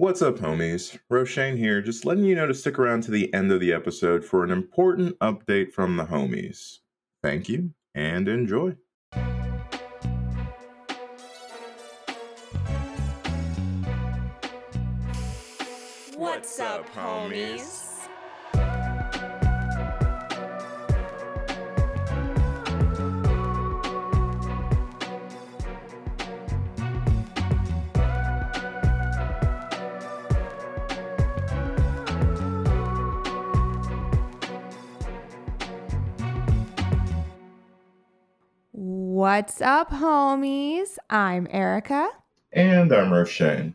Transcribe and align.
What's 0.00 0.22
up, 0.22 0.38
homies? 0.38 0.98
Roshane 1.12 1.58
here, 1.58 1.82
just 1.82 2.06
letting 2.06 2.24
you 2.24 2.34
know 2.34 2.46
to 2.46 2.54
stick 2.54 2.78
around 2.78 3.02
to 3.02 3.10
the 3.10 3.30
end 3.34 3.52
of 3.52 3.60
the 3.60 3.74
episode 3.74 4.24
for 4.24 4.42
an 4.42 4.50
important 4.50 5.18
update 5.18 5.72
from 5.72 5.98
the 5.98 6.04
homies. 6.04 6.78
Thank 7.22 7.50
you 7.50 7.74
and 7.94 8.26
enjoy. 8.26 8.76
What's 16.16 16.58
up, 16.60 16.88
homies? 16.94 17.79
What's 39.32 39.60
up, 39.60 39.90
homies? 39.90 40.98
I'm 41.08 41.46
Erica. 41.52 42.10
And 42.52 42.92
I'm 42.92 43.10
Roshane. 43.10 43.74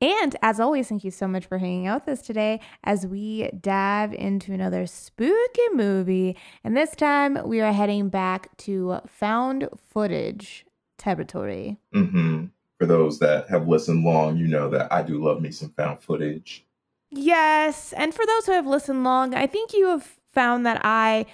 And 0.00 0.36
as 0.40 0.60
always, 0.60 0.88
thank 0.88 1.02
you 1.02 1.10
so 1.10 1.26
much 1.26 1.46
for 1.46 1.58
hanging 1.58 1.88
out 1.88 2.06
with 2.06 2.20
us 2.20 2.24
today 2.24 2.60
as 2.84 3.04
we 3.04 3.50
dive 3.60 4.12
into 4.12 4.52
another 4.52 4.86
spooky 4.86 5.68
movie. 5.72 6.36
And 6.62 6.76
this 6.76 6.94
time 6.94 7.40
we 7.44 7.60
are 7.60 7.72
heading 7.72 8.08
back 8.08 8.56
to 8.58 9.00
found 9.08 9.68
footage 9.76 10.64
territory. 10.96 11.76
Mm-hmm. 11.92 12.44
For 12.78 12.86
those 12.86 13.18
that 13.18 13.48
have 13.48 13.66
listened 13.66 14.04
long, 14.04 14.36
you 14.36 14.46
know 14.46 14.70
that 14.70 14.92
I 14.92 15.02
do 15.02 15.20
love 15.20 15.42
me 15.42 15.50
some 15.50 15.70
found 15.70 16.02
footage. 16.02 16.64
Yes. 17.10 17.92
And 17.94 18.14
for 18.14 18.24
those 18.24 18.46
who 18.46 18.52
have 18.52 18.68
listened 18.68 19.02
long, 19.02 19.34
I 19.34 19.48
think 19.48 19.72
you 19.72 19.88
have 19.88 20.20
found 20.30 20.64
that 20.66 20.82
I 20.84 21.26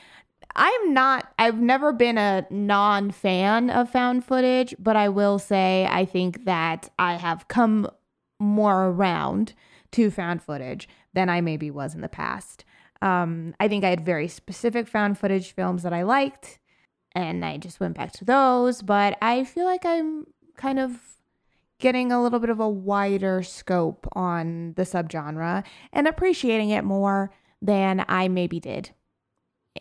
I'm 0.56 0.95
not, 0.95 1.33
I've 1.39 1.61
never 1.61 1.93
been 1.93 2.19
a 2.19 2.47
non 2.51 3.11
fan 3.11 3.70
of 3.70 3.91
found 3.91 4.25
footage, 4.25 4.75
but 4.79 4.97
I 4.97 5.09
will 5.09 5.39
say 5.39 5.87
I 5.91 6.05
think 6.05 6.45
that 6.45 6.91
I 6.98 7.15
have 7.15 7.48
come 7.48 7.89
more 8.39 8.87
around 8.87 9.55
to 9.92 10.11
found 10.11 10.42
footage 10.42 10.89
than 11.12 11.29
I 11.29 11.41
maybe 11.41 11.70
was 11.70 11.95
in 11.95 12.01
the 12.01 12.09
past. 12.09 12.65
Um, 13.03 13.55
I 13.59 13.69
think 13.69 13.84
I 13.84 13.91
had 13.91 14.05
very 14.05 14.29
specific 14.29 14.89
found 14.89 15.19
footage 15.19 15.53
films 15.53 15.83
that 15.83 15.92
I 15.92 16.03
liked, 16.03 16.59
and 17.12 17.45
I 17.45 17.57
just 17.57 17.81
went 17.81 17.97
back 17.97 18.12
to 18.12 18.25
those, 18.25 18.83
but 18.83 19.17
I 19.23 19.45
feel 19.45 19.64
like 19.64 19.85
I'm 19.85 20.27
kind 20.57 20.79
of 20.79 21.01
getting 21.79 22.12
a 22.12 22.23
little 22.23 22.39
bit 22.39 22.51
of 22.51 22.61
a 22.61 22.69
wider 22.69 23.42
scope 23.42 24.07
on 24.12 24.75
the 24.77 24.83
subgenre 24.83 25.64
and 25.92 26.07
appreciating 26.07 26.70
it 26.70 26.85
more 26.85 27.33
than 27.62 28.05
I 28.07 28.29
maybe 28.29 28.61
did 28.61 28.91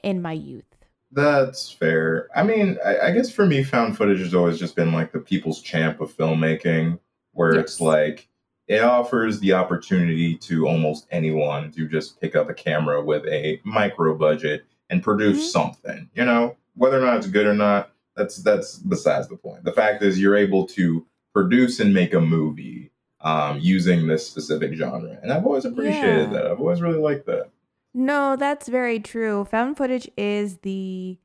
in 0.03 0.21
my 0.21 0.33
youth. 0.33 0.65
That's 1.11 1.71
fair. 1.71 2.27
I 2.35 2.43
mean, 2.43 2.77
I, 2.85 3.07
I, 3.07 3.11
guess 3.11 3.31
for 3.31 3.45
me, 3.45 3.63
found 3.63 3.97
footage 3.97 4.19
has 4.19 4.35
always 4.35 4.59
just 4.59 4.75
been 4.75 4.93
like 4.93 5.11
the 5.11 5.19
people's 5.19 5.61
champ 5.61 6.01
of 6.01 6.15
filmmaking, 6.15 6.99
where 7.31 7.55
yes. 7.55 7.63
it's 7.63 7.81
like 7.81 8.27
it 8.67 8.83
offers 8.83 9.39
the 9.39 9.53
opportunity 9.53 10.35
to 10.37 10.67
almost 10.67 11.07
anyone 11.09 11.71
to 11.71 11.87
just 11.87 12.21
pick 12.21 12.35
up 12.35 12.49
a 12.49 12.53
camera 12.53 13.03
with 13.03 13.25
a 13.25 13.59
micro 13.63 14.15
budget 14.15 14.65
and 14.91 15.01
produce 15.01 15.37
mm-hmm. 15.39 15.47
something. 15.47 16.09
You 16.13 16.25
know, 16.25 16.55
whether 16.75 17.01
or 17.01 17.05
not 17.05 17.17
it's 17.17 17.27
good 17.27 17.47
or 17.47 17.55
not, 17.55 17.91
that's 18.15 18.37
that's 18.37 18.77
besides 18.77 19.27
the 19.27 19.35
point. 19.35 19.63
The 19.63 19.73
fact 19.73 20.03
is, 20.03 20.19
you're 20.19 20.37
able 20.37 20.67
to 20.67 21.05
produce 21.33 21.79
and 21.79 21.91
make 21.91 22.13
a 22.13 22.21
movie 22.21 22.91
um, 23.21 23.57
using 23.59 24.05
this 24.05 24.27
specific 24.27 24.73
genre, 24.73 25.17
and 25.23 25.33
I've 25.33 25.45
always 25.45 25.65
appreciated 25.65 26.31
yeah. 26.31 26.33
that. 26.33 26.47
I've 26.47 26.59
always 26.59 26.81
really 26.81 26.99
liked 26.99 27.25
that. 27.25 27.49
No, 27.93 28.35
that's 28.35 28.67
very 28.67 28.99
true. 28.99 29.45
Found 29.45 29.77
footage 29.77 30.09
is 30.17 30.57
the 30.59 31.17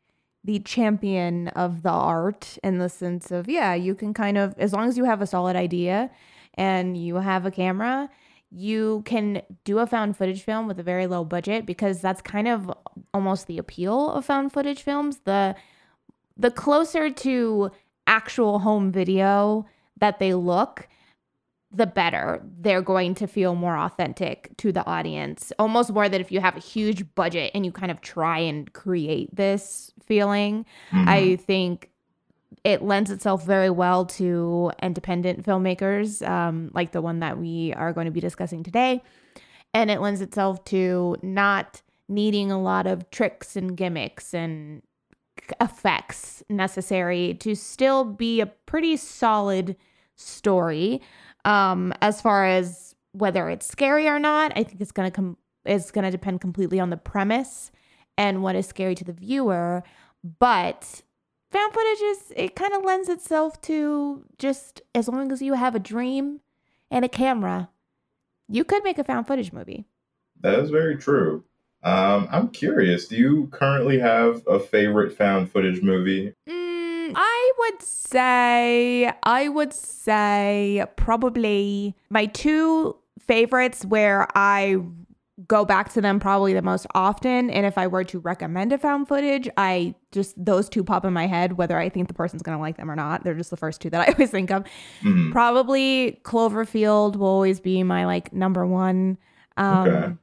the 0.47 0.59
champion 0.59 1.49
of 1.49 1.83
the 1.83 1.91
art 1.91 2.59
in 2.63 2.79
the 2.79 2.89
sense 2.89 3.31
of 3.31 3.49
yeah, 3.49 3.75
you 3.75 3.95
can 3.95 4.13
kind 4.13 4.37
of 4.39 4.55
as 4.59 4.73
long 4.73 4.89
as 4.89 4.97
you 4.97 5.05
have 5.05 5.23
a 5.23 5.27
solid 5.27 5.57
idea 5.57 6.11
and 6.55 6.97
you 6.97 7.17
have 7.17 7.47
a 7.47 7.51
camera, 7.51 8.11
you 8.51 9.03
can 9.07 9.43
do 9.65 9.79
a 9.79 9.87
found 9.87 10.17
footage 10.17 10.43
film 10.43 10.67
with 10.67 10.79
a 10.79 10.83
very 10.83 11.07
low 11.07 11.25
budget 11.25 11.67
because 11.67 12.01
that's 12.01 12.23
kind 12.23 12.49
of 12.49 12.73
almost 13.13 13.47
the 13.47 13.59
appeal 13.59 14.11
of 14.11 14.25
found 14.25 14.53
footage 14.53 14.83
films. 14.83 15.19
The 15.25 15.55
the 16.37 16.51
closer 16.51 17.11
to 17.11 17.71
actual 18.07 18.59
home 18.61 18.91
video 18.93 19.67
that 19.99 20.19
they 20.19 20.35
look, 20.35 20.89
the 21.77 21.87
better 21.87 22.41
they're 22.61 22.83
going 22.83 23.15
to 23.17 23.27
feel 23.27 23.55
more 23.55 23.77
authentic 23.77 24.57
to 24.59 24.73
the 24.73 24.87
audience. 24.87 25.53
Almost 25.59 25.93
more 25.93 26.09
than 26.09 26.21
if 26.21 26.31
you 26.31 26.41
have 26.41 26.57
a 26.57 26.61
huge 26.61 27.05
budget 27.15 27.51
and 27.55 27.67
you 27.67 27.73
kind 27.73 27.91
of 27.91 28.01
try 28.01 28.39
and 28.39 28.73
create 28.73 29.35
this 29.35 29.93
feeling. 30.07 30.65
Mm-hmm. 30.93 31.09
I 31.09 31.37
think 31.37 31.91
it 32.63 32.83
lends 32.83 33.11
itself 33.11 33.45
very 33.45 33.71
well 33.71 34.07
to 34.07 34.71
independent 34.83 35.45
filmmakers, 35.45 36.27
um, 36.27 36.71
like 36.73 36.93
the 36.93 37.03
one 37.03 37.21
that 37.21 37.39
we 37.39 37.75
are 37.75 37.93
going 37.93 38.07
to 38.07 38.11
be 38.11 38.21
discussing 38.21 38.63
today. 38.63 39.03
And 39.75 39.91
it 39.91 40.01
lends 40.01 40.21
itself 40.21 40.65
to 40.67 41.17
not 41.23 41.83
needing 42.09 42.53
a 42.53 42.61
lot 42.61 42.87
of 42.87 43.11
tricks 43.11 43.57
and 43.57 43.77
gimmicks 43.77 44.33
and 44.33 44.83
effects 45.61 46.43
necessary 46.49 47.35
to 47.35 47.55
still 47.55 48.05
be 48.05 48.41
a 48.41 48.47
pretty 48.47 48.97
solid 48.97 49.77
story 50.17 51.03
um, 51.45 51.93
as 52.01 52.21
far 52.21 52.47
as 52.47 52.95
whether 53.13 53.49
it's 53.49 53.67
scary 53.67 54.09
or 54.09 54.19
not, 54.19 54.53
I 54.57 54.65
think 54.65 54.81
it's 54.81 54.93
gonna 54.93 55.11
come 55.11 55.37
it's 55.65 55.91
gonna 55.91 56.11
depend 56.11 56.41
completely 56.41 56.81
on 56.81 56.91
the 56.91 56.97
premise 56.97 57.71
and 58.19 58.43
what 58.43 58.57
is 58.57 58.67
scary 58.67 58.95
to 58.97 59.05
the 59.05 59.13
viewer. 59.13 59.83
But 60.39 61.03
found 61.51 61.73
footage 61.73 62.03
is 62.03 62.33
it 62.37 62.57
kind 62.57 62.75
of 62.75 62.85
lends 62.85 63.09
itself 63.09 63.61
to 63.63 64.25
just 64.39 64.83
as 64.95 65.09
long 65.09 65.31
as 65.33 65.43
you 65.43 65.55
have 65.55 65.75
a 65.75 65.81
dream 65.81 66.41
and 66.91 67.05
a 67.05 67.09
camera, 67.09 67.71
you 68.49 68.65
could 68.65 68.85
make 68.85 68.99
a 68.99 69.05
found 69.05 69.27
footage 69.27 69.53
movie. 69.53 69.87
That 70.41 70.59
is 70.59 70.71
very 70.71 70.97
true. 70.97 71.45
Um, 71.83 72.29
I'm 72.31 72.49
curious. 72.49 73.09
Do 73.09 73.17
you 73.17 73.49
currently 73.49 73.99
have 73.99 74.43
a 74.47 74.59
favorite 74.59 75.17
found 75.17 75.51
footage 75.51 75.83
movie? 75.83 76.35
Mm, 76.49 76.64
would 77.71 77.83
say, 77.83 79.13
I 79.23 79.49
would 79.49 79.73
say 79.73 80.85
probably 80.97 81.95
my 82.11 82.27
two 82.27 82.97
favorites 83.19 83.85
where 83.85 84.27
I 84.35 84.77
go 85.49 85.65
back 85.65 85.93
to 85.93 86.01
them 86.01 86.21
probably 86.21 86.55
the 86.55 86.63
most 86.63 86.87
often. 86.95 87.51
And 87.51 87.67
if 87.67 87.77
I 87.77 87.87
were 87.87 88.05
to 88.05 88.19
recommend 88.21 88.73
a 88.73 88.79
found 88.79 89.09
footage, 89.09 89.49
I 89.57 89.95
just 90.13 90.43
those 90.43 90.69
two 90.69 90.85
pop 90.85 91.05
in 91.05 91.13
my 91.13 91.27
head, 91.27 91.55
whether 91.55 91.77
I 91.77 91.89
think 91.89 92.09
the 92.09 92.15
person's 92.15 92.43
gonna 92.43 92.61
like 92.61 92.77
them 92.77 92.91
or 92.91 92.97
not. 92.97 93.25
They're 93.25 93.35
just 93.35 93.51
the 93.51 93.57
first 93.57 93.81
two 93.81 93.91
that 93.91 94.09
I 94.09 94.13
always 94.13 94.31
think 94.31 94.51
of. 94.51 94.65
Mm-hmm. 95.03 95.33
Probably 95.33 96.21
Cloverfield 96.25 97.17
will 97.17 97.27
always 97.27 97.61
be 97.61 97.83
my 97.83 98.07
like 98.07 98.33
number 98.33 98.65
one. 98.65 99.19
Um, 99.57 99.89
okay. 99.89 100.15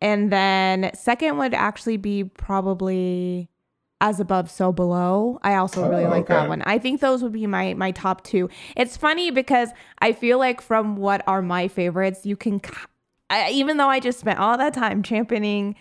And 0.00 0.30
then 0.30 0.90
second 0.94 1.38
would 1.38 1.54
actually 1.54 1.96
be 1.96 2.24
probably 2.24 3.48
as 4.00 4.20
above 4.20 4.50
so 4.50 4.72
below. 4.72 5.38
I 5.42 5.54
also 5.54 5.88
really 5.88 6.04
oh, 6.04 6.10
like 6.10 6.24
okay. 6.24 6.34
that 6.34 6.48
one. 6.48 6.62
I 6.62 6.78
think 6.78 7.00
those 7.00 7.22
would 7.22 7.32
be 7.32 7.46
my 7.46 7.74
my 7.74 7.90
top 7.90 8.24
two. 8.24 8.48
It's 8.76 8.96
funny 8.96 9.30
because 9.30 9.70
i 10.00 10.12
feel 10.12 10.38
like 10.38 10.60
from 10.60 10.96
what 10.96 11.22
are 11.26 11.42
my 11.42 11.68
favorites 11.68 12.24
you 12.24 12.36
can 12.36 12.60
I, 13.30 13.50
even 13.50 13.76
though 13.76 13.88
i 13.88 14.00
just 14.00 14.20
spent 14.20 14.38
all 14.38 14.56
that 14.58 14.74
time 14.74 15.02
championing 15.02 15.76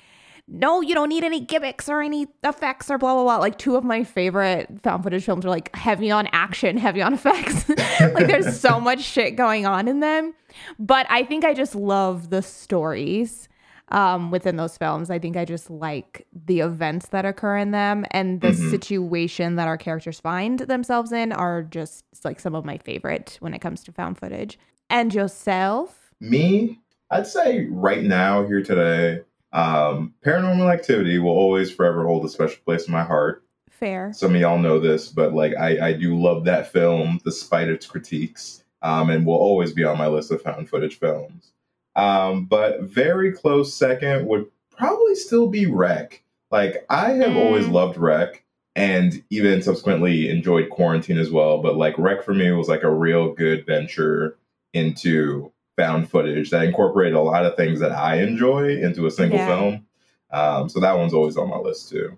no 0.47 0.81
you 0.81 0.93
don't 0.95 1.09
need 1.09 1.23
any 1.23 1.39
gimmicks 1.39 1.89
or 1.89 2.01
any 2.01 2.27
effects 2.43 2.89
or 2.89 2.97
blah 2.97 3.13
blah 3.13 3.23
blah. 3.23 3.37
Like 3.37 3.57
two 3.57 3.75
of 3.75 3.83
my 3.83 4.03
favorite 4.03 4.69
found 4.81 5.03
footage 5.03 5.25
films 5.25 5.45
are 5.45 5.49
like 5.49 5.75
heavy 5.75 6.09
on 6.09 6.27
action 6.31 6.77
heavy 6.87 7.01
on 7.01 7.13
effects. 7.13 7.69
Like 7.99 8.27
there's 8.27 8.59
so 8.59 8.79
much 8.89 9.01
shit 9.01 9.35
going 9.35 9.65
on 9.65 9.87
in 9.87 9.99
them. 9.99 10.33
But 10.79 11.05
i 11.09 11.23
think 11.23 11.43
i 11.43 11.53
just 11.53 11.75
love 11.75 12.29
the 12.29 12.41
stories 12.41 13.49
um, 13.89 14.31
within 14.31 14.57
those 14.57 14.77
films. 14.77 15.09
I 15.09 15.19
think 15.19 15.37
I 15.37 15.45
just 15.45 15.69
like 15.69 16.27
the 16.45 16.59
events 16.59 17.09
that 17.09 17.25
occur 17.25 17.57
in 17.57 17.71
them 17.71 18.05
and 18.11 18.41
the 18.41 18.49
mm-hmm. 18.49 18.69
situation 18.69 19.55
that 19.55 19.67
our 19.67 19.77
characters 19.77 20.19
find 20.19 20.59
themselves 20.59 21.11
in 21.11 21.31
are 21.31 21.63
just 21.63 22.03
like 22.23 22.39
some 22.39 22.55
of 22.55 22.65
my 22.65 22.77
favorite 22.77 23.37
when 23.39 23.53
it 23.53 23.59
comes 23.59 23.83
to 23.85 23.91
found 23.91 24.17
footage. 24.17 24.59
And 24.89 25.13
yourself? 25.13 26.11
Me, 26.19 26.79
I'd 27.11 27.27
say 27.27 27.67
right 27.69 28.03
now, 28.03 28.45
here 28.45 28.63
today, 28.63 29.23
um, 29.53 30.13
Paranormal 30.25 30.71
Activity 30.71 31.19
will 31.19 31.31
always 31.31 31.71
forever 31.71 32.05
hold 32.05 32.25
a 32.25 32.29
special 32.29 32.59
place 32.65 32.87
in 32.87 32.93
my 32.93 33.03
heart. 33.03 33.43
Fair. 33.69 34.11
Some 34.13 34.33
of 34.33 34.41
y'all 34.41 34.57
know 34.57 34.79
this, 34.79 35.07
but 35.09 35.33
like 35.33 35.53
I, 35.55 35.89
I 35.89 35.93
do 35.93 36.19
love 36.19 36.45
that 36.45 36.71
film 36.71 37.19
despite 37.23 37.67
its 37.67 37.85
critiques, 37.85 38.63
um, 38.81 39.09
and 39.09 39.25
will 39.25 39.35
always 39.35 39.71
be 39.71 39.83
on 39.83 39.97
my 39.97 40.07
list 40.07 40.31
of 40.31 40.41
found 40.41 40.67
footage 40.67 40.97
films. 40.97 41.51
Um, 41.97 42.45
but 42.45 42.81
very 42.83 43.33
close 43.33 43.73
second 43.73 44.27
would 44.27 44.45
probably 44.71 45.15
still 45.15 45.47
be 45.47 45.65
Rec. 45.65 46.21
Like 46.51 46.85
I 46.89 47.11
have 47.13 47.31
mm. 47.31 47.43
always 47.43 47.67
loved 47.67 47.97
Rec 47.97 48.43
and 48.75 49.23
even 49.31 49.63
subsequently 49.63 50.29
enjoyed 50.29 50.69
Quarantine 50.69 51.17
as 51.17 51.31
well. 51.31 51.61
But 51.61 51.75
like 51.75 51.97
Rec 51.97 52.23
for 52.23 52.33
me 52.33 52.51
was 52.51 52.69
like 52.69 52.83
a 52.83 52.91
real 52.91 53.33
good 53.33 53.65
venture 53.65 54.37
into 54.73 55.51
found 55.75 56.09
footage 56.09 56.51
that 56.51 56.63
incorporated 56.63 57.15
a 57.15 57.21
lot 57.21 57.45
of 57.45 57.55
things 57.55 57.79
that 57.79 57.91
I 57.91 58.21
enjoy 58.21 58.77
into 58.77 59.07
a 59.07 59.11
single 59.11 59.39
Yeah. 59.39 59.47
film. 59.47 59.87
Um, 60.31 60.69
so 60.69 60.79
that 60.79 60.97
one's 60.97 61.13
always 61.13 61.37
on 61.37 61.49
my 61.49 61.57
list 61.57 61.89
too. 61.89 62.15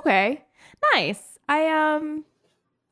Okay. 0.00 0.42
Nice. 0.94 1.38
I 1.48 1.68
um 1.68 2.24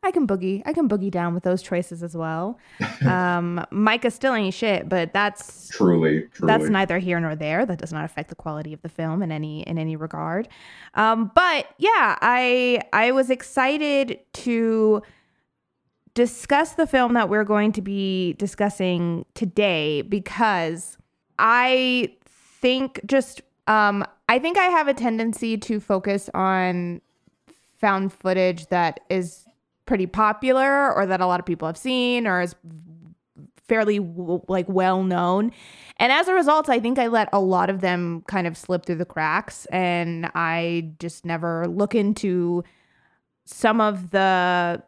I 0.04 0.10
can 0.10 0.26
boogie. 0.26 0.62
I 0.66 0.72
can 0.72 0.88
boogie 0.88 1.10
down 1.10 1.34
with 1.34 1.42
those 1.42 1.62
choices 1.62 2.02
as 2.02 2.16
well. 2.16 2.58
Um 3.06 3.64
Micah 3.70 4.10
still 4.10 4.34
ain't 4.34 4.54
shit, 4.54 4.88
but 4.88 5.12
that's 5.12 5.68
Truly, 5.68 6.28
truly. 6.32 6.46
that's 6.46 6.68
neither 6.70 6.98
here 6.98 7.18
nor 7.20 7.34
there. 7.34 7.66
That 7.66 7.78
does 7.78 7.92
not 7.92 8.04
affect 8.04 8.28
the 8.28 8.34
quality 8.34 8.72
of 8.72 8.82
the 8.82 8.88
film 8.88 9.22
in 9.22 9.32
any 9.32 9.62
in 9.62 9.78
any 9.78 9.96
regard. 9.96 10.48
Um, 10.94 11.30
but 11.34 11.66
yeah, 11.78 12.16
I 12.20 12.80
I 12.92 13.10
was 13.12 13.30
excited 13.30 14.18
to 14.44 15.02
discuss 16.14 16.72
the 16.74 16.86
film 16.86 17.14
that 17.14 17.28
we're 17.28 17.44
going 17.44 17.72
to 17.72 17.82
be 17.82 18.34
discussing 18.34 19.24
today 19.34 20.02
because 20.02 20.96
I 21.38 22.14
think 22.26 23.00
just 23.06 23.42
um 23.66 24.04
I 24.28 24.38
think 24.38 24.56
I 24.58 24.64
have 24.66 24.88
a 24.88 24.94
tendency 24.94 25.56
to 25.58 25.80
focus 25.80 26.30
on 26.32 27.00
found 27.80 28.12
footage 28.12 28.68
that 28.68 29.00
is 29.10 29.46
pretty 29.86 30.06
popular 30.06 30.92
or 30.92 31.06
that 31.06 31.20
a 31.20 31.26
lot 31.26 31.40
of 31.40 31.46
people 31.46 31.66
have 31.66 31.76
seen 31.76 32.26
or 32.26 32.40
is 32.40 32.54
fairly 33.68 33.98
like 34.48 34.68
well 34.68 35.02
known. 35.02 35.52
And 35.98 36.12
as 36.12 36.28
a 36.28 36.34
result 36.34 36.68
i 36.68 36.80
think 36.80 36.98
i 36.98 37.06
let 37.06 37.28
a 37.32 37.40
lot 37.40 37.70
of 37.70 37.80
them 37.80 38.24
kind 38.26 38.46
of 38.46 38.56
slip 38.56 38.84
through 38.84 38.96
the 38.96 39.04
cracks 39.04 39.64
and 39.66 40.30
i 40.34 40.92
just 40.98 41.24
never 41.24 41.66
look 41.68 41.94
into 41.94 42.64
some 43.44 43.80
of 43.80 44.10
the 44.10 44.82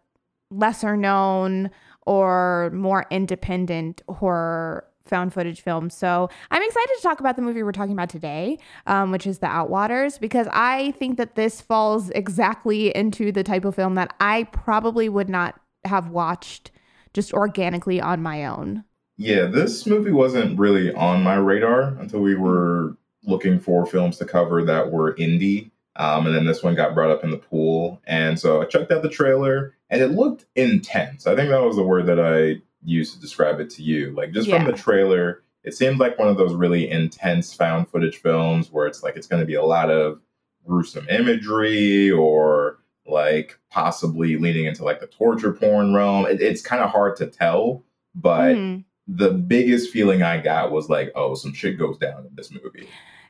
lesser 0.50 0.96
known 0.96 1.70
or 2.06 2.70
more 2.75 3.06
independent 3.10 4.02
horror 4.08 4.87
found 5.08 5.32
footage 5.32 5.61
films 5.61 5.94
so 5.94 6.29
i'm 6.50 6.62
excited 6.62 6.93
to 6.97 7.03
talk 7.03 7.20
about 7.20 7.37
the 7.37 7.43
movie 7.43 7.62
we're 7.62 7.73
talking 7.73 7.93
about 7.93 8.08
today 8.08 8.58
um, 8.87 9.11
which 9.11 9.26
is 9.26 9.38
the 9.38 9.47
outwaters 9.47 10.19
because 10.20 10.47
i 10.53 10.93
think 10.93 11.17
that 11.17 11.35
this 11.35 11.61
falls 11.61 12.11
exactly 12.11 12.94
into 12.94 13.31
the 13.32 13.43
type 13.43 13.64
of 13.64 13.75
film 13.75 13.94
that 13.94 14.14
i 14.20 14.44
probably 14.44 15.08
would 15.08 15.29
not 15.29 15.61
have 15.85 16.11
watched 16.11 16.70
just 17.14 17.32
organically 17.32 18.00
on 18.00 18.23
my 18.23 18.44
own 18.44 18.85
Yeah, 19.17 19.47
this 19.47 19.87
movie 19.87 20.11
wasn't 20.11 20.58
really 20.58 20.93
on 20.93 21.23
my 21.23 21.37
radar 21.37 21.97
until 21.99 22.20
we 22.20 22.35
were 22.35 22.97
looking 23.25 23.58
for 23.58 23.87
films 23.87 24.19
to 24.19 24.25
cover 24.25 24.62
that 24.64 24.91
were 24.93 25.14
indie. 25.14 25.70
Um, 25.97 26.26
and 26.26 26.35
then 26.35 26.44
this 26.44 26.62
one 26.62 26.75
got 26.75 26.94
brought 26.94 27.11
up 27.11 27.25
in 27.25 27.31
the 27.31 27.38
pool. 27.38 28.00
And 28.06 28.38
so 28.38 28.61
I 28.61 28.67
checked 28.67 28.93
out 28.93 29.03
the 29.03 29.08
trailer 29.08 29.75
and 29.88 30.03
it 30.03 30.08
looked 30.08 30.44
intense. 30.55 31.26
I 31.26 31.35
think 31.35 31.49
that 31.49 31.62
was 31.62 31.76
the 31.76 31.82
word 31.82 32.06
that 32.06 32.20
I 32.20 32.61
used 32.87 33.12
to 33.15 33.21
describe 33.21 33.61
it 33.61 33.69
to 33.71 33.83
you. 33.83 34.12
Like, 34.12 34.33
just 34.33 34.49
from 34.49 34.65
the 34.65 34.73
trailer, 34.73 35.43
it 35.65 35.75
seemed 35.75 35.99
like 35.99 36.19
one 36.19 36.29
of 36.29 36.37
those 36.38 36.55
really 36.55 36.88
intense 36.91 37.53
found 37.53 37.88
footage 37.88 38.17
films 38.17 38.71
where 38.71 38.87
it's 38.87 39.03
like 39.03 39.17
it's 39.17 39.27
going 39.27 39.41
to 39.41 39.47
be 39.47 39.55
a 39.55 39.65
lot 39.65 39.91
of 39.91 40.21
gruesome 40.65 41.06
imagery 41.09 42.11
or 42.11 42.79
like 43.06 43.59
possibly 43.71 44.37
leaning 44.37 44.65
into 44.67 44.83
like 44.85 45.00
the 45.00 45.06
torture 45.06 45.53
porn 45.53 45.94
realm. 45.94 46.27
It, 46.27 46.41
it's 46.41 46.62
kind 46.62 46.83
of 46.83 46.91
hard 46.91 47.17
to 47.17 47.27
tell, 47.27 47.85
but 48.15 48.55
Mhm. 48.56 48.85
the 49.06 49.31
biggest 49.31 49.91
feeling 49.91 50.23
I 50.23 50.41
got 50.41 50.73
was 50.73 50.89
like, 50.89 51.12
oh, 51.15 51.35
some 51.35 51.53
shit 51.53 51.79
goes 51.79 51.99
down 51.99 52.27
in 52.27 52.35
this 52.35 52.50
movie. 52.50 52.89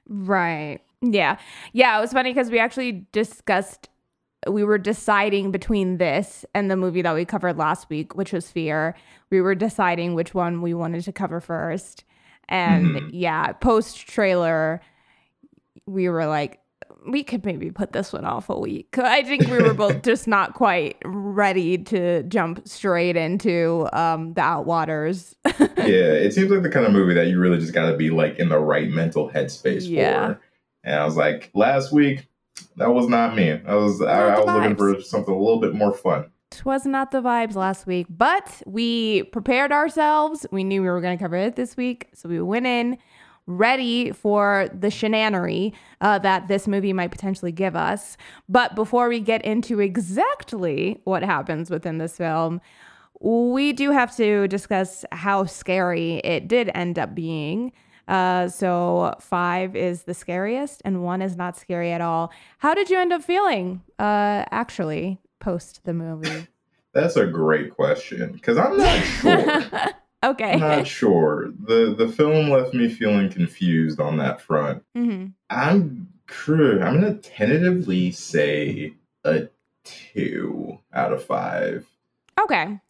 Right. 0.09 0.81
Yeah. 1.03 1.39
Yeah. 1.73 1.99
It 1.99 2.01
was 2.01 2.13
funny 2.13 2.31
because 2.33 2.51
we 2.51 2.59
actually 2.59 3.07
discussed, 3.13 3.89
we 4.47 4.65
were 4.65 4.79
deciding 4.79 5.51
between 5.51 5.99
this 5.99 6.45
and 6.55 6.71
the 6.71 6.77
movie 6.77 7.03
that 7.03 7.15
we 7.15 7.25
covered 7.25 7.57
last 7.57 7.89
week, 7.91 8.15
which 8.15 8.33
was 8.33 8.51
Fear. 8.51 8.95
We 9.31 9.41
were 9.41 9.55
deciding 9.55 10.15
which 10.15 10.35
one 10.35 10.63
we 10.63 10.75
wanted 10.75 11.05
to 11.05 11.13
cover 11.13 11.41
first. 11.41 12.05
And 12.49 12.95
Mhm. 12.97 13.11
yeah, 13.13 13.53
post 13.53 14.07
trailer, 14.07 14.81
we 15.87 16.09
were 16.09 16.27
like, 16.27 16.61
we 17.09 17.23
could 17.23 17.45
maybe 17.45 17.71
put 17.71 17.93
this 17.93 18.13
one 18.13 18.25
off 18.25 18.49
a 18.51 18.59
week. 18.59 18.99
I 18.99 19.23
think 19.23 19.47
we 19.49 19.63
were 19.63 19.75
both 19.75 20.03
just 20.05 20.27
not 20.27 20.55
quite 20.55 20.97
ready 21.05 21.79
to 21.79 22.25
jump 22.25 22.67
straight 22.67 23.17
into 23.17 23.89
um, 23.93 24.35
the 24.35 24.41
Outwaters. 24.41 25.35
yeah, 25.79 26.13
it 26.15 26.33
seems 26.35 26.51
like 26.51 26.63
the 26.63 26.69
kind 26.71 26.85
of 26.87 26.93
movie 26.93 27.15
that 27.15 27.29
you 27.29 27.39
really 27.39 27.59
just 27.59 27.73
got 27.73 27.91
to 27.91 27.97
be 27.97 28.11
like 28.11 28.39
in 28.39 28.49
the 28.49 28.59
right 28.59 28.89
mental 28.91 29.31
headspace 29.31 29.89
Yeah. 29.89 30.35
for. 30.35 30.41
And 30.85 30.95
I 31.01 31.05
was 31.05 31.17
like, 31.17 31.51
last 31.55 31.93
week, 31.93 32.27
that 32.77 32.91
was 32.91 33.09
not 33.09 33.35
me. 33.37 33.53
I 33.53 33.75
was 33.75 34.01
I, 34.03 34.35
I 34.35 34.39
was 34.39 34.47
looking 34.47 34.77
for 34.77 35.01
something 35.01 35.35
a 35.35 35.39
little 35.39 35.61
bit 35.61 35.75
more 35.75 35.93
fun. 35.93 36.31
It 36.53 36.65
was 36.65 36.87
not 36.87 37.11
the 37.11 37.21
vibes 37.21 37.55
last 37.55 37.87
week, 37.87 38.07
but 38.09 38.63
we 38.67 39.25
prepared 39.25 39.73
ourselves. 39.73 40.47
We 40.51 40.65
knew 40.65 40.83
we 40.83 40.89
were 40.89 41.01
going 41.01 41.17
to 41.19 41.23
cover 41.23 41.37
it 41.37 41.57
this 41.57 41.77
week, 41.77 42.09
so 42.15 42.29
we 42.29 42.41
went 42.41 42.67
in 42.67 42.99
ready 43.47 44.11
for 44.13 44.69
the 44.73 44.89
shenanery 44.89 45.73
uh, 46.01 46.19
that 46.19 46.49
this 46.49 46.67
movie 46.67 46.93
might 46.93 47.11
potentially 47.11 47.53
give 47.53 47.77
us. 47.77 48.17
But 48.49 48.75
before 48.75 49.09
we 49.09 49.21
get 49.21 49.45
into 49.45 49.81
exactly 49.81 51.01
what 51.05 51.23
happens 51.23 51.71
within 51.71 51.99
this 51.99 52.17
film, 52.17 52.61
we 53.21 53.73
do 53.73 53.91
have 53.93 54.15
to 54.17 54.49
discuss 54.49 55.05
how 55.13 55.45
scary 55.45 56.17
it 56.19 56.49
did 56.49 56.71
end 56.75 56.99
up 56.99 57.15
being. 57.15 57.73
Uh, 58.09 58.49
so 58.49 59.15
five 59.21 59.75
is 59.75 60.03
the 60.05 60.15
scariest, 60.15 60.83
and 60.85 61.03
one 61.03 61.23
is 61.23 61.37
not 61.37 61.57
scary 61.57 61.93
at 61.93 62.01
all. 62.01 62.33
How 62.59 62.75
did 62.75 62.89
you 62.91 62.99
end 62.99 63.13
up 63.13 63.23
feeling? 63.23 63.83
Uh, 63.99 64.45
actually, 64.51 65.19
post 65.41 65.81
the 65.85 65.93
movie. 65.93 66.47
That's 66.93 67.17
a 67.17 67.27
great 67.27 67.75
question 67.75 68.33
because 68.33 68.57
I'm 68.57 68.77
not 68.79 68.99
sure. 69.05 69.63
okay. 70.25 70.53
I'm 70.53 70.61
not 70.61 70.87
sure. 70.87 71.51
The 71.67 71.95
the 71.97 72.09
film 72.09 72.49
left 72.49 72.73
me 72.73 72.89
feeling 72.89 73.29
confused 73.31 74.01
on 74.01 74.17
that 74.19 74.41
front. 74.41 74.83
hmm 74.95 75.27
I'm 75.51 76.09
cr- 76.27 76.81
I'm 76.83 76.95
gonna 77.01 77.15
tentatively 77.15 78.13
say 78.13 78.95
a 79.25 79.49
two 79.85 80.79
out 80.95 81.13
of 81.13 81.23
five. 81.23 81.87
Okay. 82.41 82.81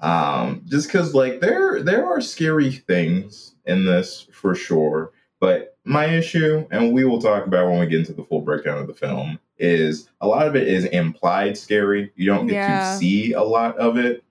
Um, 0.00 0.62
just 0.66 0.88
because 0.88 1.14
like 1.14 1.40
there 1.40 1.82
there 1.82 2.06
are 2.06 2.20
scary 2.20 2.70
things 2.70 3.54
in 3.64 3.84
this 3.86 4.26
for 4.32 4.54
sure, 4.54 5.12
but 5.40 5.76
my 5.84 6.06
issue, 6.06 6.66
and 6.70 6.92
we 6.92 7.04
will 7.04 7.20
talk 7.20 7.46
about 7.46 7.68
when 7.70 7.80
we 7.80 7.86
get 7.86 8.00
into 8.00 8.12
the 8.12 8.24
full 8.24 8.42
breakdown 8.42 8.78
of 8.78 8.86
the 8.88 8.94
film, 8.94 9.38
is 9.58 10.10
a 10.20 10.26
lot 10.26 10.46
of 10.46 10.54
it 10.54 10.68
is 10.68 10.84
implied 10.86 11.56
scary. 11.56 12.12
You 12.16 12.26
don't 12.26 12.46
get 12.46 12.56
Yeah. 12.56 12.78
to 12.78 12.98
see 12.98 13.32
a 13.32 13.42
lot 13.42 13.76
of 13.78 13.96
it, 13.96 14.22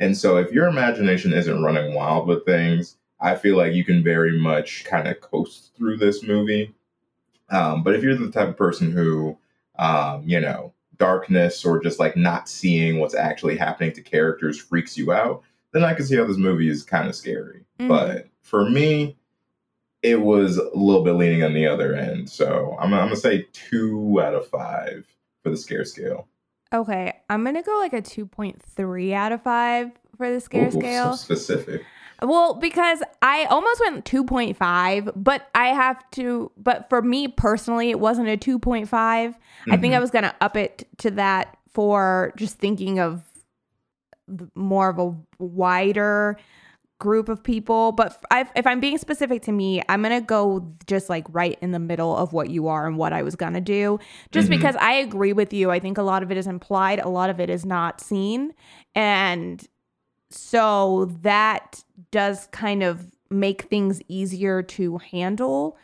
and 0.00 0.16
so 0.16 0.38
if 0.38 0.50
your 0.50 0.66
imagination 0.66 1.32
isn't 1.32 1.62
running 1.62 1.94
wild 1.94 2.26
with 2.26 2.44
things, 2.44 2.96
I 3.20 3.36
feel 3.36 3.56
like 3.56 3.74
you 3.74 3.84
can 3.84 4.02
very 4.02 4.36
much 4.40 4.84
kind 4.84 5.06
of 5.06 5.20
coast 5.20 5.72
through 5.76 5.98
this 5.98 6.24
movie. 6.24 6.74
Um, 7.50 7.82
but 7.84 7.94
if 7.94 8.02
you're 8.02 8.16
the 8.16 8.30
type 8.30 8.48
of 8.48 8.56
person 8.56 8.90
who, 8.90 9.38
um, 9.78 10.22
you 10.26 10.40
know, 10.40 10.72
darkness 10.98 11.64
or 11.64 11.80
just 11.82 11.98
like 11.98 12.16
not 12.16 12.48
seeing 12.48 12.98
what's 12.98 13.14
actually 13.14 13.56
happening 13.56 13.92
to 13.92 14.02
characters 14.02 14.58
freaks 14.60 14.96
you 14.96 15.12
out, 15.12 15.42
then 15.72 15.84
I 15.84 15.94
can 15.94 16.04
see 16.04 16.16
how 16.16 16.24
this 16.26 16.36
movie 16.36 16.68
is 16.68 16.82
kind 16.82 17.08
of 17.08 17.14
scary. 17.14 17.64
Mhm. 17.80 17.88
But 17.88 18.28
for 18.40 18.68
me, 18.68 19.16
it 20.02 20.20
was 20.20 20.58
a 20.58 20.70
little 20.74 21.04
bit 21.04 21.12
leaning 21.12 21.42
on 21.44 21.54
the 21.54 21.66
other 21.66 21.94
end. 21.94 22.28
So 22.28 22.76
I'm, 22.80 22.92
I'm 22.92 23.06
gonna 23.06 23.16
say 23.16 23.46
two 23.52 24.20
out 24.22 24.34
of 24.34 24.46
five 24.46 25.06
for 25.42 25.50
the 25.50 25.56
scare 25.56 25.84
scale. 25.84 26.28
Okay. 26.72 27.12
I'm 27.28 27.42
going 27.44 27.56
to 27.56 27.62
go 27.62 27.76
like 27.78 27.92
a 27.92 28.00
2.3 28.00 29.12
out 29.12 29.32
of 29.32 29.42
5 29.42 29.90
for 30.16 30.32
the 30.32 30.40
scare 30.40 30.68
Ooh, 30.68 30.70
so 30.70 30.78
scale. 30.78 31.16
specific. 31.16 31.82
Well, 32.22 32.54
because 32.54 33.02
I 33.22 33.44
almost 33.44 33.80
went 33.80 34.04
2.5, 34.04 35.12
but 35.16 35.48
I 35.54 35.68
have 35.68 36.02
to, 36.12 36.50
but 36.56 36.88
for 36.90 37.00
me 37.02 37.28
personally, 37.28 37.90
it 37.90 38.00
wasn't 38.00 38.28
a 38.28 38.36
2.5. 38.36 39.38
I 39.70 39.76
think 39.76 39.94
I 39.94 39.98
Mhm. 39.98 40.00
was 40.00 40.10
going 40.10 40.24
to 40.24 40.34
up 40.40 40.56
it 40.56 40.88
to 40.98 41.10
that 41.12 41.56
for 41.72 42.32
just 42.36 42.58
thinking 42.58 42.98
of 42.98 43.22
more 44.54 44.88
of 44.88 44.98
a 44.98 45.14
wider 45.38 46.36
group 46.98 47.28
of 47.28 47.42
people. 47.42 47.92
But 47.92 48.08
f- 48.08 48.24
I, 48.30 48.48
if 48.56 48.66
I'm 48.66 48.78
being 48.80 48.96
specific 48.98 49.42
to 49.42 49.52
me, 49.52 49.82
I'm 49.88 50.02
going 50.02 50.18
to 50.20 50.24
go 50.24 50.72
just 50.86 51.08
like 51.10 51.24
right 51.30 51.58
in 51.60 51.72
the 51.72 51.78
middle 51.80 52.16
of 52.16 52.32
what 52.32 52.48
you 52.50 52.68
are 52.68 52.86
and 52.86 52.96
what 52.96 53.12
I 53.12 53.22
was 53.22 53.34
going 53.36 53.54
to 53.54 53.60
do. 53.60 53.98
Just 54.30 54.48
Mhm. 54.48 54.50
because 54.50 54.76
I 54.76 54.92
agree 54.94 55.32
with 55.32 55.52
you. 55.52 55.70
I 55.70 55.80
think 55.80 55.98
a 55.98 56.02
lot 56.02 56.22
of 56.22 56.30
it 56.30 56.36
is 56.36 56.46
implied, 56.46 57.00
a 57.00 57.08
lot 57.08 57.28
of 57.30 57.40
it 57.40 57.50
is 57.50 57.64
not 57.66 58.00
seen. 58.00 58.52
And 58.94 59.66
so 60.30 61.06
that 61.22 61.82
does 62.10 62.46
kind 62.52 62.82
of 62.82 63.11
make 63.32 63.62
things 63.62 64.00
easier 64.08 64.62
to 64.62 64.98
handle. 64.98 65.76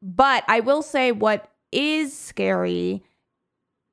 But 0.00 0.44
I 0.48 0.60
will 0.60 0.82
say 0.82 1.12
what 1.12 1.50
is 1.70 2.16
scary 2.16 3.02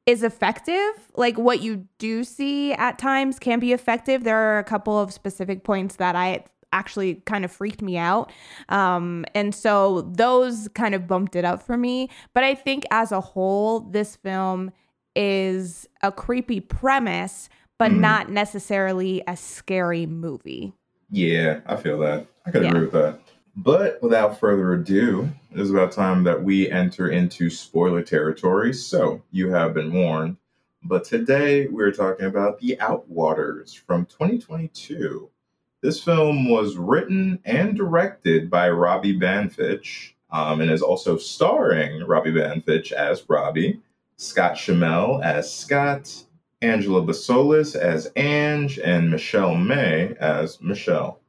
is 0.05 0.23
effective. 0.23 0.93
Like 1.15 1.37
what 1.37 1.61
you 1.61 1.87
do 1.99 2.23
see 2.23 2.73
at 2.73 2.97
times 2.97 3.37
can 3.39 3.59
be 3.59 3.73
effective. 3.73 4.23
There 4.23 4.37
are 4.37 4.59
a 4.59 4.63
couple 4.63 4.99
of 4.99 5.13
specific 5.13 5.63
points 5.63 5.97
that 5.97 6.15
I 6.15 6.45
actually 6.71 7.15
kind 7.25 7.45
of 7.45 7.51
freaked 7.51 7.81
me 7.81 7.97
out. 7.97 8.31
Um, 8.69 9.25
and 9.33 9.53
so 9.53 10.01
those 10.01 10.67
kind 10.75 10.93
of 10.95 11.07
bumped 11.07 11.35
it 11.35 11.45
up 11.45 11.61
for 11.63 11.77
me. 11.77 12.09
But 12.33 12.43
I 12.43 12.55
think 12.55 12.85
as 12.91 13.11
a 13.11 13.21
whole, 13.21 13.81
this 13.81 14.15
film 14.15 14.71
is 15.15 15.87
a 16.03 16.11
creepy 16.11 16.59
premise, 16.59 17.49
but 17.77 17.91
Mhm. 17.91 17.99
not 17.99 18.29
necessarily 18.29 19.23
a 19.27 19.35
scary 19.35 20.05
movie. 20.05 20.73
Yeah, 21.11 21.59
I 21.65 21.75
feel 21.75 21.97
that. 21.99 22.25
I 22.45 22.51
could 22.51 22.63
Yeah. 22.63 22.69
agree 22.69 22.81
with 22.81 22.91
that. 22.93 23.19
But 23.55 24.01
without 24.01 24.39
further 24.39 24.73
ado, 24.73 25.29
it 25.51 25.59
is 25.59 25.71
about 25.71 25.91
time 25.91 26.23
that 26.23 26.41
we 26.43 26.69
enter 26.69 27.09
into 27.09 27.49
spoiler 27.49 28.01
territory. 28.01 28.73
So 28.73 29.21
you 29.31 29.49
have 29.51 29.73
been 29.73 29.91
warned. 29.93 30.37
But 30.83 31.03
today 31.03 31.67
we're 31.67 31.91
talking 31.91 32.25
about 32.25 32.59
The 32.59 32.77
Outwaters 32.79 33.77
from 33.77 34.05
2022. 34.05 35.29
This 35.81 36.01
film 36.01 36.49
was 36.49 36.77
written 36.77 37.39
and 37.45 37.75
directed 37.75 38.49
by 38.49 38.69
Robbie 38.69 39.17
Banfitch 39.19 40.13
um, 40.31 40.61
and 40.61 40.69
is 40.71 40.81
also 40.81 41.17
starring 41.17 42.05
Robbie 42.05 42.31
Banfitch 42.31 42.91
as 42.91 43.27
Robbie, 43.27 43.81
Scott 44.17 44.57
Schimmel 44.57 45.21
as 45.23 45.51
Scott, 45.53 46.23
Angela 46.61 47.01
Basolis 47.01 47.73
as 47.73 48.11
Ange, 48.17 48.79
and 48.79 49.09
Michelle 49.09 49.55
May 49.55 50.13
as 50.19 50.61
Michelle. 50.61 51.21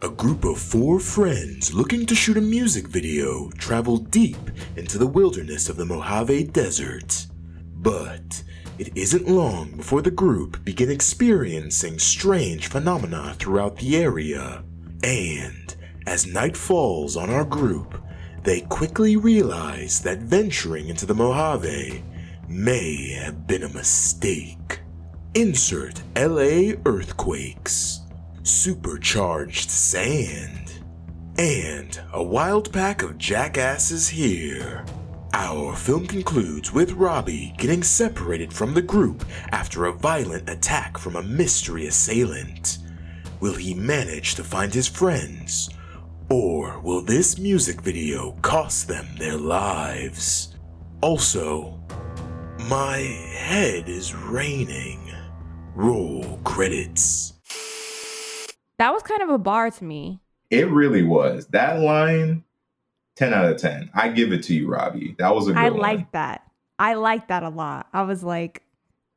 A 0.00 0.08
group 0.08 0.44
of 0.44 0.58
four 0.58 0.98
friends 0.98 1.74
looking 1.74 2.06
to 2.06 2.14
shoot 2.14 2.38
a 2.38 2.40
music 2.40 2.88
video 2.88 3.50
travel 3.58 3.98
deep 3.98 4.38
into 4.76 4.96
the 4.96 5.06
wilderness 5.06 5.68
of 5.68 5.76
the 5.76 5.84
Mojave 5.84 6.44
Desert. 6.44 7.26
But 7.74 8.42
it 8.78 8.96
isn't 8.96 9.28
long 9.28 9.76
before 9.76 10.00
the 10.00 10.10
group 10.10 10.64
begin 10.64 10.90
experiencing 10.90 11.98
strange 11.98 12.68
phenomena 12.68 13.34
throughout 13.38 13.76
the 13.76 13.98
area. 13.98 14.64
And 15.02 15.74
as 16.06 16.26
night 16.26 16.56
falls 16.56 17.14
on 17.14 17.28
our 17.28 17.44
group, 17.44 18.00
they 18.42 18.62
quickly 18.62 19.16
realize 19.16 20.00
that 20.00 20.20
venturing 20.20 20.88
into 20.88 21.04
the 21.04 21.14
Mojave 21.14 22.02
may 22.48 23.12
have 23.12 23.46
been 23.46 23.62
a 23.62 23.68
mistake. 23.68 24.80
Insert 25.34 26.02
LA 26.16 26.72
earthquakes 26.86 28.00
supercharged 28.48 29.70
sand, 29.70 30.80
and 31.38 32.00
a 32.12 32.22
wild 32.22 32.72
pack 32.72 33.02
of 33.02 33.18
jackasses 33.18 34.08
here. 34.08 34.84
Our 35.34 35.76
film 35.76 36.06
concludes 36.06 36.72
with 36.72 36.92
Robbie 36.92 37.54
getting 37.58 37.82
separated 37.82 38.52
from 38.52 38.72
the 38.72 38.82
group 38.82 39.24
after 39.52 39.84
a 39.84 39.92
violent 39.92 40.48
attack 40.48 40.96
from 40.96 41.16
a 41.16 41.22
mystery 41.22 41.86
assailant. 41.86 42.78
Will 43.40 43.54
he 43.54 43.74
manage 43.74 44.34
to 44.36 44.44
find 44.44 44.72
his 44.72 44.88
friends? 44.88 45.68
Or 46.30 46.80
will 46.80 47.02
this 47.02 47.38
music 47.38 47.82
video 47.82 48.32
cost 48.42 48.88
them 48.88 49.06
their 49.18 49.36
lives? 49.36 50.56
Also, 51.02 51.77
my 52.68 52.98
head 52.98 53.88
is 53.88 54.14
raining. 54.14 55.00
Roll 55.74 56.38
credits. 56.44 57.32
That 58.78 58.92
was 58.92 59.02
kind 59.02 59.22
of 59.22 59.30
a 59.30 59.38
bar 59.38 59.70
to 59.70 59.84
me. 59.84 60.20
It 60.50 60.70
really 60.70 61.02
was. 61.02 61.46
That 61.46 61.80
line, 61.80 62.44
10 63.16 63.32
out 63.32 63.46
of 63.46 63.56
10. 63.56 63.90
I 63.94 64.08
give 64.08 64.32
it 64.32 64.42
to 64.44 64.54
you, 64.54 64.68
Robbie. 64.68 65.16
That 65.18 65.34
was 65.34 65.48
a 65.48 65.52
good 65.52 65.58
I 65.58 65.70
one. 65.70 65.80
liked 65.80 66.12
that. 66.12 66.42
I 66.78 66.94
liked 66.94 67.28
that 67.28 67.42
a 67.42 67.48
lot. 67.48 67.88
I 67.94 68.02
was 68.02 68.22
like, 68.22 68.62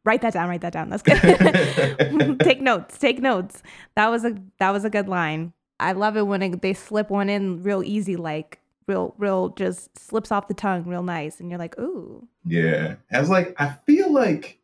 write 0.05 0.21
that 0.21 0.33
down, 0.33 0.47
write 0.47 0.61
that 0.61 0.73
down. 0.73 0.89
That's 0.89 1.03
good. 1.03 2.39
take 2.39 2.61
notes, 2.61 2.97
take 2.97 3.19
notes. 3.19 3.63
That 3.95 4.09
was 4.09 4.23
a 4.23 4.35
that 4.59 4.71
was 4.71 4.85
a 4.85 4.89
good 4.89 5.09
line. 5.09 5.51
I 5.77 5.91
love 5.91 6.15
it 6.15 6.25
when 6.25 6.41
it, 6.41 6.61
they 6.61 6.73
slip 6.73 7.09
one 7.09 7.29
in 7.29 7.63
real 7.63 7.83
easy, 7.83 8.15
like 8.15 8.60
real, 8.87 9.15
real, 9.17 9.49
just 9.49 9.97
slips 9.97 10.31
off 10.31 10.47
the 10.47 10.53
tongue, 10.53 10.83
real 10.85 11.03
nice, 11.03 11.39
and 11.39 11.49
you're 11.49 11.59
like, 11.59 11.77
ooh, 11.79 12.27
Yeah. 12.45 12.95
I 13.11 13.19
was 13.19 13.29
like, 13.29 13.55
I 13.59 13.69
feel 13.85 14.11
like, 14.11 14.59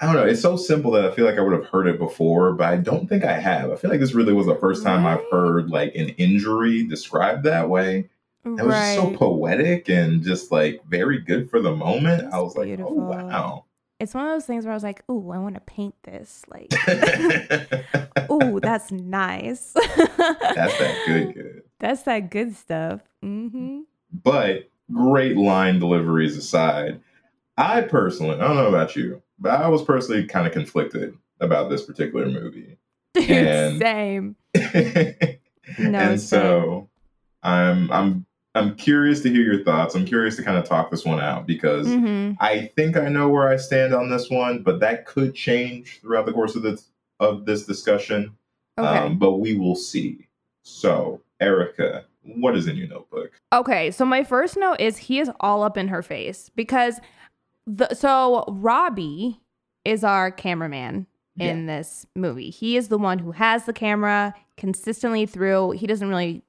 I 0.00 0.06
don't 0.06 0.16
know. 0.16 0.24
It's 0.26 0.40
so 0.40 0.56
simple 0.56 0.90
that 0.92 1.04
I 1.04 1.10
feel 1.12 1.24
like 1.24 1.38
I 1.38 1.40
would 1.42 1.52
have 1.52 1.66
heard 1.66 1.86
it 1.86 1.98
before, 1.98 2.52
but 2.52 2.66
I 2.66 2.76
don't 2.76 3.08
think 3.08 3.24
I 3.24 3.38
have. 3.38 3.70
I 3.70 3.76
feel 3.76 3.90
like 3.90 4.00
this 4.00 4.14
really 4.14 4.32
was 4.32 4.46
the 4.46 4.56
first 4.56 4.82
time 4.82 5.06
I've 5.06 5.24
heard 5.30 5.70
like 5.70 5.94
an 5.94 6.08
injury 6.10 6.84
described 6.86 7.44
that 7.44 7.68
way. 7.68 8.08
It 8.44 8.50
was 8.50 8.74
just 8.74 8.94
so 8.96 9.16
poetic 9.16 9.88
and 9.88 10.20
just 10.24 10.50
like 10.50 10.82
very 10.88 11.20
good 11.20 11.48
for 11.48 11.60
the 11.60 11.70
moment. 11.76 12.32
I 12.34 12.40
was 12.40 12.56
like, 12.56 12.64
oh, 12.64 12.76
beautiful. 12.76 13.00
oh, 13.00 13.26
wow. 13.28 13.64
It's 14.02 14.14
one 14.14 14.26
of 14.26 14.32
those 14.32 14.46
things 14.46 14.64
where 14.64 14.72
I 14.72 14.74
was 14.74 14.82
like, 14.82 15.04
ooh, 15.08 15.30
I 15.30 15.38
want 15.38 15.54
to 15.54 15.60
paint 15.60 15.94
this. 16.02 16.42
Like, 16.48 16.72
ooh, 18.32 18.58
that's 18.58 18.90
nice. 18.90 19.72
That's 19.76 20.78
that 20.78 21.02
good, 21.06 21.34
good. 21.34 21.62
That's 21.78 22.02
that 22.02 22.28
good 22.30 22.56
stuff. 22.56 23.00
Mm-hmm. 23.24 23.82
But 24.24 24.68
great 24.92 25.36
line 25.36 25.78
deliveries 25.78 26.36
aside, 26.36 27.00
I 27.56 27.82
personally, 27.82 28.34
I 28.40 28.48
don't 28.48 28.56
know 28.56 28.66
about 28.66 28.96
you, 28.96 29.22
but 29.38 29.52
I 29.60 29.68
was 29.68 29.82
personally 29.82 30.24
kind 30.26 30.48
of 30.48 30.52
conflicted 30.52 31.16
about 31.40 31.70
this 31.70 31.82
particular 31.84 32.26
movie. 32.26 32.78
Dude, 33.14 33.30
And- 33.30 33.78
same. 33.80 34.36
No, 35.78 35.98
and 35.98 36.20
same. 36.20 36.40
so 36.40 36.88
I'm 37.42 37.90
I'm 37.92 38.26
I'm 38.54 38.74
curious 38.76 39.20
to 39.22 39.30
hear 39.30 39.42
your 39.42 39.64
thoughts. 39.64 39.94
I'm 39.94 40.04
curious 40.04 40.36
to 40.36 40.42
kind 40.42 40.58
of 40.58 40.64
talk 40.64 40.90
this 40.90 41.04
one 41.04 41.20
out 41.20 41.46
because 41.46 41.86
Mm-hmm. 41.86 42.32
I 42.40 42.70
think 42.76 42.96
I 42.96 43.08
know 43.08 43.28
where 43.28 43.48
I 43.48 43.56
stand 43.56 43.94
on 43.94 44.10
this 44.10 44.28
one, 44.30 44.62
but 44.62 44.80
that 44.80 45.06
could 45.06 45.34
change 45.34 46.00
throughout 46.00 46.26
the 46.26 46.32
course 46.32 46.54
of 46.54 46.62
this 46.62 46.88
of 47.20 47.46
this 47.46 47.66
discussion. 47.66 48.36
Okay. 48.78 48.88
Um, 48.88 49.18
but 49.18 49.32
we 49.32 49.56
will 49.56 49.76
see. 49.76 50.28
So, 50.64 51.20
Erica, 51.40 52.04
what 52.22 52.56
is 52.56 52.66
in 52.66 52.76
your 52.76 52.88
notebook? 52.88 53.32
Okay, 53.52 53.90
so 53.90 54.04
my 54.04 54.24
first 54.24 54.56
note 54.56 54.80
is 54.80 54.96
he 54.96 55.18
is 55.18 55.30
all 55.40 55.62
up 55.62 55.76
in 55.76 55.88
her 55.88 56.02
face 56.02 56.50
because 56.54 57.00
the 57.66 57.94
so 57.94 58.44
Robbie 58.48 59.40
is 59.84 60.04
our 60.04 60.30
cameraman 60.30 61.06
in 61.38 61.66
this 61.66 62.06
movie. 62.14 62.50
He 62.50 62.76
is 62.76 62.88
the 62.88 62.98
one 62.98 63.18
who 63.18 63.32
has 63.32 63.64
the 63.64 63.72
camera 63.72 64.34
consistently 64.56 65.26
through. 65.26 65.72
He 65.72 65.86
doesn't 65.86 66.08
really 66.08 66.42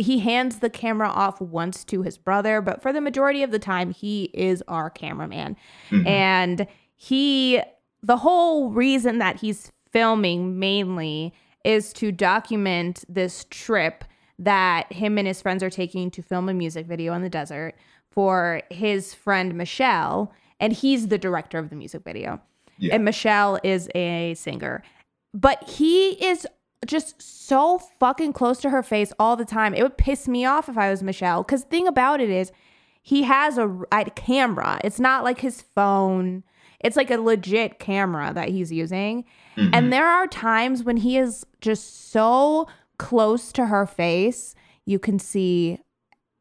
he 0.00 0.20
hands 0.20 0.58
the 0.58 0.70
camera 0.70 1.08
off 1.08 1.40
once 1.40 1.84
to 1.84 2.02
his 2.02 2.18
brother, 2.18 2.60
but 2.60 2.82
for 2.82 2.92
the 2.92 3.00
majority 3.00 3.42
of 3.42 3.50
the 3.50 3.58
time 3.58 3.90
he 3.90 4.24
is 4.34 4.62
our 4.68 4.90
cameraman. 4.90 5.56
Mhm. 5.90 6.06
And 6.06 6.66
he, 6.96 7.60
the 8.02 8.18
whole 8.18 8.70
reason 8.70 9.18
that 9.18 9.36
he's 9.36 9.70
filming 9.90 10.58
mainly 10.58 11.34
is 11.64 11.92
to 11.94 12.12
document 12.12 13.04
this 13.08 13.46
trip 13.50 14.04
that 14.38 14.90
him 14.92 15.18
and 15.18 15.28
his 15.28 15.42
friends 15.42 15.62
are 15.62 15.70
taking 15.70 16.10
to 16.10 16.22
film 16.22 16.48
a 16.48 16.54
music 16.54 16.86
video 16.86 17.12
in 17.14 17.22
the 17.22 17.28
desert 17.28 17.74
for 18.10 18.62
his 18.70 19.12
friend 19.14 19.54
Michelle. 19.54 20.32
And 20.58 20.72
he's 20.72 21.08
the 21.08 21.18
director 21.18 21.58
of 21.58 21.70
the 21.70 21.76
music 21.76 22.02
video. 22.04 22.40
Yeah. 22.78 22.94
And 22.94 23.04
Michelle 23.04 23.58
is 23.62 23.88
a 23.94 24.34
singer. 24.34 24.82
But 25.34 25.68
he 25.68 26.10
is 26.24 26.46
just 26.86 27.20
so 27.20 27.78
fucking 27.78 28.32
close 28.32 28.58
to 28.60 28.70
her 28.70 28.82
face 28.82 29.12
all 29.18 29.36
the 29.36 29.44
time. 29.44 29.74
It 29.74 29.82
would 29.82 29.98
piss 29.98 30.26
me 30.26 30.44
off 30.44 30.68
if 30.68 30.78
I 30.78 30.90
was 30.90 31.02
Michelle. 31.02 31.42
Because 31.42 31.64
the 31.64 31.68
thing 31.70 31.86
about 31.86 32.20
it 32.20 32.30
is, 32.30 32.52
he 33.02 33.22
has 33.24 33.58
a, 33.58 33.68
a 33.92 34.04
camera. 34.10 34.80
It's 34.84 35.00
not 35.00 35.24
like 35.24 35.40
his 35.40 35.62
phone. 35.62 36.42
It's 36.80 36.96
like 36.96 37.10
a 37.10 37.18
legit 37.18 37.78
camera 37.78 38.32
that 38.34 38.48
he's 38.48 38.72
using. 38.72 39.24
Mhm. 39.56 39.70
And 39.72 39.92
there 39.92 40.06
are 40.06 40.26
times 40.26 40.82
when 40.82 40.98
he 40.98 41.18
is 41.18 41.44
just 41.60 42.10
so 42.10 42.66
close 42.98 43.52
to 43.52 43.66
her 43.66 43.86
face, 43.86 44.54
you 44.86 44.98
can 44.98 45.18
see 45.18 45.78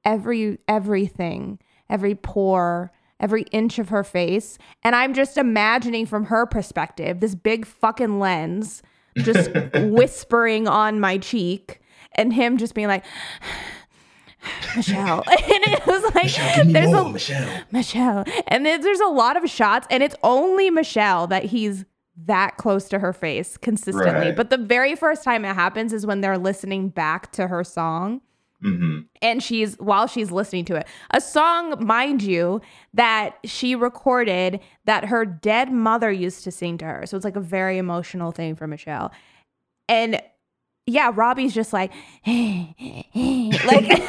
every 0.05 0.57
everything, 0.67 1.59
every 1.89 2.15
pore, 2.15 2.91
every 3.19 3.43
inch 3.51 3.79
of 3.79 3.89
her 3.89 4.03
face. 4.03 4.57
And 4.83 4.95
I'm 4.95 5.13
just 5.13 5.37
imagining 5.37 6.05
from 6.05 6.25
her 6.25 6.45
perspective, 6.45 7.19
this 7.19 7.35
big 7.35 7.65
fucking 7.65 8.19
lens 8.19 8.81
just 9.23 9.51
whispering 9.73 10.67
on 10.67 10.99
my 10.99 11.17
cheek 11.17 11.81
and 12.13 12.33
him 12.33 12.57
just 12.57 12.73
being 12.73 12.87
like 12.87 13.03
Michelle. 14.75 15.23
and 15.29 15.63
it 15.67 15.85
was 15.85 16.03
like 16.15 16.23
Michelle, 16.23 16.65
there's 16.65 16.91
more, 16.91 17.01
a 17.01 17.09
Michelle. 17.09 17.61
Michelle. 17.71 18.23
And 18.47 18.65
then 18.65 18.81
there's 18.81 18.99
a 18.99 19.07
lot 19.07 19.37
of 19.41 19.49
shots, 19.49 19.87
and 19.89 20.01
it's 20.01 20.15
only 20.23 20.69
Michelle 20.69 21.27
that 21.27 21.45
he's 21.45 21.85
that 22.25 22.57
close 22.57 22.89
to 22.89 22.99
her 22.99 23.13
face 23.13 23.57
consistently. 23.57 24.11
Right. 24.27 24.35
But 24.35 24.49
the 24.49 24.57
very 24.57 24.95
first 24.95 25.23
time 25.23 25.45
it 25.45 25.53
happens 25.53 25.93
is 25.93 26.05
when 26.05 26.21
they're 26.21 26.37
listening 26.37 26.89
back 26.89 27.31
to 27.33 27.47
her 27.47 27.63
song. 27.63 28.21
Hmm 28.61 28.99
And 29.21 29.41
she's 29.41 29.75
while 29.75 30.07
she's 30.07 30.31
listening 30.31 30.65
to 30.65 30.75
it, 30.75 30.87
a 31.11 31.21
song, 31.21 31.85
mind 31.85 32.21
you, 32.21 32.61
that 32.93 33.37
she 33.45 33.75
recorded 33.75 34.59
that 34.85 35.05
her 35.05 35.25
dead 35.25 35.71
mother 35.71 36.11
used 36.11 36.43
to 36.43 36.51
sing 36.51 36.77
to 36.79 36.85
her. 36.85 37.05
So 37.05 37.15
it's 37.15 37.25
like 37.25 37.35
a 37.37 37.41
very 37.41 37.77
emotional 37.77 38.31
thing 38.31 38.55
for 38.55 38.67
Michelle. 38.67 39.11
And 39.87 40.21
yeah, 40.85 41.11
Robbie's 41.13 41.53
just 41.53 41.71
like, 41.73 41.91
like 42.25 44.01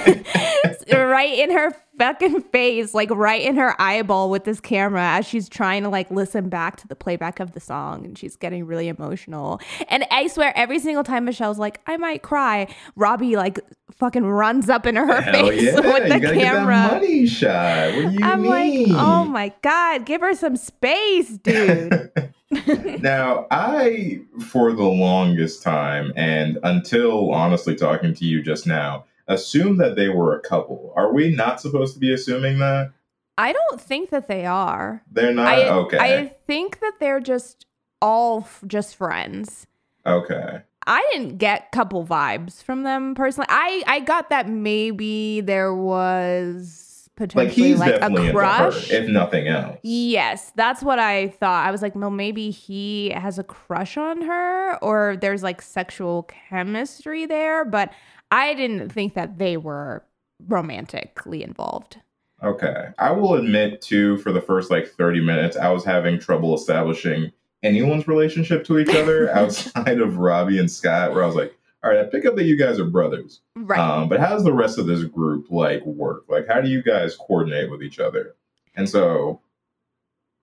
right 1.10 1.38
in 1.38 1.50
her 1.50 1.74
fucking 1.98 2.42
face, 2.44 2.94
like 2.94 3.10
right 3.10 3.42
in 3.42 3.56
her 3.56 3.80
eyeball 3.80 4.30
with 4.30 4.44
this 4.44 4.60
camera 4.60 5.02
as 5.02 5.26
she's 5.26 5.48
trying 5.48 5.82
to 5.82 5.88
like 5.88 6.10
listen 6.10 6.48
back 6.48 6.76
to 6.76 6.88
the 6.88 6.96
playback 6.96 7.40
of 7.40 7.52
the 7.52 7.60
song 7.60 8.04
and 8.04 8.16
she's 8.16 8.36
getting 8.36 8.64
really 8.66 8.88
emotional. 8.88 9.60
And 9.88 10.04
I 10.10 10.26
swear, 10.28 10.52
every 10.56 10.78
single 10.78 11.04
time 11.04 11.24
Michelle's 11.26 11.58
like, 11.58 11.80
I 11.86 11.96
might 11.96 12.22
cry, 12.22 12.74
Robbie 12.96 13.36
like 13.36 13.60
fucking 13.92 14.24
runs 14.24 14.70
up 14.70 14.86
into 14.86 15.04
her 15.04 15.20
Hell 15.20 15.32
face 15.32 15.62
yeah, 15.64 15.74
with 15.80 16.08
the 16.08 16.14
you 16.14 16.20
gotta 16.20 16.34
get 16.36 16.42
camera. 16.44 16.76
money 16.88 17.26
shot. 17.26 17.94
What 17.94 18.02
do 18.06 18.10
you 18.12 18.24
I'm 18.24 18.42
mean? 18.42 18.92
like, 18.92 19.02
oh 19.02 19.24
my 19.24 19.52
God, 19.62 20.06
give 20.06 20.20
her 20.22 20.34
some 20.34 20.56
space, 20.56 21.30
dude. 21.38 22.10
now, 23.02 23.46
I, 23.50 24.20
for 24.48 24.72
the 24.72 24.82
longest 24.84 25.62
time, 25.62 26.12
and 26.16 26.58
until 26.62 27.30
honestly 27.32 27.76
talking 27.76 28.14
to 28.14 28.24
you 28.24 28.42
just 28.42 28.66
now, 28.66 29.04
assumed 29.28 29.80
that 29.80 29.96
they 29.96 30.08
were 30.08 30.36
a 30.36 30.40
couple. 30.40 30.92
Are 30.96 31.12
we 31.12 31.34
not 31.34 31.60
supposed 31.60 31.94
to 31.94 32.00
be 32.00 32.12
assuming 32.12 32.58
that? 32.58 32.92
I 33.38 33.52
don't 33.52 33.80
think 33.80 34.10
that 34.10 34.28
they 34.28 34.44
are. 34.46 35.02
They're 35.10 35.32
not? 35.32 35.46
I, 35.48 35.68
okay. 35.70 35.98
I 35.98 36.26
think 36.46 36.80
that 36.80 36.94
they're 37.00 37.20
just 37.20 37.64
all 38.02 38.40
f- 38.40 38.62
just 38.66 38.96
friends. 38.96 39.66
okay. 40.06 40.62
I 40.86 41.06
didn't 41.12 41.36
get 41.36 41.70
couple 41.72 42.06
vibes 42.06 42.62
from 42.62 42.84
them 42.84 43.14
personally. 43.14 43.46
I 43.50 43.82
I 43.86 44.00
got 44.00 44.30
that 44.30 44.48
maybe 44.48 45.42
there 45.42 45.74
was 45.74 47.08
Like, 47.18 47.28
potentially 47.28 47.68
he's 47.68 47.78
like, 47.78 48.00
a 48.00 48.30
crush. 48.32 48.90
if 48.90 49.06
nothing 49.08 49.46
else. 49.46 49.78
Yes, 49.82 50.52
that's 50.56 50.82
what 50.82 50.98
I 50.98 51.28
thought. 51.28 51.66
I 51.66 51.70
was 51.70 51.82
like, 51.82 51.94
well, 51.94 52.10
maybe 52.10 52.50
he 52.50 53.10
has 53.10 53.38
a 53.38 53.44
crush 53.44 53.98
on 53.98 54.22
her 54.22 54.78
or 54.82 55.16
there's 55.20 55.42
like 55.42 55.60
sexual 55.60 56.22
chemistry 56.48 57.26
there, 57.26 57.66
but 57.66 57.92
I 58.30 58.54
didn't 58.54 58.90
think 58.90 59.14
that 59.14 59.38
they 59.38 59.56
were 59.56 60.04
romantically 60.48 61.42
involved. 61.42 61.98
Okay. 62.42 62.88
I 62.98 63.10
will 63.12 63.34
admit, 63.34 63.82
too, 63.82 64.16
for 64.18 64.32
the 64.32 64.40
first 64.40 64.70
like 64.70 64.88
30 64.88 65.20
minutes, 65.20 65.56
I 65.56 65.68
was 65.70 65.84
having 65.84 66.18
trouble 66.18 66.54
establishing 66.54 67.32
anyone's 67.62 68.08
relationship 68.08 68.64
to 68.64 68.78
each 68.78 68.94
other 68.94 69.30
outside 69.36 70.00
of 70.00 70.16
Robbie 70.18 70.58
and 70.58 70.70
Scott, 70.70 71.12
where 71.12 71.22
I 71.22 71.26
was 71.26 71.36
like, 71.36 71.54
all 71.84 71.90
right, 71.90 72.00
I 72.00 72.04
pick 72.04 72.24
up 72.26 72.36
that 72.36 72.44
you 72.44 72.56
guys 72.56 72.78
are 72.78 72.84
brothers. 72.84 73.40
Right. 73.56 73.78
Um, 73.78 74.08
but 74.08 74.20
how 74.20 74.30
does 74.30 74.44
the 74.44 74.52
rest 74.52 74.78
of 74.78 74.86
this 74.86 75.02
group 75.04 75.50
like 75.50 75.84
work? 75.84 76.24
Like, 76.28 76.46
how 76.48 76.60
do 76.60 76.68
you 76.68 76.82
guys 76.82 77.16
coordinate 77.16 77.70
with 77.70 77.82
each 77.82 77.98
other? 77.98 78.34
And 78.74 78.88
so, 78.88 79.40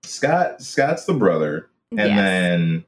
Scott, 0.04 0.62
Scott's 0.62 1.04
the 1.04 1.14
brother, 1.14 1.68
and 1.90 2.00
Yes. 2.00 2.16
then 2.16 2.84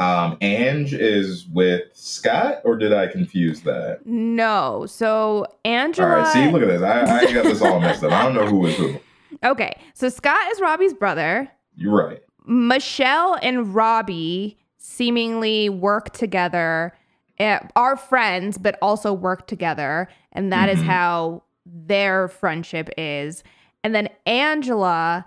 um, 0.00 0.38
Ange 0.40 0.94
is 0.94 1.46
with 1.52 1.82
Scott, 1.92 2.62
or 2.64 2.76
did 2.76 2.92
I 2.92 3.06
confuse 3.06 3.60
that? 3.62 4.00
No. 4.06 4.86
So 4.86 5.46
Angela. 5.64 6.08
All 6.08 6.16
right, 6.22 6.32
see, 6.32 6.50
look 6.50 6.62
at 6.62 6.68
this. 6.68 6.82
I, 6.82 7.02
I 7.02 7.32
got 7.32 7.44
this 7.44 7.60
all 7.62 7.78
messed 7.78 8.02
up. 8.02 8.10
I 8.12 8.24
don't 8.24 8.34
know 8.34 8.46
who 8.46 8.66
is 8.66 8.76
who. 8.76 8.98
Okay. 9.44 9.80
So 9.94 10.08
Scott 10.08 10.40
is 10.50 10.60
Robbie's 10.60 10.92
brother. 10.92 11.48
You're 11.76 11.94
right. 11.96 12.20
Michelle 12.46 13.38
and 13.42 13.72
Robbie 13.74 14.58
seemingly 14.76 15.68
work 15.70 16.10
together, 16.12 16.92
eh, 17.38 17.60
are 17.76 17.96
friends, 17.96 18.58
but 18.58 18.76
also 18.82 19.12
work 19.12 19.46
together. 19.46 20.08
And 20.32 20.52
that 20.52 20.68
is 20.68 20.80
Mhm. 20.80 20.84
how 20.84 21.42
their 21.64 22.26
friendship 22.28 22.90
is. 22.98 23.44
And 23.84 23.94
then 23.94 24.08
Angela 24.26 25.24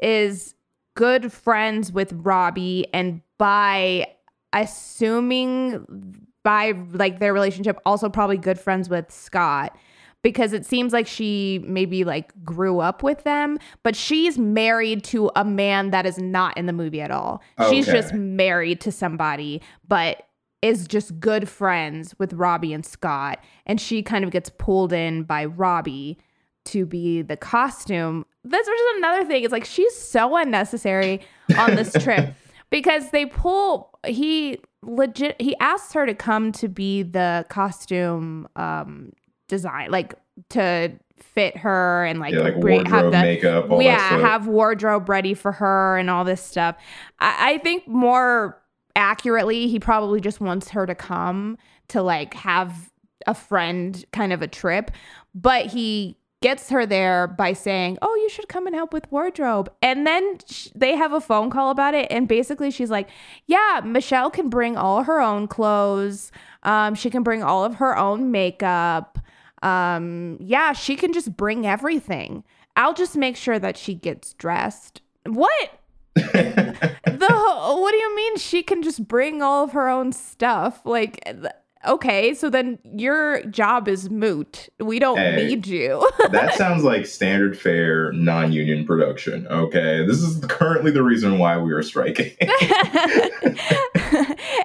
is 0.00 0.54
good 0.94 1.30
friends 1.30 1.92
with 1.92 2.12
Robbie. 2.14 2.86
And 2.94 3.20
by 3.38 4.06
assuming 4.52 6.26
by 6.42 6.72
like 6.92 7.18
their 7.18 7.32
relationship, 7.32 7.78
also 7.84 8.08
probably 8.08 8.38
good 8.38 8.58
friends 8.58 8.88
with 8.88 9.10
Scott 9.10 9.76
because 10.22 10.52
it 10.52 10.66
seems 10.66 10.92
like 10.92 11.06
she 11.06 11.62
maybe 11.64 12.02
like 12.02 12.32
grew 12.44 12.80
up 12.80 13.02
with 13.02 13.22
them, 13.22 13.58
but 13.84 13.94
she's 13.94 14.36
married 14.38 15.04
to 15.04 15.30
a 15.36 15.44
man 15.44 15.90
that 15.90 16.04
is 16.04 16.18
not 16.18 16.56
in 16.56 16.66
the 16.66 16.72
movie 16.72 17.00
at 17.00 17.12
all. 17.12 17.42
She's 17.68 17.86
just 17.86 18.12
married 18.12 18.80
to 18.80 18.90
somebody, 18.90 19.62
but 19.86 20.22
is 20.62 20.88
just 20.88 21.20
good 21.20 21.48
friends 21.48 22.14
with 22.18 22.32
Robbie 22.32 22.72
and 22.72 22.84
Scott. 22.84 23.38
And 23.66 23.80
she 23.80 24.02
kind 24.02 24.24
of 24.24 24.32
gets 24.32 24.50
pulled 24.50 24.92
in 24.92 25.22
by 25.22 25.44
Robbie 25.44 26.18
to 26.66 26.86
be 26.86 27.22
the 27.22 27.36
costume. 27.36 28.26
That's 28.42 28.66
just 28.66 28.96
another 28.96 29.24
thing. 29.24 29.44
It's 29.44 29.52
like 29.52 29.64
she's 29.64 29.94
so 29.94 30.36
unnecessary 30.36 31.20
on 31.56 31.76
this 31.76 31.92
trip 31.92 32.34
because 32.70 33.10
they 33.10 33.26
pull 33.26 33.98
he 34.06 34.58
legit 34.82 35.40
he 35.40 35.56
asks 35.58 35.92
her 35.92 36.06
to 36.06 36.14
come 36.14 36.52
to 36.52 36.68
be 36.68 37.02
the 37.02 37.44
costume 37.48 38.48
um 38.56 39.12
design 39.48 39.90
like 39.90 40.14
to 40.48 40.92
fit 41.18 41.56
her 41.56 42.04
and 42.04 42.20
like, 42.20 42.34
yeah, 42.34 42.40
like 42.40 42.60
bring- 42.60 42.90
wardrobe, 42.90 43.12
makeup, 43.12 43.70
all 43.70 43.82
yeah, 43.82 44.18
have 44.18 44.46
wardrobe 44.46 45.08
ready 45.08 45.34
for 45.34 45.52
her 45.52 45.96
and 45.96 46.10
all 46.10 46.24
this 46.24 46.42
stuff. 46.42 46.76
I, 47.18 47.52
I 47.52 47.58
think 47.58 47.86
more 47.88 48.60
accurately, 48.94 49.68
he 49.68 49.78
probably 49.78 50.20
just 50.20 50.40
wants 50.40 50.70
her 50.70 50.86
to 50.86 50.94
come 50.94 51.58
to 51.88 52.02
like 52.02 52.34
have 52.34 52.90
a 53.26 53.34
friend 53.34 54.04
kind 54.12 54.32
of 54.32 54.42
a 54.42 54.48
trip, 54.48 54.90
but 55.34 55.66
he 55.66 56.16
gets 56.42 56.68
her 56.70 56.84
there 56.86 57.26
by 57.26 57.52
saying, 57.52 57.98
"Oh, 58.02 58.14
you 58.16 58.28
should 58.28 58.48
come 58.48 58.66
and 58.66 58.76
help 58.76 58.92
with 58.92 59.10
wardrobe." 59.10 59.70
And 59.82 60.06
then 60.06 60.38
sh- 60.48 60.68
they 60.74 60.94
have 60.96 61.12
a 61.12 61.20
phone 61.20 61.50
call 61.50 61.70
about 61.70 61.94
it 61.94 62.06
and 62.10 62.28
basically 62.28 62.70
she's 62.70 62.90
like, 62.90 63.08
"Yeah, 63.46 63.80
Michelle 63.84 64.30
can 64.30 64.48
bring 64.48 64.76
all 64.76 65.04
her 65.04 65.20
own 65.20 65.48
clothes. 65.48 66.30
Um 66.62 66.94
she 66.94 67.10
can 67.10 67.22
bring 67.22 67.42
all 67.42 67.64
of 67.64 67.76
her 67.76 67.96
own 67.96 68.30
makeup. 68.30 69.18
Um 69.62 70.36
yeah, 70.40 70.72
she 70.72 70.94
can 70.96 71.12
just 71.12 71.36
bring 71.36 71.66
everything. 71.66 72.44
I'll 72.76 72.94
just 72.94 73.16
make 73.16 73.36
sure 73.36 73.58
that 73.58 73.76
she 73.76 73.94
gets 73.94 74.34
dressed." 74.34 75.00
What? 75.24 75.70
the 76.14 77.26
whole- 77.30 77.80
what 77.82 77.90
do 77.92 77.96
you 77.98 78.14
mean 78.16 78.36
she 78.36 78.62
can 78.62 78.82
just 78.82 79.06
bring 79.08 79.42
all 79.42 79.64
of 79.64 79.72
her 79.72 79.88
own 79.88 80.12
stuff 80.12 80.80
like 80.84 81.22
th- 81.24 81.46
okay 81.86 82.34
so 82.34 82.50
then 82.50 82.78
your 82.94 83.42
job 83.44 83.88
is 83.88 84.10
moot 84.10 84.68
we 84.80 84.98
don't 84.98 85.18
Hey. 85.18 85.46
need 85.46 85.66
you 85.66 86.08
that 86.30 86.54
sounds 86.58 86.82
like 86.84 87.06
standard 87.06 87.58
fare 87.58 88.12
non-union 88.12 88.84
production. 88.86 89.46
Okay, 89.48 90.04
this 90.06 90.22
is 90.22 90.44
currently 90.46 90.90
the 90.90 91.02
reason 91.02 91.38
why 91.38 91.58
we 91.58 91.72
are 91.72 91.82
striking. 91.82 92.32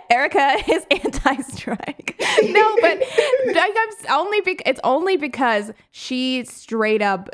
erica 0.10 0.56
is 0.70 0.86
anti-strike 0.92 2.16
no 2.44 2.76
but 2.82 3.00
like 3.48 3.74
i'm 3.78 4.20
only 4.20 4.42
bec- 4.42 4.62
it's 4.66 4.80
only 4.84 5.18
because 5.18 5.72
she 5.92 6.44
straight 6.46 7.02
up 7.02 7.30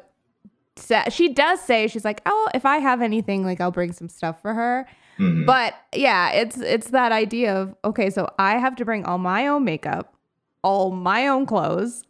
sa- 0.75 1.09
she 1.09 1.29
does 1.29 1.59
say 1.61 1.87
she's 1.87 2.05
like 2.05 2.21
oh 2.25 2.47
if 2.53 2.65
i 2.65 2.77
have 2.77 3.01
anything 3.01 3.43
like 3.43 3.59
i'll 3.59 3.71
bring 3.71 3.91
some 3.91 4.07
stuff 4.09 4.41
for 4.41 4.53
her 4.53 4.87
Mhm. 5.19 5.45
But 5.45 5.73
yeah, 5.95 6.31
it's 6.31 6.57
it's 6.57 6.89
that 6.91 7.11
idea 7.11 7.55
of 7.55 7.75
okay, 7.85 8.09
so 8.09 8.29
I 8.37 8.57
have 8.57 8.75
to 8.77 8.85
bring 8.85 9.05
all 9.05 9.17
my 9.17 9.47
own 9.47 9.63
makeup, 9.65 10.13
all 10.63 10.91
my 10.91 11.27
own 11.27 11.45
clothes. 11.45 12.03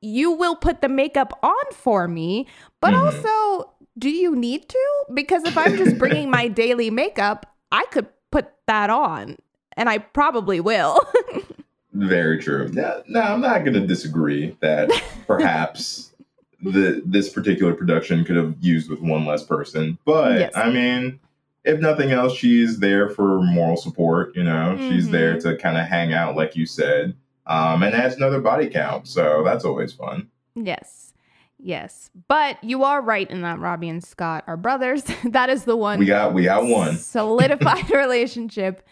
You 0.00 0.32
will 0.32 0.56
put 0.56 0.80
the 0.82 0.88
makeup 0.88 1.38
on 1.42 1.64
for 1.72 2.06
me, 2.08 2.46
but 2.80 2.92
Mhm. 2.92 2.98
also, 3.04 3.70
do 3.98 4.10
you 4.10 4.34
need 4.36 4.68
to? 4.68 5.04
Because 5.14 5.44
if 5.44 5.56
I'm 5.56 5.76
just 5.76 5.96
bringing 5.98 6.30
my 6.30 6.48
daily 6.48 6.90
makeup, 6.90 7.46
I 7.72 7.84
could 7.90 8.06
put 8.30 8.46
that 8.66 8.90
on, 8.90 9.36
and 9.76 9.88
I 9.88 9.98
probably 9.98 10.60
will. 10.60 10.98
Very 11.92 12.38
true. 12.42 12.68
No, 12.72 13.02
no, 13.06 13.20
I'm 13.20 13.40
not 13.40 13.60
going 13.64 13.74
to 13.74 13.86
disagree 13.86 14.56
that 14.60 14.90
perhaps 15.28 16.12
the 16.62 17.00
this 17.06 17.28
particular 17.28 17.72
production 17.72 18.24
could 18.24 18.36
have 18.36 18.56
used 18.60 18.90
with 18.90 19.00
one 19.00 19.24
less 19.24 19.44
person. 19.44 19.96
But 20.04 20.40
Yes. 20.40 20.52
I 20.56 20.70
mean, 20.70 21.20
if 21.64 21.80
nothing 21.80 22.10
else, 22.12 22.34
she's 22.36 22.78
there 22.78 23.08
for 23.08 23.40
moral 23.42 23.76
support. 23.76 24.36
You 24.36 24.44
know, 24.44 24.76
she's 24.78 25.08
Mhm. 25.08 25.12
there 25.12 25.40
to 25.40 25.56
kind 25.56 25.76
of 25.78 25.86
hang 25.86 26.12
out, 26.12 26.36
like 26.36 26.54
you 26.56 26.66
said, 26.66 27.16
um, 27.46 27.82
and 27.82 27.94
adds 27.94 28.16
another 28.16 28.40
body 28.40 28.68
count. 28.68 29.06
So 29.08 29.42
that's 29.44 29.64
always 29.64 29.92
fun. 29.92 30.28
yes. 30.54 31.12
Yes. 31.58 32.10
But 32.28 32.62
you 32.62 32.84
are 32.84 33.00
right 33.00 33.30
in 33.30 33.40
that 33.42 33.58
Robbie 33.58 33.88
and 33.88 34.04
Scott 34.04 34.44
are 34.46 34.56
brothers. 34.56 35.02
that 35.24 35.48
is 35.48 35.64
the 35.64 35.76
one 35.76 35.98
We 35.98 36.04
got 36.04 36.34
we 36.34 36.44
got 36.44 36.66
one. 36.66 36.96
solidified 36.96 37.90
relationship 37.94 38.82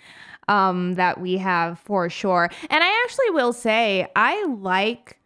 um 0.49 0.95
that 0.95 1.21
we 1.21 1.37
have 1.37 1.79
for 1.79 2.09
sure 2.11 2.51
and 2.69 2.83
i 2.83 3.03
actually 3.05 3.31
will 3.31 3.53
say 3.53 4.09
i 4.17 4.45
like 4.47 5.21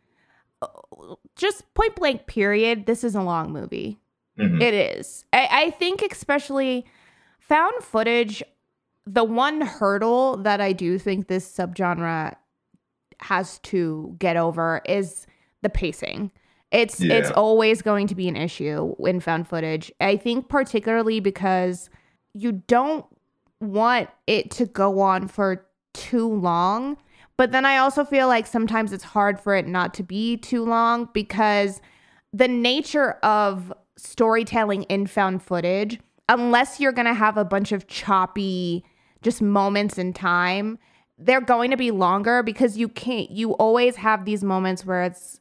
just 1.36 1.72
point 1.74 1.94
blank 1.96 2.26
period 2.26 2.84
this 2.84 3.02
is 3.04 3.14
a 3.14 3.22
long 3.22 3.50
movie 3.52 3.98
Mhm. 4.38 4.60
it 4.60 4.74
is 4.74 5.24
I, 5.32 5.48
I 5.50 5.70
think 5.70 6.02
especially 6.02 6.84
found 7.48 7.74
footage 7.82 8.42
the 9.04 9.24
one 9.24 9.60
hurdle 9.60 10.36
that 10.38 10.60
i 10.60 10.72
do 10.72 10.98
think 10.98 11.28
this 11.28 11.50
subgenre 11.50 12.34
has 13.20 13.58
to 13.60 14.14
get 14.18 14.36
over 14.36 14.82
is 14.86 15.26
the 15.62 15.68
pacing. 15.68 16.30
It's 16.72 17.00
it's 17.00 17.30
always 17.30 17.80
going 17.80 18.08
to 18.08 18.14
be 18.14 18.28
an 18.28 18.36
issue 18.36 18.94
in 18.98 19.20
found 19.20 19.48
footage. 19.48 19.92
I 20.00 20.16
think 20.16 20.48
particularly 20.48 21.20
because 21.20 21.88
you 22.34 22.52
don't 22.52 23.06
want 23.60 24.10
it 24.26 24.50
to 24.50 24.66
go 24.66 25.00
on 25.00 25.28
for 25.28 25.66
too 25.94 26.28
long 26.28 26.98
but 27.38 27.52
then 27.52 27.64
i 27.64 27.78
also 27.78 28.04
feel 28.04 28.28
like 28.28 28.46
sometimes 28.46 28.92
it's 28.92 29.02
hard 29.02 29.40
for 29.40 29.54
it 29.54 29.66
not 29.66 29.94
to 29.94 30.02
be 30.02 30.36
too 30.36 30.62
long 30.62 31.08
because 31.14 31.80
the 32.34 32.46
nature 32.46 33.12
of 33.22 33.72
storytelling 33.96 34.82
in 34.84 35.06
found 35.06 35.42
footage 35.42 35.98
unless 36.28 36.80
you're 36.80 36.92
going 36.92 37.06
to 37.06 37.14
have 37.14 37.36
a 37.36 37.44
bunch 37.44 37.72
of 37.72 37.86
choppy 37.86 38.84
just 39.22 39.40
moments 39.40 39.98
in 39.98 40.12
time 40.12 40.78
they're 41.18 41.40
going 41.40 41.70
to 41.70 41.76
be 41.76 41.90
longer 41.90 42.42
because 42.42 42.76
you 42.76 42.88
can't 42.88 43.30
you 43.30 43.52
always 43.52 43.96
have 43.96 44.24
these 44.24 44.44
moments 44.44 44.84
where 44.84 45.02
it's 45.02 45.40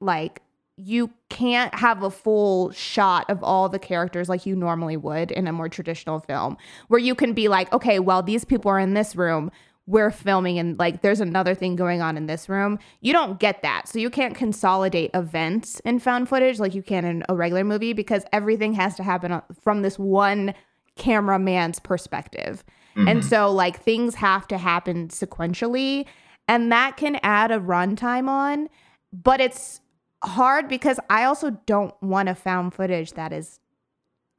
like 0.00 0.42
you 0.76 1.10
can't 1.28 1.74
have 1.74 2.02
a 2.02 2.10
full 2.10 2.70
shot 2.70 3.28
of 3.28 3.42
all 3.44 3.68
the 3.68 3.78
characters 3.78 4.28
like 4.28 4.46
you 4.46 4.56
normally 4.56 4.96
would 4.96 5.30
in 5.30 5.46
a 5.46 5.52
more 5.52 5.68
traditional 5.68 6.20
film 6.20 6.56
where 6.88 7.00
you 7.00 7.14
can 7.14 7.34
be 7.34 7.48
like 7.48 7.70
okay 7.72 7.98
well 7.98 8.22
these 8.22 8.44
people 8.44 8.70
are 8.70 8.78
in 8.78 8.94
this 8.94 9.14
room 9.14 9.50
we're 9.86 10.10
filming 10.10 10.58
and 10.58 10.78
like 10.78 11.02
there's 11.02 11.20
another 11.20 11.54
thing 11.54 11.74
going 11.74 12.00
on 12.00 12.16
in 12.16 12.26
this 12.26 12.48
room. 12.48 12.78
You 13.00 13.12
don't 13.12 13.40
get 13.40 13.62
that. 13.62 13.88
So 13.88 13.98
you 13.98 14.10
can't 14.10 14.34
consolidate 14.34 15.10
events 15.14 15.80
in 15.80 15.98
found 15.98 16.28
footage 16.28 16.60
like 16.60 16.74
you 16.74 16.82
can 16.82 17.04
in 17.04 17.24
a 17.28 17.34
regular 17.34 17.64
movie 17.64 17.92
because 17.92 18.24
everything 18.32 18.72
has 18.74 18.94
to 18.96 19.02
happen 19.02 19.32
uh, 19.32 19.40
from 19.62 19.82
this 19.82 19.98
one 19.98 20.54
cameraman's 20.96 21.80
perspective. 21.80 22.64
And 22.96 23.20
mm-hmm. 23.20 23.28
so 23.28 23.50
like 23.50 23.80
things 23.80 24.14
have 24.16 24.46
to 24.48 24.58
happen 24.58 25.08
sequentially 25.08 26.06
and 26.46 26.70
that 26.72 26.96
can 26.96 27.18
add 27.22 27.50
a 27.50 27.58
runtime 27.58 28.28
on 28.28 28.68
but 29.12 29.40
it's 29.40 29.80
hard 30.22 30.68
because 30.68 31.00
I 31.08 31.24
also 31.24 31.50
don't 31.66 31.94
want 32.02 32.28
a 32.28 32.34
found 32.34 32.74
footage 32.74 33.12
that 33.12 33.32
is 33.32 33.58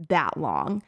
that 0.10 0.38
long. 0.38 0.84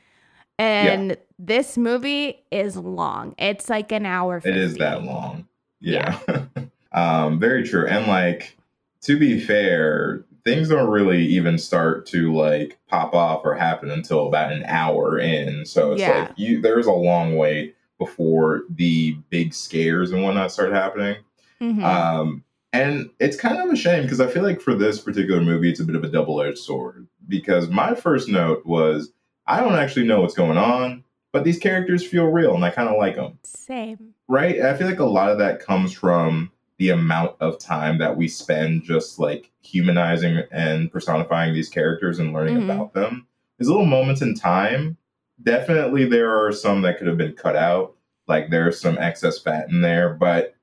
And 0.60 1.18
this 1.46 1.78
movie 1.78 2.42
is 2.52 2.78
long. 2.78 3.36
It's 3.38 3.70
like 3.70 3.92
an 3.92 4.06
hour. 4.06 4.40
50. 4.40 4.50
It 4.50 4.64
is 4.64 4.76
that 4.78 5.04
long. 5.04 5.48
Yeah. 5.82 6.18
um, 6.94 7.40
very 7.40 7.64
true. 7.68 7.86
And 7.86 8.08
like, 8.08 8.58
to 9.02 9.20
be 9.20 9.40
fair, 9.40 10.24
things 10.46 10.70
don't 10.70 10.90
really 10.90 11.26
even 11.26 11.58
start 11.58 12.06
to 12.08 12.34
like 12.34 12.78
pop 12.88 13.14
off 13.14 13.42
or 13.44 13.56
happen 13.56 13.92
until 13.92 14.28
about 14.28 14.52
an 14.54 14.64
hour 14.66 15.20
in. 15.20 15.66
So 15.66 15.92
it's 15.94 16.02
Yeah. 16.02 16.20
like 16.20 16.32
you 16.38 16.62
there's 16.62 16.86
a 16.88 16.92
long 16.92 17.36
wait 17.36 17.76
before 18.00 18.64
the 18.70 19.18
big 19.30 19.54
scares 19.54 20.12
and 20.12 20.24
whatnot 20.24 20.52
start 20.52 20.72
happening. 20.74 21.18
Mhm. 21.62 21.84
Um, 21.84 22.44
and 22.72 23.10
it's 23.20 23.38
kind 23.38 23.58
of 23.58 23.70
a 23.70 23.76
shame 23.76 24.04
because 24.04 24.20
I 24.20 24.28
feel 24.28 24.44
like 24.44 24.60
for 24.62 24.74
this 24.76 25.00
particular 25.00 25.42
movie, 25.42 25.70
it's 25.70 25.80
a 25.80 25.86
bit 25.86 25.96
of 25.96 26.04
a 26.04 26.10
double 26.10 26.42
edged 26.42 26.58
sword. 26.58 27.08
Because 27.28 27.70
my 27.70 27.96
first 27.96 28.28
note 28.30 28.66
was, 28.66 29.12
I 29.48 29.60
don't 29.62 29.76
actually 29.76 30.06
know 30.08 30.22
what's 30.22 30.34
going 30.34 30.58
on, 30.58 31.04
but 31.34 31.44
these 31.44 31.60
characters 31.60 32.06
feel 32.06 32.28
real 32.28 32.56
and 32.56 32.64
I 32.64 32.70
kind 32.70 32.88
of 32.88 32.98
like 32.98 33.16
them. 33.16 33.38
Same. 33.44 34.14
Right? 34.30 34.56
And 34.58 34.68
I 34.68 34.78
feel 34.78 34.88
like 34.88 35.00
a 35.00 35.04
lot 35.06 35.30
of 35.32 35.40
that 35.40 35.60
comes 35.60 35.92
from 35.92 36.52
the 36.78 36.90
amount 36.90 37.36
of 37.42 37.60
time 37.60 37.98
that 37.98 38.16
we 38.16 38.28
spend 38.28 38.84
just 38.84 39.20
like 39.20 39.52
humanizing 39.62 40.44
and 40.52 40.92
personifying 40.92 41.54
these 41.54 41.70
characters 41.70 42.20
and 42.20 42.34
learning 42.34 42.58
Mhm. 42.60 42.66
about 42.66 42.94
them. 42.94 43.28
These 43.58 43.68
little 43.68 43.86
moments 43.86 44.22
in 44.22 44.36
time, 44.36 44.98
definitely 45.42 46.06
there 46.06 46.32
are 46.46 46.52
some 46.52 46.82
that 46.84 46.98
could 46.98 47.08
have 47.08 47.18
been 47.18 47.34
cut 47.34 47.56
out. 47.56 47.96
Like 48.28 48.50
there's 48.50 48.80
some 48.80 48.98
excess 49.00 49.40
fat 49.40 49.70
in 49.70 49.82
there, 49.82 50.14
but 50.14 50.56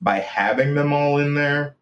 by 0.00 0.18
having 0.18 0.74
them 0.74 0.92
all 0.92 1.18
in 1.18 1.34
there, 1.34 1.76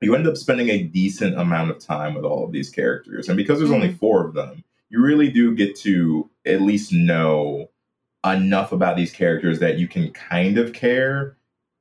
you 0.00 0.14
end 0.14 0.26
up 0.28 0.36
spending 0.36 0.68
a 0.68 0.84
decent 0.84 1.36
amount 1.38 1.70
of 1.72 1.78
time 1.80 2.14
with 2.14 2.24
all 2.24 2.44
of 2.44 2.52
these 2.52 2.70
characters. 2.70 3.28
And 3.28 3.36
because 3.36 3.58
there's 3.58 3.70
only 3.72 3.92
four 3.92 4.24
of 4.24 4.32
them, 4.34 4.62
you 4.90 5.02
really 5.02 5.30
do 5.30 5.54
get 5.54 5.76
to 5.80 6.28
at 6.46 6.62
least 6.62 6.92
know 6.92 7.68
enough 8.24 8.72
about 8.72 8.96
these 8.96 9.12
characters 9.12 9.58
that 9.60 9.78
you 9.78 9.86
can 9.86 10.10
kind 10.12 10.58
of 10.58 10.72
care 10.72 11.36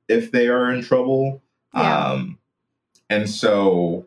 if 0.07 0.31
they 0.31 0.47
are 0.47 0.71
in 0.71 0.81
trouble. 0.81 1.41
Yeah. 1.73 2.05
Um, 2.05 2.37
and 3.09 3.29
so 3.29 4.05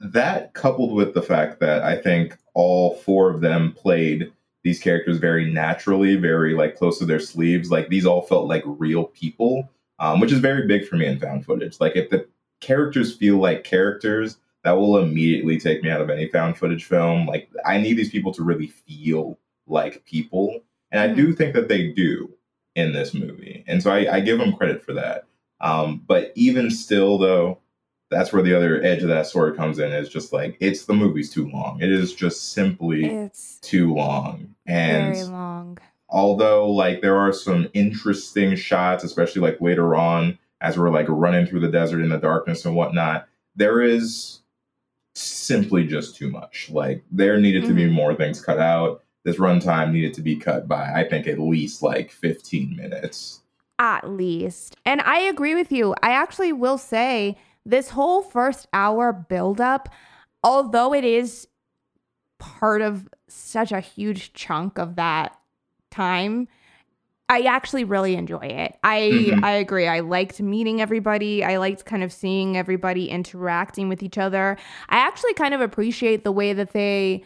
that 0.00 0.54
coupled 0.54 0.94
with 0.94 1.14
the 1.14 1.22
fact 1.22 1.60
that 1.60 1.82
I 1.82 1.96
think 1.96 2.36
all 2.54 2.94
four 2.96 3.30
of 3.30 3.40
them 3.40 3.72
played 3.72 4.32
these 4.62 4.80
characters 4.80 5.18
very 5.18 5.50
naturally, 5.50 6.16
very 6.16 6.54
like 6.54 6.76
close 6.76 6.98
to 6.98 7.06
their 7.06 7.20
sleeves. 7.20 7.70
Like 7.70 7.88
these 7.88 8.06
all 8.06 8.22
felt 8.22 8.48
like 8.48 8.62
real 8.66 9.04
people, 9.04 9.68
um, 9.98 10.20
which 10.20 10.32
is 10.32 10.38
very 10.38 10.66
big 10.66 10.86
for 10.86 10.96
me 10.96 11.06
in 11.06 11.18
found 11.18 11.44
footage. 11.44 11.80
Like 11.80 11.96
if 11.96 12.10
the 12.10 12.26
characters 12.60 13.16
feel 13.16 13.36
like 13.36 13.64
characters, 13.64 14.38
that 14.64 14.72
will 14.72 14.98
immediately 14.98 15.58
take 15.58 15.82
me 15.82 15.90
out 15.90 16.00
of 16.00 16.10
any 16.10 16.26
found 16.28 16.56
footage 16.56 16.84
film. 16.84 17.26
Like 17.26 17.50
I 17.64 17.78
need 17.78 17.94
these 17.94 18.10
people 18.10 18.32
to 18.34 18.42
really 18.42 18.66
feel 18.68 19.38
like 19.66 20.04
people, 20.04 20.60
and 20.90 21.00
I 21.00 21.14
do 21.14 21.32
think 21.32 21.54
that 21.54 21.68
they 21.68 21.88
do 21.92 22.32
in 22.74 22.92
this 22.92 23.14
movie, 23.14 23.64
and 23.66 23.82
so 23.82 23.90
I, 23.92 24.16
I 24.16 24.20
give 24.20 24.38
them 24.38 24.52
credit 24.54 24.82
for 24.84 24.92
that. 24.94 25.24
Um, 25.60 26.02
but 26.06 26.32
even 26.36 26.70
still, 26.70 27.18
though, 27.18 27.58
that's 28.10 28.32
where 28.32 28.42
the 28.42 28.54
other 28.56 28.82
edge 28.82 29.02
of 29.02 29.08
that 29.08 29.26
sword 29.26 29.56
comes 29.56 29.78
in. 29.78 29.92
Is 29.92 30.08
just 30.08 30.32
like 30.32 30.56
it's 30.60 30.84
the 30.86 30.94
movie's 30.94 31.30
too 31.30 31.48
long. 31.50 31.80
It 31.80 31.90
is 31.92 32.14
just 32.14 32.52
simply 32.52 33.06
It's 33.06 33.58
too 33.60 33.94
long, 33.94 34.54
and 34.66 35.14
very 35.14 35.26
long. 35.26 35.78
although 36.08 36.68
like 36.70 37.02
there 37.02 37.16
are 37.16 37.32
some 37.32 37.68
interesting 37.74 38.56
shots 38.56 39.04
especially 39.04 39.42
like 39.42 39.60
later 39.60 39.94
on 39.94 40.38
as 40.60 40.76
we're 40.78 40.90
like 40.90 41.06
running 41.08 41.46
through 41.46 41.60
the 41.60 41.68
desert 41.70 42.00
in 42.02 42.08
the 42.08 42.18
darkness 42.18 42.64
and 42.64 42.74
whatnot 42.74 43.26
there 43.56 43.80
is 43.80 44.40
simply 45.14 45.86
just 45.86 46.16
too 46.16 46.30
much 46.30 46.70
like 46.72 47.02
there 47.10 47.38
needed 47.40 47.64
to 47.64 47.74
be 47.74 47.84
Mhm. 47.84 47.92
more 47.92 48.14
things 48.14 48.42
cut 48.44 48.58
out 48.58 49.02
this 49.24 49.36
runtime 49.36 49.92
needed 49.92 50.14
to 50.14 50.22
be 50.22 50.36
cut 50.36 50.68
by 50.68 50.92
i 50.94 51.06
think 51.08 51.26
at 51.26 51.38
least 51.38 51.82
like 51.82 52.10
15 52.10 52.76
minutes 52.76 53.40
At 53.78 54.10
least. 54.10 54.76
And 54.84 55.00
I 55.00 55.20
agree 55.20 55.54
with 55.54 55.72
you. 55.72 55.94
I 56.02 56.10
actually 56.10 56.52
will 56.52 56.76
say 56.76 57.38
this 57.64 57.88
whole 57.88 58.20
first 58.20 58.66
hour 58.74 59.10
buildup, 59.10 59.88
although 60.44 60.92
it 60.92 61.02
is 61.02 61.48
part 62.38 62.82
of 62.82 63.08
such 63.26 63.72
a 63.72 63.80
huge 63.80 64.34
chunk 64.34 64.78
of 64.78 64.96
that 64.96 65.34
time, 65.90 66.46
I 67.30 67.42
actually 67.42 67.84
really 67.84 68.16
enjoy 68.16 68.40
it. 68.40 68.76
I 68.82 69.00
Mhm. 69.12 69.44
I 69.44 69.52
agree. 69.52 69.86
I 69.86 70.00
liked 70.00 70.40
meeting 70.40 70.80
everybody. 70.80 71.44
I 71.44 71.58
liked 71.58 71.84
kind 71.84 72.02
of 72.02 72.12
seeing 72.12 72.56
everybody 72.56 73.08
interacting 73.08 73.88
with 73.88 74.02
each 74.02 74.18
other. 74.18 74.56
I 74.88 74.98
actually 74.98 75.34
kind 75.34 75.54
of 75.54 75.60
appreciate 75.60 76.24
the 76.24 76.32
way 76.32 76.52
that 76.52 76.72
they 76.72 77.22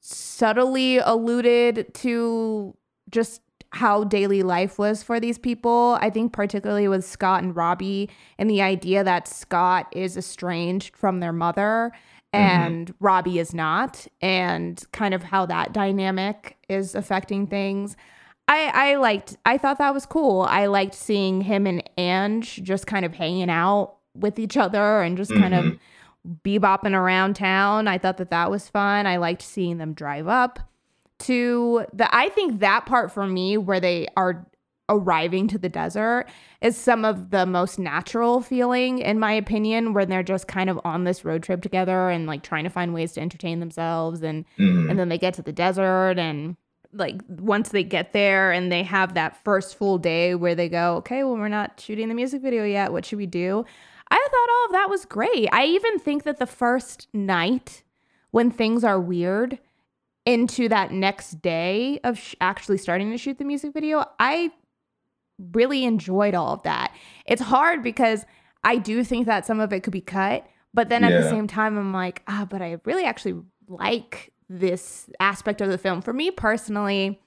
subtly 0.00 0.98
alluded 0.98 1.92
to 1.94 2.74
just 3.10 3.42
how 3.72 4.04
daily 4.04 4.42
life 4.42 4.78
was 4.78 5.02
for 5.02 5.20
these 5.20 5.36
people. 5.36 5.98
I 6.00 6.08
think 6.08 6.32
particularly 6.32 6.88
with 6.88 7.04
Scott 7.04 7.42
and 7.42 7.54
Robbie 7.54 8.08
and 8.38 8.48
the 8.48 8.62
idea 8.62 9.04
that 9.04 9.28
Scott 9.28 9.86
is 9.92 10.16
estranged 10.16 10.96
from 10.96 11.20
their 11.20 11.32
mother 11.32 11.92
and 12.32 12.94
Robbie 13.00 13.38
is 13.38 13.52
not 13.54 14.06
and 14.20 14.82
kind 14.92 15.14
of 15.14 15.24
how 15.24 15.46
that 15.46 15.72
dynamic 15.72 16.56
is 16.68 16.94
affecting 16.94 17.46
things. 17.46 17.96
I 18.48 18.70
I 18.92 18.94
liked 18.96 19.36
I 19.44 19.58
thought 19.58 19.78
that 19.78 19.92
was 19.94 20.06
cool. 20.06 20.42
I 20.42 20.66
liked 20.66 20.94
seeing 20.94 21.40
him 21.40 21.66
and 21.66 21.82
Ange 21.98 22.62
just 22.62 22.86
kind 22.86 23.04
of 23.04 23.14
hanging 23.14 23.50
out 23.50 23.96
with 24.14 24.38
each 24.38 24.56
other 24.56 25.02
and 25.02 25.16
just 25.16 25.32
kind 25.34 25.52
of 25.54 25.78
bebopping 26.44 26.94
around 26.94 27.34
town. 27.36 27.88
I 27.88 27.98
thought 27.98 28.16
that 28.18 28.30
that 28.30 28.50
was 28.50 28.68
fun. 28.68 29.06
I 29.06 29.16
liked 29.16 29.42
seeing 29.42 29.78
them 29.78 29.92
drive 29.94 30.28
up 30.28 30.58
to 31.20 31.86
the 31.92 32.14
I 32.14 32.28
think 32.30 32.60
that 32.60 32.86
part 32.86 33.10
for 33.12 33.26
me 33.26 33.56
where 33.56 33.80
they 33.80 34.06
are 34.16 34.46
arriving 34.88 35.48
to 35.48 35.58
the 35.58 35.68
desert 35.68 36.26
is 36.60 36.76
some 36.76 37.04
of 37.04 37.30
the 37.30 37.44
most 37.44 37.76
natural 37.78 38.40
feeling 38.40 38.98
in 39.00 39.18
my 39.18 39.32
opinion 39.32 39.92
when 39.92 40.08
they're 40.08 40.22
just 40.22 40.46
kind 40.46 40.70
of 40.70 40.78
on 40.84 41.02
this 41.02 41.24
road 41.24 41.42
trip 41.42 41.60
together 41.60 42.08
and 42.08 42.28
like 42.28 42.42
trying 42.44 42.62
to 42.62 42.70
find 42.70 42.94
ways 42.94 43.12
to 43.12 43.20
entertain 43.20 43.58
themselves 43.58 44.22
and 44.22 44.44
Mhm. 44.60 44.88
and 44.88 44.96
then 44.98 45.08
they 45.08 45.18
get 45.18 45.34
to 45.34 45.42
the 45.42 45.52
desert 45.52 46.18
and 46.20 46.56
like 46.96 47.20
once 47.28 47.70
they 47.70 47.84
get 47.84 48.12
there 48.12 48.52
and 48.52 48.70
they 48.70 48.82
have 48.82 49.14
that 49.14 49.42
first 49.44 49.76
full 49.76 49.98
day 49.98 50.34
where 50.34 50.54
they 50.54 50.68
go 50.68 50.96
okay 50.96 51.24
well 51.24 51.36
we're 51.36 51.48
not 51.48 51.80
shooting 51.80 52.08
the 52.08 52.14
music 52.14 52.42
video 52.42 52.64
yet. 52.64 52.92
What 52.92 53.04
should 53.04 53.18
we 53.18 53.26
do? 53.26 53.64
I 54.10 54.28
thought 54.30 54.54
all 54.54 54.64
of 54.66 54.72
that 54.72 54.90
was 54.90 55.04
great. 55.04 55.48
I 55.52 55.66
even 55.66 55.98
think 55.98 56.22
that 56.22 56.38
the 56.38 56.46
first 56.46 57.08
night 57.12 57.82
when 58.30 58.50
things 58.50 58.84
are 58.84 59.00
weird 59.00 59.58
into 60.26 60.68
that 60.68 60.90
next 60.90 61.40
day 61.40 62.00
of 62.04 62.18
sh- 62.18 62.34
actually 62.40 62.76
starting 62.76 63.10
to 63.12 63.16
shoot 63.16 63.38
the 63.38 63.44
music 63.44 63.72
video 63.72 64.04
i 64.18 64.50
really 65.52 65.84
enjoyed 65.84 66.34
all 66.34 66.54
of 66.54 66.62
that. 66.62 66.94
It's 67.26 67.42
hard 67.42 67.82
because 67.82 68.26
i 68.64 68.76
do 68.76 69.04
think 69.04 69.26
that 69.26 69.46
some 69.46 69.60
of 69.60 69.72
it 69.72 69.82
could 69.82 69.92
be 69.92 70.00
cut 70.00 70.46
but 70.74 70.88
then 70.88 71.04
at 71.04 71.22
the 71.22 71.28
same 71.30 71.46
time 71.46 71.78
i'm 71.78 71.92
like 71.92 72.22
ah 72.26 72.46
but 72.48 72.60
i 72.60 72.78
really 72.84 73.04
actually 73.04 73.40
like 73.68 74.32
this 74.48 75.10
aspect 75.20 75.60
of 75.60 75.68
the 75.70 75.78
film. 75.78 76.02
For 76.02 76.12
me 76.12 76.30
personally 76.30 77.20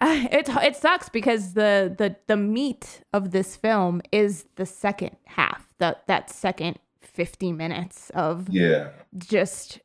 it 0.02 0.48
it 0.48 0.76
sucks 0.76 1.08
because 1.08 1.54
the 1.54 1.94
the 1.96 2.16
the 2.26 2.36
meat 2.36 3.02
of 3.12 3.32
this 3.32 3.56
film 3.56 4.00
is 4.12 4.46
the 4.56 4.66
second 4.66 5.16
half 5.24 5.66
that 5.78 6.06
that 6.06 6.30
second 6.30 6.78
50 7.02 7.52
minutes 7.52 8.10
of 8.10 8.48
yeah. 8.48 8.90
just 9.16 9.80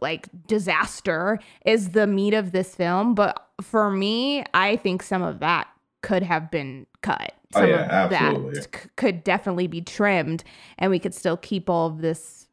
like 0.00 0.28
disaster 0.46 1.40
is 1.64 1.90
the 1.90 2.06
meat 2.06 2.34
of 2.34 2.52
this 2.52 2.74
film. 2.74 3.14
But 3.14 3.42
for 3.62 3.90
me 3.90 4.44
i 4.52 4.76
think 4.76 5.02
some 5.02 5.22
of 5.22 5.40
that 5.40 5.66
could 6.02 6.22
have 6.22 6.50
been 6.50 6.86
cut. 7.00 7.32
Oh, 7.54 7.60
some 7.60 7.70
yeah, 7.70 8.04
of 8.04 8.12
absolutely. 8.12 8.54
that 8.54 8.76
c- 8.76 8.88
could 8.96 9.24
definitely 9.24 9.66
be 9.66 9.80
trimmed 9.80 10.44
and 10.78 10.90
we 10.90 10.98
could 10.98 11.14
still 11.14 11.36
keep 11.36 11.68
all 11.68 11.88
of 11.88 12.00
this 12.00 12.45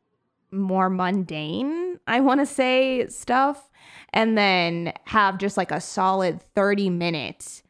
more 0.54 0.90
mundane 0.90 2.00
i 2.08 2.20
want 2.20 2.40
to 2.40 2.46
say 2.46 3.08
stuff 3.08 3.70
and 4.14 4.38
then 4.38 4.94
have 5.06 5.38
just 5.38 5.58
like 5.58 5.72
a 5.72 5.82
solid 5.82 6.42
30 6.42 6.90
minutes 6.90 7.64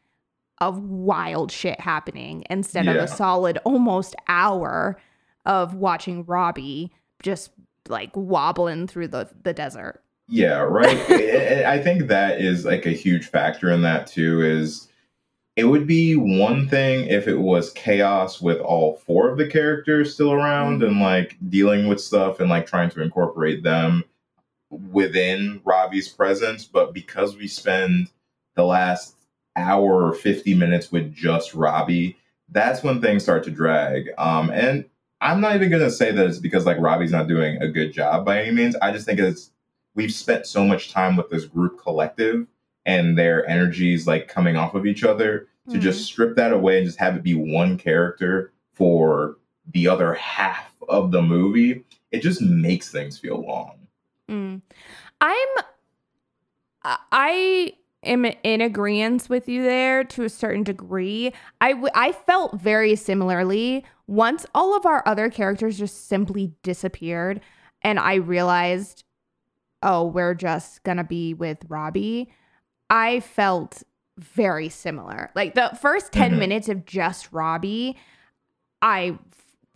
of 0.58 0.78
wild 0.78 1.50
shit 1.50 1.80
happening 1.80 2.44
instead 2.48 2.86
of 2.86 2.96
a 2.96 3.08
solid 3.08 3.58
almost 3.64 4.14
hour 4.28 4.96
of 5.44 5.74
watching 5.74 6.24
Robbie 6.24 6.92
just 7.22 7.50
like 7.88 8.10
wobbling 8.14 8.86
through 8.86 9.08
the 9.08 9.28
the 9.42 9.52
desert. 9.52 10.02
Yeah, 10.28 10.58
right. 10.58 10.98
I 11.10 11.74
I 11.74 11.82
think 11.82 12.06
that 12.08 12.40
is 12.40 12.64
like 12.64 12.86
a 12.86 12.90
huge 12.90 13.26
factor 13.26 13.70
in 13.70 13.82
that 13.82 14.06
too. 14.06 14.42
Is 14.42 14.88
it 15.56 15.64
would 15.64 15.86
be 15.86 16.16
one 16.16 16.68
thing 16.68 17.06
if 17.06 17.28
it 17.28 17.36
was 17.36 17.70
chaos 17.72 18.40
with 18.40 18.58
all 18.58 18.96
four 18.96 19.28
of 19.28 19.38
the 19.38 19.46
characters 19.46 20.12
still 20.12 20.32
around 20.32 20.82
and 20.82 21.00
like 21.00 21.36
dealing 21.48 21.86
with 21.86 22.00
stuff 22.00 22.40
and 22.40 22.50
like 22.50 22.66
trying 22.66 22.90
to 22.90 23.02
incorporate 23.02 23.62
them 23.62 24.02
within 24.70 25.60
Robbie's 25.64 26.08
presence, 26.08 26.64
but 26.64 26.92
because 26.92 27.36
we 27.36 27.46
spend 27.46 28.10
the 28.56 28.64
last 28.64 29.14
hour 29.54 30.04
or 30.04 30.12
50 30.12 30.54
minutes 30.54 30.90
with 30.90 31.14
just 31.14 31.54
Robbie, 31.54 32.16
that's 32.48 32.82
when 32.82 33.00
things 33.00 33.22
start 33.22 33.44
to 33.44 33.50
drag. 33.50 34.10
Um, 34.18 34.50
and 34.50 34.84
I'm 35.20 35.40
not 35.40 35.54
even 35.54 35.70
gonna 35.70 35.90
say 35.90 36.10
that 36.10 36.26
it's 36.26 36.38
because 36.38 36.66
like 36.66 36.78
Robbie's 36.80 37.12
not 37.12 37.28
doing 37.28 37.62
a 37.62 37.68
good 37.68 37.92
job 37.92 38.24
by 38.24 38.42
any 38.42 38.50
means. 38.50 38.74
I 38.82 38.90
just 38.90 39.06
think 39.06 39.20
it's 39.20 39.52
we've 39.94 40.12
spent 40.12 40.46
so 40.46 40.64
much 40.64 40.90
time 40.90 41.16
with 41.16 41.30
this 41.30 41.44
group 41.44 41.80
collective 41.80 42.48
and 42.86 43.16
their 43.16 43.48
energies 43.48 44.06
like 44.06 44.28
coming 44.28 44.56
off 44.56 44.74
of 44.74 44.86
each 44.86 45.04
other 45.04 45.48
to 45.70 45.78
just 45.78 46.04
strip 46.04 46.36
that 46.36 46.52
away 46.52 46.76
and 46.76 46.86
just 46.86 46.98
have 46.98 47.16
it 47.16 47.22
be 47.22 47.34
one 47.34 47.78
character 47.78 48.52
for 48.74 49.38
the 49.72 49.88
other 49.88 50.12
half 50.14 50.74
of 50.88 51.10
the 51.10 51.22
movie. 51.22 51.82
It 52.12 52.20
just 52.20 52.42
makes 52.42 52.90
things 52.90 53.18
feel 53.18 53.40
long. 53.40 53.78
Mm. 54.28 54.60
I'm 55.20 55.48
I- 56.84 57.72
am 58.02 58.26
in 58.26 58.60
agreement 58.60 59.30
with 59.30 59.48
you 59.48 59.62
there 59.62 60.04
to 60.04 60.24
a 60.24 60.28
certain 60.28 60.62
degree. 60.62 61.32
I 61.62 61.72
w- 61.72 61.92
I 61.94 62.12
felt 62.12 62.60
very 62.60 62.94
similarly 62.96 63.84
once 64.06 64.44
all 64.54 64.76
of 64.76 64.84
our 64.84 65.02
other 65.06 65.30
characters 65.30 65.78
just 65.78 66.08
simply 66.08 66.52
disappeared 66.62 67.40
and 67.80 67.98
I 67.98 68.16
realized 68.16 69.04
oh, 69.82 70.06
we're 70.06 70.34
just 70.34 70.82
to 70.96 71.04
be 71.04 71.34
with 71.34 71.58
Robbie. 71.68 72.30
I 72.90 73.20
felt 73.20 73.82
very 74.18 74.68
similar. 74.68 75.30
Like 75.34 75.54
the 75.54 75.76
first 75.80 76.12
10 76.12 76.32
Mhm. 76.34 76.38
minutes 76.38 76.68
of 76.68 76.84
just 76.84 77.32
Robbie, 77.32 77.96
I 78.82 79.18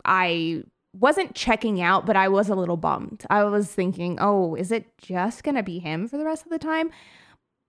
I 0.05 0.63
wasn't 0.93 1.35
checking 1.35 1.81
out, 1.81 2.05
but 2.05 2.15
I 2.15 2.29
was 2.29 2.49
a 2.49 2.55
little 2.55 2.77
bummed. 2.77 3.25
I 3.29 3.43
was 3.43 3.71
thinking, 3.73 4.17
oh, 4.19 4.55
is 4.55 4.71
it 4.71 4.97
just 4.97 5.43
going 5.43 5.55
to 5.55 5.61
be 5.63 5.77
him 5.79 6.07
for 6.07 6.17
the 6.17 6.25
rest 6.25 6.45
of 6.45 6.51
the 6.51 6.57
time? 6.57 6.89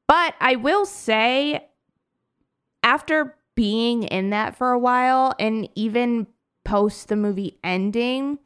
But 0.09 0.35
I 0.41 0.57
will 0.57 0.87
say, 0.87 1.69
after 2.83 3.37
being 3.57 4.05
in 4.05 4.31
that 4.31 4.57
for 4.57 4.71
a 4.73 4.79
while 4.79 5.35
and 5.39 5.69
even 5.75 6.29
post 6.65 7.09
the 7.09 7.17
movie 7.17 7.59
ending, 7.63 8.39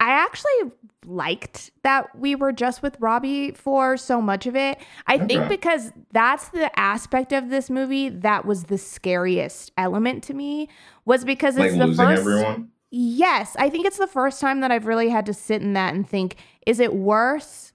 I 0.00 0.10
actually 0.10 0.72
liked 1.04 1.72
that 1.82 2.16
we 2.16 2.34
were 2.34 2.52
just 2.52 2.82
with 2.82 2.96
Robbie 3.00 3.50
for 3.52 3.96
so 3.96 4.20
much 4.20 4.46
of 4.46 4.54
it. 4.54 4.78
I 5.06 5.18
think 5.18 5.48
because 5.48 5.92
that's 6.12 6.50
the 6.50 6.70
aspect 6.78 7.32
of 7.32 7.50
this 7.50 7.68
movie 7.68 8.08
that 8.08 8.44
was 8.44 8.64
the 8.64 8.78
scariest 8.78 9.72
element 9.76 10.22
to 10.24 10.34
me 10.34 10.68
was 11.04 11.24
because 11.24 11.56
Like 11.56 11.70
it's 11.70 11.78
the 11.78 11.94
first 11.94 12.20
everyone. 12.20 12.70
Yes, 12.90 13.56
I 13.58 13.68
think 13.68 13.86
it's 13.86 13.98
the 13.98 14.06
first 14.06 14.40
time 14.40 14.60
that 14.60 14.70
I've 14.70 14.86
really 14.86 15.08
had 15.08 15.26
to 15.26 15.34
sit 15.34 15.60
in 15.62 15.74
that 15.74 15.94
and 15.94 16.08
think, 16.08 16.36
is 16.66 16.80
it 16.80 16.94
worse 16.94 17.72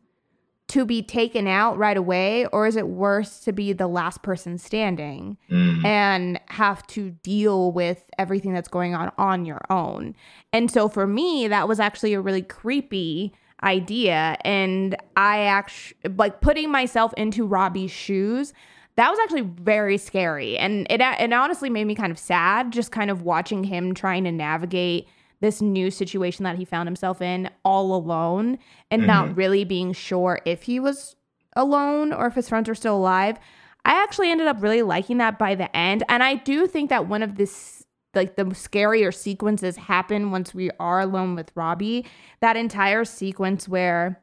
to 0.70 0.86
be 0.86 1.04
taken 1.04 1.46
out 1.48 1.78
right 1.78 1.98
away 1.98 2.46
or 2.48 2.66
is 2.66 2.76
it 2.76 2.88
worse 2.88 3.40
to 3.42 3.52
be 3.52 3.74
the 3.74 3.88
last 3.88 4.22
person 4.24 4.58
standing 4.58 5.38
Mm. 5.52 5.84
and 5.86 6.40
have 6.48 6.86
to 6.88 7.12
deal 7.12 7.72
with 7.72 8.04
everything 8.18 8.54
that's 8.54 8.70
going 8.70 8.96
on 8.96 9.12
on 9.18 9.46
your 9.46 9.62
own? 9.70 10.16
And 10.52 10.72
so 10.72 10.88
for 10.88 11.06
me, 11.06 11.48
that 11.48 11.68
was 11.68 11.80
actually 11.80 12.14
a 12.14 12.22
really 12.22 12.42
creepy 12.42 13.34
idea 13.62 14.38
and 14.44 14.96
I 15.16 15.40
actually 15.42 15.98
like 16.18 16.42
putting 16.42 16.70
myself 16.70 17.14
into 17.16 17.46
Robbie's 17.46 17.92
shoes 17.92 18.54
that 18.96 19.10
was 19.10 19.18
actually 19.20 19.42
very 19.42 19.98
scary 19.98 20.58
and 20.58 20.86
it 20.90 21.00
it 21.02 21.32
honestly 21.34 21.70
made 21.70 21.86
me 21.86 21.96
kind 21.96 22.12
of 22.12 22.20
sad 22.20 22.72
just 22.74 22.92
kind 22.92 23.10
of 23.10 23.22
watching 23.22 23.64
him 23.64 23.94
trying 23.94 24.26
to 24.26 24.32
navigate 24.32 25.08
this 25.44 25.62
new 25.62 25.92
situation 25.92 26.46
that 26.46 26.56
he 26.56 26.64
found 26.64 26.88
himself 26.88 27.22
in 27.22 27.50
all 27.66 27.94
alone 27.94 28.58
and 28.90 29.06
not 29.06 29.26
mm-hmm. 29.26 29.34
really 29.36 29.66
being 29.66 29.92
sure 29.92 30.40
if 30.46 30.64
he 30.64 30.80
was 30.80 31.18
alone 31.58 32.14
or 32.14 32.28
if 32.28 32.34
his 32.34 32.48
friends 32.48 32.70
were 32.70 32.74
still 32.74 32.96
alive. 32.96 33.38
I 33.84 34.02
actually 34.02 34.32
ended 34.32 34.48
up 34.48 34.64
really 34.64 34.84
liking 34.84 35.18
that 35.18 35.38
by 35.38 35.56
the 35.56 35.76
end 35.76 36.02
and 36.08 36.24
I 36.24 36.36
do 36.36 36.66
think 36.66 36.90
that 36.92 37.10
one 37.10 37.22
of 37.22 37.36
this 37.36 37.86
like 38.14 38.38
the 38.38 38.46
scarier 38.46 39.14
sequences 39.14 39.76
happen 39.76 40.32
once 40.32 40.54
we 40.54 40.72
are 40.80 41.02
alone 41.02 41.36
with 41.36 41.52
Robbie. 41.56 42.06
That 42.40 42.56
entire 42.56 43.04
sequence 43.04 43.68
where 43.68 44.22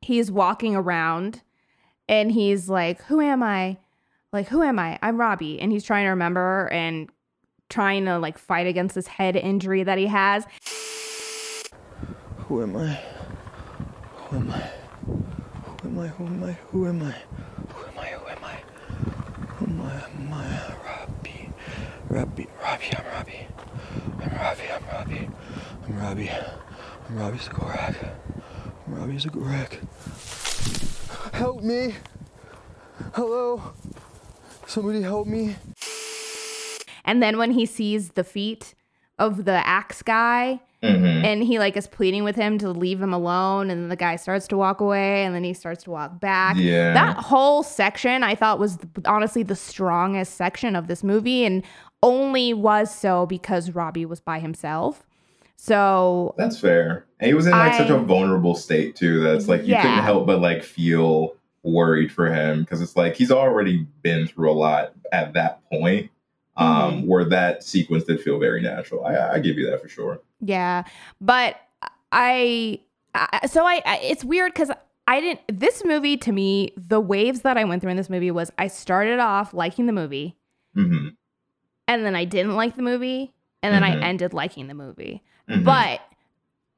he's 0.00 0.30
walking 0.30 0.76
around 0.76 1.42
and 2.08 2.30
he's 2.30 2.68
like, 2.68 3.02
Who 3.06 3.20
am 3.20 3.42
I? 3.42 3.78
Like, 4.32 4.46
who 4.46 4.62
am 4.62 4.78
I? 4.78 4.96
I'm 5.02 5.18
Robbie. 5.18 5.60
And 5.60 5.72
he's 5.72 5.84
trying 5.84 6.04
to 6.04 6.10
remember 6.10 6.68
and 6.72 7.10
trying 7.68 8.04
to 8.06 8.18
like 8.18 8.38
fight 8.38 8.66
against 8.66 8.94
this 8.94 9.06
head 9.06 9.36
injury 9.36 9.82
that 9.82 9.98
he 9.98 10.06
has. 10.06 10.46
Who 12.48 12.62
am 12.62 12.76
I? 12.76 12.98
Who 14.16 14.36
am 14.36 14.50
I? 14.50 14.70
Who 15.82 15.88
am 15.88 15.98
I? 15.98 16.06
Who 16.08 16.26
am 16.26 16.42
I? 16.44 16.52
Who 16.52 16.86
am 16.86 17.02
I? 17.02 17.14
Who 17.68 17.84
am 17.86 17.98
I? 17.98 18.06
Who 18.06 18.28
am 18.28 18.44
I? 18.44 18.56
Who 19.56 19.64
am 19.66 19.80
I? 19.80 20.04
Am 20.04 20.32
I 20.32 20.74
Robbie? 20.84 21.50
Robbie, 22.08 22.46
Robbie, 22.62 22.96
I'm 22.96 23.06
Robbie. 23.12 23.46
I'm 24.20 24.36
Robbie, 24.36 24.70
I'm 24.70 24.84
Robbie. 24.92 25.28
I'm 25.86 25.98
Robbie. 25.98 26.30
I'm 27.08 27.16
Robbie 27.16 27.38
Zagorak. 27.38 27.96
I'm 28.86 28.94
Robbie 28.94 29.16
Zagorak. 29.16 29.78
Help 31.34 31.62
me! 31.62 31.94
Hello? 33.14 33.62
Somebody 34.66 35.02
help 35.02 35.26
me. 35.26 35.56
And 37.04 37.22
then 37.22 37.38
when 37.38 37.50
he 37.52 37.66
sees 37.66 38.10
the 38.10 38.24
feet 38.24 38.74
of 39.18 39.44
the 39.44 39.66
axe 39.66 40.02
guy 40.02 40.60
Mhm. 40.82 41.24
and 41.24 41.42
he 41.44 41.58
like 41.58 41.76
is 41.76 41.86
pleading 41.86 42.24
with 42.24 42.36
him 42.36 42.58
to 42.58 42.68
leave 42.68 43.00
him 43.00 43.14
alone 43.14 43.70
and 43.70 43.82
then 43.82 43.88
the 43.88 43.96
guy 43.96 44.16
starts 44.16 44.46
to 44.48 44.56
walk 44.56 44.80
away 44.80 45.24
and 45.24 45.34
then 45.34 45.42
he 45.44 45.54
starts 45.54 45.84
to 45.84 45.90
walk 45.90 46.20
back. 46.20 46.56
Yeah. 46.56 46.92
That 46.92 47.16
whole 47.16 47.62
section 47.62 48.22
I 48.22 48.34
thought 48.34 48.58
was 48.58 48.76
honestly 49.06 49.42
the 49.42 49.56
strongest 49.56 50.34
section 50.34 50.76
of 50.76 50.88
this 50.88 51.02
movie 51.04 51.44
and 51.46 51.62
only 52.02 52.52
was 52.52 52.94
so 52.94 53.24
because 53.24 53.70
Robbie 53.70 54.04
was 54.04 54.20
by 54.20 54.40
himself. 54.40 55.06
So 55.56 56.34
That's 56.36 56.58
fair. 56.58 57.06
And 57.20 57.28
he 57.28 57.34
was 57.34 57.46
in 57.46 57.52
like 57.52 57.74
such 57.74 57.88
a 57.90 57.96
vulnerable 57.96 58.54
state 58.54 58.94
too. 58.96 59.20
That's 59.20 59.48
like 59.48 59.64
you 59.64 59.76
couldn't 59.76 60.02
help 60.02 60.26
but 60.26 60.40
like 60.40 60.62
feel 60.62 61.34
worried 61.62 62.12
for 62.12 62.30
him 62.30 62.60
because 62.60 62.82
it's 62.82 62.94
like 62.96 63.14
he's 63.14 63.30
already 63.30 63.86
been 64.02 64.26
through 64.26 64.50
a 64.50 64.52
lot 64.52 64.92
at 65.12 65.32
that 65.32 65.60
point. 65.70 66.10
Um, 66.56 66.68
Mm-hmm. 66.68 67.06
where 67.08 67.24
that 67.24 67.64
sequence 67.64 68.04
did 68.04 68.20
feel 68.20 68.38
very 68.38 68.60
natural. 68.62 69.04
I, 69.04 69.34
I 69.34 69.38
give 69.40 69.58
you 69.58 69.68
that 69.70 69.82
for 69.82 69.88
sure. 69.88 70.20
Yeah, 70.40 70.84
but 71.20 71.56
I, 72.12 72.78
I 73.14 73.46
so 73.46 73.66
I, 73.66 73.82
I 73.84 73.98
it's 74.02 74.24
weird 74.24 74.52
because 74.54 74.70
I 75.08 75.20
didn't. 75.20 75.40
This 75.48 75.82
movie 75.84 76.16
to 76.18 76.30
me, 76.32 76.72
the 76.76 77.00
waves 77.00 77.40
that 77.40 77.56
I 77.56 77.64
went 77.64 77.82
through 77.82 77.90
in 77.90 77.96
this 77.96 78.08
movie 78.08 78.30
was 78.30 78.52
I 78.56 78.68
started 78.68 79.18
off 79.18 79.52
liking 79.52 79.86
the 79.86 79.92
movie, 79.92 80.36
hmm 80.74 81.08
and 81.88 82.06
then 82.06 82.14
I 82.16 82.24
didn't 82.24 82.54
like 82.54 82.76
the 82.76 82.82
movie, 82.82 83.32
and 83.62 83.74
then 83.74 83.82
Mhm. 83.82 84.02
I 84.02 84.06
ended 84.06 84.32
liking 84.32 84.68
the 84.68 84.74
movie. 84.74 85.22
Mm-hmm. 85.50 85.64
But 85.64 86.00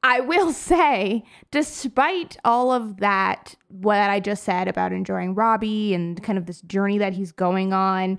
I 0.03 0.21
will 0.21 0.53
say, 0.71 1.23
despite 1.51 2.37
all 2.45 2.73
of 2.73 2.99
that, 2.99 3.55
what 3.69 3.99
I 4.11 4.21
just 4.21 4.43
said 4.45 4.69
about 4.69 4.93
enjoying 4.93 5.35
Robbie 5.35 5.95
and 5.95 6.23
kind 6.23 6.39
of 6.39 6.47
this 6.47 6.61
journey 6.63 6.99
that 6.99 7.13
he's 7.13 7.31
going 7.33 7.73
on, 7.73 8.19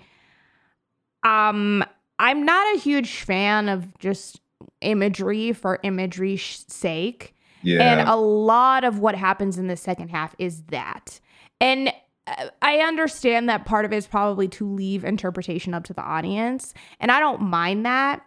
um, 1.23 1.83
I'm 2.19 2.45
not 2.45 2.75
a 2.75 2.79
huge 2.79 3.21
fan 3.21 3.69
of 3.69 3.97
just 3.99 4.41
imagery 4.81 5.53
for 5.53 5.79
imagery's 5.83 6.65
sake. 6.67 7.35
yeah, 7.61 7.99
And 7.99 8.09
a 8.09 8.15
lot 8.15 8.83
of 8.83 8.99
what 8.99 9.15
happens 9.15 9.57
in 9.57 9.67
the 9.67 9.77
second 9.77 10.09
half 10.09 10.35
is 10.37 10.63
that. 10.63 11.19
And 11.59 11.93
uh, 12.25 12.49
I 12.61 12.77
understand 12.79 13.49
that 13.49 13.65
part 13.65 13.85
of 13.85 13.93
it 13.93 13.97
is 13.97 14.07
probably 14.07 14.47
to 14.49 14.67
leave 14.67 15.03
interpretation 15.03 15.73
up 15.73 15.83
to 15.85 15.93
the 15.93 16.01
audience. 16.01 16.73
And 16.99 17.11
I 17.11 17.19
don't 17.19 17.41
mind 17.41 17.85
that. 17.85 18.23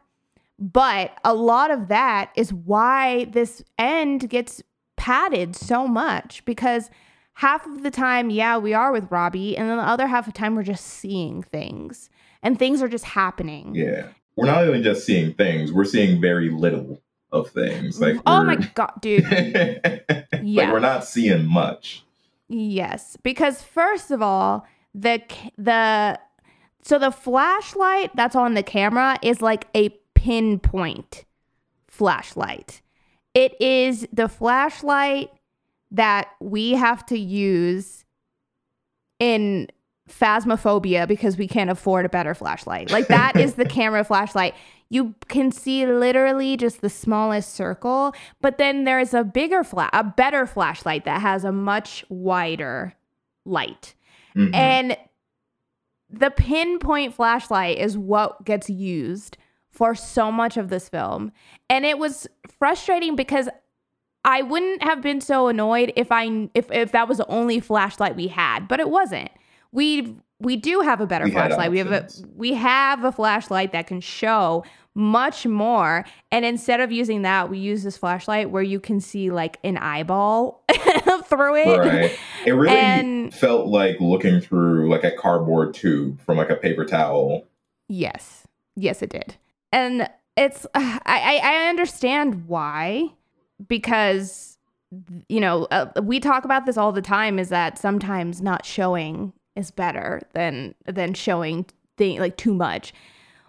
But 0.58 1.16
a 1.24 1.32
lot 1.32 1.70
of 1.70 1.88
that 1.88 2.30
is 2.36 2.52
why 2.52 3.24
this 3.26 3.62
end 3.78 4.28
gets 4.28 4.62
padded 4.96 5.56
so 5.56 5.88
much 5.88 6.44
because 6.44 6.90
half 7.34 7.64
of 7.64 7.82
the 7.82 7.90
time, 7.90 8.28
yeah, 8.28 8.58
we 8.58 8.74
are 8.74 8.92
with 8.92 9.10
Robbie. 9.10 9.56
And 9.56 9.70
then 9.70 9.78
the 9.78 9.82
other 9.88 10.06
half 10.06 10.28
of 10.28 10.34
the 10.34 10.38
time, 10.38 10.54
we're 10.54 10.62
just 10.62 10.84
seeing 10.84 11.42
things 11.42 12.10
and 12.42 12.58
things 12.58 12.82
are 12.82 12.88
just 12.88 13.04
happening. 13.04 13.74
yeah. 13.74 14.08
We're 14.36 14.46
not 14.46 14.64
only 14.64 14.80
just 14.82 15.04
seeing 15.04 15.34
things; 15.34 15.70
we're 15.72 15.84
seeing 15.84 16.20
very 16.20 16.48
little 16.50 17.02
of 17.32 17.50
things. 17.50 18.00
Like, 18.00 18.16
oh 18.26 18.42
my 18.44 18.56
God, 18.56 18.92
dude. 19.02 19.24
like 19.24 20.26
Yeah. 20.42 20.72
we're 20.72 20.78
not 20.80 21.04
seeing 21.04 21.44
much. 21.44 22.04
Yes, 22.48 23.16
because 23.22 23.62
first 23.62 24.10
of 24.10 24.22
all, 24.22 24.66
the 24.94 25.20
the 25.58 26.18
so 26.82 26.98
the 26.98 27.10
flashlight 27.10 28.14
that's 28.16 28.34
on 28.34 28.54
the 28.54 28.62
camera 28.62 29.18
is 29.22 29.42
like 29.42 29.66
a 29.74 29.90
pinpoint 30.14 31.24
flashlight. 31.88 32.80
It 33.34 33.60
is 33.60 34.06
the 34.12 34.28
flashlight 34.28 35.30
that 35.90 36.28
we 36.40 36.72
have 36.72 37.04
to 37.06 37.18
use 37.18 38.04
in 39.18 39.68
phasmophobia 40.10 41.06
because 41.06 41.36
we 41.36 41.46
can't 41.46 41.70
afford 41.70 42.04
a 42.04 42.08
better 42.08 42.34
flashlight. 42.34 42.90
Like 42.90 43.08
that 43.08 43.36
is 43.36 43.54
the 43.54 43.64
camera 43.78 44.04
flashlight. 44.04 44.54
You 44.88 45.14
can 45.28 45.52
see 45.52 45.86
literally 45.86 46.56
just 46.56 46.80
the 46.80 46.90
smallest 46.90 47.54
circle, 47.54 48.12
but 48.40 48.58
then 48.58 48.84
there's 48.84 49.14
a 49.14 49.22
bigger 49.22 49.62
flat, 49.62 49.90
a 49.92 50.02
better 50.04 50.46
flashlight 50.46 51.04
that 51.04 51.20
has 51.20 51.44
a 51.44 51.52
much 51.52 52.04
wider 52.08 52.94
light. 53.44 53.94
Mhm. 54.34 54.54
And 54.54 54.96
the 56.08 56.30
pinpoint 56.30 57.14
flashlight 57.14 57.78
is 57.78 57.96
what 57.96 58.44
gets 58.44 58.68
used 58.68 59.36
for 59.70 59.94
so 59.94 60.32
much 60.32 60.56
of 60.56 60.68
this 60.68 60.88
film. 60.88 61.30
And 61.68 61.84
it 61.84 61.98
was 61.98 62.26
frustrating 62.58 63.14
because 63.14 63.48
I 64.24 64.42
wouldn't 64.42 64.82
have 64.82 65.00
been 65.00 65.20
so 65.20 65.46
annoyed 65.48 65.92
if 65.96 66.08
I 66.10 66.48
if 66.54 66.70
if 66.70 66.92
that 66.92 67.08
was 67.08 67.18
the 67.18 67.26
only 67.28 67.60
flashlight 67.60 68.16
we 68.16 68.26
had, 68.26 68.66
but 68.68 68.80
it 68.80 68.90
wasn't. 68.90 69.30
We 69.72 70.16
we 70.40 70.56
do 70.56 70.80
have 70.80 71.00
a 71.00 71.06
better 71.06 71.26
We 71.26 71.32
flashlight. 71.32 71.70
We 71.70 71.78
have 71.78 71.92
a 71.92 72.08
we 72.34 72.54
have 72.54 73.04
a 73.04 73.12
flashlight 73.12 73.72
that 73.72 73.86
can 73.86 74.00
show 74.00 74.64
much 74.94 75.46
more. 75.46 76.04
And 76.32 76.44
instead 76.44 76.80
of 76.80 76.90
using 76.90 77.22
that, 77.22 77.48
we 77.48 77.58
use 77.58 77.82
this 77.84 77.96
flashlight 77.96 78.50
where 78.50 78.62
you 78.62 78.80
can 78.80 79.00
see 79.00 79.30
like 79.30 79.58
an 79.62 79.76
eyeball 79.78 80.64
through 81.26 81.56
it. 81.56 81.78
Right. 81.78 82.18
It 82.44 82.52
really 82.52 82.76
And- 82.76 83.32
felt 83.34 83.68
like 83.68 84.00
looking 84.00 84.40
through 84.40 84.90
like 84.90 85.04
a 85.04 85.12
cardboard 85.12 85.74
tube 85.74 86.20
from 86.20 86.38
like 86.38 86.50
a 86.50 86.56
paper 86.56 86.84
towel. 86.84 87.46
Yes. 87.88 88.46
Yes, 88.76 89.02
it 89.02 89.10
did. 89.10 89.36
And 89.72 90.08
it's 90.36 90.66
I 90.74 91.00
I, 91.06 91.40
I 91.42 91.68
understand 91.68 92.48
why 92.48 93.10
because 93.68 94.58
you 95.28 95.38
know 95.38 95.64
uh, 95.70 95.86
we 96.02 96.18
talk 96.18 96.44
about 96.44 96.66
this 96.66 96.76
all 96.76 96.90
the 96.90 97.02
time 97.02 97.38
is 97.38 97.48
that 97.50 97.78
sometimes 97.78 98.40
not 98.42 98.64
showing 98.66 99.32
is 99.60 99.70
better 99.70 100.20
than 100.32 100.74
than 100.86 101.14
showing 101.14 101.66
thing 101.96 102.18
like 102.18 102.36
too 102.36 102.54
much. 102.54 102.92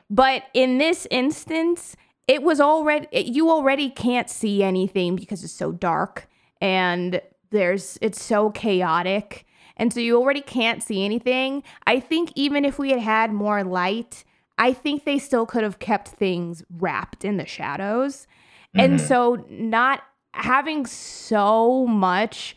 But 0.10 0.43
in 0.54 0.78
this 0.78 1.08
instance, 1.10 1.95
it 2.28 2.43
was 2.43 2.60
already 2.60 3.08
you 3.21 3.50
already 3.50 3.89
can't 3.89 4.30
see 4.30 4.62
anything 4.62 5.15
because 5.15 5.43
it's 5.43 5.54
so 5.54 5.71
dark 5.71 6.28
and 6.60 7.21
there's 7.50 7.97
it's 8.02 8.21
so 8.21 8.52
chaotic 8.52 9.45
and 9.78 9.91
so 9.91 10.00
you 10.00 10.17
already 10.17 10.41
can't 10.41 10.84
see 10.84 11.04
anything. 11.04 11.63
I 11.88 12.00
think 12.00 12.32
even 12.36 12.65
if 12.65 12.78
we 12.78 12.91
had 12.91 13.00
had 13.00 13.34
more 13.34 13.63
light, 13.63 14.24
I 14.58 14.74
think 14.74 15.06
they 15.06 15.17
still 15.17 15.45
could 15.45 15.63
have 15.63 15.80
kept 15.80 16.10
things 16.10 16.63
wrapped 16.69 17.26
in 17.26 17.38
the 17.38 17.45
shadows. 17.47 18.28
And 18.76 19.00
Mhm. 19.00 19.08
so 19.08 19.45
not 19.50 20.04
having 20.34 20.86
so 20.86 21.88
much 21.88 22.56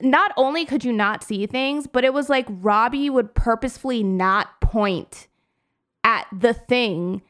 not 0.00 0.32
only 0.36 0.64
could 0.64 0.84
you 0.84 0.92
not 0.92 1.24
see 1.24 1.46
things, 1.46 1.86
but 1.86 2.04
it 2.04 2.12
was 2.12 2.28
like 2.28 2.46
Robbie 2.48 3.10
would 3.10 3.34
purposefully 3.34 4.02
not 4.02 4.60
point 4.60 5.26
at 6.04 6.26
the 6.36 6.52
thing 6.54 7.22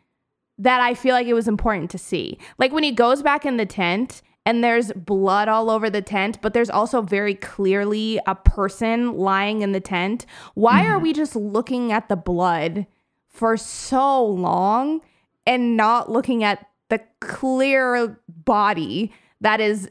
that 0.59 0.81
I 0.81 0.95
feel 0.95 1.15
like 1.15 1.27
it 1.27 1.35
was 1.35 1.49
important 1.49 1.91
to 1.93 1.99
see. 1.99 2.39
Like 2.59 2.73
when 2.73 2.83
he 2.83 2.93
goes 2.93 3.23
back 3.23 3.45
in 3.45 3.57
the 3.57 3.67
tent 3.67 4.23
and 4.45 4.63
there's 4.63 4.93
blood 4.93 5.49
all 5.49 5.71
over 5.71 5.91
the 5.91 6.03
tent, 6.03 6.39
but 6.41 6.55
there's 6.55 6.71
also 6.71 7.03
very 7.03 7.35
clearly 7.35 8.21
a 8.27 8.35
person 8.35 9.17
lying 9.17 9.63
in 9.63 9.73
the 9.73 9.81
tent. 9.81 10.25
Why 10.55 10.87
are 10.87 10.95
mm-hmm. 10.95 11.03
we 11.03 11.13
just 11.13 11.37
looking 11.37 11.93
at 11.93 12.09
the 12.09 12.17
blood 12.17 12.87
for 13.29 13.57
so 13.57 14.25
long 14.25 15.03
and 15.47 15.77
not 15.77 16.11
looking 16.11 16.43
at 16.43 16.67
the 16.89 17.01
clear 17.21 18.19
body 18.29 19.13
that 19.41 19.61
is 19.61 19.91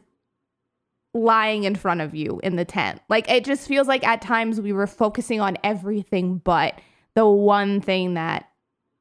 lying 1.15 1.63
in 1.63 1.73
front 1.75 2.01
of 2.01 2.13
you 2.13 2.39
in 2.43 2.58
the 2.58 2.65
tent? 2.65 3.01
Like 3.10 3.30
it 3.32 3.45
just 3.45 3.67
feels 3.67 3.88
like 3.88 4.06
at 4.06 4.21
times 4.21 4.62
we 4.62 4.73
were 4.73 4.86
focusing 4.86 5.39
on 5.39 5.58
everything 5.63 6.39
but 6.43 6.80
the 7.15 7.28
one 7.28 7.82
thing 7.82 8.15
that 8.15 8.49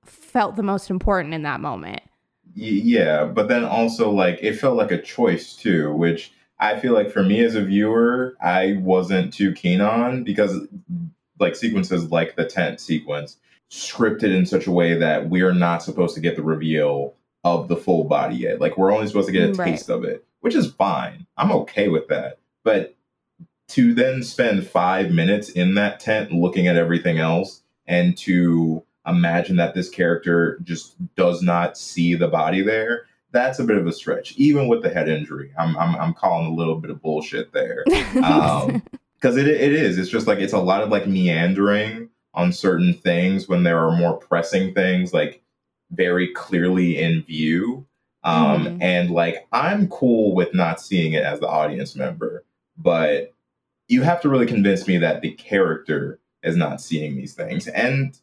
felt 0.04 0.56
the 0.56 0.62
most 0.62 0.88
important 0.88 1.34
in 1.34 1.42
that 1.42 1.60
moment. 1.60 2.00
Yeah, 2.54 3.24
but 3.24 3.48
then 3.48 3.64
also 3.64 4.10
like 4.10 4.38
it 4.40 4.54
felt 4.54 4.76
like 4.76 4.92
a 4.92 5.02
choice 5.02 5.54
too, 5.54 5.92
which 5.92 6.32
I 6.60 6.78
feel 6.78 6.94
like 6.94 7.10
for 7.10 7.24
me 7.24 7.42
as 7.44 7.56
a 7.56 7.64
viewer, 7.64 8.36
I 8.40 8.78
wasn't 8.80 9.34
too 9.34 9.52
keen 9.52 9.80
on 9.80 10.22
because 10.22 10.60
like 11.40 11.56
sequences 11.56 12.12
like 12.12 12.36
the 12.36 12.44
tent 12.44 12.80
sequence 12.80 13.38
scripted 13.70 14.32
in 14.32 14.46
such 14.46 14.68
a 14.68 14.70
way 14.70 14.94
that 14.96 15.28
we 15.28 15.42
are 15.42 15.52
not 15.54 15.82
supposed 15.82 16.14
to 16.14 16.20
get 16.20 16.36
the 16.36 16.42
reveal 16.42 17.14
of 17.42 17.66
the 17.66 17.76
full 17.76 18.04
body 18.04 18.36
yet. 18.36 18.60
Like 18.60 18.78
we're 18.78 18.92
only 18.92 19.08
supposed 19.08 19.26
to 19.26 19.32
get 19.32 19.50
a 19.50 19.52
mm, 19.52 19.58
Right. 19.58 19.70
taste 19.72 19.90
of 19.90 20.04
it, 20.04 20.24
which 20.44 20.54
is 20.54 20.70
fine. 20.72 21.26
I'm 21.38 21.50
okay 21.50 21.88
with 21.88 22.08
that. 22.08 22.38
But 22.64 22.94
to 23.68 23.94
then 23.94 24.22
spend 24.22 24.66
five 24.66 25.10
minutes 25.10 25.48
in 25.48 25.72
that 25.76 26.00
tent 26.00 26.32
looking 26.32 26.66
at 26.66 26.76
everything 26.76 27.18
else 27.18 27.62
and 27.86 28.14
to 28.18 28.84
imagine 29.06 29.56
that 29.56 29.74
this 29.74 29.88
character 29.88 30.58
just 30.62 30.96
does 31.14 31.40
not 31.40 31.78
see 31.78 32.14
the 32.14 32.28
body 32.28 32.60
there 32.60 33.06
that's 33.32 33.58
a 33.58 33.64
bit 33.64 33.76
of 33.76 33.86
a 33.86 33.92
stretch 33.92 34.32
even 34.36 34.68
with 34.68 34.82
the 34.82 34.88
head 34.88 35.08
injury 35.08 35.52
i'm 35.58 35.76
i'm, 35.76 35.94
I'm 35.96 36.14
calling 36.14 36.46
a 36.46 36.54
little 36.54 36.76
bit 36.76 36.90
of 36.90 37.02
bullshit 37.02 37.52
there 37.52 37.84
um 38.22 38.82
because 39.14 39.36
it, 39.36 39.46
it 39.46 39.72
is 39.72 39.98
it's 39.98 40.08
just 40.08 40.26
like 40.26 40.38
it's 40.38 40.52
a 40.52 40.58
lot 40.58 40.82
of 40.82 40.88
like 40.88 41.06
meandering 41.06 42.08
on 42.32 42.52
certain 42.52 42.94
things 42.94 43.48
when 43.48 43.62
there 43.62 43.78
are 43.86 43.96
more 43.96 44.16
pressing 44.16 44.72
things 44.72 45.12
like 45.12 45.42
very 45.90 46.32
clearly 46.32 46.98
in 46.98 47.22
view 47.22 47.86
um 48.24 48.64
Mhm. 48.66 48.78
and 48.80 49.10
like 49.10 49.46
i'm 49.52 49.86
cool 49.88 50.34
with 50.34 50.54
not 50.54 50.80
seeing 50.80 51.12
it 51.12 51.22
as 51.24 51.40
the 51.40 51.48
audience 51.48 51.94
member 51.94 52.44
but 52.78 53.32
you 53.88 54.02
have 54.02 54.20
to 54.22 54.28
really 54.28 54.46
convince 54.46 54.88
me 54.88 54.96
that 54.98 55.20
the 55.20 55.32
character 55.32 56.18
is 56.42 56.56
not 56.56 56.80
seeing 56.80 57.16
these 57.16 57.34
things 57.34 57.66
and 57.68 58.18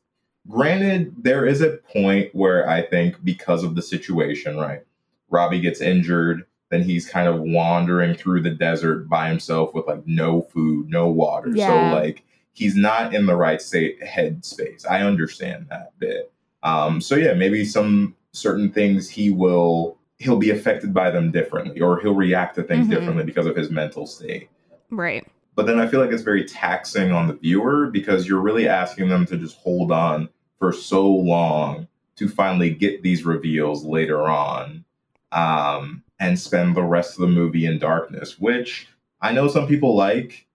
granted 0.49 1.13
there 1.23 1.45
is 1.45 1.61
a 1.61 1.77
point 1.93 2.33
where 2.33 2.67
i 2.67 2.81
think 2.81 3.23
because 3.23 3.63
of 3.63 3.75
the 3.75 3.81
situation 3.81 4.57
right 4.57 4.81
robbie 5.29 5.59
gets 5.61 5.81
injured 5.81 6.45
then 6.69 6.81
he's 6.83 7.07
kind 7.07 7.27
of 7.27 7.41
wandering 7.41 8.15
through 8.15 8.41
the 8.41 8.49
desert 8.49 9.07
by 9.09 9.27
himself 9.27 9.73
with 9.73 9.85
like 9.87 10.05
no 10.07 10.41
food 10.41 10.89
no 10.89 11.07
water 11.09 11.49
Yeah. 11.53 11.67
so 11.91 11.95
like 11.95 12.23
he's 12.53 12.75
not 12.75 13.13
in 13.13 13.25
the 13.27 13.35
right 13.35 13.61
state 13.61 14.01
head 14.03 14.43
space 14.43 14.85
i 14.89 15.01
understand 15.01 15.67
that 15.69 15.91
bit 15.99 16.31
um 16.63 17.01
so 17.01 17.15
yeah 17.15 17.33
maybe 17.33 17.63
some 17.65 18.15
certain 18.33 18.71
things 18.71 19.09
he 19.09 19.29
will 19.29 19.97
he'll 20.17 20.37
be 20.37 20.51
affected 20.51 20.93
by 20.93 21.09
them 21.09 21.31
differently 21.31 21.81
or 21.81 21.99
he'll 21.99 22.13
react 22.15 22.55
to 22.55 22.63
things 22.63 22.87
Mhm. 22.87 22.91
differently 22.91 23.23
because 23.23 23.45
of 23.45 23.55
his 23.55 23.69
mental 23.71 24.05
state 24.05 24.49
right. 24.89 25.25
but 25.55 25.65
then 25.65 25.79
I 25.79 25.87
feel 25.87 25.99
like 25.99 26.11
it's 26.11 26.21
very 26.23 26.45
taxing 26.45 27.11
on 27.11 27.27
the 27.27 27.33
viewer 27.33 27.87
because 27.87 28.27
you're 28.27 28.41
really 28.41 28.67
asking 28.67 29.09
them 29.09 29.25
to 29.27 29.37
just 29.37 29.57
hold 29.57 29.91
on 29.91 30.29
for 30.59 30.71
so 30.71 31.09
long 31.09 31.87
to 32.17 32.27
finally 32.29 32.69
get 32.69 33.01
these 33.01 33.25
reveals 33.25 33.83
later 33.83 34.29
on 34.29 34.85
um, 35.31 36.03
and 36.19 36.37
spend 36.39 36.75
the 36.75 36.83
rest 36.83 37.15
of 37.15 37.21
the 37.21 37.27
movie 37.27 37.65
in 37.65 37.79
darkness, 37.79 38.37
which 38.39 38.87
I 39.21 39.31
know 39.31 39.47
some 39.47 39.67
people 39.67 39.95
like. 39.95 40.45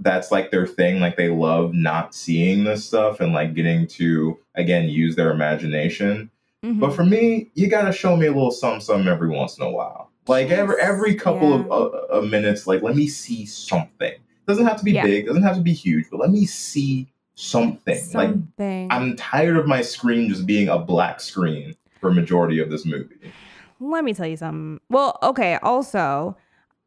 That's 0.00 0.32
like 0.32 0.50
their 0.50 0.66
thing. 0.66 0.98
Like 1.00 1.16
they 1.16 1.28
love 1.30 1.72
not 1.72 2.14
seeing 2.16 2.64
this 2.64 2.84
stuff 2.84 3.20
and 3.20 3.32
like 3.32 3.54
getting 3.54 3.86
to, 3.86 4.36
again, 4.56 4.88
use 4.88 5.14
their 5.14 5.30
imagination. 5.30 6.30
Mhm. 6.64 6.80
But 6.80 6.94
for 6.94 7.04
me, 7.04 7.50
you 7.54 7.68
gotta 7.68 7.92
show 7.92 8.16
me 8.16 8.26
a 8.26 8.32
little 8.32 8.50
something, 8.50 8.80
something 8.80 9.06
every 9.08 9.28
once 9.28 9.58
in 9.58 9.64
a 9.64 9.70
while. 9.70 10.10
Like 10.26 10.48
every 10.50 10.76
Yes, 10.78 10.88
every 10.88 11.14
couple 11.14 11.50
yeah. 11.50 11.56
of 11.56 11.70
uh, 11.70 12.18
uh, 12.18 12.20
minutes, 12.22 12.66
like 12.66 12.82
let 12.82 12.96
me 12.96 13.06
see 13.06 13.44
something. 13.44 14.14
Doesn't 14.46 14.66
have 14.66 14.78
to 14.78 14.84
be 14.84 14.92
Yeah. 14.92 15.04
big, 15.04 15.26
doesn't 15.26 15.42
have 15.42 15.56
to 15.56 15.62
be 15.62 15.74
huge, 15.74 16.06
but 16.10 16.20
let 16.20 16.30
me 16.30 16.46
see 16.46 17.08
something. 17.34 17.96
Like 18.14 18.30
Something. 18.30 18.88
I'm 18.90 19.16
tired 19.16 19.56
of 19.56 19.66
my 19.66 19.82
screen 19.82 20.28
just 20.28 20.46
being 20.46 20.68
a 20.68 20.78
black 20.78 21.20
screen 21.20 21.74
for 22.00 22.08
a 22.10 22.14
majority 22.14 22.60
of 22.60 22.70
this 22.70 22.86
movie. 22.86 23.32
Let 23.80 24.04
me 24.04 24.14
tell 24.14 24.26
you 24.26 24.36
something. 24.36 24.80
Well, 24.88 25.18
okay. 25.22 25.58
Also, 25.62 26.36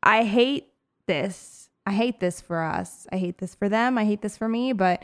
I 0.02 0.24
hate 0.24 0.70
this. 1.06 1.70
I 1.86 1.92
hate 1.92 2.20
this 2.20 2.42
for 2.42 2.62
us. 2.64 3.06
I 3.12 3.18
hate 3.18 3.38
this 3.38 3.54
for 3.54 3.70
them. 3.70 3.98
I 3.98 4.06
hate 4.06 4.22
this 4.22 4.36
for 4.38 4.48
me. 4.50 4.74
But 4.74 5.04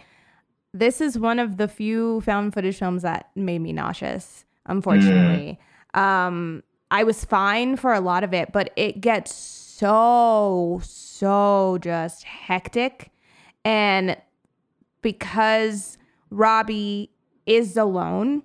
this 0.73 1.01
is 1.01 1.19
one 1.19 1.39
of 1.39 1.57
the 1.57 1.67
few 1.67 2.21
found 2.21 2.53
footage 2.53 2.79
films 2.79 3.03
that 3.03 3.29
made 3.35 3.59
me 3.59 3.73
nauseous. 3.73 4.45
Unfortunately, 4.65 5.59
um, 5.93 6.63
I 6.91 7.03
was 7.03 7.25
fine 7.25 7.75
for 7.75 7.93
a 7.93 7.99
lot 7.99 8.23
of 8.23 8.33
it, 8.33 8.51
but 8.51 8.71
it 8.75 9.01
gets 9.01 9.33
so 9.33 10.79
so 10.83 11.77
just 11.81 12.23
hectic, 12.23 13.11
and 13.65 14.17
because 15.01 15.97
Robbie 16.29 17.11
is 17.45 17.75
alone 17.77 18.43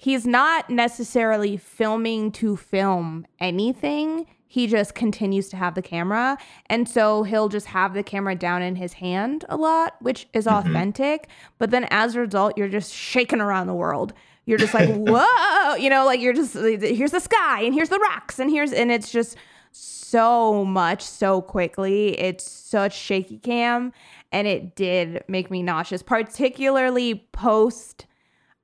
he's 0.00 0.24
not 0.28 0.70
necessarily 0.70 1.56
filming 1.56 2.30
to 2.30 2.56
film 2.56 3.26
anything. 3.40 4.24
He 4.46 4.68
just 4.68 4.94
continues 4.94 5.48
to 5.48 5.56
have 5.56 5.74
the 5.74 5.82
camera. 5.82 6.38
And 6.66 6.88
so 6.88 7.24
he'll 7.24 7.48
just 7.48 7.66
have 7.66 7.94
the 7.94 8.04
camera 8.04 8.36
down 8.36 8.62
in 8.62 8.76
his 8.76 8.92
hand 8.92 9.44
a 9.48 9.56
lot, 9.56 9.96
which 10.00 10.28
is 10.32 10.46
Mhm. 10.46 10.60
authentic. 10.60 11.26
But 11.58 11.72
then 11.72 11.88
as 11.90 12.14
a 12.14 12.20
result, 12.20 12.56
you're 12.56 12.68
just 12.68 12.94
shaking 12.94 13.40
around 13.40 13.66
the 13.66 13.74
world. 13.74 14.12
You're 14.48 14.58
just 14.58 14.72
like, 14.72 14.88
whoa, 14.94 15.74
you 15.74 15.90
know, 15.90 16.06
like 16.06 16.20
you're 16.20 16.32
just 16.32 16.54
here's 16.54 17.10
the 17.10 17.20
sky 17.20 17.60
and 17.60 17.74
here's 17.74 17.90
the 17.90 17.98
rocks 17.98 18.38
and 18.38 18.50
here's 18.50 18.72
and 18.72 18.90
it's 18.90 19.12
just 19.12 19.36
so 19.72 20.64
much 20.64 21.02
so 21.02 21.42
quickly. 21.42 22.18
It's 22.18 22.50
such 22.50 22.96
shaky 22.96 23.38
cam 23.38 23.92
and 24.32 24.48
it 24.48 24.74
did 24.74 25.22
make 25.28 25.50
me 25.50 25.62
nauseous, 25.62 26.02
particularly 26.02 27.28
post 27.32 28.06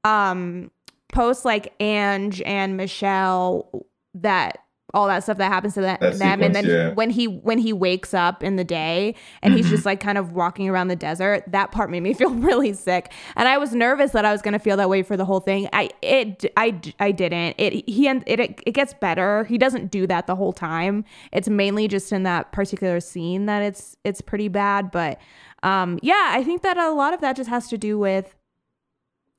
um 0.05 0.70
post 1.12 1.45
like 1.45 1.74
Ange 1.80 2.41
and 2.43 2.78
Michelle 2.78 3.87
that 4.14 4.64
all 4.95 5.09
that 5.09 5.25
stuff 5.25 5.39
that 5.39 5.49
happens 5.49 5.75
to 5.75 5.81
that, 5.83 6.01
That 6.01 6.19
them. 6.19 6.43
And 6.43 6.55
then 6.55 6.65
yeah. 6.65 6.89
he, 6.89 6.95
when 6.95 7.11
he 7.11 7.27
when 7.27 7.59
he 7.59 7.73
wakes 7.73 8.15
up 8.15 8.43
in 8.43 8.57
the 8.57 8.65
day 8.65 9.15
and 9.43 9.53
he's 9.53 9.69
just 9.69 9.85
like 9.85 10.01
kind 10.01 10.17
of 10.17 10.33
walking 10.33 10.69
around 10.69 10.89
the 10.89 10.97
desert 10.97 11.45
that 11.49 11.73
part 11.73 11.91
made 11.91 12.01
me 12.01 12.15
feel 12.15 12.31
really 12.31 12.73
sick. 12.73 13.13
And 13.37 13.49
i 13.49 13.59
was 13.59 13.75
nervous 13.75 14.13
that 14.13 14.25
i 14.25 14.33
was 14.33 14.41
going 14.41 14.53
to 14.53 14.59
feel 14.59 14.77
that 14.77 14.89
way 14.89 15.03
for 15.03 15.17
the 15.17 15.25
whole 15.25 15.41
thing. 15.41 15.69
I 15.73 15.91
it 16.01 16.45
i 16.57 16.81
i 17.01 17.11
didn't. 17.11 17.57
It 17.59 17.89
he 17.89 18.09
and 18.09 18.23
it 18.27 18.41
it 18.41 18.73
gets 18.73 18.95
better. 18.95 19.45
He 19.45 19.59
doesn't 19.59 19.91
do 19.91 20.07
that 20.07 20.27
the 20.27 20.37
whole 20.37 20.53
time. 20.53 21.05
It's 21.33 21.49
mainly 21.49 21.89
just 21.89 22.13
in 22.13 22.23
that 22.23 22.53
particular 22.53 23.01
scene 23.01 23.47
that 23.47 23.63
it's 23.63 23.97
it's 24.05 24.21
pretty 24.21 24.49
bad. 24.49 24.91
But 24.91 25.21
um 25.63 25.99
yeah 26.03 26.29
i 26.33 26.45
think 26.45 26.63
that 26.63 26.77
a 26.77 26.93
lot 26.93 27.15
of 27.15 27.21
that 27.23 27.37
just 27.37 27.49
has 27.49 27.69
to 27.69 27.79
do 27.79 27.99
with 27.99 28.35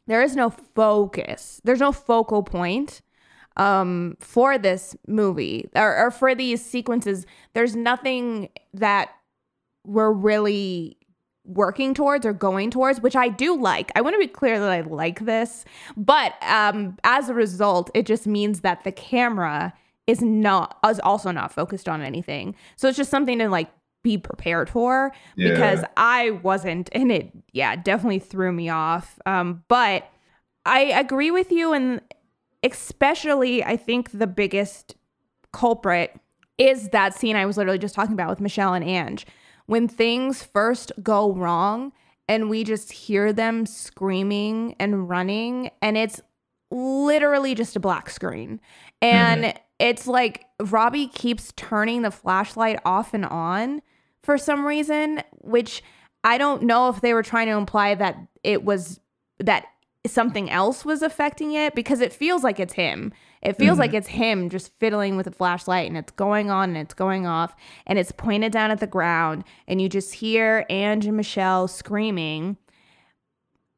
there 0.07 0.21
is 0.21 0.35
no 0.35 0.49
focus. 0.49 1.61
There's 1.63 1.79
no 1.79 1.91
focal 1.91 2.43
point 2.43 3.01
um 3.57 4.15
for 4.19 4.57
this 4.57 4.95
movie 5.07 5.69
or, 5.75 5.97
or 5.97 6.11
for 6.11 6.35
these 6.35 6.63
sequences 6.63 7.25
there's 7.53 7.75
nothing 7.75 8.49
that 8.73 9.09
we're 9.85 10.11
really 10.11 10.97
working 11.45 11.93
towards 11.93 12.25
or 12.25 12.33
going 12.33 12.71
towards 12.71 13.01
which 13.01 13.15
i 13.15 13.29
do 13.29 13.55
like. 13.55 13.91
I 13.95 14.01
want 14.01 14.15
to 14.15 14.19
be 14.19 14.27
clear 14.27 14.59
that 14.59 14.71
i 14.71 14.81
like 14.81 15.25
this 15.25 15.63
but 15.95 16.33
um 16.41 16.97
as 17.03 17.29
a 17.29 17.33
result 17.33 17.91
it 17.93 18.05
just 18.05 18.25
means 18.27 18.61
that 18.61 18.83
the 18.83 18.91
camera 18.91 19.73
is 20.07 20.21
not 20.21 20.77
is 20.89 20.99
also 20.99 21.31
not 21.31 21.51
focused 21.51 21.89
on 21.89 22.01
anything. 22.01 22.55
So 22.75 22.87
it's 22.87 22.97
just 22.97 23.09
something 23.09 23.39
to 23.39 23.49
like 23.49 23.69
be 24.03 24.19
prepared 24.19 24.69
for 24.69 25.11
because 25.35 25.83
i 25.97 26.29
wasn't 26.29 26.89
and 26.91 27.11
it 27.11 27.31
yeah 27.53 27.75
definitely 27.75 28.19
threw 28.19 28.51
me 28.51 28.69
off. 28.69 29.19
Um 29.25 29.63
but 29.67 30.07
i 30.65 30.81
agree 30.81 31.31
with 31.31 31.51
you 31.51 31.73
and 31.73 32.01
especially 32.65 33.63
I 33.63 33.77
think 33.77 34.11
the 34.11 34.27
biggest 34.27 34.95
culprit 35.53 36.19
is 36.57 36.89
that 36.89 37.13
scene 37.13 37.35
I 37.35 37.45
was 37.45 37.57
literally 37.57 37.79
just 37.79 37.95
talking 37.95 38.13
about 38.13 38.29
with 38.29 38.41
Michelle 38.41 38.73
and 38.73 38.83
Ange. 38.83 39.25
When 39.67 39.87
things 39.87 40.43
first 40.43 40.91
go 41.01 41.31
wrong 41.33 41.91
and 42.27 42.49
we 42.49 42.63
just 42.63 42.91
hear 42.91 43.31
them 43.31 43.65
screaming 43.65 44.75
and 44.79 45.07
running 45.09 45.69
and 45.81 45.97
it's 45.97 46.21
literally 46.71 47.55
just 47.55 47.75
a 47.75 47.79
black 47.79 48.09
screen. 48.09 48.59
And 49.01 49.45
mm-hmm. 49.45 49.57
it's 49.79 50.07
like 50.07 50.45
Robbie 50.59 51.07
keeps 51.07 51.53
turning 51.55 52.01
the 52.01 52.11
flashlight 52.11 52.79
off 52.85 53.13
and 53.13 53.25
on 53.25 53.81
for 54.23 54.37
some 54.37 54.65
reason, 54.65 55.21
which 55.41 55.83
I 56.23 56.37
don't 56.37 56.63
know 56.63 56.89
if 56.89 57.01
they 57.01 57.13
were 57.13 57.23
trying 57.23 57.47
to 57.47 57.53
imply 57.53 57.95
that 57.95 58.17
it 58.43 58.63
was 58.63 58.99
that 59.39 59.65
something 60.09 60.49
else 60.49 60.85
was 60.85 61.01
affecting 61.01 61.53
it 61.53 61.75
because 61.75 62.01
it 62.01 62.13
feels 62.13 62.43
like 62.43 62.59
it's 62.59 62.73
him. 62.73 63.13
It 63.41 63.57
feels 63.57 63.77
like 63.77 63.91
mm-hmm. 63.91 63.97
it's 63.97 64.07
him 64.07 64.49
just 64.49 64.71
fiddling 64.79 65.17
with 65.17 65.27
a 65.27 65.31
flashlight 65.31 65.87
and 65.87 65.97
it's 65.97 66.11
going 66.11 66.49
on 66.49 66.69
and 66.69 66.77
it's 66.77 66.95
going 66.95 67.27
off 67.27 67.55
and 67.85 67.99
it's 67.99 68.11
pointed 68.11 68.51
down 68.51 68.71
at 68.71 68.79
the 68.79 68.87
ground 68.87 69.43
and 69.67 69.79
you 69.79 69.87
just 69.87 70.15
hear 70.15 70.65
Ange 70.69 71.05
and 71.05 71.15
Michelle 71.15 71.67
screaming. 71.67 72.57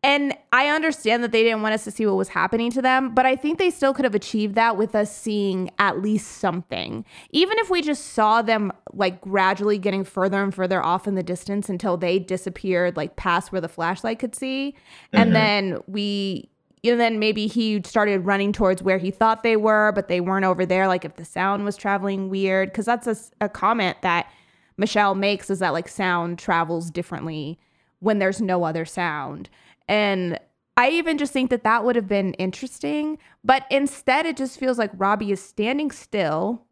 And 0.08 0.34
I 0.54 0.70
understand 0.70 1.22
that 1.26 1.34
they 1.34 1.44
didn't 1.44 1.64
want 1.64 1.74
us 1.74 1.84
to 1.84 1.92
see 1.92 2.06
what 2.06 2.16
was 2.16 2.30
happening 2.30 2.72
to 2.72 2.82
them, 2.82 3.14
but 3.14 3.26
I 3.26 3.36
think 3.36 3.60
they 3.60 3.70
still 3.70 3.94
could 3.94 4.06
have 4.06 4.16
achieved 4.16 4.56
that 4.56 4.78
with 4.78 4.96
us 4.96 5.14
seeing 5.14 5.70
at 5.80 6.02
least 6.02 6.38
something. 6.38 7.04
Even 7.32 7.58
if 7.60 7.70
we 7.70 7.82
just 7.82 8.14
saw 8.14 8.42
them 8.42 8.72
like 8.94 9.20
gradually 9.20 9.78
getting 9.78 10.06
further 10.06 10.42
and 10.42 10.56
further 10.56 10.82
off 10.82 11.10
in 11.10 11.16
the 11.16 11.24
distance 11.24 11.68
until 11.68 11.98
they 11.98 12.20
disappeared 12.20 12.96
like 12.96 13.18
past 13.18 13.52
where 13.52 13.60
the 13.60 13.68
flashlight 13.68 14.18
could 14.18 14.34
see. 14.34 14.76
And 15.12 15.26
mm-hmm. 15.26 15.34
then 15.34 15.78
we 15.88 16.50
and 16.86 17.02
then 17.02 17.20
maybe 17.20 17.48
he 17.48 17.82
started 17.84 18.20
running 18.20 18.54
towards 18.54 18.82
where 18.82 19.00
he 19.00 19.12
thought 19.12 19.44
they 19.44 19.58
were, 19.58 19.92
but 19.92 20.08
they 20.08 20.22
weren't 20.22 20.46
over 20.46 20.66
there 20.66 20.88
like 20.88 21.04
if 21.04 21.18
the 21.18 21.26
sound 21.26 21.66
was 21.66 21.76
traveling 21.76 22.30
weird 22.30 22.74
cuz 22.74 22.86
that's 22.86 23.34
a 23.42 23.50
comment 23.50 23.98
that 24.04 24.32
Michelle 24.78 25.16
makes 25.16 25.50
is 25.50 25.60
that 25.60 25.74
like 25.74 25.90
sound 25.90 26.40
travels 26.40 26.90
differently 26.92 27.60
when 28.00 28.20
there's 28.20 28.40
no 28.42 28.64
other 28.64 28.86
sound. 28.86 29.50
And 29.88 30.40
I 30.76 30.90
even 30.90 31.18
just 31.18 31.34
think 31.34 31.50
that 31.50 31.64
that 31.64 31.84
would 31.84 31.96
have 31.96 32.08
been 32.08 32.34
interesting, 32.34 33.18
but 33.44 33.66
instead 33.72 34.26
it 34.26 34.38
just 34.38 34.60
feels 34.60 34.78
like 34.78 34.92
Robbie 34.94 35.32
is 35.32 35.42
standing 35.42 35.90
still 35.92 36.66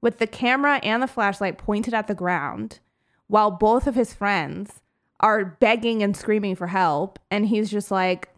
with 0.00 0.18
the 0.18 0.26
camera 0.26 0.80
and 0.82 1.02
the 1.02 1.06
flashlight 1.06 1.58
pointed 1.58 1.94
at 1.94 2.06
the 2.06 2.14
ground 2.14 2.80
while 3.28 3.50
both 3.50 3.86
of 3.86 3.94
his 3.94 4.12
friends 4.12 4.80
are 5.20 5.44
begging 5.44 6.02
and 6.02 6.16
screaming 6.16 6.54
for 6.56 6.66
help 6.68 7.18
and 7.30 7.46
he's 7.46 7.70
just 7.70 7.90
like 7.90 8.30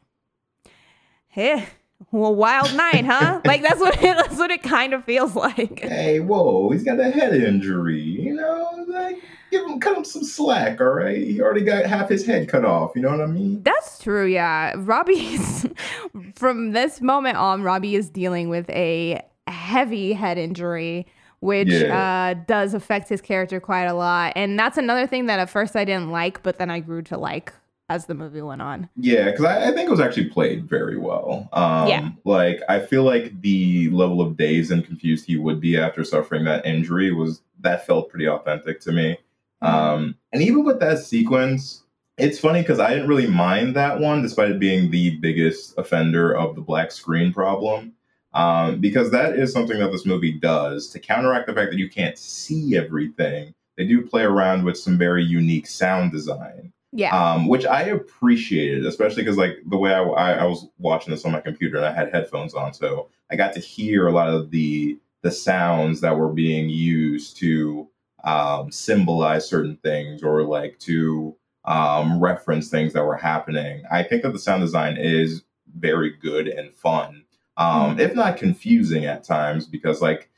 hey 1.28 1.64
well 2.10 2.34
wild 2.34 2.74
night 2.74 3.04
huh 3.06 3.40
like 3.44 3.62
that's 3.62 3.78
what 3.78 3.94
it, 3.96 4.16
that's 4.16 4.36
what 4.36 4.50
it 4.50 4.62
kind 4.64 4.92
of 4.92 5.04
feels 5.04 5.36
like 5.36 5.78
Hey, 5.80 6.18
whoa, 6.18 6.68
he's 6.70 6.82
got 6.82 6.98
a 6.98 7.10
head 7.10 7.34
injury. 7.34 8.00
You 8.00 8.34
know, 8.34 8.84
like 8.88 9.22
give 9.52 9.64
him 9.64 9.78
cut 9.78 9.96
him 9.96 10.04
some 10.04 10.24
slack, 10.24 10.80
all 10.80 10.88
right? 10.88 11.16
He 11.22 11.40
already 11.40 11.60
got 11.62 11.84
half 11.86 12.08
his 12.08 12.26
head 12.26 12.48
cut 12.48 12.64
off, 12.64 12.92
you 12.96 13.02
know 13.02 13.10
what 13.10 13.20
I 13.20 13.26
mean? 13.26 13.62
That's 13.62 13.98
true, 14.02 14.26
yeah. 14.26 14.72
Robbie's 14.76 15.66
from 16.34 16.72
this 16.72 17.00
moment 17.00 17.36
on, 17.36 17.62
Robbie 17.62 17.94
is 17.94 18.08
dealing 18.10 18.48
with 18.48 18.68
a 18.70 19.22
heavy 19.46 20.12
head 20.14 20.38
injury, 20.38 21.06
which 21.40 21.68
Yeah. 21.68 22.34
uh, 22.34 22.44
does 22.46 22.74
affect 22.74 23.08
his 23.08 23.20
character 23.20 23.60
quite 23.60 23.84
a 23.84 23.94
lot. 23.94 24.32
And 24.36 24.58
that's 24.58 24.78
another 24.78 25.06
thing 25.06 25.26
that 25.26 25.38
at 25.38 25.50
first 25.50 25.76
I 25.76 25.84
didn't 25.84 26.10
like, 26.10 26.42
but 26.42 26.58
then 26.58 26.70
I 26.70 26.80
grew 26.80 27.02
to 27.02 27.18
like 27.18 27.52
as 27.88 28.06
the 28.06 28.14
movie 28.14 28.40
went 28.40 28.62
on. 28.62 28.88
Yeah, 28.96 29.26
because 29.30 29.44
I, 29.44 29.68
I 29.68 29.72
think 29.72 29.86
it 29.88 29.90
was 29.90 30.00
actually 30.00 30.30
played 30.30 30.64
very 30.66 30.96
well. 30.96 31.48
Um, 31.52 31.88
Yeah. 31.88 32.08
Like, 32.24 32.60
I 32.68 32.78
feel 32.80 33.02
like 33.02 33.38
the 33.42 33.90
level 33.90 34.22
of 34.22 34.36
dazed 34.38 34.70
and 34.72 34.82
confused 34.86 35.26
he 35.26 35.36
would 35.36 35.60
be 35.60 35.76
after 35.76 36.02
suffering 36.04 36.44
that 36.44 36.64
injury 36.64 37.12
was 37.12 37.42
that 37.60 37.84
felt 37.86 38.08
pretty 38.08 38.26
authentic 38.28 38.80
to 38.82 38.92
me. 38.92 39.18
Um, 39.62 40.16
and 40.32 40.42
even 40.42 40.64
with 40.64 40.80
that 40.80 40.98
sequence, 40.98 41.84
it's 42.18 42.38
funny 42.38 42.60
because 42.60 42.80
I 42.80 42.90
didn't 42.90 43.08
really 43.08 43.26
mind 43.26 43.74
that 43.76 44.00
one, 44.00 44.22
despite 44.22 44.50
it 44.50 44.58
being 44.58 44.90
the 44.90 45.16
biggest 45.18 45.74
offender 45.78 46.36
of 46.36 46.54
the 46.54 46.60
black 46.60 46.92
screen 46.92 47.32
problem. 47.32 47.92
Um, 48.34 48.80
because 48.80 49.10
that 49.10 49.38
is 49.38 49.52
something 49.52 49.78
that 49.78 49.92
this 49.92 50.06
movie 50.06 50.32
does 50.32 50.88
to 50.90 50.98
counteract 50.98 51.46
the 51.46 51.52
fact 51.52 51.70
that 51.70 51.78
you 51.78 51.90
can't 51.90 52.16
see 52.16 52.76
everything. 52.76 53.54
They 53.76 53.86
do 53.86 54.06
play 54.06 54.22
around 54.22 54.64
with 54.64 54.78
some 54.78 54.96
very 54.96 55.22
unique 55.22 55.66
sound 55.66 56.12
design 56.12 56.72
Yeah. 56.92 57.10
um, 57.14 57.46
which 57.46 57.66
I 57.66 57.82
appreciated, 57.82 58.86
especially 58.86 59.22
because 59.22 59.36
like 59.36 59.58
the 59.66 59.76
way 59.78 59.92
I, 59.92 60.02
I, 60.02 60.32
I 60.32 60.44
was 60.44 60.66
watching 60.78 61.10
this 61.10 61.24
on 61.24 61.32
my 61.32 61.40
computer 61.40 61.76
and 61.76 61.86
I 61.86 61.92
had 61.92 62.10
headphones 62.12 62.54
on, 62.54 62.72
so 62.74 63.08
I 63.30 63.36
got 63.36 63.52
to 63.54 63.60
hear 63.60 64.06
a 64.08 64.12
lot 64.12 64.28
of 64.28 64.50
the 64.50 64.98
the 65.22 65.30
sounds 65.30 66.00
that 66.00 66.16
were 66.16 66.32
being 66.32 66.68
used 66.68 67.36
to 67.38 67.88
um, 68.24 68.70
symbolize 68.70 69.48
certain 69.48 69.76
things 69.76 70.22
or 70.22 70.44
like 70.44 70.78
to 70.80 71.36
um, 71.64 72.20
reference 72.20 72.68
things 72.68 72.92
that 72.92 73.04
were 73.04 73.16
happening. 73.16 73.82
I 73.90 74.02
think 74.02 74.22
that 74.22 74.32
the 74.32 74.38
sound 74.38 74.62
design 74.62 74.96
is 74.96 75.42
very 75.76 76.10
good 76.10 76.48
and 76.48 76.74
fun, 76.74 77.24
um, 77.56 77.98
if 77.98 78.14
not 78.14 78.36
confusing 78.36 79.04
at 79.04 79.24
times, 79.24 79.66
because 79.66 80.02
like 80.02 80.28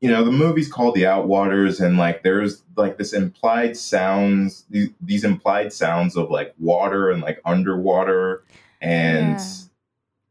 you 0.00 0.10
know 0.10 0.24
the 0.24 0.32
movie's 0.32 0.70
called 0.70 0.94
the 0.94 1.04
outwaters 1.04 1.84
and 1.84 1.96
like 1.96 2.22
there's 2.22 2.62
like 2.76 2.98
this 2.98 3.12
implied 3.12 3.76
sounds 3.76 4.64
these, 4.70 4.90
these 5.00 5.24
implied 5.24 5.72
sounds 5.72 6.16
of 6.16 6.30
like 6.30 6.54
water 6.58 7.10
and 7.10 7.22
like 7.22 7.40
underwater 7.44 8.44
and 8.80 9.40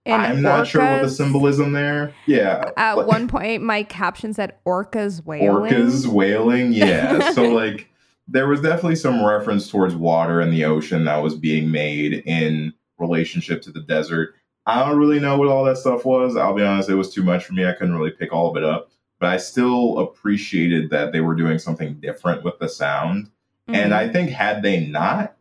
And 0.06 0.22
i'm 0.22 0.42
not 0.42 0.68
sure 0.68 0.82
what 0.82 1.02
the 1.02 1.10
symbolism 1.10 1.72
there. 1.72 2.14
Yeah. 2.28 2.72
At 2.78 2.94
like, 2.98 3.08
one 3.08 3.28
point, 3.28 3.64
my 3.64 3.84
caption 3.84 4.34
said 4.34 4.56
"orcas 4.66 5.26
wailing." 5.26 5.72
orcas 5.72 6.06
wailing 6.06 6.72
yeah. 6.74 7.32
So 7.34 7.50
like 7.50 7.90
there 8.28 8.48
was 8.48 8.62
definitely 8.62 8.96
some 8.96 9.24
reference 9.24 9.70
towards 9.70 9.96
water 9.96 10.40
and 10.42 10.52
the 10.54 10.66
ocean 10.66 11.06
that 11.06 11.18
was 11.18 11.36
being 11.36 11.72
made 11.72 12.24
in 12.26 12.74
relationship 12.98 13.62
to 13.64 13.72
the 13.72 13.82
desert. 13.82 14.36
I 14.68 14.84
don't 14.84 14.98
really 14.98 15.20
know 15.20 15.38
what 15.38 15.48
all 15.48 15.64
that 15.66 15.78
stuff 15.78 16.06
was. 16.06 16.36
I'll 16.36 16.56
be 16.56 16.64
honest 16.64 16.90
it 16.90 16.96
was 16.96 17.14
too 17.14 17.24
much 17.24 17.46
for 17.46 17.54
me. 17.54 17.66
I 17.66 17.74
couldn't 17.74 17.96
really 17.96 18.12
pick 18.12 18.32
all 18.34 18.50
of 18.50 18.58
it 18.58 18.64
up. 18.64 18.90
But 19.20 19.30
i 19.30 19.38
still 19.38 20.00
appreciated 20.00 20.90
that 20.90 21.12
they 21.14 21.22
were 21.22 21.36
doing 21.36 21.58
something 21.58 21.96
different 21.96 22.44
with 22.44 22.60
the 22.60 22.68
sound. 22.68 23.30
And 23.68 23.92
Mhm. 23.92 23.96
I 23.96 24.10
think 24.10 24.30
had 24.30 24.62
they 24.62 24.86
not, 24.86 25.36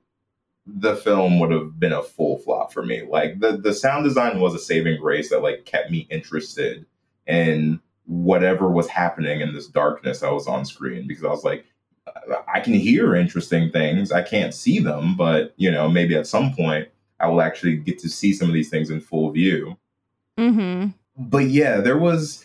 the 0.67 0.97
film 0.97 1.39
would 1.41 1.51
have 1.51 1.79
been 1.79 1.93
a 1.93 2.03
full 2.03 2.39
flop 2.39 2.73
for 2.73 2.85
me. 2.85 3.03
Like 3.03 3.41
the 3.41 3.57
the 3.57 3.75
sound 3.75 4.05
design 4.05 4.41
was 4.41 4.55
a 4.55 4.59
saving 4.59 5.01
grace 5.01 5.31
that 5.31 5.43
like 5.43 5.65
kept 5.65 5.91
me 5.91 6.07
interested 6.11 6.87
in 7.27 7.81
whatever 8.07 8.71
was 8.71 8.89
happening 8.89 9.41
in 9.41 9.55
this 9.55 9.67
darkness 9.67 10.21
that 10.21 10.33
was 10.33 10.47
on 10.47 10.65
screen 10.65 11.07
because 11.07 11.25
I 11.25 11.29
was 11.29 11.45
like, 11.45 11.65
I 12.53 12.61
can 12.61 12.75
hear 12.75 13.15
interesting 13.15 13.71
things. 13.71 14.13
I 14.13 14.23
can't 14.23 14.55
see 14.55 14.79
them, 14.79 15.17
but 15.17 15.55
you 15.57 15.71
know, 15.71 15.89
maybe 15.89 16.15
at 16.15 16.27
some 16.27 16.55
point 16.55 16.89
I 17.21 17.29
will 17.29 17.43
actually 17.43 17.77
get 17.77 17.99
to 18.01 18.09
see 18.09 18.33
some 18.33 18.49
of 18.49 18.55
these 18.55 18.71
things 18.71 18.91
in 18.91 19.01
full 19.01 19.31
view. 19.31 19.77
Mm-hmm. 20.39 20.91
But 21.17 21.47
yeah, 21.51 21.81
there 21.81 21.99
was, 21.99 22.45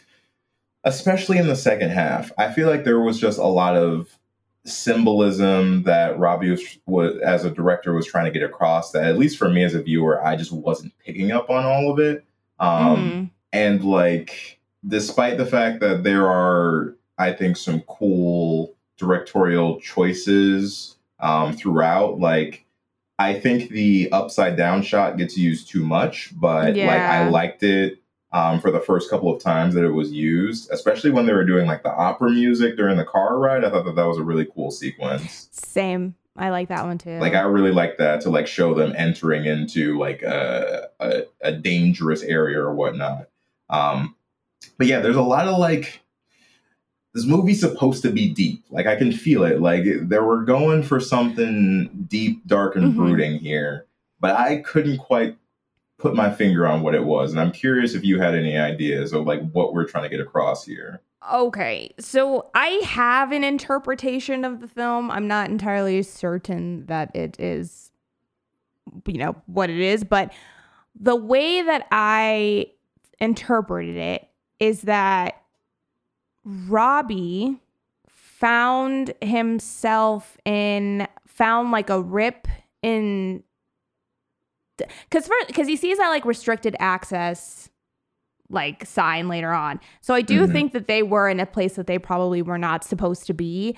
especially 0.84 1.38
in 1.38 1.48
the 1.48 1.56
second 1.56 1.90
half, 1.90 2.32
I 2.38 2.52
feel 2.52 2.70
like 2.70 2.84
there 2.84 3.00
was 3.00 3.20
just 3.20 3.40
a 3.40 3.48
lot 3.48 3.76
of 3.76 4.19
symbolism 4.66 5.84
that 5.84 6.20
Robbie 6.20 6.52
was, 6.52 6.78
was 6.86 7.18
as 7.20 7.46
a 7.46 7.50
director 7.50 7.94
was 7.94 8.06
trying 8.06 8.26
to 8.26 8.32
get 8.32 8.44
across 8.44 8.92
that 8.92 9.06
at 9.06 9.18
least 9.18 9.38
for 9.38 9.50
me 9.50 9.64
as 9.64 9.74
a 9.74 9.82
viewer, 9.82 10.24
I 10.26 10.36
just 10.36 10.52
wasn't 10.52 10.94
picking 11.00 11.32
up 11.32 11.50
on 11.50 11.66
all 11.66 11.92
of 11.92 12.00
it. 12.00 12.26
Um, 12.60 12.98
mm-hmm. 12.98 13.26
and 13.54 13.84
like 13.84 14.60
despite 14.88 15.38
the 15.38 15.46
fact 15.46 15.80
that 15.82 16.04
there 16.04 16.28
are 16.28 16.96
i 17.18 17.32
think 17.32 17.58
some 17.58 17.82
cool 17.82 18.74
directorial 18.98 19.80
choices 19.80 20.98
um, 21.20 21.54
throughout 21.54 22.20
like 22.20 22.66
i 23.18 23.38
think 23.38 23.70
the 23.70 24.10
upside 24.12 24.56
down 24.56 24.82
shot 24.82 25.18
gets 25.18 25.38
used 25.38 25.70
too 25.70 25.86
much 25.86 26.32
but 26.40 26.76
like 26.76 27.02
i 27.02 27.28
liked 27.28 27.64
it 27.64 28.02
um, 28.32 28.60
for 28.62 28.70
the 28.72 28.80
first 28.80 29.10
couple 29.10 29.34
of 29.36 29.42
times 29.42 29.74
that 29.74 29.84
it 29.84 29.92
was 29.92 30.12
used 30.12 30.70
especially 30.72 31.10
when 31.12 31.26
they 31.26 31.34
were 31.34 31.46
doing 31.46 31.66
like 31.68 31.84
the 31.84 31.92
opera 31.94 32.30
music 32.30 32.78
during 32.78 32.98
the 32.98 33.04
car 33.06 33.40
ride 33.40 33.64
i 33.64 33.70
thought 33.70 33.86
that 33.86 33.96
that 33.96 34.06
was 34.08 34.18
a 34.18 34.24
really 34.24 34.46
cool 34.54 34.72
sequence 34.72 35.48
Same. 35.52 36.16
I 36.38 36.52
like 36.52 36.70
that 36.70 36.86
one 36.86 36.98
too. 36.98 37.20
like 37.20 37.34
I 37.34 37.42
really 37.42 37.72
like 37.74 37.98
that 37.98 38.22
to 38.22 38.30
like 38.30 38.48
show 38.48 38.74
them 38.74 38.94
entering 38.96 39.44
into 39.46 39.98
like 40.00 40.22
a 40.22 40.88
a, 41.02 41.24
a 41.42 41.52
dangerous 41.52 42.24
area 42.24 42.60
or 42.62 42.74
whatnot. 42.74 43.28
Um, 43.70 44.16
but 44.78 44.88
yeah, 44.88 45.02
there's 45.02 45.18
a 45.18 45.22
lot 45.22 45.50
of 45.50 45.58
like 45.58 46.00
this 47.14 47.26
movie's 47.26 47.60
supposed 47.60 48.04
to 48.04 48.10
be 48.12 48.30
deep. 48.30 48.64
Like 48.70 48.86
I 48.88 48.96
can 48.96 49.12
feel 49.12 49.44
it. 49.44 49.60
Like 49.60 49.84
they 49.84 50.20
were 50.20 50.44
going 50.46 50.82
for 50.84 51.02
something 51.02 51.90
deep, 52.08 52.46
dark, 52.48 52.76
and 52.78 52.94
Mhm. 52.94 52.96
brooding 52.96 53.40
here, 53.40 53.86
but 54.22 54.36
I 54.38 54.58
couldn't 54.58 55.00
quite 55.00 55.36
put 56.00 56.16
my 56.16 56.32
finger 56.32 56.66
on 56.66 56.82
what 56.82 56.96
it 56.96 57.04
was. 57.04 57.32
And 57.32 57.40
I'm 57.40 57.52
curious 57.52 57.94
if 57.94 58.04
you 58.04 58.20
had 58.20 58.34
any 58.34 58.58
ideas 58.58 59.14
of 59.14 59.28
like 59.28 59.48
what 59.52 59.74
we're 59.74 59.86
trying 59.86 60.04
to 60.04 60.10
get 60.10 60.22
across 60.22 60.66
here. 60.66 61.02
Okay, 61.32 61.94
so 62.00 62.50
I 62.56 62.82
have 62.86 63.34
an 63.34 63.44
interpretation 63.44 64.46
of 64.46 64.62
the 64.62 64.68
film. 64.68 65.12
I'm 65.12 65.28
not 65.28 65.50
entirely 65.50 66.02
certain 66.02 66.86
that 66.86 67.14
it 67.14 67.38
is, 67.40 67.92
you 69.06 69.18
know, 69.18 69.36
what 69.46 69.70
it 69.70 69.80
is, 69.80 70.06
but 70.06 70.34
the 70.98 71.18
way 71.18 71.62
that 71.62 71.86
I 71.92 72.68
interpreted 73.20 73.98
it 73.98 74.30
is 74.60 74.84
that 74.84 75.44
Robbie 76.46 77.60
found 78.08 79.14
himself 79.22 80.38
in, 80.46 81.06
found 81.28 81.72
like 81.72 81.90
a 81.90 82.02
rip 82.02 82.48
in, 82.82 83.44
because 85.10 85.28
first 85.28 85.48
because 85.48 85.68
he 85.68 85.76
sees 85.76 85.98
that 85.98 86.10
like 86.10 86.26
restricted 86.26 86.76
access 86.80 87.70
like 88.50 88.86
sign 88.86 89.28
later 89.28 89.52
on. 89.52 89.80
So 90.02 90.14
I 90.16 90.22
do 90.22 90.48
Mhm. 90.48 90.52
think 90.52 90.74
that 90.74 90.88
they 90.88 91.04
were 91.04 91.30
in 91.30 91.40
a 91.40 91.46
place 91.46 91.76
that 91.76 91.86
they 91.88 92.00
probably 92.00 92.42
were 92.42 92.58
not 92.58 92.84
supposed 92.84 93.28
to 93.28 93.34
be. 93.34 93.78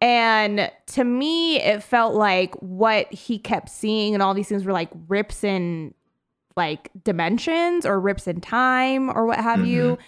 And 0.00 0.70
to 0.88 1.04
me, 1.04 1.60
it 1.60 1.82
felt 1.82 2.14
like 2.14 2.54
what 2.56 3.12
he 3.12 3.38
kept 3.38 3.68
seeing 3.68 4.14
and 4.14 4.22
all 4.22 4.34
these 4.34 4.48
things 4.48 4.64
were 4.64 4.72
like 4.72 4.90
rips 5.08 5.44
in 5.44 5.94
like 6.56 6.90
dimensions 7.04 7.86
or 7.86 8.00
rips 8.00 8.26
in 8.26 8.40
time 8.40 9.10
or 9.16 9.26
what 9.26 9.38
have 9.38 9.64
you. 9.64 9.98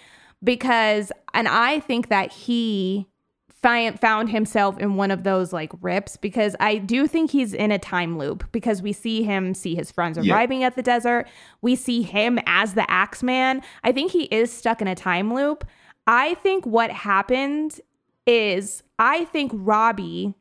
Because, 0.43 1.11
and 1.33 1.47
I 1.47 1.79
think 1.81 2.09
that 2.09 2.31
he 2.31 3.07
found 3.53 4.29
himself 4.29 4.77
in 4.79 4.95
one 4.95 5.11
of 5.11 5.23
those 5.23 5.53
like 5.53 5.71
rips 5.81 6.17
because 6.17 6.55
I 6.59 6.77
do 6.77 7.07
think 7.07 7.31
he's 7.31 7.53
in 7.53 7.71
a 7.71 7.79
time 7.79 8.17
loop 8.17 8.43
because 8.51 8.81
we 8.81 8.93
see 8.93 9.23
him 9.23 9.53
see 9.53 9.75
his 9.75 9.91
friends 9.91 10.17
Yeah. 10.21 10.33
arriving 10.33 10.63
at 10.63 10.75
the 10.75 10.81
desert. 10.81 11.27
We 11.61 11.75
see 11.75 12.01
him 12.01 12.39
as 12.45 12.73
the 12.73 12.89
Axeman. 12.89 13.61
I 13.83 13.91
think 13.91 14.11
he 14.11 14.23
is 14.25 14.51
stuck 14.51 14.81
in 14.81 14.87
a 14.87 14.95
time 14.95 15.33
loop. 15.33 15.65
I 16.07 16.33
think 16.35 16.65
what 16.65 16.91
happened 16.91 17.79
is 18.25 18.83
I 18.97 19.25
think 19.25 19.51
Robbie 19.53 20.33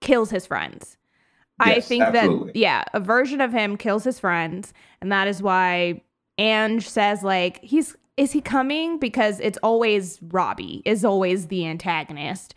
kills 0.00 0.30
his 0.30 0.46
friends. 0.46 0.96
I 1.58 1.80
think 1.80 2.02
absolutely. 2.04 2.52
that 2.52 2.56
yeah, 2.58 2.84
a 2.92 3.00
version 3.00 3.40
of 3.40 3.50
him 3.52 3.78
kills 3.78 4.04
his 4.04 4.18
friends, 4.20 4.74
and 5.00 5.10
that 5.10 5.26
is 5.26 5.42
why 5.42 6.02
Ange 6.36 6.86
says 6.86 7.22
like 7.22 7.62
he's 7.62 7.96
is 8.16 8.32
he 8.32 8.40
coming 8.40 8.98
because 8.98 9.40
it's 9.40 9.58
always 9.62 10.18
Robbie 10.22 10.82
is 10.84 11.04
always 11.04 11.48
the 11.48 11.66
antagonist. 11.66 12.54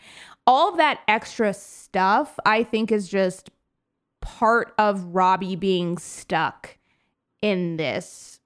All 0.47 0.70
of 0.70 0.78
that 0.78 1.01
extra 1.07 1.53
stuff 1.53 2.39
I 2.45 2.64
think 2.64 2.91
is 2.91 3.07
just 3.07 3.51
part 4.22 4.74
of 4.78 5.03
Robbie 5.16 5.55
being 5.55 5.97
stuck 5.97 6.78
in 7.41 7.78
this 7.78 8.39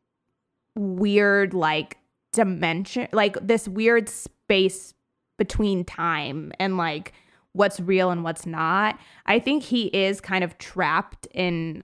weird 0.76 1.54
like 1.54 1.98
dimension 2.32 3.08
like 3.12 3.38
this 3.46 3.68
weird 3.68 4.10
space 4.10 4.94
between 5.38 5.86
time 5.86 6.52
and 6.60 6.78
like 6.78 7.14
what's 7.54 7.80
real 7.80 8.10
and 8.10 8.24
what's 8.24 8.46
not. 8.46 9.00
I 9.26 9.40
think 9.40 9.64
he 9.64 9.86
is 9.88 10.20
kind 10.20 10.44
of 10.44 10.58
trapped 10.58 11.28
in 11.32 11.84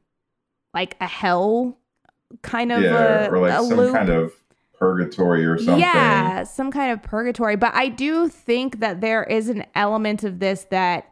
like 0.74 0.96
a 1.00 1.08
hell 1.08 1.78
kind 2.42 2.72
of 2.72 2.82
yeah, 2.82 3.26
a, 3.26 3.32
or 3.32 3.40
like 3.40 3.54
a 3.54 3.64
some 3.64 3.78
loop. 3.78 3.94
kind 3.94 4.10
of 4.10 4.34
purgatory 4.80 5.46
or 5.46 5.58
something. 5.58 5.80
Yeah, 5.80 6.44
some 6.44 6.72
kind 6.72 6.92
of 6.92 7.04
purgatory. 7.04 7.56
But 7.56 7.76
I 7.76 7.90
do 7.90 8.30
think 8.30 8.80
that 8.80 9.02
there 9.02 9.24
is 9.24 9.50
an 9.50 9.66
element 9.76 10.24
of 10.24 10.40
this 10.40 10.66
that 10.72 11.12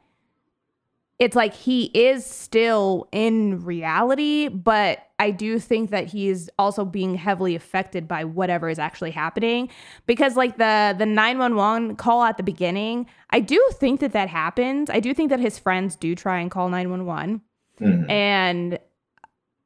it's 1.19 1.35
like 1.35 1.53
he 1.53 1.85
is 1.95 2.25
still 2.25 3.07
in 3.11 3.63
reality, 3.65 4.49
but 4.49 4.99
I 5.19 5.31
do 5.31 5.57
think 5.57 5.89
that 5.89 6.05
he 6.05 6.29
is 6.29 6.49
also 6.59 6.85
being 6.85 7.15
heavily 7.15 7.55
affected 7.55 8.07
by 8.07 8.23
whatever 8.23 8.69
is 8.69 8.77
actually 8.77 9.11
happening. 9.11 9.69
Because 10.05 10.35
like 10.35 10.57
the 10.57 10.95
the 10.97 11.07
911 11.07 11.95
call 11.95 12.23
at 12.23 12.37
the 12.37 12.43
beginning, 12.43 13.07
I 13.31 13.39
do 13.39 13.63
think 13.73 13.99
that 13.99 14.13
that 14.13 14.29
happens. 14.29 14.89
I 14.89 14.99
do 14.99 15.13
think 15.13 15.31
that 15.31 15.39
his 15.39 15.57
friends 15.57 15.95
do 15.95 16.15
try 16.15 16.39
and 16.39 16.51
call 16.51 16.69
911. 16.69 17.41
Mhm. 17.81 18.09
And 18.09 18.79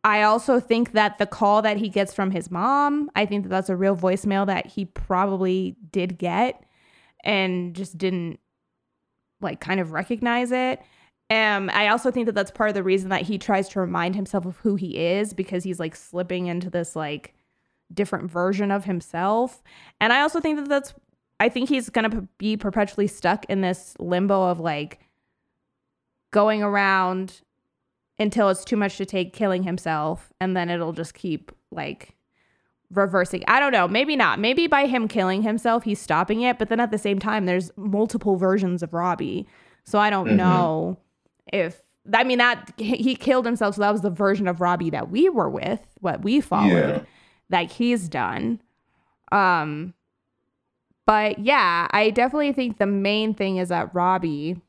I 0.03 0.23
also 0.23 0.59
think 0.59 0.93
that 0.93 1.19
the 1.19 1.27
call 1.27 1.61
that 1.61 1.77
he 1.77 1.89
gets 1.89 2.13
from 2.13 2.31
his 2.31 2.49
mom, 2.49 3.11
I 3.15 3.25
think 3.25 3.43
that 3.43 3.49
that's 3.49 3.69
a 3.69 3.75
real 3.75 3.95
voicemail 3.95 4.47
that 4.47 4.65
he 4.65 4.85
probably 4.85 5.75
did 5.91 6.17
get 6.17 6.63
and 7.23 7.75
just 7.75 7.97
didn't 7.97 8.39
like 9.41 9.59
kind 9.59 9.79
of 9.79 9.91
recognize 9.91 10.51
it. 10.51 10.81
Um, 11.29 11.69
I 11.71 11.87
also 11.87 12.11
think 12.11 12.25
that 12.25 12.35
that's 12.35 12.51
part 12.51 12.69
of 12.69 12.73
the 12.73 12.83
reason 12.83 13.09
that 13.09 13.21
he 13.21 13.37
tries 13.37 13.69
to 13.69 13.79
remind 13.79 14.15
himself 14.15 14.45
of 14.45 14.57
who 14.57 14.75
he 14.75 14.97
is 14.97 15.33
because 15.33 15.63
he's 15.63 15.79
like 15.79 15.95
slipping 15.95 16.47
into 16.47 16.69
this 16.69 16.95
like 16.95 17.33
different 17.93 18.29
version 18.29 18.71
of 18.71 18.85
himself. 18.85 19.63
And 19.99 20.11
I 20.11 20.21
also 20.21 20.39
think 20.41 20.57
that 20.57 20.67
that's, 20.67 20.93
I 21.39 21.47
think 21.47 21.69
he's 21.69 21.89
going 21.89 22.09
to 22.09 22.27
be 22.37 22.57
perpetually 22.57 23.07
stuck 23.07 23.45
in 23.45 23.61
this 23.61 23.95
limbo 23.99 24.49
of 24.49 24.59
like 24.59 24.99
going 26.31 26.63
around 26.63 27.41
until 28.19 28.49
it's 28.49 28.63
too 28.65 28.77
much 28.77 28.97
to 28.97 29.05
take 29.05 29.33
killing 29.33 29.63
himself 29.63 30.31
and 30.39 30.55
then 30.55 30.69
it'll 30.69 30.93
just 30.93 31.13
keep 31.13 31.51
like 31.71 32.15
reversing. 32.93 33.43
I 33.47 33.59
don't 33.59 33.71
know, 33.71 33.87
maybe 33.87 34.15
not. 34.15 34.39
Maybe 34.39 34.67
by 34.67 34.85
him 34.85 35.07
killing 35.07 35.41
himself 35.43 35.83
he's 35.83 35.99
stopping 35.99 36.41
it, 36.41 36.59
but 36.59 36.69
then 36.69 36.79
at 36.79 36.91
the 36.91 36.97
same 36.97 37.19
time 37.19 37.45
there's 37.45 37.71
multiple 37.77 38.35
versions 38.35 38.83
of 38.83 38.93
Robbie. 38.93 39.47
So 39.83 39.97
I 39.97 40.09
don't 40.09 40.27
Mhm. 40.27 40.35
know 40.35 40.97
if 41.51 41.81
I 42.13 42.23
mean 42.23 42.39
that 42.39 42.73
he 42.77 43.15
killed 43.15 43.45
himself 43.45 43.75
so 43.75 43.81
that 43.81 43.91
was 43.91 44.01
the 44.01 44.09
version 44.09 44.47
of 44.47 44.59
Robbie 44.61 44.89
that 44.89 45.09
we 45.09 45.29
were 45.29 45.49
with, 45.49 45.85
what 45.99 46.23
we 46.23 46.41
followed 46.41 46.69
Yeah. 46.97 47.01
that 47.49 47.71
he's 47.71 48.09
done. 48.09 48.61
Um 49.31 49.93
but 51.07 51.39
yeah, 51.39 51.87
I 51.91 52.09
definitely 52.11 52.51
think 52.53 52.77
the 52.77 52.85
main 52.85 53.33
thing 53.33 53.57
is 53.57 53.69
that 53.69 53.93
Robbie, 53.93 54.61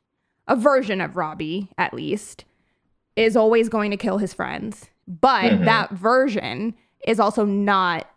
a 0.49 0.57
version 0.57 1.01
of 1.01 1.17
Robbie 1.17 1.69
at 1.77 1.93
least, 1.95 2.45
is 3.17 3.37
always 3.37 3.69
going 3.69 3.91
to 3.91 3.97
kill 3.97 4.19
his 4.19 4.33
friends. 4.33 4.87
But 5.07 5.53
Mhm. 5.53 5.65
that 5.65 5.91
version 5.91 6.75
is 7.07 7.19
also 7.21 7.45
not 7.45 8.09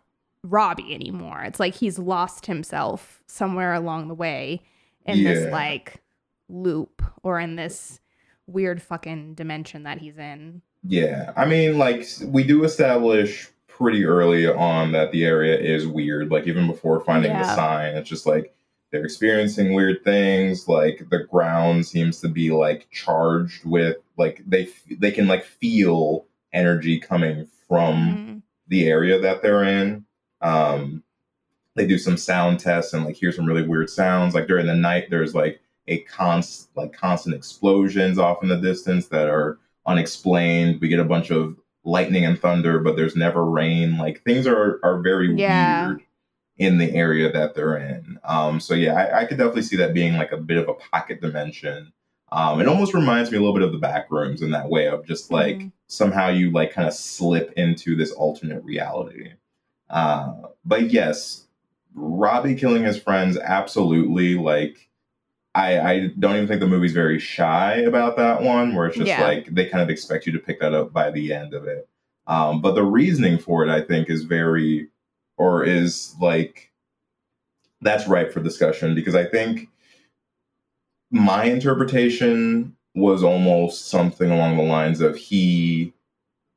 Robbie 0.42 0.94
anymore. 0.94 1.42
It's 1.42 1.58
like 1.60 1.74
he's 1.74 1.98
lost 1.98 2.46
himself 2.46 3.20
somewhere 3.26 3.74
along 3.74 4.08
the 4.08 4.14
way 4.14 4.62
in 5.04 5.24
this 5.24 5.50
like 5.52 6.00
loop 6.48 7.02
or 7.22 7.40
in 7.40 7.56
this 7.56 8.00
weird 8.46 8.80
fucking 8.80 9.34
dimension 9.34 9.82
that 9.82 9.98
he's 9.98 10.16
in. 10.16 10.62
Yeah, 10.84 11.32
I 11.36 11.46
mean, 11.46 11.78
like 11.78 12.06
we 12.24 12.44
do 12.44 12.62
establish 12.62 13.50
pretty 13.66 14.04
early 14.04 14.46
on 14.46 14.92
that 14.92 15.10
the 15.10 15.24
area 15.24 15.58
is 15.58 15.86
weird. 15.86 16.30
Like 16.30 16.46
even 16.46 16.68
before 16.68 17.00
finding 17.00 17.32
the 17.32 17.54
sign, 17.56 17.94
it's 17.96 18.08
just 18.08 18.24
like 18.26 18.54
they're 18.92 19.04
experiencing 19.04 19.74
weird 19.74 20.04
things. 20.04 20.68
Like 20.68 21.08
the 21.10 21.24
ground 21.24 21.84
seems 21.86 22.20
to 22.20 22.28
be 22.28 22.52
like 22.52 22.86
charged 22.92 23.64
with 23.64 23.96
like 24.16 24.42
they 24.46 24.68
they 24.98 25.10
can 25.10 25.26
like 25.26 25.44
feel 25.44 26.26
energy 26.52 26.98
coming 26.98 27.46
from 27.68 27.94
Mhm. 27.96 28.42
the 28.68 28.88
area 28.88 29.18
that 29.18 29.42
they're 29.42 29.64
in. 29.64 30.04
Um, 30.40 31.02
they 31.74 31.86
do 31.86 31.98
some 31.98 32.16
sound 32.16 32.58
tests 32.60 32.92
and 32.94 33.04
like 33.04 33.16
hear 33.16 33.32
some 33.32 33.46
really 33.46 33.66
weird 33.66 33.90
sounds. 33.90 34.34
Like 34.34 34.46
during 34.46 34.66
the 34.66 34.74
night, 34.74 35.10
there's 35.10 35.34
like 35.34 35.60
a 35.88 35.98
const 36.00 36.68
like 36.76 36.92
constant 36.92 37.34
explosions 37.34 38.18
off 38.18 38.42
in 38.42 38.48
the 38.48 38.56
distance 38.60 39.08
that 39.08 39.28
are 39.28 39.58
unexplained. 39.86 40.80
We 40.80 40.88
get 40.88 40.98
a 41.00 41.04
bunch 41.04 41.30
of 41.30 41.56
lightning 41.84 42.24
and 42.24 42.38
thunder, 42.38 42.78
but 42.80 42.96
there's 42.96 43.14
never 43.16 43.44
rain. 43.44 43.98
Like 43.98 44.22
things 44.24 44.46
are 44.46 44.80
are 44.82 45.00
very 45.00 45.34
Yeah. 45.34 45.88
weird 45.88 46.02
in 46.58 46.78
the 46.78 46.90
area 46.94 47.30
that 47.30 47.54
they're 47.54 47.76
in. 47.76 48.18
Um, 48.24 48.60
so 48.60 48.72
yeah, 48.74 48.94
I, 48.94 49.20
I 49.20 49.24
could 49.26 49.36
definitely 49.36 49.62
see 49.62 49.76
that 49.76 49.92
being 49.92 50.14
like 50.16 50.32
a 50.32 50.38
bit 50.38 50.56
of 50.56 50.68
a 50.70 50.74
pocket 50.74 51.20
dimension. 51.20 51.92
Um, 52.32 52.60
it 52.60 52.66
almost 52.66 52.92
reminds 52.92 53.30
me 53.30 53.36
a 53.38 53.40
little 53.40 53.54
bit 53.54 53.62
of 53.62 53.72
the 53.72 53.78
back 53.78 54.10
rooms 54.10 54.42
in 54.42 54.50
that 54.50 54.68
way 54.68 54.88
of 54.88 55.06
just 55.06 55.30
like 55.30 55.58
Mhm. 55.58 55.72
somehow 55.86 56.28
you 56.28 56.50
like 56.50 56.72
kind 56.72 56.88
of 56.88 56.94
slip 56.94 57.52
into 57.56 57.94
this 57.94 58.10
alternate 58.12 58.64
reality. 58.64 59.32
Uh, 59.88 60.32
but 60.64 60.90
yes, 60.90 61.46
Robbie 61.94 62.56
killing 62.56 62.82
his 62.82 62.98
friends, 62.98 63.38
absolutely. 63.38 64.34
Like, 64.36 64.88
I, 65.54 65.78
I 65.80 66.06
don't 66.18 66.34
even 66.36 66.48
think 66.48 66.60
the 66.60 66.66
movie's 66.66 66.92
very 66.92 67.18
shy 67.18 67.76
about 67.76 68.16
that 68.16 68.42
one, 68.42 68.74
where 68.74 68.86
it's 68.88 68.96
just 68.96 69.08
Yeah. 69.08 69.22
like 69.22 69.46
they 69.54 69.66
kind 69.66 69.82
of 69.82 69.88
expect 69.88 70.26
you 70.26 70.32
to 70.32 70.38
pick 70.38 70.60
that 70.60 70.74
up 70.74 70.92
by 70.92 71.10
the 71.10 71.32
end 71.32 71.54
of 71.54 71.66
it. 71.66 71.88
Um, 72.26 72.60
but 72.60 72.74
the 72.74 72.82
reasoning 72.84 73.38
for 73.38 73.64
it, 73.64 73.70
I 73.70 73.80
think, 73.80 74.10
is 74.10 74.24
very, 74.24 74.88
or 75.38 75.64
is 75.64 76.14
like, 76.20 76.72
that's 77.80 78.08
ripe 78.08 78.32
for 78.32 78.40
discussion 78.40 78.94
because 78.94 79.14
I 79.14 79.24
think 79.24 79.68
my 81.16 81.44
interpretation 81.44 82.74
was 82.94 83.22
almost 83.22 83.88
something 83.88 84.30
along 84.30 84.56
the 84.56 84.62
lines 84.62 85.00
of 85.00 85.16
he 85.16 85.92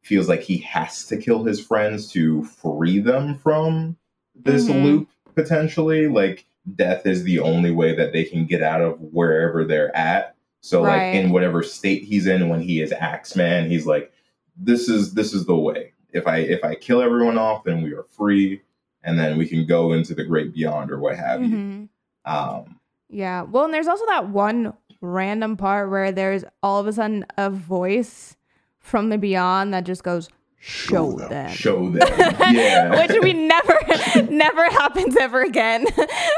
feels 0.04 0.30
like 0.30 0.42
he 0.42 0.58
has 0.60 1.06
to 1.08 1.18
kill 1.18 1.44
his 1.44 1.60
friends 1.60 2.12
to 2.12 2.44
free 2.46 3.00
them 3.00 3.36
from 3.36 3.98
this 4.36 4.68
Mhm. 4.68 4.84
loop 4.84 5.10
potentially. 5.36 6.08
Like 6.08 6.46
death 6.76 7.06
is 7.06 7.24
the 7.24 7.40
only 7.40 7.72
way 7.72 7.94
that 7.96 8.14
they 8.14 8.24
can 8.24 8.46
get 8.46 8.62
out 8.64 8.82
of 8.82 9.00
wherever 9.02 9.64
they're 9.66 9.96
at. 9.96 10.36
So 10.62 10.82
like 10.82 11.02
in 11.16 11.32
whatever 11.32 11.64
state 11.64 12.04
he's 12.04 12.28
in 12.28 12.50
when 12.50 12.62
he 12.62 12.82
is 12.82 12.92
axeman 12.92 13.70
he's 13.70 13.86
like 13.86 14.12
this 14.58 14.90
is 14.90 15.14
this 15.14 15.34
is 15.34 15.46
the 15.46 15.56
way. 15.56 15.94
If 16.12 16.26
i 16.28 16.38
if 16.38 16.64
i 16.64 16.76
kill 16.76 17.02
everyone 17.02 17.38
off 17.38 17.64
then 17.64 17.82
we 17.82 17.94
are 17.94 18.04
free 18.04 18.62
and 19.04 19.18
then 19.20 19.38
we 19.38 19.48
can 19.48 19.66
go 19.66 19.94
into 19.94 20.14
the 20.16 20.24
great 20.26 20.54
beyond 20.54 20.92
or 20.92 21.00
what 21.00 21.16
have 21.18 21.42
you. 21.42 21.48
Mhm. 21.50 21.90
um 22.26 22.79
Yeah. 23.10 23.42
Well, 23.44 23.66
and 23.66 23.74
there's 23.74 23.88
also 23.88 24.06
that 24.08 24.30
one 24.30 24.74
random 25.02 25.58
part 25.58 25.90
where 25.90 26.12
there's 26.12 26.44
all 26.62 26.80
of 26.80 26.88
a 26.88 26.94
sudden 26.94 27.26
a 27.38 27.50
voice 27.50 28.36
from 28.80 29.10
the 29.10 29.18
beyond 29.18 29.74
that 29.74 29.84
just 29.86 30.04
goes, 30.04 30.30
"Show 30.60 31.14
them." 31.14 31.50
show 31.52 31.90
them 31.90 32.08
yeah 32.54 32.90
Which 33.08 33.18
we 33.22 33.34
never, 33.34 33.78
never 34.32 34.64
happens 34.72 35.16
ever 35.18 35.42
again. 35.42 35.86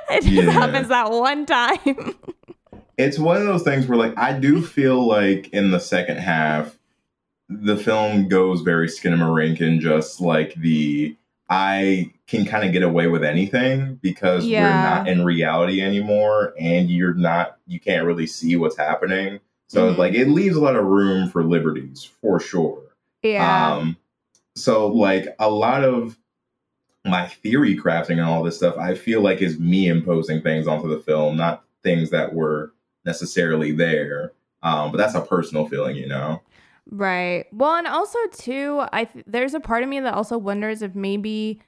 it 0.10 0.22
just 0.22 0.28
Yeah. 0.28 0.52
happens 0.52 0.88
that 0.90 1.10
one 1.12 1.46
time. 1.46 2.16
it's 2.98 3.18
one 3.18 3.38
of 3.38 3.48
those 3.48 3.64
things 3.64 3.88
where 3.88 3.98
like 3.98 4.18
I 4.18 4.34
do 4.34 4.62
feel 4.62 5.08
like 5.08 5.50
in 5.50 5.72
the 5.72 5.80
second 5.80 6.18
half 6.18 6.78
the 7.50 7.76
film 7.78 8.28
goes 8.30 8.62
very 8.62 8.88
skin 8.88 9.14
and 9.14 9.82
just 9.82 10.22
like 10.22 10.54
the 10.56 11.16
I 11.50 12.14
can 12.32 12.46
kind 12.46 12.66
of 12.66 12.72
get 12.72 12.82
away 12.82 13.08
with 13.08 13.26
anything 13.26 14.00
because 14.02 14.46
Yeah. 14.48 14.64
we're 14.64 14.82
not 14.82 15.08
in 15.10 15.26
reality 15.26 15.82
anymore 15.82 16.54
and 16.58 16.90
you're 16.90 17.14
not 17.14 17.58
you 17.68 17.78
can't 17.78 18.06
really 18.06 18.26
see 18.26 18.56
what's 18.56 18.78
happening. 18.78 19.40
So 19.68 19.94
Mhm. 19.94 19.98
like 19.98 20.14
it 20.14 20.30
leaves 20.30 20.56
a 20.56 20.62
lot 20.62 20.78
of 20.78 20.86
room 20.86 21.30
for 21.30 21.44
liberties 21.44 22.10
for 22.22 22.40
sure. 22.40 22.84
yeah. 23.22 23.74
Um, 23.76 23.98
so 24.56 24.88
like 24.88 25.28
a 25.40 25.50
lot 25.50 25.84
of 25.84 26.18
my 27.06 27.28
theory 27.28 27.76
crafting 27.76 28.12
and 28.12 28.22
all 28.22 28.44
this 28.44 28.58
stuff, 28.58 28.78
I 28.78 28.96
feel 28.96 29.22
like 29.22 29.42
is 29.42 29.60
me 29.60 29.88
imposing 29.90 30.42
things 30.42 30.68
onto 30.68 30.88
the 30.88 31.00
film, 31.02 31.36
not 31.36 31.64
things 31.84 32.10
that 32.12 32.34
were 32.34 32.72
necessarily 33.06 33.72
there. 33.74 34.32
Um, 34.64 34.92
but 34.92 34.98
that's 34.98 35.16
a 35.16 35.22
personal 35.22 35.68
feeling, 35.68 35.96
you 35.98 36.08
know. 36.08 36.42
Right. 36.90 37.46
Well, 37.52 37.76
and 37.76 37.88
also 37.88 38.20
too, 38.32 38.84
I 38.94 39.06
th- 39.06 39.26
there's 39.28 39.54
a 39.54 39.60
part 39.60 39.84
of 39.84 39.90
me 39.90 40.00
that 40.00 40.14
also 40.14 40.38
wonders 40.38 40.82
if 40.82 40.96
maybe 40.96 41.60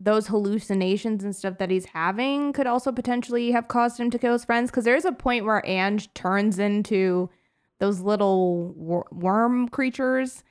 those 0.00 0.28
hallucinations 0.28 1.24
and 1.24 1.34
stuff 1.34 1.58
that 1.58 1.70
he's 1.70 1.86
having 1.86 2.52
could 2.52 2.66
also 2.66 2.92
potentially 2.92 3.50
have 3.50 3.68
caused 3.68 3.98
him 3.98 4.10
to 4.10 4.18
kill 4.18 4.32
his 4.32 4.44
friends. 4.44 4.70
Because 4.70 4.84
there's 4.84 5.04
a 5.04 5.12
point 5.12 5.44
where 5.44 5.62
Ange 5.66 6.12
turns 6.14 6.58
into 6.58 7.30
those 7.80 8.00
little 8.00 8.72
wor- 8.76 9.08
worm 9.12 9.68
creatures, 9.68 10.44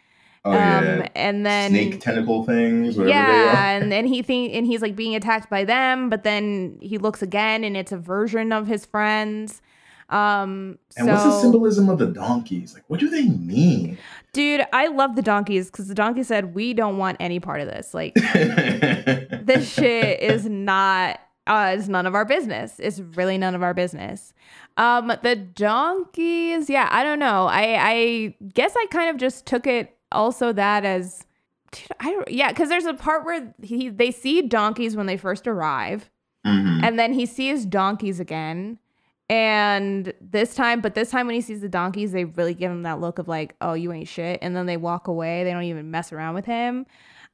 Oh 0.46 0.54
yeah, 0.54 0.78
um, 1.02 1.08
and 1.14 1.46
then 1.46 1.72
snake 1.72 2.00
tentacle 2.00 2.46
things, 2.46 2.96
yeah, 2.98 3.72
and 3.72 3.92
then 3.92 4.06
he 4.06 4.22
think 4.22 4.54
and 4.54 4.66
he's 4.66 4.82
like 4.82 4.96
being 4.96 5.14
attacked 5.14 5.50
by 5.50 5.66
them, 5.66 6.10
but 6.10 6.24
then 6.24 6.78
he 6.82 6.98
looks 6.98 7.22
again, 7.22 7.66
and 7.66 7.76
it's 7.76 7.92
a 7.92 7.98
version 7.98 8.54
of 8.54 8.66
his 8.68 8.86
friends. 8.86 9.62
Um, 10.10 10.78
And 10.96 11.06
so 11.08 11.12
what's 11.14 11.24
the 11.24 11.42
symbolism 11.42 11.90
of 11.90 11.98
the 12.00 12.08
donkeys? 12.08 12.74
Like, 12.74 12.84
what 12.88 13.00
do 13.00 13.10
they 13.10 13.28
mean? 13.28 13.98
dude, 14.34 14.62
I 14.72 14.88
love 14.88 15.16
the 15.16 15.22
donkeys 15.24 15.72
because 15.72 15.88
the 15.88 15.96
donkey 15.96 16.22
said 16.24 16.54
we 16.54 16.74
don't 16.74 16.98
want 16.98 17.18
any 17.20 17.40
part 17.40 17.60
of 17.60 17.68
this. 17.68 17.94
Like 17.94 18.14
this 19.42 19.68
shit 19.74 20.20
is 20.22 20.46
not 20.46 21.20
uh 21.48 21.76
it's 21.78 21.88
none 21.88 22.06
of 22.06 22.14
our 22.14 22.26
business 22.26 22.76
it's 22.78 23.00
really 23.00 23.38
none 23.38 23.56
of 23.56 23.64
our 23.64 23.74
business 23.74 24.34
um 24.76 25.08
the 25.24 25.34
donkeys 25.36 26.70
yeah 26.70 26.90
i 26.92 27.04
don't 27.04 27.20
know 27.20 27.46
i 27.48 27.78
i 27.80 28.36
guess 28.54 28.74
i 28.76 28.86
kind 28.92 29.10
of 29.10 29.16
just 29.18 29.46
took 29.46 29.66
it 29.66 29.96
also 30.12 30.52
that 30.52 30.84
as 30.84 31.26
dude, 31.72 31.88
i 32.02 32.12
don't 32.12 32.30
yeah 32.30 32.50
because 32.50 32.68
there's 32.68 32.84
a 32.86 32.94
part 32.94 33.24
where 33.26 33.54
he 33.62 33.88
they 33.88 34.12
see 34.12 34.42
donkeys 34.42 34.98
when 34.98 35.06
they 35.06 35.16
first 35.18 35.48
arrive 35.48 36.10
Mhm. 36.46 36.84
and 36.84 37.00
then 37.00 37.14
he 37.14 37.26
sees 37.26 37.66
donkeys 37.66 38.20
again 38.20 38.78
and 39.30 40.14
this 40.22 40.56
time 40.56 40.80
but 40.80 40.96
this 40.96 41.10
time 41.10 41.28
when 41.28 41.36
he 41.36 41.42
sees 41.42 41.60
the 41.60 41.68
donkeys 41.68 42.14
they 42.14 42.26
really 42.26 42.54
give 42.54 42.72
him 42.72 42.84
that 42.84 43.02
look 43.02 43.20
of 43.20 43.28
like 43.28 43.56
oh 43.62 43.74
you 43.74 43.92
ain't 43.92 44.08
shit. 44.08 44.40
And 44.42 44.56
then 44.56 44.66
they 44.66 44.78
walk 44.78 45.08
away. 45.08 45.44
They 45.44 45.52
don't 45.52 45.64
even 45.64 45.92
mess 45.92 46.14
around 46.14 46.36
with 46.36 46.46
him. 46.46 46.86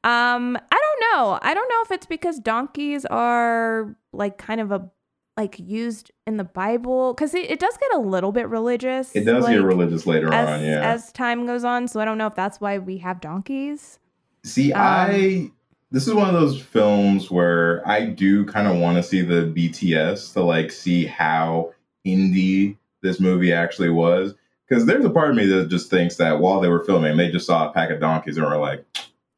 Um 0.03 0.57
i 0.71 0.81
don't 0.81 1.13
know. 1.13 1.39
I 1.41 1.53
don't 1.53 1.69
know 1.69 1.81
if 1.83 1.91
it's 1.91 2.05
because 2.05 2.39
donkeys 2.39 3.05
are 3.05 3.95
like 4.11 4.37
kind 4.37 4.59
of 4.59 4.71
a 4.71 4.89
like 5.35 5.57
used 5.59 6.11
in 6.27 6.37
the 6.37 6.43
bible 6.43 7.13
because 7.13 7.33
it, 7.33 7.49
it 7.49 7.59
does 7.59 7.75
get 7.77 7.91
a 7.95 7.99
little 7.99 8.31
bit 8.31 8.47
religious 8.49 9.15
It 9.15 9.25
does 9.25 9.43
like, 9.43 9.55
get 9.55 9.63
religious 9.63 10.05
later 10.05 10.31
as, 10.31 10.47
on, 10.47 10.63
yeah. 10.63 10.81
as 10.81 11.11
time 11.11 11.45
goes 11.45 11.63
on. 11.63 11.87
So 11.87 11.99
i 11.99 12.05
don't 12.05 12.17
know 12.17 12.27
if 12.27 12.35
that's 12.35 12.59
why 12.59 12.79
we 12.79 12.97
have 12.99 13.21
donkeys. 13.21 13.99
See, 14.43 14.73
Um, 14.73 14.81
I 14.81 15.51
this 15.91 16.07
is 16.07 16.13
one 16.15 16.27
of 16.27 16.33
those 16.33 16.59
films 16.59 17.29
where 17.29 17.87
I 17.87 18.07
do 18.07 18.45
kind 18.45 18.67
of 18.67 18.77
want 18.77 18.97
to 18.97 19.03
see 19.03 19.21
the 19.21 19.53
BTS 19.55 20.33
to 20.33 20.41
like 20.41 20.71
see 20.71 21.05
how 21.05 21.71
indie 22.05 22.77
this 23.01 23.19
movie 23.19 23.53
actually 23.53 23.89
was. 23.89 24.33
Because 24.67 24.85
there's 24.85 25.05
a 25.05 25.09
part 25.09 25.29
of 25.29 25.35
me 25.35 25.45
that 25.45 25.67
just 25.69 25.89
thinks 25.89 26.15
that 26.15 26.39
while 26.39 26.59
they 26.59 26.69
were 26.69 26.83
filming, 26.83 27.17
they 27.17 27.29
just 27.29 27.45
saw 27.45 27.69
a 27.69 27.73
pack 27.73 27.89
of 27.89 27.99
donkeys 27.99 28.37
and 28.37 28.45
were 28.45 28.57
like, 28.57 28.85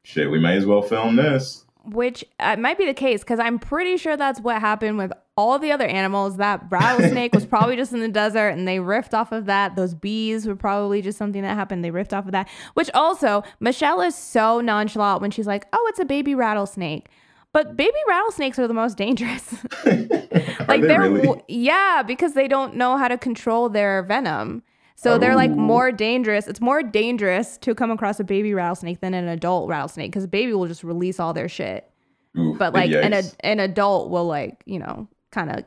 "Shit, 0.04 0.30
we 0.30 0.38
may 0.38 0.56
as 0.56 0.66
well 0.66 0.82
film 0.82 1.16
this." 1.16 1.66
which 1.86 2.24
uh, 2.40 2.56
might 2.56 2.78
be 2.78 2.86
the 2.86 2.94
case 2.94 3.20
because 3.20 3.38
I'm 3.38 3.58
pretty 3.58 3.96
sure 3.96 4.16
that's 4.16 4.40
what 4.40 4.60
happened 4.60 4.98
with 4.98 5.12
all 5.36 5.58
the 5.58 5.70
other 5.72 5.86
animals. 5.86 6.36
That 6.36 6.64
rattlesnake 6.68 7.34
was 7.34 7.46
probably 7.46 7.76
just 7.76 7.92
in 7.92 8.00
the 8.00 8.08
desert 8.08 8.48
and 8.48 8.66
they 8.66 8.78
riffed 8.78 9.14
off 9.14 9.32
of 9.32 9.46
that. 9.46 9.76
Those 9.76 9.94
bees 9.94 10.46
were 10.46 10.56
probably 10.56 11.00
just 11.00 11.18
something 11.18 11.42
that 11.42 11.54
happened. 11.54 11.84
They 11.84 11.90
riffed 11.90 12.12
off 12.12 12.26
of 12.26 12.32
that. 12.32 12.48
Which 12.74 12.90
also, 12.92 13.42
Michelle 13.60 14.00
is 14.00 14.14
so 14.14 14.60
nonchalant 14.60 15.20
when 15.20 15.30
she's 15.30 15.46
like, 15.46 15.66
oh, 15.72 15.86
it's 15.88 16.00
a 16.00 16.04
baby 16.04 16.34
rattlesnake. 16.34 17.08
But 17.56 17.74
baby 17.76 17.96
rattlesnakes 18.06 18.58
are 18.58 18.68
the 18.68 18.74
most 18.74 18.98
dangerous. 18.98 19.54
Are 19.86 20.66
like 20.68 20.80
they 20.82 20.86
they're 20.88 21.10
really? 21.10 21.42
yeah, 21.48 22.02
because 22.06 22.34
they 22.34 22.48
don't 22.48 22.74
know 22.76 22.98
how 22.98 23.08
to 23.08 23.16
control 23.16 23.68
their 23.70 24.02
venom. 24.02 24.62
So 24.94 25.16
they're 25.18 25.34
like 25.36 25.50
Oh. 25.52 25.54
more 25.54 25.90
dangerous. 25.92 26.46
It's 26.48 26.60
more 26.60 26.82
dangerous 26.82 27.56
to 27.58 27.74
come 27.74 27.90
across 27.90 28.20
a 28.20 28.24
baby 28.24 28.52
rattlesnake 28.52 29.00
than 29.00 29.14
an 29.14 29.28
adult 29.28 29.68
rattlesnake 29.70 30.10
because 30.10 30.24
a 30.24 30.28
baby 30.28 30.52
will 30.52 30.66
just 30.66 30.84
release 30.84 31.18
all 31.20 31.32
their 31.32 31.48
shit. 31.48 31.90
Oof, 32.38 32.58
But 32.58 32.74
like 32.74 32.90
an 32.92 33.12
ad- 33.14 33.34
an 33.40 33.60
adult 33.60 34.10
will 34.10 34.26
like, 34.26 34.62
you 34.66 34.78
know, 34.78 35.08
kind 35.30 35.50
of 35.50 35.64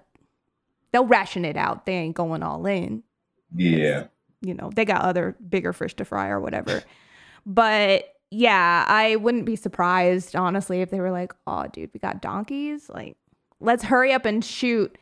they'll 0.91 1.05
ration 1.07 1.43
it 1.45 1.57
out. 1.57 1.85
They 1.87 1.93
ain't 1.93 2.15
going 2.15 2.43
all 2.43 2.65
in. 2.67 3.01
yeah, 3.55 4.05
You 4.41 4.53
know, 4.53 4.69
they 4.75 4.85
got 4.85 5.01
other 5.01 5.35
bigger 5.47 5.73
fish 5.73 5.95
to 5.95 6.05
fry 6.05 6.27
or 6.29 6.39
whatever. 6.39 6.83
but 7.47 8.03
yeah, 8.31 8.85
I 8.87 9.15
wouldn't 9.15 9.45
be 9.45 9.55
surprised 9.55 10.35
honestly 10.35 10.81
if 10.81 10.89
they 10.91 10.99
were 10.99 11.11
like, 11.11 11.33
"Oh, 11.47 11.65
dude, 11.71 11.89
we 11.93 11.99
got 11.99 12.21
donkeys. 12.21 12.89
Like, 12.89 13.17
let's 13.59 13.83
hurry 13.83 14.13
up 14.13 14.25
and 14.25 14.43
shoot 14.45 14.97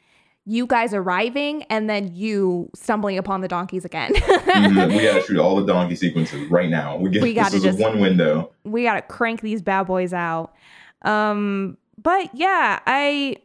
you 0.49 0.65
guys 0.65 0.93
arriving 0.93 1.63
and 1.63 1.89
then 1.89 2.15
you 2.15 2.69
stumbling 2.73 3.17
upon 3.17 3.41
the 3.41 3.47
donkeys 3.49 3.83
again." 3.83 4.13
Mhm, 4.15 4.95
we 4.95 5.03
gotta 5.03 5.21
shoot 5.27 5.37
all 5.37 5.55
the 5.57 5.65
donkey 5.65 5.95
sequences 5.95 6.49
right 6.49 6.69
now. 6.69 6.95
We 6.97 7.09
get 7.09 7.21
We 7.21 7.33
this 7.33 7.43
gotta 7.43 7.55
is 7.57 7.63
just- 7.63 7.79
one 7.79 7.99
window. 7.99 8.51
we 8.63 8.83
gotta 8.83 9.01
crank 9.01 9.41
these 9.41 9.61
bad 9.61 9.83
boys 9.87 10.13
out. 10.13 10.53
Um, 11.03 11.77
but 12.01 12.29
yeah, 12.33 12.79
I, 12.87 13.37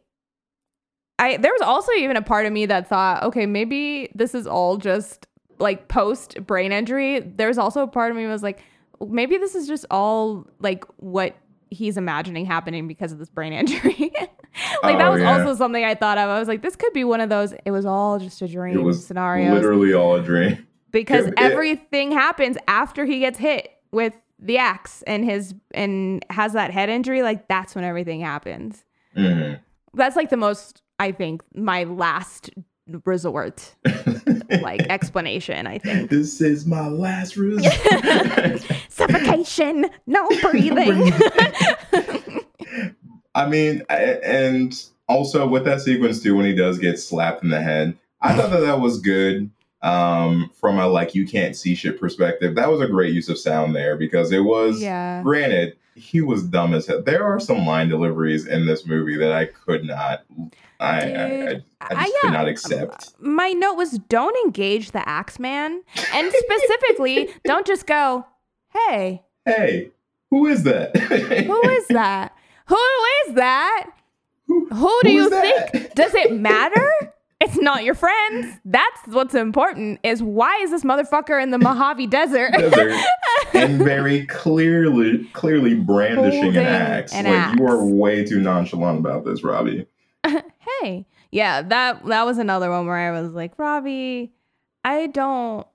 I 1.18 1.36
there 1.38 1.52
was 1.52 1.62
also 1.62 1.92
even 1.92 2.16
a 2.16 2.22
part 2.22 2.46
of 2.46 2.52
me 2.52 2.66
that 2.66 2.88
thought, 2.88 3.22
okay, 3.24 3.46
maybe 3.46 4.10
this 4.14 4.34
is 4.34 4.46
all 4.46 4.76
just 4.76 5.26
like 5.58 5.88
post 5.88 6.36
brain 6.46 6.72
injury. 6.72 7.20
There's 7.20 7.58
also 7.58 7.82
a 7.82 7.86
part 7.86 8.10
of 8.10 8.16
me 8.16 8.26
was 8.26 8.42
like, 8.42 8.62
maybe 9.10 9.36
this 9.38 9.54
is 9.54 9.66
just 9.66 9.84
all 9.90 10.46
like 10.60 10.84
what 10.96 11.36
he's 11.70 11.96
imagining 11.96 12.44
happening 12.44 12.86
because 12.86 13.12
of 13.12 13.18
this 13.18 13.30
brain 13.30 13.52
injury. 13.60 14.12
like 14.82 14.98
that 14.98 15.08
Oh, 15.08 15.12
was 15.12 15.20
yeah. 15.22 15.38
also 15.40 15.54
something 15.56 15.84
I 15.84 15.94
thought 15.94 16.18
of. 16.18 16.28
I 16.28 16.38
was 16.38 16.48
like, 16.48 16.62
this 16.62 16.76
could 16.76 16.92
be 16.92 17.04
one 17.04 17.20
of 17.20 17.28
those. 17.30 17.54
It 17.64 17.70
was 17.70 17.86
all 17.86 18.18
just 18.18 18.42
a 18.42 18.48
dream 18.48 18.78
It 18.78 18.82
was 18.82 19.06
scenarios 19.06 19.52
literally 19.52 19.94
all 19.94 20.14
a 20.16 20.22
dream. 20.22 20.66
because 20.90 21.26
It- 21.26 21.34
it- 21.34 21.38
everything 21.40 22.12
happens 22.12 22.56
after 22.68 23.04
he 23.06 23.20
gets 23.20 23.38
hit 23.38 23.70
with 23.90 24.12
the 24.38 24.58
axe 24.58 25.02
and 25.06 25.24
his 25.24 25.54
and 25.72 26.24
has 26.28 26.52
that 26.54 26.72
head 26.72 26.88
injury 26.88 27.22
like 27.22 27.46
that's 27.48 27.74
when 27.76 27.84
everything 27.84 28.20
happens 28.20 28.84
Mhm. 29.16 29.58
That's 29.94 30.16
like 30.16 30.30
the 30.30 30.36
most, 30.38 30.82
I 30.98 31.12
think, 31.12 31.42
my 31.54 31.84
last 31.84 32.48
resort 33.04 33.74
like 34.60 34.82
explanation, 34.90 35.66
I 35.66 35.78
think. 35.78 36.10
This 36.10 36.40
is 36.40 36.66
my 36.66 36.88
last 36.88 37.36
resort. 37.36 37.72
Suffocation, 38.88 39.86
no 40.06 40.28
breathing. 40.42 41.12
I 43.34 43.48
mean, 43.48 43.82
and 43.88 44.74
also 45.08 45.46
with 45.46 45.64
that 45.64 45.80
sequence 45.80 46.22
too, 46.22 46.36
when 46.36 46.46
he 46.46 46.54
does 46.54 46.78
get 46.78 46.98
slapped 46.98 47.42
in 47.42 47.50
the 47.50 47.62
head, 47.62 47.96
I 48.20 48.36
thought 48.36 48.50
that 48.50 48.60
that 48.60 48.80
was 48.80 49.00
good. 49.00 49.50
Um, 49.82 50.48
from 50.60 50.78
a 50.78 50.86
like 50.86 51.12
you 51.16 51.26
can't 51.26 51.56
see 51.56 51.74
shit 51.74 51.98
perspective, 51.98 52.54
that 52.54 52.70
was 52.70 52.80
a 52.80 52.86
great 52.86 53.12
use 53.12 53.28
of 53.28 53.36
sound 53.36 53.74
there 53.74 53.96
because 53.96 54.30
it 54.30 54.40
was. 54.40 54.80
yeah. 54.80 55.20
Granted, 55.24 55.76
he 55.94 56.20
was 56.20 56.42
dumb 56.44 56.74
as 56.74 56.86
hell. 56.86 57.02
There 57.02 57.22
are 57.24 57.38
some 57.40 57.66
line 57.66 57.88
deliveries 57.88 58.46
in 58.46 58.66
this 58.66 58.86
movie 58.86 59.16
that 59.16 59.32
I 59.32 59.46
could 59.46 59.84
not. 59.84 60.24
I 60.80 60.86
I, 60.88 61.00
I, 61.00 61.00
I 61.00 61.62
I- 61.80 61.94
just 61.94 62.12
yeah, 62.14 62.20
could 62.22 62.32
not 62.32 62.48
accept. 62.48 63.10
My 63.20 63.50
note 63.52 63.74
was 63.74 63.92
don't 64.08 64.36
engage 64.44 64.90
the 64.92 65.06
Axeman. 65.08 65.82
And 66.14 66.32
specifically, 66.32 67.30
don't 67.44 67.66
just 67.66 67.86
go, 67.86 68.26
hey, 68.72 69.22
Hey, 69.44 69.90
who 70.30 70.46
is 70.46 70.62
that? 70.64 70.96
who 70.96 71.68
is 71.70 71.86
that? 71.88 72.34
Who 72.66 72.76
is 73.26 73.34
that? 73.34 73.90
Who- 74.46 74.66
Who 74.68 75.00
do 75.02 75.08
who 75.08 75.14
you 75.14 75.30
think? 75.30 75.94
Does 75.94 76.14
it 76.14 76.32
matter? 76.32 76.90
It's 77.42 77.58
not 77.58 77.82
your 77.84 77.94
friends. 77.94 78.58
That's 78.64 79.06
what's 79.06 79.34
important 79.34 79.98
is 80.02 80.22
why 80.22 80.56
is 80.58 80.70
this 80.70 80.84
motherfucker 80.84 81.42
in 81.42 81.50
the 81.50 81.58
Mojave 81.58 82.06
Desert? 82.08 82.52
desert 82.52 82.94
and 83.54 83.78
very 83.78 84.26
clearly 84.26 85.24
clearly 85.32 85.74
brandishing 85.74 86.42
Holding 86.42 86.60
an 86.60 86.66
axe. 86.66 87.12
an 87.12 87.24
like 87.24 87.58
you 87.58 87.66
are 87.66 87.84
way 87.84 88.24
too 88.24 88.40
nonchalant 88.40 89.00
about 89.00 89.24
this, 89.24 89.42
Robbie. 89.42 89.86
hey. 90.26 91.06
Yeah, 91.30 91.62
that 91.62 92.04
that 92.06 92.26
was 92.26 92.38
another 92.38 92.70
one 92.70 92.86
where 92.86 92.96
I 92.96 93.20
was 93.20 93.32
like, 93.32 93.58
Robbie, 93.58 94.32
I 94.84 95.06
don't 95.08 95.66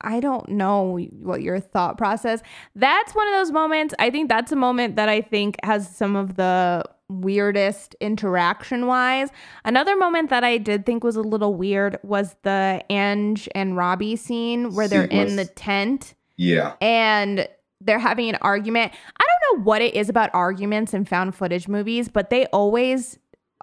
I 0.00 0.18
don't 0.20 0.48
know 0.48 0.98
what 1.12 1.42
your 1.42 1.60
thought 1.60 1.98
process. 1.98 2.42
That's 2.74 3.14
one 3.14 3.28
of 3.28 3.34
those 3.34 3.52
moments. 3.52 3.94
I 3.98 4.10
think 4.10 4.28
that's 4.28 4.50
a 4.50 4.56
moment 4.56 4.96
that 4.96 5.08
I 5.08 5.20
think 5.20 5.56
has 5.62 5.94
some 5.94 6.16
of 6.16 6.36
the 6.36 6.84
weirdest 7.10 7.94
interaction 8.00 8.86
wise. 8.86 9.28
Another 9.64 9.96
moment 9.96 10.30
that 10.30 10.44
I 10.44 10.58
did 10.58 10.86
think 10.86 11.02
was 11.04 11.16
a 11.16 11.22
little 11.22 11.54
weird 11.54 11.98
was 12.02 12.36
the 12.42 12.82
Ange 12.88 13.48
and 13.54 13.76
Robbie 13.76 14.16
scene 14.16 14.74
where 14.74 14.88
they're 14.88 15.04
in 15.04 15.36
the 15.36 15.44
tent 15.44 16.14
Yeah. 16.36 16.74
and 16.80 17.48
they're 17.80 17.98
having 17.98 18.28
an 18.28 18.38
argument. 18.42 18.92
I 19.18 19.24
don't 19.24 19.58
know 19.58 19.64
what 19.64 19.82
it 19.82 19.94
is 19.94 20.08
about 20.08 20.30
arguments 20.34 20.94
in 20.94 21.04
found 21.04 21.34
footage 21.34 21.66
movies, 21.66 22.08
but 22.08 22.30
they 22.30 22.46
always 22.46 23.18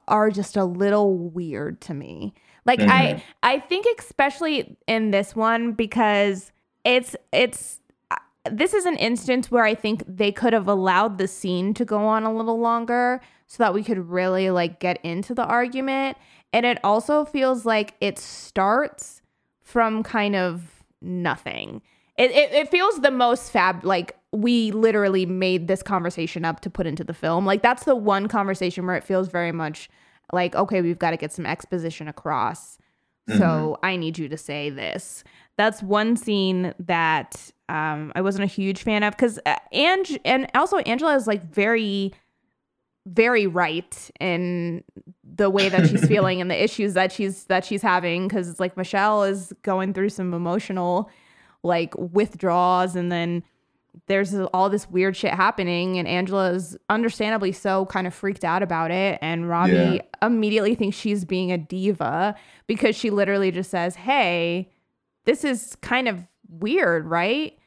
are 0.07 0.29
just 0.29 0.57
a 0.57 0.63
little 0.63 1.17
weird 1.17 1.81
to 1.81 1.93
me. 1.93 2.33
Like 2.65 2.81
I 2.81 3.23
I 3.43 3.59
think 3.59 3.85
especially 3.99 4.75
in 4.87 5.11
this 5.11 5.35
one 5.35 5.71
because 5.71 6.51
it's 6.83 7.15
it's 7.31 7.79
uh, 8.11 8.15
this 8.51 8.73
is 8.73 8.85
an 8.85 8.97
instance 8.97 9.49
where 9.51 9.63
I 9.63 9.73
think 9.75 10.03
they 10.07 10.31
could 10.31 10.51
have 10.53 10.67
allowed 10.67 11.17
the 11.17 11.27
scene 11.27 11.73
to 11.75 11.85
go 11.85 11.99
on 12.05 12.23
a 12.23 12.33
little 12.33 12.59
longer 12.59 13.21
so 13.47 13.63
that 13.63 13.73
we 13.73 13.83
could 13.83 14.09
really 14.09 14.49
like 14.49 14.79
get 14.79 14.99
into 15.03 15.33
the 15.33 15.45
argument 15.45 16.17
and 16.53 16.65
it 16.65 16.79
also 16.83 17.25
feels 17.25 17.65
like 17.65 17.95
it 17.99 18.17
starts 18.17 19.21
from 19.61 20.03
kind 20.03 20.35
of 20.35 20.83
nothing. 21.01 21.81
It, 22.17 22.31
it, 22.31 22.51
it 22.51 22.69
feels 22.69 23.01
the 23.01 23.11
most 23.11 23.51
fab 23.51 23.83
like 23.83 24.17
we 24.31 24.71
literally 24.71 25.25
made 25.25 25.67
this 25.67 25.83
conversation 25.83 26.45
up 26.45 26.61
to 26.61 26.69
put 26.69 26.87
into 26.87 27.03
the 27.03 27.13
film. 27.13 27.45
Like 27.45 27.61
that's 27.61 27.83
the 27.83 27.95
one 27.95 28.27
conversation 28.27 28.85
where 28.85 28.95
it 28.95 29.03
feels 29.03 29.27
very 29.27 29.51
much 29.51 29.89
like 30.33 30.55
okay, 30.55 30.81
we've 30.81 30.99
got 30.99 31.11
to 31.11 31.17
get 31.17 31.31
some 31.31 31.45
exposition 31.45 32.07
across. 32.07 32.77
So 33.37 33.77
I 33.83 33.97
need 33.97 34.17
you 34.17 34.29
to 34.29 34.37
say 34.37 34.69
this. 34.69 35.23
That's 35.57 35.83
one 35.83 36.15
scene 36.15 36.73
that 36.79 37.51
um, 37.67 38.13
I 38.15 38.21
wasn't 38.21 38.45
a 38.45 38.47
huge 38.47 38.83
fan 38.83 39.03
of 39.03 39.15
because 39.15 39.37
uh, 39.45 39.55
Ange 39.73 40.17
and 40.23 40.49
also 40.55 40.77
Angela 40.77 41.15
is 41.15 41.27
like 41.27 41.43
very, 41.43 42.13
very 43.07 43.47
right 43.47 44.11
in 44.19 44.83
the 45.23 45.49
way 45.49 45.69
that 45.69 45.87
she's 45.87 46.05
feeling 46.09 46.41
and 46.41 46.51
the 46.51 46.61
issues 46.63 46.93
that 46.93 47.11
she's 47.11 47.45
that 47.45 47.63
she's 47.63 47.81
having 47.81 48.27
because 48.27 48.49
it's 48.49 48.59
like 48.59 48.75
Michelle 48.75 49.23
is 49.23 49.53
going 49.63 49.93
through 49.93 50.09
some 50.09 50.33
emotional 50.33 51.09
like 51.63 51.93
withdrawals 51.97 52.95
and 52.95 53.11
then 53.11 53.43
there's 54.07 54.35
all 54.53 54.69
this 54.69 54.89
weird 54.89 55.15
shit 55.15 55.33
happening 55.33 55.97
and 55.97 56.07
Angela 56.07 56.51
is 56.51 56.77
understandably 56.89 57.51
so 57.51 57.85
kind 57.87 58.05
of 58.05 58.13
freaked 58.13 58.43
out 58.43 58.61
about 58.61 58.91
it 58.91 59.17
and 59.21 59.49
Robbie 59.49 59.71
Yeah. 59.73 60.01
immediately 60.21 60.75
thinks 60.75 60.95
she's 60.97 61.25
being 61.25 61.51
a 61.51 61.57
diva 61.57 62.35
because 62.67 62.95
she 62.95 63.09
literally 63.09 63.51
just 63.51 63.71
says, 63.71 63.95
"Hey, 63.95 64.69
this 65.25 65.43
is 65.43 65.75
kind 65.81 66.07
of 66.07 66.23
weird, 66.49 67.05
right?" 67.07 67.57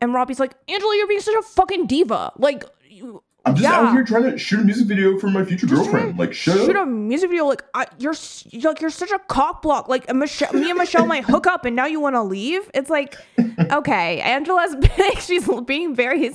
And 0.00 0.14
Robbie's 0.14 0.40
like, 0.40 0.54
"Angela, 0.68 0.96
you're 0.96 1.08
being 1.08 1.20
such 1.20 1.34
a 1.34 1.42
fucking 1.42 1.86
diva. 1.86 2.32
Like 2.38 2.64
you 2.88 3.22
I'm 3.48 3.54
just 3.54 3.62
Yeah. 3.62 3.80
out 3.80 3.92
here 3.92 4.04
trying 4.04 4.24
to 4.24 4.38
shoot 4.38 4.60
a 4.60 4.64
music 4.64 4.86
video 4.86 5.18
for 5.18 5.28
my 5.28 5.44
future 5.44 5.66
girlfriend. 5.66 6.18
Like, 6.18 6.32
shut 6.32 6.56
shoot 6.56 6.76
up. 6.76 6.86
a 6.86 6.90
music 6.90 7.30
video 7.30 7.46
like 7.46 7.62
I, 7.74 7.86
you're 7.98 8.14
like 8.62 8.80
you're 8.80 8.90
such 8.90 9.10
a 9.10 9.18
cock 9.20 9.62
block. 9.62 9.88
Like 9.88 10.12
Michelle, 10.14 10.52
me 10.52 10.70
and 10.70 10.78
Michelle 10.78 11.06
might 11.06 11.24
hook 11.24 11.46
up, 11.46 11.64
and 11.64 11.74
now 11.74 11.86
you 11.86 12.00
want 12.00 12.14
to 12.16 12.22
leave. 12.22 12.70
It's 12.74 12.90
like, 12.90 13.16
okay, 13.72 14.20
Angela's 14.20 14.76
she's 15.20 15.48
being 15.66 15.94
very, 15.94 16.30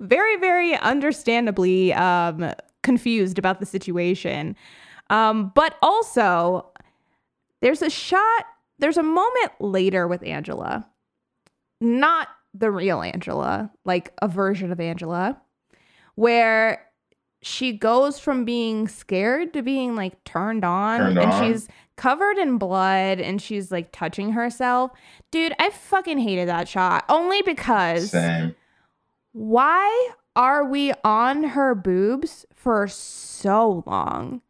very, 0.00 0.36
very 0.38 0.76
understandably 0.76 1.92
um, 1.94 2.52
confused 2.82 3.38
about 3.38 3.60
the 3.60 3.66
situation. 3.66 4.56
Um, 5.08 5.52
but 5.54 5.76
also, 5.82 6.68
there's 7.62 7.82
a 7.82 7.90
shot. 7.90 8.44
There's 8.78 8.96
a 8.96 9.02
moment 9.02 9.52
later 9.60 10.06
with 10.08 10.22
Angela, 10.24 10.86
not 11.80 12.28
the 12.52 12.70
real 12.70 13.02
Angela, 13.02 13.70
like 13.84 14.12
a 14.20 14.28
version 14.28 14.72
of 14.72 14.80
Angela, 14.80 15.40
where 16.16 16.82
she 17.42 17.72
goes 17.72 18.18
from 18.18 18.44
being 18.44 18.88
scared 18.88 19.52
to 19.52 19.62
being 19.62 19.94
like 19.94 20.22
turned 20.24 20.64
on 20.64 20.98
Turned 20.98 21.18
and 21.18 21.32
on. 21.32 21.42
she's 21.52 21.68
covered 21.96 22.36
in 22.38 22.58
blood 22.58 23.20
and 23.20 23.40
she's 23.40 23.70
like 23.70 23.92
touching 23.92 24.32
herself. 24.32 24.90
Dude, 25.30 25.54
I 25.60 25.70
fucking 25.70 26.18
hated 26.18 26.48
that 26.48 26.68
shot 26.68 27.04
only 27.08 27.40
because 27.42 28.10
Same. 28.10 28.54
why 29.32 30.10
are 30.34 30.64
we 30.64 30.92
on 31.04 31.44
her 31.44 31.74
boobs 31.74 32.44
for 32.54 32.88
so 32.88 33.84
long? 33.86 34.40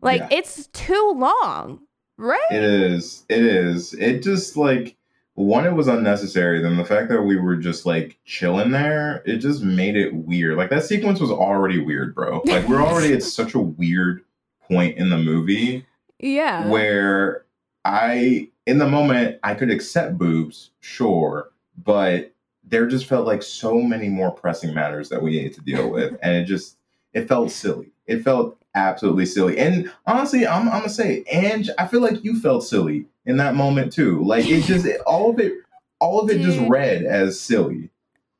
Like 0.00 0.20
Yeah. 0.22 0.28
it's 0.38 0.66
too 0.68 1.12
long, 1.16 1.80
right? 2.16 2.40
It 2.50 2.62
is. 2.64 3.24
It 3.28 3.42
is. 3.44 3.94
It 3.94 4.22
just 4.22 4.56
like 4.56 4.96
one, 5.34 5.66
it 5.66 5.72
was 5.72 5.88
unnecessary. 5.88 6.60
Then 6.60 6.76
the 6.76 6.84
fact 6.84 7.08
that 7.08 7.22
we 7.22 7.36
were 7.36 7.56
just 7.56 7.86
like 7.86 8.18
chilling 8.24 8.70
there, 8.70 9.22
it 9.24 9.38
just 9.38 9.62
made 9.62 9.96
it 9.96 10.14
weird. 10.14 10.56
Like 10.56 10.70
that 10.70 10.84
sequence 10.84 11.20
was 11.20 11.30
already 11.30 11.78
weird, 11.78 12.14
bro. 12.14 12.42
Like 12.44 12.68
we're 12.68 12.82
already 12.82 13.14
at 13.14 13.22
such 13.22 13.54
a 13.54 13.60
weird 13.60 14.22
point 14.68 14.98
in 14.98 15.08
the 15.08 15.18
movie 15.18 15.86
yeah. 16.18 16.68
where 16.68 17.44
I, 17.84 18.48
in 18.66 18.78
the 18.78 18.88
moment, 18.88 19.38
I 19.42 19.54
could 19.54 19.70
accept 19.70 20.18
boobs, 20.18 20.70
sure, 20.80 21.50
but 21.82 22.32
there 22.64 22.86
just 22.86 23.06
felt 23.06 23.26
like 23.26 23.42
so 23.42 23.80
many 23.80 24.08
more 24.08 24.30
pressing 24.30 24.72
matters 24.72 25.08
that 25.08 25.22
we 25.22 25.30
needed 25.30 25.54
to 25.54 25.60
deal 25.62 25.90
with, 25.90 26.16
and 26.22 26.36
it 26.36 26.44
just 26.44 26.76
it 27.12 27.28
felt 27.28 27.50
silly. 27.50 27.92
It 28.06 28.22
felt 28.22 28.61
absolutely 28.74 29.26
silly. 29.26 29.58
And 29.58 29.90
honestly, 30.06 30.46
I'm, 30.46 30.68
I'm 30.68 30.80
gonna 30.80 30.88
say, 30.88 31.24
Ange, 31.30 31.70
I 31.78 31.86
feel 31.86 32.00
like 32.00 32.24
you 32.24 32.40
felt 32.40 32.64
silly 32.64 33.06
in 33.26 33.36
that 33.38 33.54
moment 33.54 33.92
too. 33.92 34.22
Like 34.24 34.48
it 34.48 34.62
just 34.64 34.86
it, 34.86 35.00
all 35.02 35.30
of 35.30 35.38
it, 35.38 35.54
all 36.00 36.20
of 36.20 36.30
it 36.30 36.40
just 36.40 36.58
read 36.68 37.04
as 37.04 37.38
silly. 37.40 37.90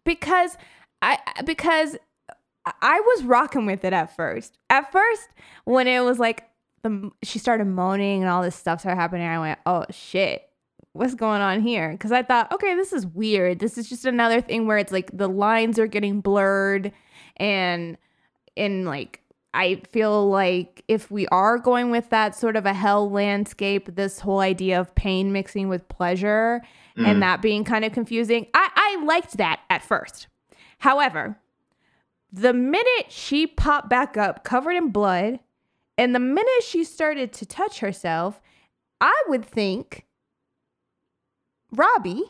because 0.04 0.56
I 1.00 1.18
because 1.44 1.96
I 2.64 3.00
was 3.00 3.24
rocking 3.24 3.66
with 3.66 3.84
it 3.84 3.92
at 3.92 4.14
first. 4.16 4.58
At 4.70 4.90
first, 4.92 5.28
when 5.64 5.88
it 5.88 6.00
was 6.00 6.18
like 6.18 6.48
the 6.82 7.10
she 7.22 7.38
started 7.38 7.66
moaning 7.66 8.22
and 8.22 8.30
all 8.30 8.42
this 8.42 8.56
stuff 8.56 8.80
started 8.80 9.00
happening, 9.00 9.26
I 9.26 9.38
went, 9.38 9.58
"Oh 9.66 9.84
shit, 9.90 10.48
what's 10.92 11.14
going 11.14 11.42
on 11.42 11.60
here?" 11.60 11.90
Because 11.90 12.12
I 12.12 12.22
thought, 12.22 12.52
okay, 12.52 12.74
this 12.74 12.92
is 12.92 13.06
weird. 13.06 13.58
This 13.58 13.78
is 13.78 13.88
just 13.88 14.04
another 14.04 14.40
thing 14.40 14.66
where 14.66 14.78
it's 14.78 14.92
like 14.92 15.10
the 15.16 15.28
lines 15.28 15.78
are 15.78 15.86
getting 15.88 16.20
blurred, 16.20 16.92
and 17.36 17.96
and 18.56 18.84
like 18.84 19.21
I 19.54 19.82
feel 19.90 20.28
like 20.28 20.82
if 20.88 21.10
we 21.10 21.26
are 21.28 21.58
going 21.58 21.90
with 21.90 22.08
that 22.10 22.34
sort 22.34 22.56
of 22.56 22.64
a 22.64 22.72
hell 22.72 23.10
landscape, 23.10 23.94
this 23.94 24.20
whole 24.20 24.40
idea 24.40 24.80
of 24.80 24.94
pain 24.94 25.32
mixing 25.32 25.68
with 25.68 25.88
pleasure 25.88 26.62
Mm. 26.96 27.06
and 27.06 27.22
that 27.22 27.40
being 27.40 27.64
kind 27.64 27.86
of 27.86 27.92
confusing, 27.92 28.46
I, 28.52 28.68
I 28.74 29.04
liked 29.04 29.38
that 29.38 29.60
at 29.70 29.82
first. 29.82 30.28
However, 30.78 31.38
the 32.30 32.52
minute 32.52 33.06
she 33.08 33.46
popped 33.46 33.88
back 33.88 34.18
up 34.18 34.44
covered 34.44 34.72
in 34.72 34.90
blood, 34.90 35.40
and 35.96 36.14
the 36.14 36.18
minute 36.18 36.62
she 36.62 36.84
started 36.84 37.32
to 37.32 37.46
touch 37.46 37.78
herself, 37.80 38.42
I 39.00 39.22
would 39.28 39.44
think, 39.44 40.04
Robbie, 41.70 42.24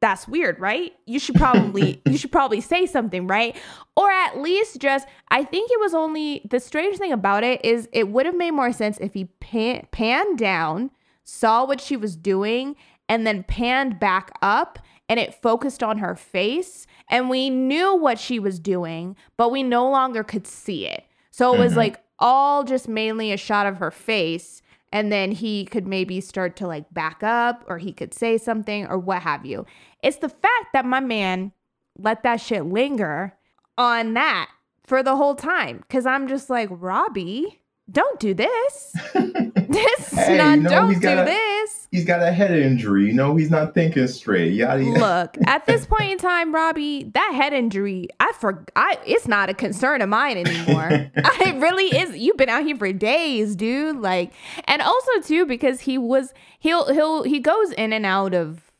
that's 0.00 0.28
weird, 0.28 0.60
right? 0.60 0.92
You 1.06 1.18
should 1.18 1.34
probably 1.44 2.00
you 2.06 2.16
should 2.16 2.32
probably 2.32 2.60
say 2.60 2.86
something, 2.86 3.26
right? 3.26 3.56
Or 3.96 4.10
at 4.10 4.38
least 4.40 4.80
just 4.80 5.08
I 5.30 5.44
think 5.44 5.70
it 5.70 5.80
was 5.80 5.94
only 5.94 6.46
the 6.48 6.60
strange 6.60 6.98
thing 6.98 7.12
about 7.12 7.44
it 7.44 7.64
is 7.64 7.88
it 7.92 8.08
would 8.08 8.26
have 8.26 8.36
made 8.36 8.52
more 8.52 8.72
sense 8.72 8.98
if 8.98 9.14
he 9.14 9.24
pan, 9.40 9.86
panned 9.90 10.38
down, 10.38 10.90
saw 11.24 11.64
what 11.66 11.80
she 11.80 11.96
was 11.96 12.16
doing, 12.16 12.76
and 13.08 13.26
then 13.26 13.42
panned 13.44 13.98
back 13.98 14.30
up 14.42 14.78
and 15.08 15.18
it 15.18 15.34
focused 15.40 15.82
on 15.82 15.98
her 15.98 16.14
face 16.14 16.86
and 17.08 17.30
we 17.30 17.48
knew 17.48 17.96
what 17.96 18.18
she 18.18 18.38
was 18.38 18.58
doing, 18.58 19.16
but 19.38 19.50
we 19.50 19.62
no 19.62 19.88
longer 19.90 20.22
could 20.22 20.46
see 20.46 20.86
it. 20.86 21.04
So 21.30 21.54
it 21.54 21.58
was 21.58 21.72
Mhm. 21.72 21.76
like 21.76 22.00
all 22.18 22.62
just 22.64 22.88
mainly 22.88 23.32
a 23.32 23.36
shot 23.38 23.66
of 23.66 23.78
her 23.78 23.90
face 23.90 24.60
and 24.92 25.12
then 25.12 25.32
he 25.32 25.64
could 25.64 25.86
maybe 25.86 26.20
start 26.20 26.56
to 26.56 26.66
like 26.66 26.92
back 26.92 27.22
up 27.22 27.64
or 27.68 27.78
he 27.78 27.92
could 27.92 28.14
say 28.14 28.38
something 28.38 28.86
or 28.86 28.98
what 28.98 29.22
have 29.22 29.44
you. 29.46 29.66
It's 30.02 30.18
the 30.18 30.28
fact 30.28 30.72
that 30.72 30.84
my 30.84 31.00
man 31.00 31.52
let 31.98 32.22
that 32.22 32.40
shit 32.40 32.64
linger 32.64 33.34
on 33.76 34.14
that 34.14 34.48
for 34.84 35.02
the 35.02 35.16
whole 35.16 35.34
time 35.34 35.84
cuz 35.88 36.06
I'm 36.06 36.26
just 36.28 36.48
like, 36.48 36.68
"Robbie, 36.70 37.62
don't 37.90 38.18
do 38.18 38.34
this. 38.34 38.92
this 39.14 40.10
Hey, 40.12 40.38
not 40.38 40.56
you 40.58 40.62
know, 40.64 40.70
don't 40.70 40.94
do 40.94 41.00
gotta- 41.00 41.24
this." 41.24 41.77
He's 41.90 42.04
got 42.04 42.22
a 42.22 42.30
head 42.32 42.50
injury. 42.50 43.06
You 43.06 43.14
know, 43.14 43.34
he's 43.36 43.50
not 43.50 43.72
thinking 43.72 44.06
straight. 44.08 44.52
Yada 44.52 44.84
yada. 44.84 45.00
Look, 45.00 45.38
at 45.46 45.64
this 45.66 45.86
point 45.86 46.12
in 46.12 46.18
time, 46.18 46.54
Robbie, 46.54 47.10
that 47.14 47.32
head 47.34 47.52
injury, 47.54 48.08
I 48.20 48.32
for 48.38 48.64
I 48.76 48.98
it's 49.06 49.26
not 49.26 49.48
a 49.48 49.54
concern 49.54 50.02
of 50.02 50.08
mine 50.08 50.36
anymore. 50.36 50.88
it 51.16 51.60
really 51.60 51.86
is. 51.96 52.16
You've 52.16 52.36
been 52.36 52.50
out 52.50 52.64
here 52.64 52.76
for 52.76 52.92
days, 52.92 53.56
dude. 53.56 53.96
Like, 53.96 54.32
and 54.64 54.82
also 54.82 55.20
too 55.22 55.46
because 55.46 55.80
he 55.80 55.96
was 55.96 56.34
he'll 56.58 56.92
he'll 56.92 57.22
he 57.22 57.40
goes 57.40 57.72
in 57.72 57.92
and 57.92 58.04
out 58.04 58.34
of 58.34 58.70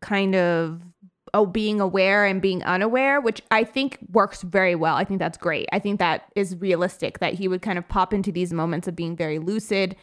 kind 0.00 0.34
of 0.34 0.80
oh 1.34 1.44
being 1.44 1.78
aware 1.78 2.24
and 2.24 2.40
being 2.40 2.62
unaware, 2.62 3.20
which 3.20 3.42
I 3.50 3.64
think 3.64 3.98
works 4.10 4.40
very 4.42 4.74
well. 4.74 4.96
I 4.96 5.04
think 5.04 5.20
that's 5.20 5.36
great. 5.36 5.68
I 5.72 5.78
think 5.78 5.98
that 5.98 6.30
is 6.34 6.56
realistic 6.56 7.18
that 7.18 7.34
he 7.34 7.48
would 7.48 7.60
kind 7.60 7.76
of 7.76 7.86
pop 7.86 8.14
into 8.14 8.32
these 8.32 8.54
moments 8.54 8.88
of 8.88 8.96
being 8.96 9.14
very 9.14 9.38
lucid 9.38 9.94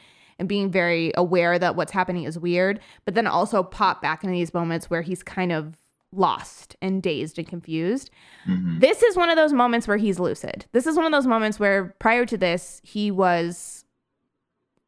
and 0.43 0.49
being 0.49 0.69
very 0.69 1.13
aware 1.15 1.57
that 1.57 1.77
what's 1.77 1.93
happening 1.93 2.25
is 2.25 2.37
weird, 2.37 2.81
but 3.05 3.15
then 3.15 3.27
also 3.27 3.63
pop 3.63 4.01
back 4.01 4.25
into 4.25 4.33
these 4.33 4.53
moments 4.53 4.89
where 4.89 5.01
he's 5.01 5.23
kind 5.23 5.53
of 5.53 5.77
lost 6.11 6.75
and 6.81 7.01
dazed 7.01 7.39
and 7.39 7.47
confused. 7.47 8.09
Mhm. 8.45 8.81
This 8.81 9.01
is 9.01 9.15
one 9.15 9.29
of 9.29 9.37
those 9.37 9.53
moments 9.53 9.87
where 9.87 9.95
he's 9.95 10.19
lucid. 10.19 10.65
This 10.73 10.85
is 10.85 10.97
one 10.97 11.05
of 11.05 11.13
those 11.13 11.25
moments 11.25 11.61
where 11.61 11.95
prior 11.97 12.25
to 12.25 12.37
this, 12.37 12.81
he 12.83 13.09
was 13.09 13.85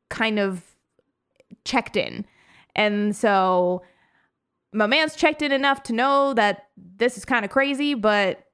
kind 0.10 0.40
of 0.40 0.76
checked 1.64 1.96
in. 1.96 2.26
And 2.76 3.16
so 3.16 3.82
my 4.74 4.88
man's 4.88 5.16
checked 5.16 5.42
in 5.42 5.54
enough 5.54 5.84
to 5.84 5.94
know 5.94 6.34
that 6.34 6.68
this 6.76 7.18
is 7.18 7.24
kind 7.24 7.46
of 7.46 7.50
crazy, 7.50 7.94
but 7.94 8.46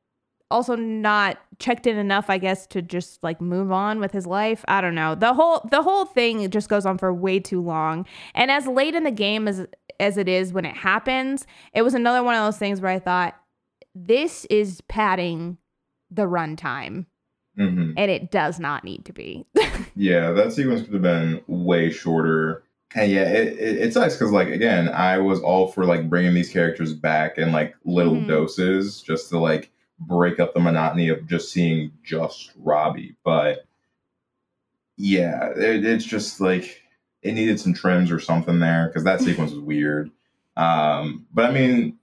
also 0.52 0.76
not 0.76 1.40
checked 1.62 1.88
in 1.88 1.96
enough, 1.98 2.30
I 2.30 2.38
guess, 2.38 2.68
to 2.68 2.82
just 2.82 3.24
like 3.24 3.40
move 3.40 3.72
on 3.72 4.00
with 4.02 4.12
his 4.12 4.28
life. 4.28 4.66
I 4.68 4.82
don't 4.82 4.96
know. 4.96 5.16
The 5.16 5.34
whole 5.34 5.66
the 5.72 5.82
whole 5.82 6.04
thing 6.06 6.50
just 6.50 6.68
goes 6.68 6.86
on 6.86 6.98
for 6.98 7.14
way 7.14 7.40
too 7.40 7.62
long. 7.62 8.06
And 8.36 8.52
as 8.52 8.68
late 8.68 8.96
in 8.96 9.04
the 9.04 9.12
game 9.12 9.48
as 9.48 9.66
as 10.00 10.18
it 10.18 10.28
is 10.28 10.52
when 10.52 10.66
it 10.66 10.76
happens, 10.76 11.46
it 11.74 11.84
was 11.84 11.94
another 11.94 12.24
one 12.24 12.36
of 12.36 12.44
those 12.44 12.58
things 12.58 12.82
where 12.82 12.92
I 12.92 13.00
thought 13.00 13.36
this 13.96 14.46
is 14.46 14.82
padding 14.82 15.58
the 16.10 16.24
runtime, 16.28 17.06
Mhm. 17.60 17.94
and 17.96 18.12
it 18.12 18.32
does 18.32 18.60
not 18.60 18.84
need 18.84 19.06
to 19.06 19.14
be. 19.14 19.46
Yeah, 19.96 20.32
that 20.32 20.54
sequence 20.54 20.82
could 20.84 20.94
have 20.94 21.02
been 21.02 21.42
way 21.48 21.92
shorter. 21.92 22.64
And 22.96 23.12
yeah, 23.12 23.24
it, 23.30 23.48
it, 23.60 23.78
it 23.78 23.94
sucks 23.94 24.16
because, 24.16 24.32
like, 24.32 24.48
again, 24.48 24.88
I 24.90 25.18
was 25.18 25.42
all 25.42 25.68
for 25.68 25.86
like 25.86 26.10
bringing 26.10 26.34
these 26.34 26.50
characters 26.52 26.94
back 26.94 27.38
in 27.38 27.52
like 27.52 27.76
little 27.86 28.16
Mhm. 28.16 28.28
doses 28.28 29.02
just 29.02 29.30
to 29.30 29.38
like 29.38 29.70
break 30.08 30.40
up 30.40 30.54
the 30.54 30.60
monotony 30.60 31.10
of 31.10 31.28
just 31.28 31.52
seeing 31.52 31.92
just 32.04 32.52
Robbie. 32.58 33.16
But 33.24 33.66
yeah, 34.98 35.50
it, 35.56 35.86
it's 35.86 36.06
just 36.06 36.42
like 36.42 36.82
it 37.22 37.34
needed 37.34 37.60
some 37.60 37.74
trims 37.74 38.12
or 38.12 38.20
something 38.20 38.60
there 38.60 38.88
because 38.88 39.04
that 39.04 39.22
sequence 39.22 39.52
was 39.52 39.60
weird. 39.60 40.12
Um, 40.58 41.26
but 41.34 41.46
I 41.46 41.52
mean, 41.52 41.98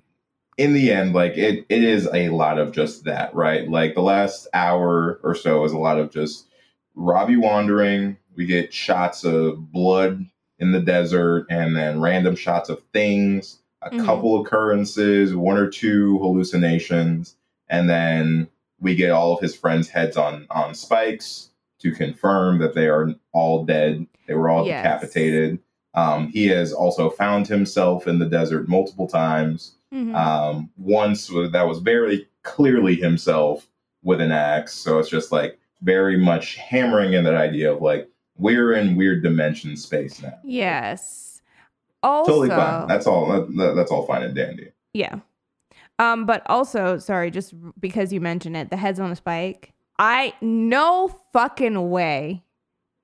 in 0.57 0.73
the 0.73 0.93
end, 0.93 1.13
like 1.15 1.37
it, 1.37 1.67
it 1.69 1.83
is 1.85 2.09
a 2.13 2.31
lot 2.31 2.59
of 2.59 2.73
just 2.73 3.05
that, 3.05 3.35
right? 3.35 3.69
Like 3.69 3.95
the 3.95 4.03
last 4.03 4.49
hour 4.55 5.21
or 5.23 5.35
so 5.35 5.65
is 5.65 5.73
a 5.73 5.79
lot 5.79 5.99
of 5.99 6.11
just 6.11 6.47
Robbie 6.95 7.37
wandering. 7.37 8.17
We 8.37 8.47
get 8.47 8.73
shots 8.73 9.25
of 9.25 9.73
blood 9.73 10.25
in 10.59 10.73
the 10.73 10.81
desert 10.81 11.47
and 11.51 11.77
then 11.77 12.01
random 12.01 12.35
shots 12.35 12.69
of 12.69 12.83
things, 12.93 13.59
a 13.83 13.91
Mhm. 13.91 14.05
couple 14.05 14.41
occurrences, 14.41 15.35
one 15.35 15.57
or 15.57 15.69
two 15.69 16.19
hallucinations, 16.19 17.37
and 17.71 17.89
then 17.89 18.49
we 18.81 18.95
get 18.95 19.11
all 19.11 19.35
of 19.35 19.41
his 19.41 19.55
friends' 19.57 19.89
heads 19.89 20.17
on 20.17 20.47
on 20.51 20.75
spikes 20.75 21.51
to 21.81 21.93
confirm 21.93 22.59
that 22.59 22.75
they 22.75 22.87
are 22.89 23.15
all 23.33 23.65
dead. 23.65 24.07
They 24.27 24.35
were 24.35 24.49
all 24.49 24.67
Yes. 24.67 24.83
decapitated. 24.83 25.59
Um, 25.95 26.29
he 26.29 26.47
has 26.49 26.73
also 26.73 27.09
found 27.11 27.47
himself 27.49 28.07
in 28.07 28.19
the 28.19 28.27
desert 28.27 28.69
multiple 28.69 29.07
times. 29.09 29.75
Mhm. 29.93 30.15
Um, 30.15 30.71
once 30.77 31.29
that 31.29 31.67
was 31.67 31.79
very 31.79 32.29
clearly 32.43 32.95
himself 32.95 33.67
with 34.03 34.21
an 34.21 34.31
axe. 34.33 34.75
So 34.75 34.99
it's 34.99 35.09
just 35.09 35.33
like 35.33 35.59
very 35.83 36.17
much 36.19 36.57
hammering 36.57 37.15
in 37.15 37.25
that 37.25 37.35
idea 37.35 37.73
of 37.73 37.81
like 37.81 38.09
we're 38.37 38.73
in 38.75 38.97
weird 38.97 39.23
dimension 39.23 39.77
space 39.77 40.23
now. 40.23 40.35
yes. 40.45 41.41
Also, 42.03 42.31
Totally 42.31 42.49
fine. 42.51 42.87
That's 42.87 43.07
all. 43.09 43.27
That- 43.27 43.73
that's 43.75 43.91
all 43.91 44.07
fine 44.07 44.23
and 44.23 44.35
dandy. 44.35 44.69
Yeah. 44.93 45.17
Um, 45.99 46.27
but 46.27 46.43
also, 46.47 46.99
sorry, 46.99 47.31
just 47.31 47.55
because 47.81 48.13
you 48.13 48.21
mentioned 48.21 48.57
it, 48.57 48.71
the 48.71 48.77
heads 48.77 49.01
on 49.01 49.11
a 49.11 49.17
spike. 49.17 49.73
I 49.99 50.35
no 50.41 51.09
fucking 51.33 51.91
way 51.91 52.45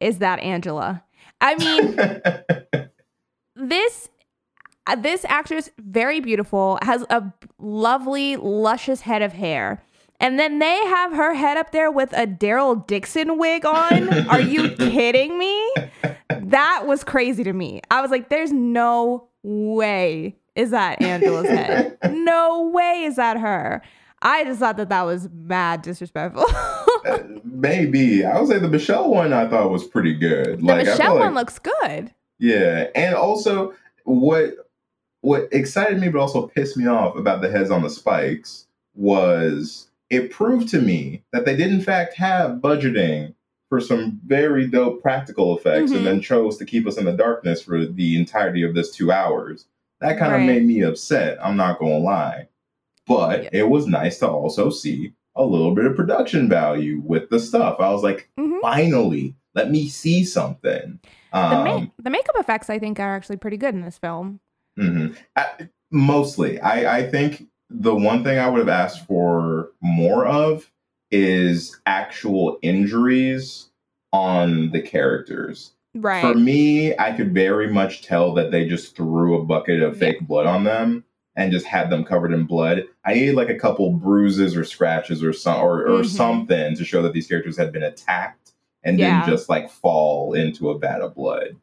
is 0.00 0.18
that 0.18 0.38
Angela. 0.40 1.02
I 1.40 1.56
mean, 1.56 2.88
this 3.68 4.08
uh, 4.86 4.96
this 4.96 5.24
actress 5.26 5.70
very 5.78 6.20
beautiful 6.20 6.78
has 6.82 7.02
a 7.10 7.32
lovely 7.58 8.36
luscious 8.36 9.00
head 9.00 9.22
of 9.22 9.32
hair 9.32 9.82
and 10.20 10.38
then 10.38 10.58
they 10.58 10.76
have 10.86 11.12
her 11.12 11.34
head 11.34 11.56
up 11.56 11.72
there 11.72 11.90
with 11.90 12.12
a 12.12 12.26
daryl 12.26 12.86
dixon 12.86 13.38
wig 13.38 13.64
on 13.64 14.28
are 14.28 14.40
you 14.40 14.68
kidding 14.76 15.38
me 15.38 15.72
that 16.40 16.84
was 16.86 17.02
crazy 17.02 17.42
to 17.42 17.52
me 17.52 17.80
i 17.90 18.00
was 18.02 18.10
like 18.10 18.28
there's 18.28 18.52
no 18.52 19.28
way 19.42 20.36
is 20.56 20.70
that 20.70 21.00
angela's 21.02 21.48
head 21.48 21.96
no 22.10 22.68
way 22.68 23.02
is 23.04 23.16
that 23.16 23.38
her 23.38 23.82
i 24.22 24.44
just 24.44 24.60
thought 24.60 24.76
that 24.76 24.88
that 24.88 25.02
was 25.02 25.28
mad 25.32 25.82
disrespectful 25.82 26.44
Uh, 27.06 27.18
Maybe 27.44 28.24
I 28.24 28.38
would 28.40 28.48
say 28.48 28.58
the 28.58 28.68
Michelle 28.68 29.10
one 29.10 29.32
I 29.34 29.46
thought 29.48 29.70
was 29.70 29.84
pretty 29.86 30.14
good. 30.14 30.60
the 30.60 30.66
feel 30.66 30.76
michelle 30.76 31.14
like- 31.14 31.24
one 31.24 31.34
looks 31.34 31.58
good 31.58 32.12
Yeah, 32.38 32.88
and 32.94 33.14
also 33.14 33.74
what 34.04 34.54
what 35.20 35.48
excited 35.52 35.98
me 36.00 36.08
but 36.08 36.18
also 36.20 36.46
pissed 36.48 36.76
me 36.76 36.86
off 36.86 37.16
about 37.16 37.40
the 37.42 37.50
heads 37.50 37.70
on 37.70 37.82
the 37.82 37.90
spikes 37.90 38.66
was 38.94 39.88
it 40.10 40.30
proved 40.30 40.68
to 40.68 40.80
me 40.80 41.22
that 41.32 41.44
they 41.44 41.56
did 41.56 41.70
in 41.72 41.80
fact 41.80 42.14
have 42.14 42.52
budgeting 42.60 43.34
for 43.68 43.80
some 43.80 44.20
very 44.26 44.66
dope 44.66 45.02
practical 45.02 45.56
effects 45.56 45.90
Mhm. 45.90 45.96
and 45.98 46.06
then 46.06 46.20
chose 46.20 46.56
to 46.58 46.64
keep 46.64 46.86
us 46.86 46.96
in 46.98 47.04
the 47.06 47.12
darkness 47.12 47.62
for 47.62 47.84
the 47.86 48.16
entirety 48.18 48.62
of 48.62 48.74
this 48.74 48.90
two 48.90 49.10
hours. 49.10 49.66
That 50.04 50.18
kind 50.18 50.34
of 50.34 50.40
Right. 50.40 50.46
made 50.46 50.66
me 50.66 50.82
upset, 50.82 51.38
I'm 51.42 51.56
not 51.56 51.78
gonna 51.78 51.96
lie. 51.96 52.48
But 53.06 53.44
Yeah. 53.44 53.48
it 53.52 53.70
was 53.70 53.86
nice 53.86 54.18
to 54.18 54.28
also 54.28 54.68
see 54.68 55.14
a 55.34 55.42
little 55.44 55.74
bit 55.74 55.86
of 55.86 55.96
production 55.96 56.46
value 56.46 57.00
with 57.02 57.30
the 57.30 57.40
stuff. 57.40 57.76
I 57.80 57.90
was 57.90 58.02
like, 58.02 58.28
Mhm. 58.38 58.60
finally, 58.60 59.34
let 59.54 59.70
me 59.70 59.88
see 59.88 60.22
something. 60.24 60.98
the, 61.32 61.38
Um, 61.40 61.64
ma- 61.64 61.86
the 62.00 62.10
makeup 62.10 62.36
effects 62.38 62.70
i 62.70 62.78
think 62.78 63.00
are 63.00 63.16
actually 63.16 63.36
pretty 63.36 63.56
good 63.56 63.74
in 63.74 63.80
this 63.80 63.98
film 63.98 64.38
hmm 64.76 65.08
I, 65.34 65.68
mostly, 65.90 66.60
I, 66.60 66.98
I 66.98 67.10
think 67.10 67.48
the 67.70 67.92
one 67.94 68.22
thing 68.22 68.38
I 68.38 68.48
would 68.48 68.60
have 68.60 68.68
asked 68.68 69.04
for 69.06 69.72
more 69.82 70.26
of 70.26 70.70
is 71.10 71.80
actual 71.86 72.58
injuries 72.62 73.70
on 74.12 74.70
the 74.70 74.80
characters. 74.80 75.73
Right 75.94 76.20
For 76.20 76.34
me, 76.34 76.96
I 76.98 77.12
could 77.12 77.32
very 77.34 77.68
much 77.68 78.02
tell 78.02 78.34
that 78.34 78.50
they 78.50 78.66
just 78.68 78.96
threw 78.96 79.40
a 79.40 79.44
bucket 79.44 79.82
of 79.82 79.96
fake 79.96 80.20
blood 80.20 80.46
on 80.46 80.64
them 80.64 81.04
and 81.36 81.50
just 81.50 81.66
had 81.66 81.90
them 81.90 82.04
covered 82.04 82.32
in 82.32 82.44
blood. 82.44 82.84
I 83.04 83.14
needed 83.14 83.34
like 83.34 83.48
a 83.48 83.58
couple 83.58 83.90
bruises 83.90 84.56
or 84.56 84.64
scratches 84.64 85.22
or 85.24 85.32
some 85.32 85.60
or, 85.60 85.82
or 85.86 86.02
Mhm. 86.02 86.06
something 86.06 86.76
to 86.76 86.84
show 86.84 87.02
that 87.02 87.12
these 87.12 87.26
characters 87.26 87.56
had 87.56 87.72
been 87.72 87.82
attacked 87.82 88.52
and 88.84 88.98
Yeah. 88.98 89.20
didn't 89.20 89.36
just 89.36 89.48
like 89.48 89.68
fall 89.70 90.34
into 90.34 90.70
a 90.70 90.78
vat 90.78 91.00
of 91.00 91.14
blood. 91.14 91.56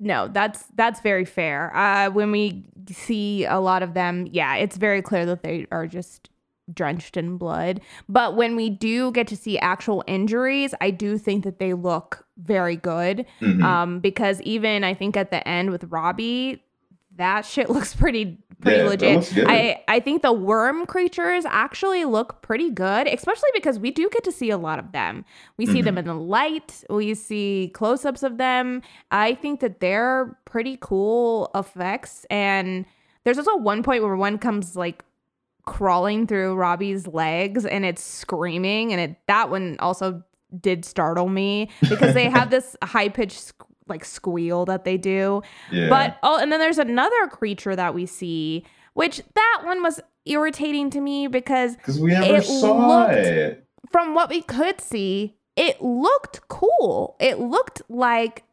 no 0.00 0.26
that's 0.28 0.64
that's 0.74 1.00
very 1.00 1.24
fair 1.24 1.74
uh 1.74 2.10
when 2.10 2.32
we 2.32 2.64
see 2.90 3.44
a 3.44 3.60
lot 3.60 3.80
of 3.80 3.94
them 3.94 4.26
yeah 4.32 4.56
it's 4.56 4.76
very 4.76 5.00
clear 5.00 5.24
that 5.24 5.44
they 5.44 5.66
are 5.70 5.86
just 5.86 6.30
drenched 6.72 7.16
in 7.16 7.36
blood 7.36 7.80
but 8.08 8.36
when 8.36 8.56
we 8.56 8.70
do 8.70 9.12
get 9.12 9.26
to 9.26 9.36
see 9.36 9.58
actual 9.58 10.02
injuries 10.06 10.74
i 10.80 10.90
do 10.90 11.18
think 11.18 11.44
that 11.44 11.58
they 11.58 11.74
look 11.74 12.24
very 12.38 12.76
good 12.76 13.26
Mhm. 13.40 13.62
um 13.62 14.00
because 14.00 14.40
even 14.42 14.82
i 14.84 14.94
think 14.94 15.16
at 15.16 15.30
the 15.30 15.46
end 15.46 15.70
with 15.70 15.84
robbie 15.84 16.62
that 17.16 17.44
shit 17.52 17.68
looks 17.70 17.94
pretty 17.94 18.38
pretty 18.60 18.78
Yeah, 18.78 18.88
legit. 18.88 19.32
I 19.46 19.82
I 19.88 20.00
think 20.00 20.22
the 20.22 20.32
worm 20.32 20.86
creatures 20.86 21.44
actually 21.46 22.04
look 22.06 22.40
pretty 22.40 22.70
good, 22.70 23.06
especially 23.08 23.50
because 23.52 23.78
we 23.78 23.90
do 23.90 24.08
get 24.10 24.24
to 24.24 24.32
see 24.32 24.48
a 24.50 24.56
lot 24.56 24.78
of 24.78 24.92
them. 24.92 25.24
We 25.58 25.66
see 25.66 25.74
Mm-hmm. 25.74 25.84
them 25.84 25.98
in 25.98 26.04
the 26.06 26.14
light. 26.14 26.82
We 26.88 27.14
see 27.14 27.70
close-ups 27.74 28.22
of 28.22 28.38
them. 28.38 28.80
I 29.10 29.34
think 29.34 29.60
that 29.60 29.80
they're 29.80 30.38
pretty 30.46 30.78
cool 30.80 31.50
effects. 31.54 32.24
And 32.30 32.86
there's 33.24 33.36
also 33.38 33.56
one 33.56 33.82
point 33.82 34.02
where 34.02 34.16
one 34.16 34.38
comes 34.38 34.74
like 34.76 35.04
crawling 35.66 36.26
through 36.26 36.54
Robbie's 36.56 37.06
legs 37.06 37.64
and 37.64 37.84
it's 37.84 38.02
screaming, 38.02 38.92
and 38.92 39.00
it 39.00 39.16
that 39.28 39.50
one 39.50 39.76
also 39.80 40.22
did 40.60 40.84
startle 40.84 41.28
me 41.28 41.68
because 41.88 42.14
they 42.14 42.28
have 42.30 42.50
this 42.56 42.76
high-pitched 42.82 43.52
like 43.88 44.04
squeal 44.04 44.64
that 44.66 44.84
they 44.84 44.96
do. 44.96 45.42
Yeah. 45.70 45.88
But 45.88 46.18
oh, 46.22 46.38
and 46.38 46.50
then 46.52 46.60
there's 46.60 46.78
another 46.78 47.26
creature 47.28 47.74
that 47.76 47.92
we 47.94 48.06
see, 48.06 48.64
which 48.94 49.20
that 49.34 49.62
one 49.64 49.82
was 49.82 50.00
irritating 50.26 50.88
to 50.90 51.00
me 51.00 51.26
because 51.26 51.76
because 51.76 52.00
we 52.00 52.10
never 52.12 52.40
saw 52.42 53.02
looked- 53.02 53.12
it. 53.14 53.66
from 53.92 54.14
what 54.14 54.30
we 54.30 54.40
could 54.42 54.80
see, 54.80 55.36
it 55.56 55.82
looked 55.82 56.48
cool. 56.48 57.16
It 57.20 57.38
looked 57.40 57.82
like 57.90 58.44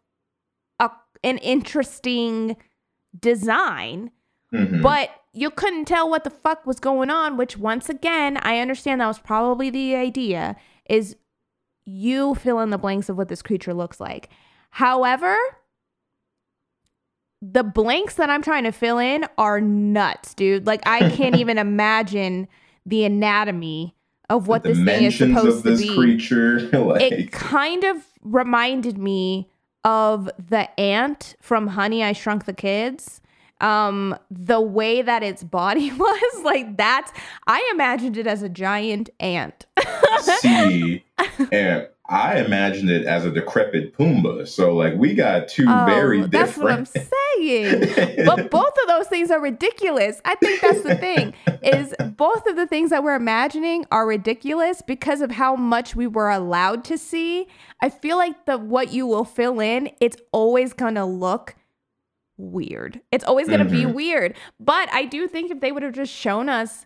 a 0.79 0.89
an 1.23 1.37
interesting 1.37 2.57
design, 3.17 4.11
Mhm. 4.53 4.81
but 4.81 5.09
you 5.33 5.49
couldn't 5.49 5.85
tell 5.85 6.09
what 6.09 6.23
the 6.25 6.29
fuck 6.29 6.65
was 6.65 6.79
going 6.79 7.09
on, 7.09 7.37
which 7.37 7.57
once 7.57 7.87
again, 7.89 8.37
I 8.37 8.59
understand 8.59 8.99
that 8.99 9.07
was 9.07 9.19
probably 9.19 9.69
the 9.69 9.95
idea 9.95 10.57
is 10.89 11.15
you 11.85 12.35
fill 12.35 12.59
in 12.59 12.69
the 12.69 12.77
blanks 12.77 13.07
of 13.07 13.17
what 13.17 13.29
this 13.29 13.41
creature 13.41 13.73
looks 13.73 13.99
like. 13.99 14.29
However, 14.71 15.35
the 17.41 17.63
blanks 17.63 18.15
that 18.15 18.29
I'm 18.29 18.41
trying 18.41 18.63
to 18.65 18.71
fill 18.71 18.99
in 18.99 19.25
are 19.37 19.59
nuts, 19.61 20.33
dude. 20.33 20.67
Like 20.67 20.81
I 20.85 21.09
can't 21.11 21.35
even 21.37 21.57
imagine 21.57 22.47
the 22.85 23.03
anatomy 23.05 23.95
of 24.29 24.47
what 24.47 24.63
the 24.63 24.73
this 24.73 24.83
thing 24.83 25.03
is 25.05 25.17
supposed 25.17 25.57
of 25.59 25.63
this 25.63 25.81
to 25.81 25.87
be. 25.87 25.95
creature, 25.95 26.59
like 26.73 27.01
It 27.11 27.31
kind 27.31 27.83
of 27.83 28.05
reminded 28.21 28.97
me 28.97 29.49
of 29.83 30.29
the 30.37 30.79
ant 30.79 31.35
from 31.41 31.67
Honey 31.67 32.03
I 32.03 32.13
Shrunk 32.13 32.45
the 32.45 32.53
Kids. 32.53 33.20
Um, 33.61 34.17
the 34.29 34.59
way 34.59 35.01
that 35.01 35.23
its 35.23 35.43
body 35.43 35.91
was 35.97 36.43
like 36.43 36.77
that, 36.77 37.11
I 37.47 37.69
imagined 37.73 38.17
it 38.17 38.27
as 38.27 38.43
a 38.43 38.49
giant 38.49 39.09
ant. 39.19 39.65
see, 40.41 41.03
and 41.51 41.87
I 42.11 42.39
imagined 42.39 42.89
it 42.89 43.05
as 43.05 43.23
a 43.23 43.31
decrepit 43.31 43.97
Pumbaa. 43.97 44.45
So 44.45 44.75
like 44.75 44.95
we 44.95 45.13
got 45.13 45.47
two 45.47 45.65
Oh, 45.67 45.85
very 45.85 46.21
that's 46.23 46.57
what 46.57 46.73
I'm 46.73 46.85
saying. 46.85 48.25
but 48.25 48.51
both 48.51 48.73
of 48.81 48.87
those 48.87 49.07
things 49.07 49.31
are 49.31 49.39
ridiculous. 49.39 50.19
I 50.25 50.35
think 50.35 50.59
that's 50.59 50.83
the 50.83 50.95
thing 50.95 51.33
is 51.63 51.95
both 52.17 52.45
of 52.47 52.57
the 52.57 52.67
things 52.67 52.89
that 52.89 53.01
we're 53.01 53.15
imagining 53.15 53.85
are 53.91 54.05
ridiculous 54.05 54.81
because 54.81 55.21
of 55.21 55.31
how 55.31 55.55
much 55.55 55.95
we 55.95 56.05
were 56.05 56.29
allowed 56.29 56.83
to 56.85 56.97
see. 56.97 57.47
I 57.79 57.89
feel 57.89 58.17
like 58.17 58.45
the 58.45 58.57
what 58.57 58.91
you 58.91 59.07
will 59.07 59.23
fill 59.25 59.61
in, 59.61 59.89
it's 60.01 60.17
always 60.33 60.73
to 60.95 61.05
look 61.05 61.55
weird. 62.41 62.99
It's 63.11 63.23
always 63.23 63.47
going 63.47 63.59
to 63.59 63.65
be 63.69 63.83
Mhm. 63.83 63.93
weird. 63.93 64.35
But 64.59 64.89
I 64.93 65.05
do 65.05 65.27
think 65.27 65.51
if 65.51 65.59
they 65.61 65.71
would 65.71 65.83
have 65.83 65.93
just 65.93 66.11
shown 66.13 66.49
us 66.49 66.85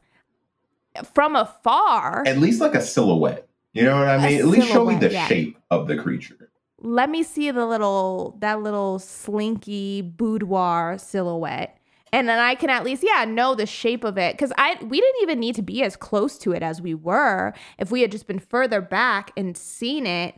from 1.13 1.35
afar, 1.35 2.23
At 2.25 2.37
least 2.37 2.61
like 2.61 2.75
a 2.75 2.81
silhouette. 2.81 3.47
You 3.73 3.83
know 3.83 3.97
what 3.97 4.07
I 4.07 4.25
mean? 4.27 4.39
At 4.39 4.45
least 4.47 4.67
show 4.69 4.85
me 4.85 4.95
the 4.95 5.11
yeah. 5.11 5.27
shape 5.27 5.57
of 5.69 5.87
the 5.87 5.97
creature. 5.97 6.49
let 6.79 7.09
me 7.09 7.23
see 7.23 7.49
the 7.51 7.65
little 7.65 8.37
that 8.41 8.61
little 8.61 8.99
slinky 8.99 10.01
boudoir 10.01 10.97
silhouette 10.99 11.77
and 12.13 12.27
then 12.29 12.37
i 12.37 12.53
can 12.53 12.69
at 12.69 12.83
least 12.83 13.01
yeah 13.01 13.23
know 13.25 13.55
the 13.55 13.65
shape 13.65 14.03
of 14.03 14.17
it 14.17 14.33
because 14.33 14.51
i 14.57 14.77
we 14.83 14.99
didn't 14.99 15.21
even 15.23 15.39
need 15.39 15.55
to 15.55 15.61
be 15.63 15.81
as 15.81 15.95
close 15.95 16.37
to 16.37 16.51
it 16.51 16.61
as 16.61 16.81
we 16.81 16.93
were 16.93 17.53
if 17.79 17.89
we 17.91 18.01
had 18.01 18.11
just 18.11 18.27
been 18.27 18.37
further 18.39 18.81
back 18.81 19.31
and 19.37 19.57
seen 19.57 20.05
it 20.05 20.35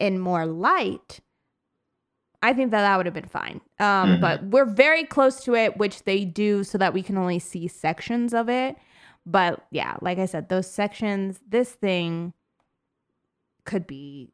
in 0.00 0.18
more 0.18 0.44
light 0.44 1.20
i 2.42 2.52
think 2.52 2.70
that 2.70 2.82
that 2.82 2.96
would 2.96 3.06
have 3.06 3.14
been 3.14 3.26
fine 3.28 3.60
um 3.80 4.16
Mhm. 4.16 4.20
but 4.20 4.42
we're 4.44 4.64
very 4.64 5.04
close 5.04 5.42
to 5.44 5.54
it 5.54 5.76
which 5.76 6.04
they 6.04 6.24
do 6.24 6.62
so 6.64 6.78
that 6.78 6.92
we 6.94 7.02
can 7.02 7.16
only 7.18 7.38
see 7.38 7.66
sections 7.68 8.32
of 8.34 8.48
it 8.48 8.76
but 9.24 9.66
yeah 9.70 9.96
like 10.00 10.18
i 10.18 10.26
said 10.26 10.48
those 10.48 10.70
sections 10.70 11.40
this 11.48 11.72
thing 11.72 12.32
could 13.64 13.86
be 13.86 14.32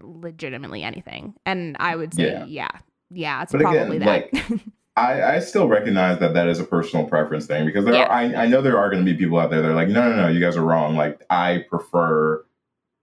legitimately 0.00 0.82
anything. 0.82 1.34
And 1.46 1.76
I 1.80 1.96
would 1.96 2.14
say, 2.14 2.32
Yeah. 2.32 2.44
yeah, 2.46 2.68
yeah, 3.10 3.42
it's 3.42 3.52
But 3.52 3.62
again, 3.62 3.74
probably 3.86 3.98
that. 3.98 4.30
I, 4.96 5.36
I 5.36 5.38
still 5.40 5.66
recognize 5.66 6.20
that 6.20 6.34
that 6.34 6.46
is 6.46 6.60
a 6.60 6.64
personal 6.64 7.06
preference 7.06 7.46
thing 7.46 7.64
because 7.66 7.84
there 7.84 7.94
Yeah. 7.94 8.04
are, 8.04 8.10
I, 8.12 8.34
I 8.44 8.46
know 8.46 8.62
there 8.62 8.78
are 8.78 8.90
going 8.90 9.04
to 9.04 9.10
be 9.10 9.16
people 9.18 9.38
out 9.38 9.50
there 9.50 9.62
that 9.62 9.68
are 9.70 9.74
like, 9.74 9.88
no, 9.88 10.08
no, 10.10 10.16
no, 10.22 10.28
you 10.28 10.40
guys 10.40 10.56
are 10.56 10.62
wrong. 10.64 10.94
Like 10.96 11.22
I 11.30 11.64
prefer 11.68 12.44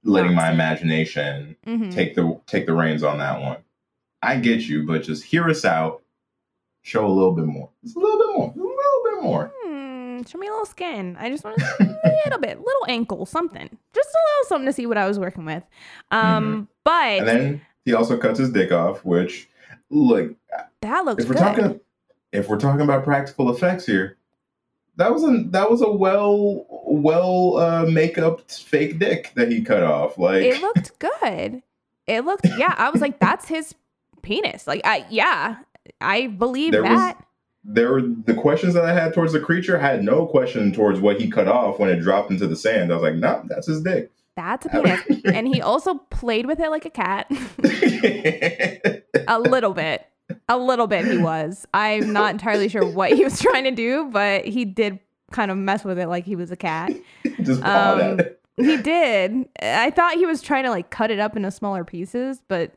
letting 0.03 0.34
my 0.34 0.51
imagination 0.51 1.55
Mhm. 1.67 1.91
take 1.91 2.15
the 2.15 2.39
take 2.47 2.65
the 2.65 2.73
reins 2.73 3.03
on 3.03 3.17
that 3.19 3.41
one. 3.41 3.57
I 4.22 4.38
get 4.38 4.61
you, 4.61 4.86
but 4.86 5.03
just 5.03 5.24
hear 5.24 5.49
us 5.49 5.65
out. 5.65 6.01
Show 6.84 7.05
a 7.05 7.09
little 7.09 7.34
bit 7.34 7.45
more. 7.45 7.69
Just 7.84 7.95
a 7.95 7.99
little 7.99 8.17
bit 8.17 8.36
more. 8.36 8.53
A 8.55 8.59
little 8.59 9.03
bit 9.03 9.24
more. 9.24 9.51
Hmm, 9.63 10.24
show 10.24 10.38
me 10.38 10.47
a 10.47 10.51
little 10.51 10.65
skin. 10.65 11.15
I 11.19 11.30
just 11.30 11.43
want 11.43 11.61
a 11.80 12.11
little 12.26 12.39
bit, 12.39 12.57
little 12.59 12.86
ankle, 12.88 13.26
something, 13.26 13.69
just 13.93 14.09
a 14.09 14.17
little 14.17 14.47
something 14.47 14.65
to 14.65 14.74
see 14.74 14.86
what 14.88 14.97
I 14.97 15.07
was 15.07 15.19
working 15.19 15.45
with. 15.45 15.63
Um, 16.11 16.67
but 16.84 16.91
Mm-hmm. 16.91 17.19
And 17.19 17.28
then 17.28 17.61
he 17.86 17.93
also 17.93 18.17
cuts 18.17 18.39
his 18.39 18.51
dick 18.51 18.72
off, 18.72 19.05
which 19.05 19.47
look, 19.89 20.34
that 20.82 21.05
looks 21.05 21.24
if 21.24 21.30
we're 21.30 21.36
good. 21.36 21.41
talking 21.41 21.80
if 22.32 22.47
we're 22.47 22.59
talking 22.59 22.82
about 22.82 23.03
practical 23.03 23.53
effects 23.53 23.86
here, 23.86 24.17
that 24.95 25.11
was 25.13 25.24
a 25.24 25.43
that 25.49 25.69
was 25.69 25.82
a 25.82 25.91
well 25.91 26.65
well 26.69 27.57
uh 27.57 27.86
makeup 27.86 28.49
fake 28.49 28.97
dick 28.99 29.32
that 29.36 29.51
he 29.51 29.61
cut 29.61 29.84
off. 29.84 30.17
Like 30.17 30.43
it 30.43 30.61
looked 30.61 30.97
good. 30.99 31.61
It 32.07 32.26
looked, 32.26 32.47
yeah. 32.57 32.74
I 32.78 32.89
was 32.89 32.99
like, 32.99 33.19
that's 33.22 33.47
his 33.47 33.76
penis. 34.22 34.67
Like, 34.67 34.82
I 34.86 35.05
yeah, 35.09 35.57
I 35.99 36.28
believe 36.28 36.72
There 36.72 36.84
was- 36.84 36.91
that. 36.91 37.26
there 37.63 37.91
were 37.91 38.01
the 38.01 38.34
questions 38.34 38.74
that 38.74 38.86
I 38.86 38.93
had 38.93 39.13
towards 39.13 39.34
the 39.34 39.39
creature. 39.39 39.78
I 39.80 39.82
had 39.82 40.03
no 40.03 40.26
question 40.26 40.72
towards 40.74 40.99
what 40.99 41.19
he 41.19 41.30
cut 41.30 41.47
off 41.47 41.80
when 41.80 41.89
it 41.89 41.99
dropped 42.01 42.32
into 42.32 42.47
the 42.47 42.55
sand. 42.55 42.91
I 42.91 42.95
was 42.95 43.03
like, 43.03 43.15
no, 43.15 43.43
that's 43.47 43.67
his 43.67 43.82
dick. 43.82 44.11
That's 44.36 44.65
a 44.65 44.69
penis. 44.69 45.22
and 45.26 45.47
he 45.47 45.61
also 45.61 45.95
played 46.09 46.45
with 46.45 46.59
it 46.59 46.69
like 46.69 46.86
a 46.86 46.89
cat. 46.89 47.28
a 49.28 49.39
little 49.39 49.74
bit. 49.74 50.05
A 50.47 50.57
little 50.57 50.88
bit 50.88 51.05
he 51.05 51.17
was. 51.17 51.67
I'm 51.74 52.13
not 52.13 52.32
entirely 52.32 52.69
sure 52.69 52.86
what 52.86 53.11
he 53.11 53.24
was 53.24 53.39
trying 53.41 53.65
to 53.65 53.72
do, 53.72 54.09
but 54.11 54.45
he 54.45 54.63
did 54.65 54.99
kind 55.32 55.51
of 55.51 55.57
mess 55.57 55.84
with 55.84 55.99
it 55.99 56.07
like 56.07 56.26
he 56.26 56.36
was 56.36 56.51
a 56.51 56.55
cat. 56.55 56.91
Just 57.41 57.61
Um. 57.63 58.19
He 58.57 58.78
did. 58.78 59.47
I 59.61 59.89
thought 59.91 60.15
he 60.15 60.26
was 60.26 60.41
trying 60.41 60.63
to 60.65 60.69
like 60.69 60.89
cut 60.89 61.09
it 61.11 61.19
up 61.19 61.36
into 61.36 61.49
smaller 61.51 61.84
pieces, 61.84 62.41
but 62.47 62.72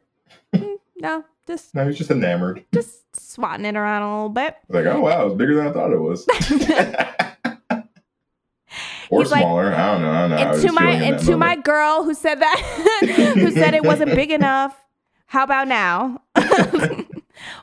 mm, 0.55 0.76
no, 0.97 1.24
just 1.47 1.74
No, 1.74 1.86
he's 1.86 1.99
just 1.99 2.11
enamored. 2.11 2.64
just 2.72 3.03
swatting 3.16 3.64
it 3.66 3.76
around 3.76 4.03
a 4.03 4.14
little 4.14 4.28
bit. 4.30 4.57
Like, 4.68 4.86
oh 4.86 5.01
wow, 5.01 5.26
it's 5.26 5.34
bigger 5.36 5.55
than 5.57 5.66
I 5.68 5.72
thought 5.72 5.92
it 5.92 5.99
was. 6.01 6.26
or 9.11 9.22
He's 9.22 9.30
like- 9.30 9.42
smaller. 9.42 9.72
I 9.74 9.92
don't 9.92 10.03
know. 10.03 10.11
I 10.11 10.20
don't 10.22 10.30
know. 10.30 10.36
And 10.36 10.62
to 10.62 10.72
my 10.72 10.90
and 10.90 11.18
to 11.26 11.36
my 11.36 11.57
girl 11.57 12.05
who 12.05 12.14
said 12.14 12.40
that 12.40 12.59
who 13.34 13.51
said 13.53 13.74
it 13.74 13.84
wasn't 13.84 14.14
big 14.14 14.30
enough 14.30 14.78
how 15.26 15.42
about 15.45 15.66
now 15.68 16.20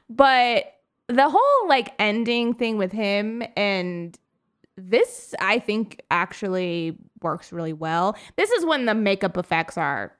but 0.09 0.65
the 1.07 1.29
whole 1.29 1.67
like 1.69 1.93
ending 1.99 2.53
thing 2.53 2.77
with 2.77 2.91
him 2.91 3.43
and 3.55 4.17
this 4.77 5.33
i 5.39 5.57
think 5.59 6.01
actually 6.11 6.97
works 7.21 7.51
really 7.53 7.71
well 7.73 8.15
this 8.35 8.49
is 8.51 8.65
when 8.65 8.85
the 8.85 8.95
makeup 8.95 9.37
effects 9.37 9.77
are 9.77 10.11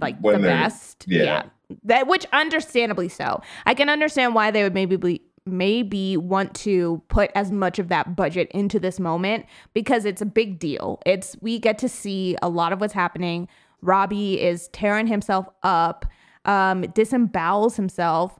like 0.00 0.18
When 0.20 0.40
the 0.42 0.48
best 0.48 1.04
yeah. 1.06 1.44
That 1.84 2.06
which 2.06 2.26
understandably 2.32 3.08
so. 3.08 3.40
I 3.64 3.74
can 3.74 3.88
understand 3.88 4.34
why 4.34 4.50
they 4.50 4.62
would 4.62 4.74
maybe 4.74 4.96
be 4.96 5.22
maybe 5.48 6.16
want 6.16 6.54
to 6.54 7.00
put 7.08 7.30
as 7.36 7.52
much 7.52 7.78
of 7.78 7.86
that 7.88 8.16
budget 8.16 8.50
into 8.50 8.80
this 8.80 8.98
moment 8.98 9.46
because 9.74 10.04
it's 10.04 10.20
a 10.20 10.26
big 10.26 10.58
deal. 10.58 11.00
It's 11.06 11.36
we 11.40 11.58
get 11.60 11.78
to 11.78 11.88
see 11.88 12.36
a 12.42 12.48
lot 12.48 12.72
of 12.72 12.80
what's 12.80 12.92
happening. 12.92 13.46
Robbie 13.80 14.40
is 14.40 14.68
tearing 14.68 15.06
himself 15.06 15.48
up 15.62 16.04
um 16.46 16.82
disembowels 16.82 17.76
himself 17.76 18.38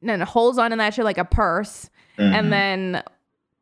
and 0.00 0.08
then 0.10 0.20
holds 0.20 0.58
on 0.58 0.70
to 0.70 0.76
that 0.76 0.94
shit 0.94 1.04
like 1.04 1.18
a 1.18 1.24
purse 1.24 1.90
Mhm. 2.18 2.32
and 2.34 2.52
then 2.52 3.02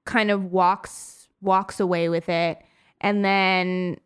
kind 0.04 0.30
of 0.30 0.44
walks 0.46 1.28
walks 1.42 1.80
away 1.80 2.08
with 2.08 2.28
it. 2.30 2.58
And 3.00 3.24
then 3.24 3.98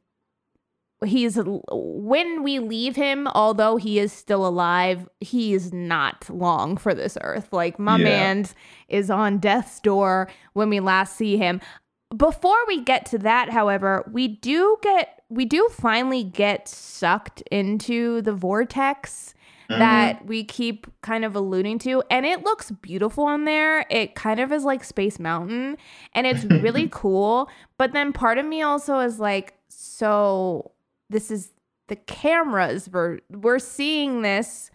he's 1.04 1.38
when 1.70 2.42
we 2.42 2.58
leave 2.58 2.96
him 2.96 3.26
although 3.34 3.76
he 3.76 3.98
is 3.98 4.12
still 4.12 4.46
alive 4.46 5.08
he 5.20 5.52
is 5.52 5.72
not 5.72 6.28
long 6.30 6.76
for 6.76 6.94
this 6.94 7.16
earth 7.22 7.52
like 7.52 7.78
my 7.78 7.96
Yeah. 7.98 8.04
man 8.04 8.46
is 8.88 9.10
on 9.10 9.38
death's 9.38 9.80
door 9.80 10.28
when 10.52 10.68
we 10.68 10.80
last 10.80 11.16
see 11.16 11.36
him 11.36 11.60
before 12.16 12.58
we 12.66 12.82
get 12.82 13.06
to 13.06 13.18
that 13.18 13.50
however 13.50 14.08
we 14.12 14.28
do 14.28 14.76
get 14.82 15.22
we 15.28 15.44
do 15.46 15.68
finally 15.72 16.22
get 16.24 16.68
sucked 16.68 17.40
into 17.50 18.20
the 18.22 18.32
vortex 18.34 19.34
Mhm. 19.70 19.78
that 19.78 20.26
we 20.26 20.44
keep 20.44 20.86
kind 21.02 21.24
of 21.24 21.34
alluding 21.36 21.78
to 21.78 22.02
and 22.10 22.26
it 22.26 22.42
looks 22.44 22.70
beautiful 22.70 23.28
in 23.30 23.44
there 23.44 23.86
it 23.90 24.14
kind 24.14 24.40
of 24.40 24.52
is 24.52 24.64
like 24.64 24.84
space 24.84 25.18
mountain 25.18 25.76
and 26.14 26.26
it's 26.26 26.44
really 26.44 26.88
cool 26.92 27.48
but 27.78 27.92
then 27.92 28.12
part 28.12 28.36
of 28.38 28.44
me 28.44 28.60
also 28.60 28.98
is 28.98 29.18
like 29.20 29.54
so 29.68 30.72
this 31.12 31.30
is 31.30 31.52
the 31.88 31.96
cameras 31.96 32.86
ver- 32.88 33.20
we're 33.30 33.58
seeing 33.58 34.22
this 34.22 34.70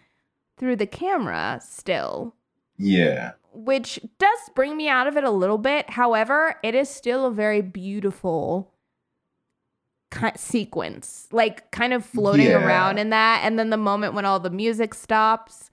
through 0.56 0.76
the 0.76 0.86
camera 0.86 1.60
still. 1.62 2.34
Yeah. 2.80 3.32
which 3.52 3.98
does 4.18 4.38
bring 4.54 4.76
me 4.76 4.88
out 4.88 5.08
of 5.08 5.16
it 5.16 5.24
a 5.24 5.30
little 5.30 5.58
bit. 5.58 5.90
However 5.90 6.54
it 6.62 6.76
is 6.76 6.88
still 6.88 7.26
a 7.26 7.30
very 7.32 7.60
beautiful 7.60 8.70
ki- 10.14 10.28
sequence 10.36 11.26
like 11.32 11.70
kind 11.72 11.92
of 11.92 12.04
floating 12.04 12.46
Yeah. 12.46 12.64
around 12.64 12.98
in 12.98 13.10
that. 13.10 13.40
And 13.42 13.58
then 13.58 13.70
the 13.70 13.76
moment 13.76 14.14
when 14.14 14.24
all 14.24 14.38
the 14.38 14.50
music 14.50 14.94
stops 14.94 15.70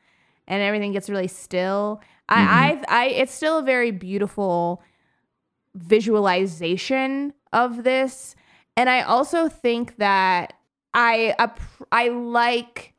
and 0.47 0.63
everything 0.63 0.93
gets 0.93 1.09
really 1.09 1.28
still. 1.28 2.01
I, 2.28 2.72
mm-hmm. 2.74 2.84
I 2.89 3.03
i 3.03 3.05
it's 3.09 3.34
still 3.34 3.59
a 3.59 3.63
very 3.63 3.91
beautiful 3.91 4.82
visualization 5.76 7.34
of 7.53 7.84
this 7.84 8.36
and 8.78 8.89
i 8.89 9.01
also 9.01 9.47
think 9.47 9.97
that 9.97 10.53
i 10.93 11.36
i 11.91 12.07
like 12.09 12.93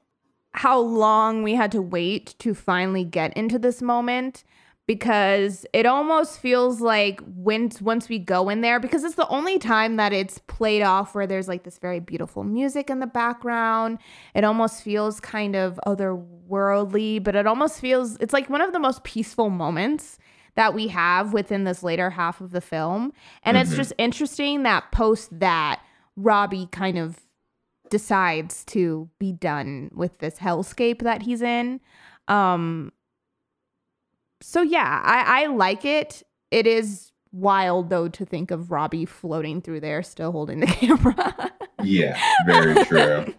how 0.53 0.79
long 0.79 1.43
we 1.43 1.55
had 1.55 1.71
to 1.71 1.83
wait 1.83 2.35
to 2.39 2.55
finally 2.55 3.05
get 3.05 3.37
into 3.37 3.59
this 3.59 3.83
moment 3.83 4.43
because 4.87 5.67
it 5.73 5.85
almost 5.85 6.39
feels 6.39 6.81
like 6.81 7.21
once 7.27 7.83
once 7.83 8.09
we 8.09 8.19
go 8.19 8.49
in 8.49 8.61
there 8.61 8.79
because 8.79 9.03
it's 9.03 9.17
the 9.17 9.29
only 9.29 9.59
time 9.59 9.97
that 9.97 10.13
it's 10.13 10.39
played 10.47 10.83
off 10.83 11.15
where 11.15 11.27
there's 11.27 11.49
like 11.49 11.65
this 11.65 11.79
very 11.79 11.99
beautiful 11.99 12.45
music 12.45 12.89
in 12.89 13.01
the 13.01 13.07
background. 13.07 13.99
It 14.35 14.45
almost 14.45 14.83
feels 14.83 15.19
kind 15.21 15.57
of 15.57 15.79
otherworldly 15.87 17.23
but 17.23 17.35
it 17.35 17.47
almost 17.47 17.81
feels 17.81 18.17
it's 18.17 18.33
like 18.33 18.49
one 18.49 18.61
of 18.61 18.73
the 18.73 18.79
most 18.79 19.03
peaceful 19.03 19.51
moments 19.51 20.19
that 20.57 20.75
we 20.75 20.89
have 20.89 21.33
within 21.33 21.65
this 21.65 21.83
later 21.83 22.11
half 22.11 22.41
of 22.41 22.51
the 22.51 22.61
film 22.61 23.13
and 23.43 23.57
it's 23.57 23.73
Mhm. 23.73 23.77
just 23.77 23.93
interesting 23.99 24.63
that 24.65 24.91
post 24.93 25.39
that 25.39 25.81
robbie 26.17 26.67
kind 26.73 26.99
of 26.99 27.21
decides 27.91 28.65
to 28.65 29.09
be 29.21 29.31
done 29.33 29.91
with 29.95 30.19
this 30.19 30.39
hellscape 30.39 31.03
that 31.03 31.23
he's 31.23 31.41
in 31.43 31.81
um 32.29 32.91
so 34.43 34.61
yeah, 34.61 35.01
I, 35.03 35.45
I 35.45 35.47
like 35.47 35.85
it. 35.87 36.23
It 36.51 36.67
is 36.67 37.11
wild 37.33 37.89
though 37.89 38.09
to 38.09 38.25
think 38.27 38.51
of 38.51 38.71
Robbie 38.71 39.07
floating 39.07 39.63
through 39.63 39.81
there, 39.81 40.03
still 40.03 40.31
holding 40.31 40.61
the 40.61 40.67
camera. 40.67 41.51
Yeah, 41.83 42.21
very 42.47 42.85
true. 42.85 43.33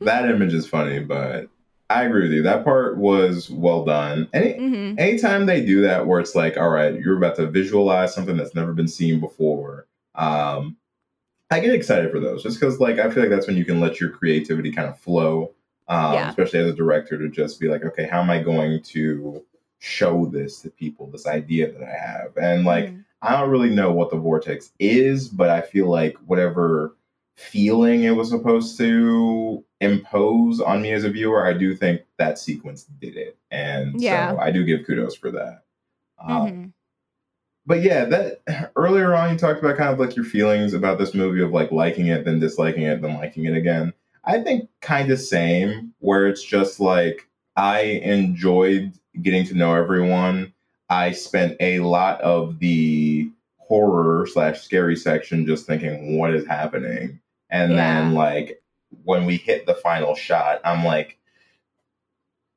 that 0.00 0.30
image 0.30 0.54
is 0.54 0.66
funny, 0.66 1.00
but 1.00 1.48
I 1.88 2.04
agree 2.04 2.22
with 2.22 2.32
you. 2.32 2.42
That 2.42 2.64
part 2.64 2.96
was 2.98 3.50
well 3.50 3.84
done. 3.84 4.28
Any 4.32 4.54
hmm 4.54 4.94
anytime 4.98 5.46
they 5.46 5.64
do 5.64 5.82
that 5.82 6.06
where 6.06 6.20
it's 6.20 6.34
like, 6.34 6.56
all 6.56 6.70
right, 6.70 6.98
you're 6.98 7.18
about 7.18 7.36
to 7.36 7.46
visualize 7.46 8.14
something 8.14 8.36
that's 8.36 8.54
never 8.54 8.72
been 8.72 8.88
seen 8.88 9.20
before, 9.20 9.86
um, 10.14 10.76
I 11.50 11.60
get 11.60 11.74
excited 11.74 12.10
for 12.10 12.20
those 12.20 12.42
just 12.42 12.58
because 12.60 12.80
like 12.80 12.98
I 12.98 13.10
feel 13.10 13.22
like 13.24 13.30
that's 13.30 13.46
when 13.46 13.56
you 13.56 13.64
can 13.64 13.80
let 13.80 14.00
your 14.00 14.10
creativity 14.10 14.72
kind 14.72 14.88
of 14.88 14.98
flow. 14.98 15.54
Um, 15.88 16.14
Yeah. 16.14 16.28
especially 16.30 16.60
as 16.60 16.68
a 16.70 16.74
director 16.74 17.18
to 17.18 17.28
just 17.28 17.60
be 17.60 17.68
like, 17.68 17.84
okay, 17.84 18.06
how 18.08 18.20
am 18.20 18.30
I 18.30 18.42
going 18.42 18.82
to 18.82 19.44
show 19.78 20.26
this 20.26 20.60
to 20.62 20.70
people, 20.70 21.06
this 21.08 21.26
idea 21.28 21.70
that 21.72 21.82
I 21.84 21.92
have? 21.96 22.36
And 22.36 22.64
like 22.64 22.86
Mm-hmm. 22.86 23.00
I 23.22 23.32
don't 23.40 23.50
really 23.50 23.70
know 23.74 23.92
what 23.92 24.10
the 24.10 24.18
vortex 24.18 24.72
is, 24.80 25.28
but 25.28 25.50
I 25.50 25.60
feel 25.62 25.88
like 25.88 26.16
whatever 26.26 26.95
feeling 27.36 28.02
it 28.04 28.10
was 28.16 28.30
supposed 28.30 28.76
to 28.78 29.62
impose 29.80 30.60
on 30.60 30.82
me 30.82 30.92
as 30.92 31.04
a 31.04 31.10
viewer, 31.10 31.46
I 31.46 31.52
do 31.52 31.74
think 31.74 32.02
that 32.18 32.38
sequence 32.38 32.84
did 33.00 33.16
it. 33.16 33.36
And 33.50 34.00
Yeah. 34.00 34.32
so 34.32 34.38
I 34.40 34.50
do 34.50 34.64
give 34.64 34.86
kudos 34.86 35.14
for 35.14 35.30
that. 35.32 35.62
Um, 36.18 36.46
Mhm. 36.46 36.72
but 37.66 37.82
yeah, 37.82 38.04
that 38.06 38.70
earlier 38.76 39.14
on 39.14 39.32
you 39.32 39.38
talked 39.38 39.60
about 39.60 39.76
kind 39.76 39.90
of 39.90 39.98
like 40.00 40.16
your 40.16 40.24
feelings 40.24 40.72
about 40.72 40.98
this 40.98 41.14
movie 41.14 41.42
of 41.42 41.52
like 41.52 41.70
liking 41.72 42.06
it, 42.06 42.24
then 42.24 42.40
disliking 42.40 42.82
it, 42.84 43.02
then 43.02 43.14
liking 43.16 43.44
it 43.44 43.54
again. 43.54 43.92
I 44.24 44.40
think 44.42 44.68
kind 44.80 45.10
of 45.10 45.20
same, 45.20 45.92
where 46.00 46.26
it's 46.26 46.42
just 46.42 46.80
like 46.80 47.28
I 47.56 47.80
enjoyed 47.80 48.92
getting 49.22 49.44
to 49.46 49.54
know 49.54 49.74
everyone. 49.74 50.52
I 50.88 51.12
spent 51.12 51.56
a 51.60 51.80
lot 51.80 52.20
of 52.22 52.58
the 52.60 53.30
horror 53.58 54.26
slash 54.26 54.62
scary 54.62 54.96
section 54.96 55.46
just 55.46 55.66
thinking, 55.66 56.16
what 56.18 56.34
is 56.34 56.46
happening? 56.46 57.20
And 57.50 57.76
then 57.78 58.14
like 58.14 58.62
when 59.04 59.24
we 59.26 59.36
hit 59.36 59.66
the 59.66 59.74
final 59.74 60.14
shot, 60.14 60.60
I'm 60.64 60.84
like, 60.84 61.18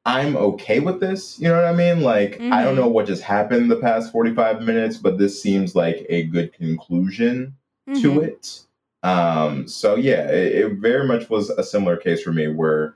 I'm 0.05 0.35
okay 0.35 0.79
with 0.79 0.99
this. 0.99 1.39
You 1.39 1.49
know 1.49 1.55
what 1.55 1.65
I 1.65 1.73
mean? 1.73 2.01
Like, 2.01 2.39
I 2.41 2.63
don't 2.63 2.73
Mhm. 2.73 2.77
know 2.77 2.87
what 2.87 3.05
just 3.05 3.21
happened 3.21 3.69
the 3.69 3.75
past 3.75 4.11
45 4.11 4.61
minutes, 4.63 4.97
but 4.97 5.17
this 5.17 5.41
seems 5.41 5.75
like 5.75 6.05
a 6.09 6.23
good 6.23 6.53
conclusion 6.53 7.55
to 7.95 8.11
Mhm. 8.13 8.23
it. 8.23 8.61
Um, 9.03 9.67
so 9.67 9.95
yeah, 9.95 10.29
it, 10.29 10.55
it 10.55 10.73
very 10.73 11.07
much 11.07 11.29
was 11.29 11.49
a 11.51 11.63
similar 11.63 11.95
case 11.97 12.21
for 12.23 12.31
me 12.33 12.47
where 12.47 12.95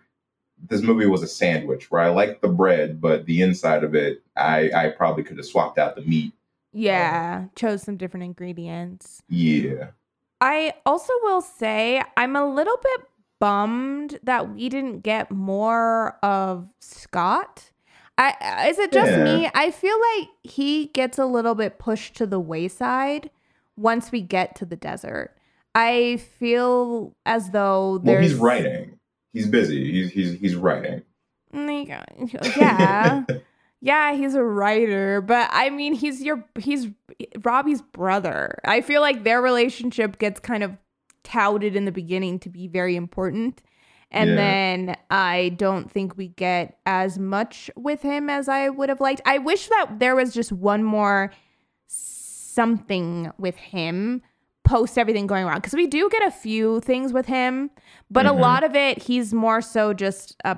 this 0.69 0.81
movie 0.81 1.05
was 1.05 1.21
a 1.23 1.27
sandwich 1.27 1.91
where 1.91 2.01
I 2.01 2.09
liked 2.09 2.41
the 2.41 2.47
bread, 2.47 2.99
but 3.01 3.25
the 3.25 3.41
inside 3.41 3.83
of 3.83 3.95
it, 3.95 4.21
I, 4.35 4.71
I 4.73 4.89
probably 4.89 5.23
could 5.23 5.37
have 5.37 5.45
swapped 5.45 5.77
out 5.77 5.95
the 5.95 6.01
meat. 6.03 6.33
Yeah, 6.71 7.45
chose 7.55 7.83
some 7.83 7.97
different 7.97 8.23
ingredients. 8.23 9.21
Yeah. 9.29 9.89
I 10.43 10.73
also 10.85 11.13
will 11.23 11.39
say 11.39 12.03
I'm 12.17 12.35
a 12.35 12.45
little 12.45 12.75
bit 12.83 13.07
bummed 13.39 14.19
that 14.23 14.53
we 14.53 14.67
didn't 14.67 14.99
get 14.99 15.31
more 15.31 16.17
of 16.21 16.67
Scott. 16.81 17.71
I 18.17 18.35
uh, 18.41 18.69
is 18.69 18.77
it 18.77 18.91
just 18.91 19.11
Yeah. 19.11 19.23
me? 19.23 19.49
I 19.55 19.71
feel 19.71 19.95
like 20.17 20.27
he 20.43 20.87
gets 20.87 21.17
a 21.17 21.25
little 21.25 21.55
bit 21.55 21.79
pushed 21.79 22.15
to 22.15 22.27
the 22.27 22.41
wayside 22.41 23.29
once 23.77 24.11
we 24.11 24.19
get 24.21 24.53
to 24.57 24.65
the 24.65 24.75
desert. 24.75 25.33
I 25.73 26.17
feel 26.17 27.15
as 27.25 27.51
though 27.51 27.91
Well, 27.91 27.99
there's 27.99 28.31
he's 28.31 28.39
writing. 28.39 28.99
He's 29.31 29.47
busy. 29.47 29.91
He's 29.93 30.11
he's 30.11 30.39
he's 30.39 30.55
writing. 30.55 31.03
Mm, 31.53 31.87
like, 31.87 32.55
yeah. 32.57 33.23
yeah, 33.85 34.13
he's 34.13 34.33
a 34.33 34.43
writer, 34.43 35.19
but 35.19 35.49
I 35.51 35.69
mean, 35.69 35.93
he's 35.93 36.21
your 36.23 36.45
he's 36.57 36.87
Robbie's 37.43 37.81
brother. 37.81 38.57
I 38.63 38.79
feel 38.79 39.01
like 39.01 39.25
their 39.25 39.41
relationship 39.41 40.17
gets 40.19 40.39
kind 40.39 40.63
of 40.63 40.77
touted 41.25 41.75
in 41.75 41.83
the 41.83 41.91
beginning 41.91 42.39
to 42.39 42.49
be 42.49 42.67
very 42.69 42.95
important. 42.95 43.61
And 44.09 44.31
Yeah. 44.31 44.35
then 44.37 44.95
I 45.09 45.49
don't 45.57 45.91
think 45.91 46.15
we 46.15 46.29
get 46.29 46.77
as 46.85 47.19
much 47.19 47.69
with 47.75 48.01
him 48.03 48.29
as 48.29 48.47
I 48.47 48.69
would 48.69 48.87
have 48.87 49.01
liked. 49.01 49.21
I 49.25 49.37
wish 49.39 49.67
that 49.67 49.99
there 49.99 50.15
was 50.15 50.33
just 50.33 50.51
one 50.53 50.83
more 50.83 51.31
something 51.87 53.31
with 53.37 53.55
him 53.57 54.21
post 54.63 54.97
everything 54.97 55.27
going 55.27 55.45
wrong 55.45 55.55
because 55.55 55.73
we 55.73 55.87
do 55.87 56.09
get 56.09 56.25
a 56.25 56.31
few 56.31 56.79
things 56.79 57.11
with 57.11 57.25
him, 57.25 57.69
but 58.09 58.25
Mhm. 58.25 58.29
a 58.29 58.33
lot 58.33 58.63
of 58.63 58.75
it 58.75 59.03
he's 59.03 59.33
more 59.33 59.59
so 59.61 59.93
just 59.93 60.37
a 60.45 60.57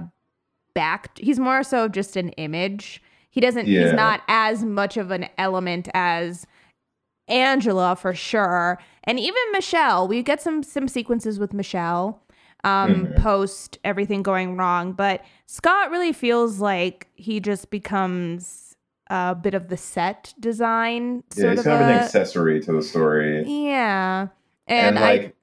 back. 0.75 1.17
He's 1.17 1.39
more 1.39 1.63
so 1.63 1.87
just 1.87 2.15
an 2.15 2.29
image. 2.31 3.01
He 3.35 3.41
doesn't. 3.41 3.67
Yeah. 3.67 3.83
He's 3.83 3.93
not 3.93 4.21
as 4.29 4.63
much 4.63 4.95
of 4.95 5.11
an 5.11 5.27
element 5.37 5.89
as 5.93 6.47
Angela 7.27 7.95
for 7.95 8.13
sure, 8.13 8.79
and 9.03 9.19
even 9.19 9.41
Michelle. 9.51 10.07
We 10.07 10.23
get 10.23 10.41
some 10.41 10.63
some 10.63 10.87
sequences 10.87 11.37
with 11.37 11.53
Michelle 11.53 12.21
um 12.63 13.07
Mhm. 13.07 13.15
post 13.17 13.77
everything 13.83 14.23
going 14.23 14.55
wrong, 14.57 14.93
but 14.93 15.21
Scott 15.47 15.91
really 15.91 16.13
feels 16.13 16.59
like 16.59 17.07
he 17.15 17.39
just 17.39 17.69
becomes 17.69 18.75
a 19.09 19.35
bit 19.35 19.53
of 19.53 19.67
the 19.67 19.77
set 19.77 20.33
design 20.39 21.23
Yeah, 21.35 21.49
he's 21.51 21.59
of 21.59 21.65
kind 21.65 21.81
of 21.83 21.89
an 21.89 21.95
accessory 21.95 22.59
to 22.61 22.71
the 22.71 22.81
story. 22.81 23.43
yeah. 23.45 24.27
And, 24.67 24.95
And, 24.97 24.99
like, 24.99 25.35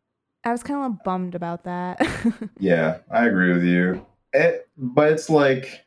I 0.44 0.48
I 0.48 0.52
was 0.52 0.62
kind 0.64 0.84
of 0.84 1.04
bummed 1.04 1.34
about 1.36 1.64
that. 1.64 2.00
Yeah, 2.58 2.98
I 3.10 3.26
agree 3.26 3.52
with 3.52 3.62
you. 3.64 4.04
It, 4.32 4.66
but 4.78 5.12
it's 5.12 5.28
like 5.30 5.84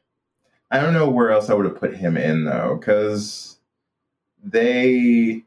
I 0.72 0.80
don't 0.82 0.94
know 0.94 1.10
where 1.10 1.32
else 1.32 1.50
I 1.50 1.54
would 1.54 1.66
have 1.66 1.80
put 1.80 1.96
him 1.96 2.18
in 2.18 2.46
though, 2.46 2.78
because 2.80 3.60
they 4.44 5.44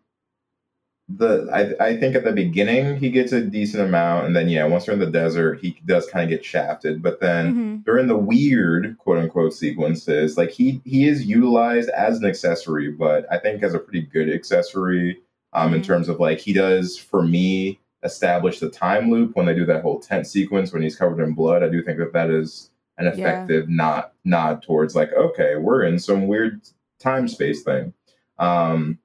the 1.09 1.49
I 1.81 1.87
I 1.89 1.97
think 1.97 2.15
at 2.15 2.25
the 2.25 2.33
beginning 2.33 2.97
he 2.99 3.11
gets 3.11 3.33
a 3.33 3.41
decent 3.41 3.83
amount, 3.83 4.27
and 4.27 4.37
then 4.37 4.49
yeah, 4.49 4.65
once 4.67 4.85
they're 4.87 4.95
in 4.95 5.01
the 5.01 5.07
desert, 5.11 5.61
he 5.61 5.77
does 5.87 6.07
kind 6.09 6.25
of 6.25 6.31
get 6.31 6.45
shafted. 6.45 7.03
But 7.03 7.21
then 7.21 7.55
Mhm. 7.55 7.85
during 7.85 8.07
the 8.09 8.17
weird 8.19 8.97
quote 8.99 9.19
unquote 9.19 9.55
sequences, 9.55 10.37
like 10.37 10.51
he 10.51 10.81
he 10.85 11.09
is 11.09 11.25
utilized 11.27 11.89
as 11.91 12.19
an 12.19 12.27
accessory, 12.27 12.91
but 12.91 13.27
I 13.31 13.39
think 13.39 13.63
as 13.63 13.75
a 13.75 13.79
pretty 13.79 14.03
good 14.03 14.29
accessory 14.31 15.19
um 15.55 15.73
in 15.75 15.81
Mhm. 15.81 15.85
terms 15.85 16.09
of 16.11 16.21
like 16.21 16.39
he 16.41 16.53
does 16.53 16.97
for 16.99 17.23
me 17.23 17.79
establish 18.05 18.61
the 18.61 18.69
time 18.71 19.11
loop 19.11 19.35
when 19.35 19.47
they 19.47 19.55
do 19.55 19.65
that 19.67 19.83
whole 19.83 19.99
tent 19.99 20.27
sequence 20.27 20.73
when 20.73 20.83
he's 20.83 20.95
covered 20.97 21.23
in 21.23 21.33
blood. 21.35 21.63
I 21.65 21.69
do 21.71 21.83
think 21.83 21.99
that 21.99 22.13
that 22.13 22.31
is 22.31 22.71
an 22.99 23.07
Yeah. 23.07 23.13
effective 23.13 23.69
nod 23.69 24.05
nod 24.25 24.63
towards 24.63 24.95
like 24.95 25.13
okay, 25.13 25.57
we're 25.57 25.85
in 25.85 25.99
some 25.99 26.27
weird 26.27 26.61
time 26.99 27.29
space 27.29 27.63
thing. 27.63 27.93
Um 28.39 28.99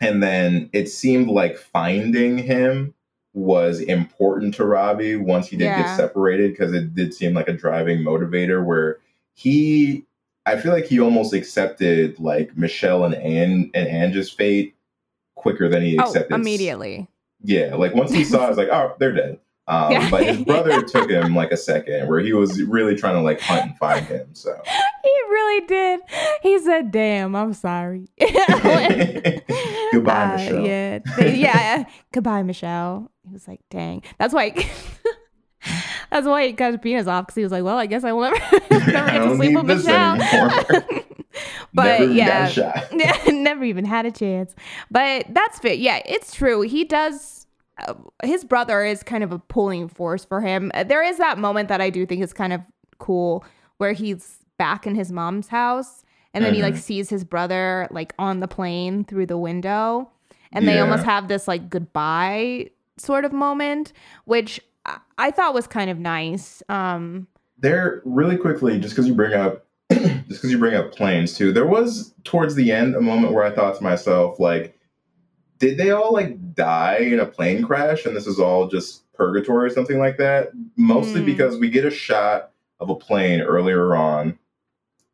and 0.00 0.22
then 0.22 0.70
it 0.72 0.88
seemed 0.88 1.28
like 1.28 1.56
finding 1.58 2.38
him 2.38 2.94
was 3.32 3.80
important 3.80 4.54
to 4.56 4.64
Robbie 4.64 5.14
once 5.16 5.46
he 5.48 5.56
did 5.56 5.64
Yeah. 5.66 5.82
get 5.82 5.96
separated 5.96 6.50
because 6.52 6.72
it 6.72 6.94
did 6.94 7.14
seem 7.14 7.34
like 7.34 7.48
a 7.48 7.52
driving 7.52 7.98
motivator 8.00 8.64
where 8.64 8.98
he 9.34 10.04
I 10.46 10.56
feel 10.58 10.72
like 10.72 10.86
he 10.86 10.98
almost 10.98 11.32
accepted 11.34 12.18
like 12.18 12.56
Michelle 12.56 13.04
and 13.04 13.14
Anne 13.14 13.70
and 13.74 13.86
Ange's 13.88 14.30
fate 14.30 14.74
quicker 15.36 15.68
than 15.68 15.82
he 15.82 15.98
Oh, 15.98 16.02
accepted 16.02 16.34
immediately. 16.34 17.06
Yeah, 17.42 17.74
like 17.76 17.94
once 17.94 18.10
he 18.12 18.24
saw, 18.24 18.42
it, 18.42 18.46
I 18.46 18.48
was 18.48 18.58
like, 18.58 18.68
oh, 18.70 18.94
they're 18.98 19.12
dead. 19.12 19.38
Um, 19.68 19.92
Yeah. 19.92 20.10
But 20.10 20.24
his 20.26 20.44
brother 20.44 20.82
took 20.82 21.08
him 21.10 21.34
like 21.34 21.52
a 21.52 21.56
second, 21.56 22.08
where 22.08 22.20
he 22.20 22.32
was 22.32 22.62
really 22.62 22.96
trying 22.96 23.14
to 23.14 23.22
like 23.22 23.40
hunt 23.40 23.62
and 23.62 23.78
find 23.78 24.04
him. 24.06 24.28
So 24.34 24.60
He 25.04 25.10
really 25.30 25.66
did. 25.66 26.00
He 26.42 26.58
said, 26.58 26.90
"Damn, 26.90 27.34
I'm 27.36 27.54
sorry." 27.54 28.08
Goodbye, 28.20 29.42
Uh, 29.92 30.36
Michelle. 30.36 30.66
Yeah, 30.66 30.98
th- 31.16 31.36
yeah. 31.36 31.84
Goodbye, 32.12 32.42
Michelle. 32.42 33.10
He 33.26 33.32
was 33.32 33.46
like, 33.48 33.60
"Dang." 33.70 34.02
That's 34.18 34.34
why. 34.34 34.52
that's 36.10 36.26
why 36.26 36.46
he 36.46 36.52
cut 36.52 36.72
his 36.72 36.80
penis 36.80 37.06
off 37.06 37.26
because 37.26 37.36
he 37.36 37.42
was 37.42 37.52
like, 37.52 37.64
"Well, 37.64 37.78
I 37.78 37.86
guess 37.86 38.04
I 38.04 38.12
will 38.12 38.30
never, 38.30 38.60
never 38.70 39.10
get 39.10 39.18
to 39.24 39.36
sleep 39.36 39.56
with 39.56 39.66
Michelle." 39.66 40.16
but 41.72 42.00
Never 42.00 42.12
yeah, 42.12 42.84
yeah, 42.92 43.16
never 43.28 43.64
even 43.64 43.84
had 43.84 44.06
a 44.06 44.10
chance. 44.10 44.54
But 44.90 45.26
that's 45.30 45.58
fit. 45.60 45.78
Yeah, 45.78 46.02
it's 46.06 46.34
true. 46.34 46.62
He 46.62 46.84
does. 46.84 47.39
His 48.22 48.44
brother 48.44 48.84
is 48.84 49.02
kind 49.02 49.22
of 49.24 49.32
a 49.32 49.38
pulling 49.38 49.88
force 49.88 50.24
for 50.24 50.40
him. 50.40 50.70
Uh, 50.74 50.84
There 50.84 51.02
is 51.02 51.18
that 51.18 51.38
moment 51.38 51.68
that 51.68 51.80
I 51.80 51.90
do 51.90 52.06
think 52.06 52.22
is 52.22 52.32
kind 52.32 52.52
of 52.52 52.60
cool 52.98 53.44
where 53.78 53.92
he's 53.92 54.38
back 54.58 54.86
in 54.86 54.94
his 54.94 55.10
mom's 55.10 55.48
house 55.48 56.04
and 56.34 56.44
then 56.44 56.52
he 56.52 56.60
like 56.62 56.74
Mhm. 56.74 56.78
sees 56.78 57.08
his 57.08 57.24
brother 57.24 57.88
like 57.90 58.12
on 58.18 58.40
the 58.40 58.46
plane 58.48 59.04
through 59.04 59.24
the 59.26 59.38
window 59.38 60.10
and 60.52 60.68
they 60.68 60.78
almost 60.80 61.04
have 61.04 61.28
this 61.28 61.48
like 61.48 61.70
goodbye 61.70 62.68
sort 62.98 63.24
of 63.24 63.32
moment 63.32 63.94
which 64.26 64.60
I, 64.84 64.98
I 65.16 65.30
thought 65.30 65.54
was 65.54 65.66
kind 65.66 65.90
of 65.90 65.98
nice 65.98 66.62
um 66.68 67.26
there 67.58 68.02
really 68.04 68.36
quickly 68.36 68.78
just 68.78 68.94
because 68.94 69.08
you 69.08 69.14
bring 69.14 69.32
up 69.32 69.64
just 69.90 70.28
because 70.28 70.50
you 70.52 70.58
bring 70.58 70.74
up 70.74 70.92
planes 70.92 71.32
too 71.34 71.52
there 71.52 71.66
was 71.66 72.12
towards 72.24 72.54
the 72.54 72.70
end 72.70 72.94
a 72.94 73.00
moment 73.00 73.32
where 73.32 73.44
i 73.44 73.50
thought 73.50 73.76
to 73.78 73.82
myself 73.82 74.38
like 74.38 74.78
did 75.60 75.78
they 75.78 75.90
all 75.92 76.12
like 76.12 76.54
die 76.56 76.96
in 76.98 77.20
a 77.20 77.26
plane 77.26 77.62
crash 77.62 78.04
and 78.06 78.16
this 78.16 78.26
is 78.26 78.40
all 78.40 78.66
just 78.66 79.10
purgatory 79.12 79.66
or 79.66 79.70
something 79.70 79.98
like 79.98 80.16
that 80.18 80.50
mostly 80.76 81.20
Mm. 81.22 81.26
because 81.26 81.56
we 81.58 81.70
get 81.70 81.84
a 81.84 81.90
shot 81.90 82.50
of 82.80 82.90
a 82.90 82.94
plane 82.96 83.40
earlier 83.40 83.94
on 83.94 84.36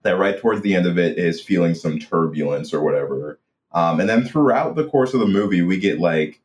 that 0.03 0.17
right 0.19 0.39
towards 0.41 0.63
the 0.63 0.75
end 0.75 0.87
of 0.87 0.99
it 0.99 1.19
is 1.19 1.43
feeling 1.43 1.75
some 1.75 1.99
turbulence 1.99 2.73
or 2.73 2.81
whatever 2.83 3.39
um, 3.73 4.01
and 4.01 4.09
then 4.09 4.25
throughout 4.25 4.77
the 4.77 4.87
course 4.87 5.13
of 5.13 5.21
the 5.21 5.27
movie 5.27 5.63
we 5.63 5.77
get 5.79 5.99
like 6.01 6.41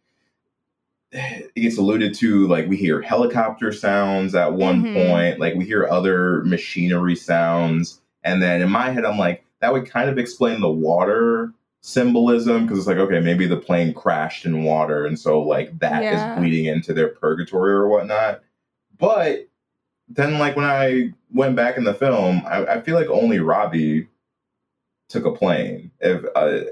it 1.14 1.54
gets 1.56 1.78
alluded 1.78 2.14
to 2.16 2.48
like 2.48 2.68
we 2.68 2.78
hear 2.78 3.02
helicopter 3.02 3.72
sounds 3.72 4.34
at 4.34 4.54
one 4.54 4.84
Mhm. 4.84 4.94
point 4.94 5.40
like 5.40 5.56
we 5.56 5.66
hear 5.66 5.88
other 5.88 6.44
machinery 6.46 7.16
sounds 7.16 8.02
and 8.24 8.42
then 8.42 8.62
in 8.62 8.70
my 8.70 8.90
head 8.90 9.04
i'm 9.06 9.18
like 9.18 9.44
that 9.60 9.74
would 9.74 9.86
kind 9.90 10.10
of 10.10 10.18
explain 10.18 10.62
the 10.62 10.72
water 10.72 11.54
symbolism 11.82 12.64
because 12.64 12.78
it's 12.78 12.88
like 12.88 12.98
okay 12.98 13.20
maybe 13.20 13.48
the 13.48 13.58
plane 13.58 13.92
crashed 13.94 14.46
in 14.46 14.64
water 14.64 15.06
and 15.06 15.20
so 15.20 15.42
like 15.42 15.78
that 15.80 16.04
is 16.04 16.22
Yeah. 16.22 16.36
bleeding 16.36 16.66
into 16.66 16.94
their 16.94 17.10
purgatory 17.10 17.72
or 17.74 17.88
whatnot 17.88 18.42
but 19.00 19.48
then 20.08 20.38
like 20.38 20.56
when 20.56 20.66
i 20.66 21.12
went 21.34 21.56
back 21.56 21.78
in 21.78 21.84
the 21.84 21.94
film 21.94 22.44
i, 22.46 22.64
I 22.66 22.82
feel 22.82 22.96
like 22.96 23.08
only 23.10 23.40
robbie 23.40 24.08
took 25.10 25.26
a 25.26 25.32
plane 25.32 25.90
if 26.00 26.24
uh, 26.36 26.70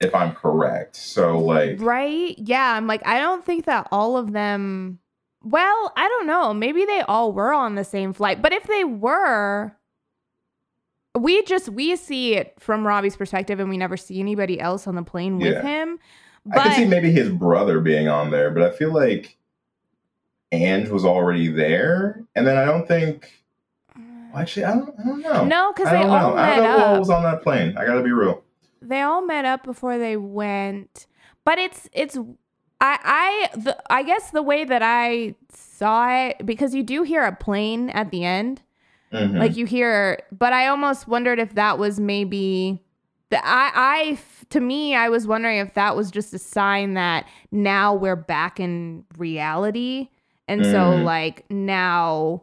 if 0.00 0.14
i'm 0.14 0.34
correct 0.34 0.96
so 0.96 1.38
like 1.38 1.76
Right? 1.78 2.34
Yeah. 2.38 2.74
I'm 2.74 2.86
like, 2.86 3.06
I 3.06 3.18
don't 3.20 3.44
think 3.44 3.66
that 3.66 3.88
all 3.92 4.16
of 4.16 4.32
them. 4.32 4.98
Well, 5.42 5.92
I 5.96 6.08
don't 6.08 6.26
know. 6.26 6.52
Maybe 6.54 6.84
they 6.86 7.00
all 7.02 7.32
were 7.32 7.52
on 7.52 7.74
the 7.74 7.84
same 7.84 8.12
flight. 8.12 8.42
But 8.42 8.52
if 8.52 8.64
they 8.64 8.84
were, 8.84 9.72
we 11.18 11.42
just 11.42 11.68
we 11.68 11.96
see 11.96 12.34
it 12.34 12.54
from 12.58 12.86
Robbie's 12.86 13.16
perspective, 13.16 13.60
and 13.60 13.68
we 13.68 13.76
never 13.76 13.96
see 13.96 14.20
anybody 14.20 14.60
else 14.60 14.86
on 14.86 14.94
the 14.94 15.02
plane 15.02 15.38
with 15.38 15.52
Yeah. 15.54 15.62
him. 15.62 15.98
I 16.50 16.54
But 16.54 16.62
could 16.64 16.72
see 16.74 16.84
maybe 16.86 17.10
his 17.12 17.28
brother 17.28 17.80
being 17.80 18.08
on 18.08 18.30
there, 18.30 18.50
but 18.50 18.62
I 18.62 18.70
feel 18.70 18.92
like 18.92 19.36
Ange 20.52 20.88
was 20.88 21.04
already 21.04 21.48
there, 21.48 22.22
and 22.34 22.46
then 22.46 22.56
I 22.56 22.64
don't 22.64 22.86
think. 22.88 23.30
well, 23.96 24.40
actually, 24.42 24.64
I 24.64 24.72
don't. 24.74 24.94
I 24.98 25.02
don't 25.04 25.20
know. 25.20 25.44
no, 25.44 25.72
because 25.72 25.90
they 25.90 26.02
all 26.02 26.30
know. 26.30 26.36
I 26.36 26.46
met 26.50 26.56
don't 26.56 26.78
know 26.78 26.84
up. 26.86 26.98
was 27.00 27.10
on 27.10 27.22
that 27.24 27.42
plane. 27.42 27.76
I 27.76 27.84
gotta 27.84 28.02
be 28.02 28.12
real. 28.12 28.42
they 28.82 29.00
all 29.02 29.24
met 29.24 29.44
up 29.44 29.62
before 29.64 29.98
they 29.98 30.16
went 30.16 31.06
but 31.44 31.58
it's 31.58 31.86
it's 31.92 32.16
i 32.80 32.98
i 33.52 33.56
the, 33.58 33.76
i 33.92 34.02
guess 34.02 34.30
the 34.30 34.42
way 34.42 34.64
that 34.64 34.82
i 34.82 35.34
saw 35.52 36.08
it 36.08 36.44
because 36.46 36.74
you 36.74 36.82
do 36.82 37.02
hear 37.02 37.22
a 37.24 37.34
plane 37.36 37.90
at 37.90 38.10
the 38.10 38.24
end 38.24 38.62
Mhm. 39.12 39.38
like 39.38 39.56
you 39.56 39.66
hear 39.66 40.18
but 40.30 40.52
i 40.52 40.66
almost 40.68 41.08
wondered 41.08 41.38
if 41.38 41.54
that 41.54 41.78
was 41.78 41.98
maybe 41.98 42.82
the 43.30 43.38
i 43.44 43.70
i 43.74 44.18
to 44.50 44.60
me 44.60 44.94
i 44.94 45.08
was 45.08 45.26
wondering 45.26 45.58
if 45.58 45.74
that 45.74 45.96
was 45.96 46.10
just 46.10 46.32
a 46.34 46.38
sign 46.38 46.94
that 46.94 47.26
now 47.50 47.94
we're 47.94 48.16
back 48.16 48.60
in 48.60 49.04
reality 49.18 50.08
and 50.48 50.64
so 50.64 50.78
Mhm. 50.78 51.04
like 51.04 51.44
now 51.50 52.42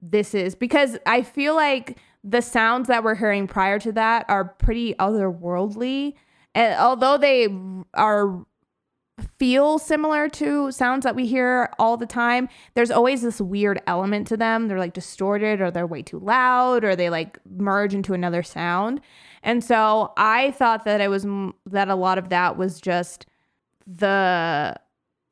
this 0.00 0.34
is 0.34 0.54
because 0.54 0.98
i 1.06 1.22
feel 1.22 1.54
like 1.54 1.98
the 2.24 2.40
sounds 2.40 2.88
that 2.88 3.02
we're 3.04 3.14
hearing 3.16 3.46
prior 3.46 3.78
to 3.80 3.92
that 3.92 4.24
are 4.28 4.44
pretty 4.44 4.94
otherworldly 4.94 6.14
and 6.54 6.78
although 6.78 7.16
they 7.18 7.48
are 7.94 8.44
feel 9.38 9.78
similar 9.78 10.28
to 10.28 10.70
sounds 10.72 11.04
that 11.04 11.14
we 11.14 11.26
hear 11.26 11.70
all 11.78 11.96
the 11.96 12.06
time. 12.06 12.48
There's 12.74 12.90
always 12.90 13.22
this 13.22 13.40
weird 13.40 13.80
element 13.86 14.26
to 14.28 14.36
them. 14.36 14.68
They're 14.68 14.78
like 14.78 14.94
distorted 14.94 15.60
or 15.60 15.70
they're 15.70 15.86
way 15.86 16.02
too 16.02 16.18
loud 16.18 16.84
or 16.84 16.96
they 16.96 17.10
like 17.10 17.38
merge 17.48 17.94
into 17.94 18.14
another 18.14 18.42
sound. 18.42 19.00
And 19.42 19.62
so 19.62 20.12
i 20.16 20.52
thought 20.52 20.84
that 20.84 21.00
it 21.00 21.08
was 21.08 21.26
that 21.66 21.88
a 21.88 21.94
lot 21.94 22.18
of 22.18 22.28
that 22.28 22.56
was 22.56 22.80
just 22.80 23.26
the 23.86 24.74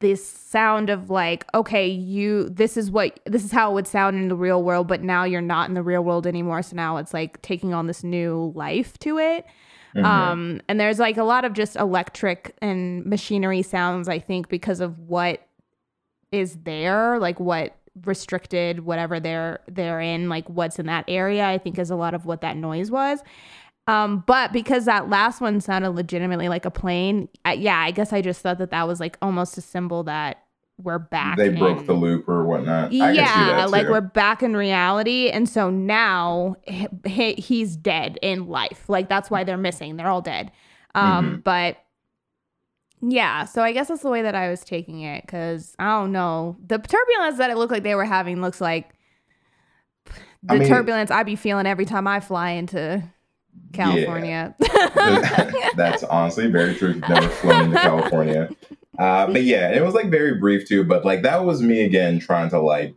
this 0.00 0.26
sound 0.26 0.90
of 0.90 1.10
like 1.10 1.44
okay 1.54 1.86
you 1.86 2.48
this 2.48 2.76
is 2.76 2.90
what 2.90 3.20
this 3.26 3.44
is 3.44 3.52
how 3.52 3.70
it 3.70 3.74
would 3.74 3.86
sound 3.86 4.16
in 4.16 4.28
the 4.28 4.34
real 4.34 4.62
world 4.62 4.88
but 4.88 5.02
now 5.02 5.24
you're 5.24 5.42
not 5.42 5.68
in 5.68 5.74
the 5.74 5.82
real 5.82 6.02
world 6.02 6.26
anymore. 6.26 6.62
So 6.62 6.74
now 6.74 6.96
it's 6.96 7.14
like 7.14 7.40
taking 7.42 7.72
on 7.72 7.86
this 7.86 8.02
new 8.02 8.52
life 8.54 8.98
to 9.00 9.18
it 9.18 9.46
Mhm. 9.94 10.04
um 10.04 10.60
and 10.68 10.78
there's 10.78 10.98
like 10.98 11.16
a 11.16 11.24
lot 11.24 11.44
of 11.44 11.52
just 11.52 11.76
electric 11.76 12.54
and 12.62 13.04
machinery 13.06 13.62
sounds 13.62 14.08
i 14.08 14.18
think 14.18 14.48
because 14.48 14.80
of 14.80 14.98
what 15.00 15.40
is 16.32 16.56
there 16.64 17.18
like 17.18 17.40
what 17.40 17.76
restricted 18.04 18.80
whatever 18.80 19.18
they're 19.18 19.58
they're 19.66 20.00
in 20.00 20.28
like 20.28 20.48
what's 20.48 20.78
in 20.78 20.86
that 20.86 21.04
area 21.08 21.46
i 21.46 21.58
think 21.58 21.78
is 21.78 21.90
a 21.90 21.96
lot 21.96 22.14
of 22.14 22.24
what 22.24 22.40
that 22.40 22.56
noise 22.56 22.88
was 22.90 23.20
um 23.88 24.22
but 24.26 24.52
because 24.52 24.84
that 24.84 25.08
last 25.08 25.40
one 25.40 25.60
sounded 25.60 25.90
legitimately 25.90 26.48
like 26.48 26.64
a 26.64 26.70
plane 26.70 27.28
I, 27.44 27.54
yeah 27.54 27.78
i 27.80 27.90
guess 27.90 28.12
i 28.12 28.22
just 28.22 28.40
thought 28.42 28.58
that 28.58 28.70
that 28.70 28.86
was 28.86 29.00
like 29.00 29.18
almost 29.20 29.58
a 29.58 29.60
symbol 29.60 30.04
that 30.04 30.44
we're 30.82 30.98
back 30.98 31.36
they 31.36 31.48
broke 31.50 31.86
the 31.86 31.92
loop 31.92 32.28
or 32.28 32.44
whatnot. 32.44 32.86
I 32.86 32.88
can 32.90 33.14
see 33.14 33.16
yeah, 33.20 33.66
like 33.66 33.88
we're 33.88 34.00
back 34.00 34.42
in 34.42 34.56
reality, 34.56 35.28
and 35.30 35.48
so 35.48 35.70
now 35.70 36.56
he, 36.66 36.86
he- 37.06 37.34
he's 37.34 37.76
dead 37.76 38.18
in 38.22 38.46
life. 38.48 38.88
Like 38.88 39.08
that's 39.08 39.30
why 39.30 39.44
they're 39.44 39.56
missing. 39.56 39.96
They're 39.96 40.08
all 40.08 40.22
dead. 40.22 40.52
Um, 40.94 41.24
Mm-hmm. 41.26 41.40
but 41.40 41.76
yeah, 43.02 43.44
so 43.46 43.62
I 43.62 43.72
guess 43.72 43.88
that's 43.88 44.02
the 44.02 44.10
way 44.10 44.22
that 44.22 44.34
I 44.34 44.50
was 44.50 44.62
taking 44.62 45.00
it 45.02 45.22
because 45.24 45.74
I 45.78 45.88
don't 45.90 46.12
know 46.12 46.56
the 46.66 46.78
turbulence 46.78 47.38
that 47.38 47.48
it 47.50 47.56
looked 47.56 47.72
like 47.72 47.82
they 47.82 47.94
were 47.94 48.04
having 48.04 48.42
looks 48.42 48.60
like 48.60 48.90
the 50.42 50.54
I 50.54 50.58
mean- 50.58 50.68
turbulence 50.68 51.10
I'd 51.10 51.26
be 51.26 51.36
feeling 51.36 51.66
every 51.66 51.84
time 51.86 52.06
I 52.06 52.20
fly 52.20 52.50
into 52.50 53.02
California. 53.72 54.54
That's 55.76 56.02
honestly 56.04 56.50
very 56.50 56.74
true. 56.74 56.94
never 57.08 57.28
flown 57.28 57.64
into 57.66 57.78
California. 57.78 58.50
Uh, 58.98 59.26
but 59.26 59.44
yeah, 59.44 59.70
it 59.72 59.82
was 59.82 59.94
like 59.94 60.10
very 60.10 60.34
brief 60.34 60.66
too. 60.66 60.84
But 60.84 61.04
like 61.04 61.22
that 61.22 61.44
was 61.44 61.62
me 61.62 61.84
again 61.84 62.18
trying 62.18 62.50
to 62.50 62.60
like, 62.60 62.94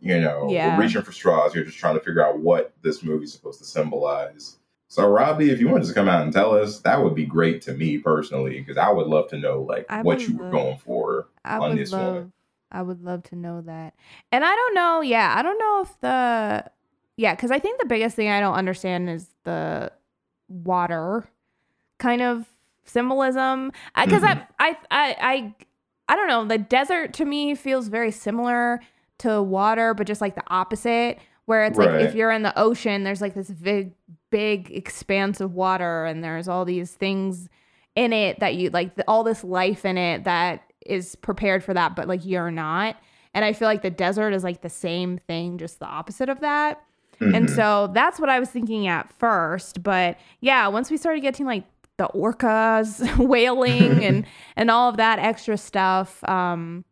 you 0.00 0.20
know, 0.20 0.50
Yeah. 0.50 0.78
reaching 0.78 1.02
for 1.02 1.12
straws. 1.12 1.54
You're 1.54 1.64
just 1.64 1.78
trying 1.78 1.94
to 1.98 2.04
figure 2.04 2.26
out 2.26 2.40
what 2.40 2.72
this 2.82 3.02
movie's 3.02 3.32
supposed 3.32 3.58
to 3.60 3.64
symbolize. 3.64 4.56
So 4.88 5.06
Robbie, 5.08 5.50
if 5.50 5.60
you 5.60 5.68
wanted 5.68 5.80
to 5.80 5.86
just 5.86 5.94
come 5.94 6.08
out 6.08 6.22
and 6.22 6.32
tell 6.32 6.54
us, 6.54 6.80
that 6.80 7.02
would 7.02 7.14
be 7.14 7.26
great 7.26 7.60
to 7.62 7.74
me 7.74 7.98
personally, 7.98 8.58
because 8.58 8.78
I 8.78 8.90
would 8.90 9.06
love 9.06 9.28
to 9.30 9.38
know 9.38 9.62
like 9.62 9.86
I 9.90 10.02
what 10.02 10.26
you 10.26 10.36
were 10.36 10.50
going 10.50 10.78
for. 10.78 11.28
I 11.44 11.58
on 11.58 11.76
this 11.76 11.92
love 11.92 12.14
one. 12.14 12.32
I 12.70 12.82
would 12.82 13.02
love 13.02 13.22
to 13.24 13.36
know 13.36 13.60
that. 13.62 13.94
And 14.32 14.44
I 14.44 14.54
don't 14.54 14.74
know, 14.74 15.00
yeah, 15.02 15.34
I 15.36 15.42
don't 15.42 15.58
know 15.58 15.82
if 15.82 16.00
the 16.00 16.70
yeah, 17.16 17.34
cuz 17.34 17.50
I 17.50 17.58
think 17.58 17.80
the 17.80 17.86
biggest 17.86 18.16
thing 18.16 18.28
I 18.28 18.40
don't 18.40 18.54
understand 18.54 19.10
is 19.10 19.28
the 19.44 19.92
water 20.48 21.28
kind 21.98 22.22
of 22.22 22.46
symbolism. 22.88 23.72
because 23.94 24.22
Mhm. 24.22 24.42
I, 24.58 24.76
I 24.90 25.16
I 25.20 25.54
I 26.10 26.16
don't 26.16 26.28
know, 26.28 26.44
the 26.46 26.58
desert 26.58 27.12
to 27.14 27.24
me 27.24 27.54
feels 27.54 27.88
very 27.88 28.10
similar 28.10 28.80
to 29.18 29.42
water 29.42 29.94
but 29.94 30.06
just 30.06 30.20
like 30.20 30.34
the 30.36 30.42
opposite 30.48 31.18
where 31.46 31.64
it's 31.64 31.76
like 31.78 31.90
if 32.00 32.14
you're 32.14 32.30
in 32.30 32.42
the 32.42 32.56
ocean 32.58 33.02
there's 33.04 33.20
like 33.20 33.34
this 33.34 33.50
big 33.50 33.92
big 34.30 34.70
expanse 34.70 35.40
of 35.40 35.54
water 35.54 36.04
and 36.04 36.22
there's 36.22 36.46
all 36.46 36.64
these 36.64 36.92
things 36.92 37.48
in 37.96 38.12
it 38.12 38.38
that 38.38 38.54
you 38.54 38.70
like 38.70 38.94
the, 38.94 39.02
all 39.08 39.24
this 39.24 39.42
life 39.42 39.84
in 39.84 39.98
it 39.98 40.22
that 40.24 40.62
is 40.86 41.16
prepared 41.16 41.64
for 41.64 41.74
that 41.74 41.96
but 41.96 42.06
like 42.06 42.24
you're 42.24 42.50
not 42.52 42.94
and 43.34 43.44
i 43.44 43.52
feel 43.52 43.66
like 43.66 43.82
the 43.82 43.90
desert 43.90 44.32
is 44.32 44.44
like 44.44 44.60
the 44.60 44.68
same 44.70 45.18
thing 45.26 45.58
just 45.58 45.80
the 45.80 45.86
opposite 45.86 46.28
of 46.28 46.38
that 46.40 46.80
And 47.20 47.48
Mhm. 47.48 47.56
so 47.56 47.90
that's 47.92 48.20
what 48.20 48.28
I 48.30 48.38
was 48.38 48.48
thinking 48.48 48.86
at 48.86 49.10
first. 49.18 49.82
But 49.82 50.18
yeah, 50.40 50.68
once 50.68 50.88
we 50.88 50.96
started 50.96 51.20
getting 51.20 51.46
like 51.46 51.64
the 51.98 52.08
orcas 52.14 53.00
wailing 53.28 54.02
and 54.08 54.24
and 54.56 54.70
all 54.70 54.88
of 54.88 54.96
that 54.96 55.18
extra 55.18 55.56
stuff, 55.58 56.22
um, 56.28 56.84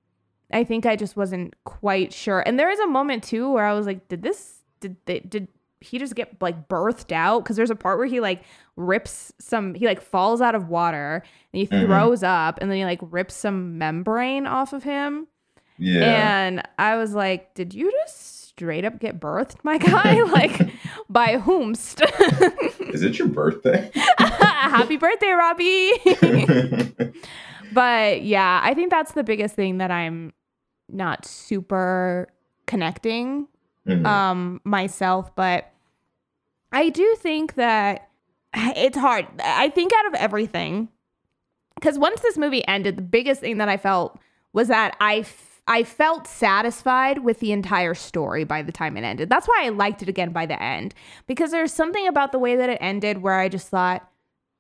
I 0.53 0.63
think 0.65 0.85
I 0.87 0.95
just 0.97 1.17
wasn't 1.17 1.55
quite 1.65 2.13
sure. 2.13 2.41
And 2.47 2.59
there 2.59 2.71
is 2.71 2.79
a 2.81 2.87
moment 2.87 3.25
too 3.25 3.51
where 3.51 3.65
I 3.65 3.73
was 3.73 3.87
like, 3.87 4.07
did 4.09 4.23
this 4.23 4.61
did 4.81 4.97
they, 5.07 5.21
did 5.21 5.49
he 5.81 5.99
just 5.99 6.15
get 6.15 6.41
like 6.41 6.69
birthed 6.69 7.13
out? 7.13 7.43
Because 7.45 7.57
there's 7.57 7.71
a 7.71 7.75
part 7.77 7.99
where 7.99 8.07
he 8.07 8.21
like 8.21 8.43
rips 8.77 9.33
some 9.39 9.75
he 9.75 9.87
like 9.87 10.01
falls 10.01 10.41
out 10.41 10.55
of 10.55 10.69
water 10.69 11.23
and 11.53 11.61
he 11.61 11.67
Mhm. 11.67 11.87
throws 11.87 12.23
up 12.23 12.59
and 12.61 12.71
then 12.71 12.79
he 12.79 12.85
like 12.85 13.01
rips 13.03 13.35
some 13.35 13.79
membrane 13.79 14.47
off 14.47 14.73
of 14.73 14.83
him. 14.85 15.27
yeah. 15.79 16.45
And 16.47 16.63
I 16.79 16.97
was 16.97 17.15
like, 17.15 17.55
did 17.55 17.75
you 17.75 17.91
just 17.93 18.36
straight 18.57 18.87
up 18.87 18.99
get 18.99 19.21
birthed, 19.21 19.57
my 19.65 19.77
guy? 19.93 20.23
like, 20.23 20.71
by 21.11 21.37
whomst? 21.37 22.01
Is 22.95 23.03
it 23.03 23.19
your 23.19 23.29
birthday? 23.29 23.91
Happy 24.19 24.97
birthday, 24.97 25.31
Robbie. 25.33 25.93
but 27.73 28.23
yeah, 28.23 28.61
I 28.63 28.73
think 28.73 28.91
that's 28.91 29.13
the 29.13 29.23
biggest 29.25 29.55
thing 29.55 29.77
that 29.79 29.91
I'm 29.91 30.33
not 30.89 31.25
super 31.27 32.29
connecting 32.67 33.47
Mhm. 33.87 34.05
um 34.05 34.61
myself 34.65 35.33
but 35.37 35.71
i 36.73 36.89
do 36.89 37.15
think 37.21 37.55
that 37.55 38.09
it's 38.55 38.99
hard 38.99 39.25
i 39.45 39.69
think 39.69 39.93
out 39.97 40.07
of 40.07 40.15
everything 40.15 40.89
because 41.77 41.97
once 41.97 42.21
this 42.21 42.37
movie 42.37 42.67
ended 42.67 42.97
the 42.97 43.03
biggest 43.03 43.41
thing 43.43 43.59
that 43.59 43.69
i 43.69 43.77
felt 43.77 44.19
was 44.53 44.67
that 44.67 44.97
i 45.01 45.23
i 45.67 45.83
felt 45.83 46.27
satisfied 46.27 47.19
with 47.19 47.41
the 47.41 47.53
entire 47.53 47.95
story 47.95 48.45
by 48.45 48.63
the 48.63 48.73
time 48.73 48.97
it 48.97 49.03
ended 49.05 49.29
that's 49.29 49.47
why 49.49 49.63
i 49.65 49.69
liked 49.69 50.03
it 50.03 50.09
again 50.09 50.31
by 50.31 50.47
the 50.47 50.61
end 50.63 50.95
because 51.27 51.51
there's 51.51 51.73
something 51.73 52.07
about 52.07 52.33
the 52.33 52.39
way 52.39 52.57
that 52.57 52.71
it 52.71 52.79
ended 52.81 53.23
where 53.23 53.39
i 53.39 53.49
just 53.49 53.69
thought 53.69 54.09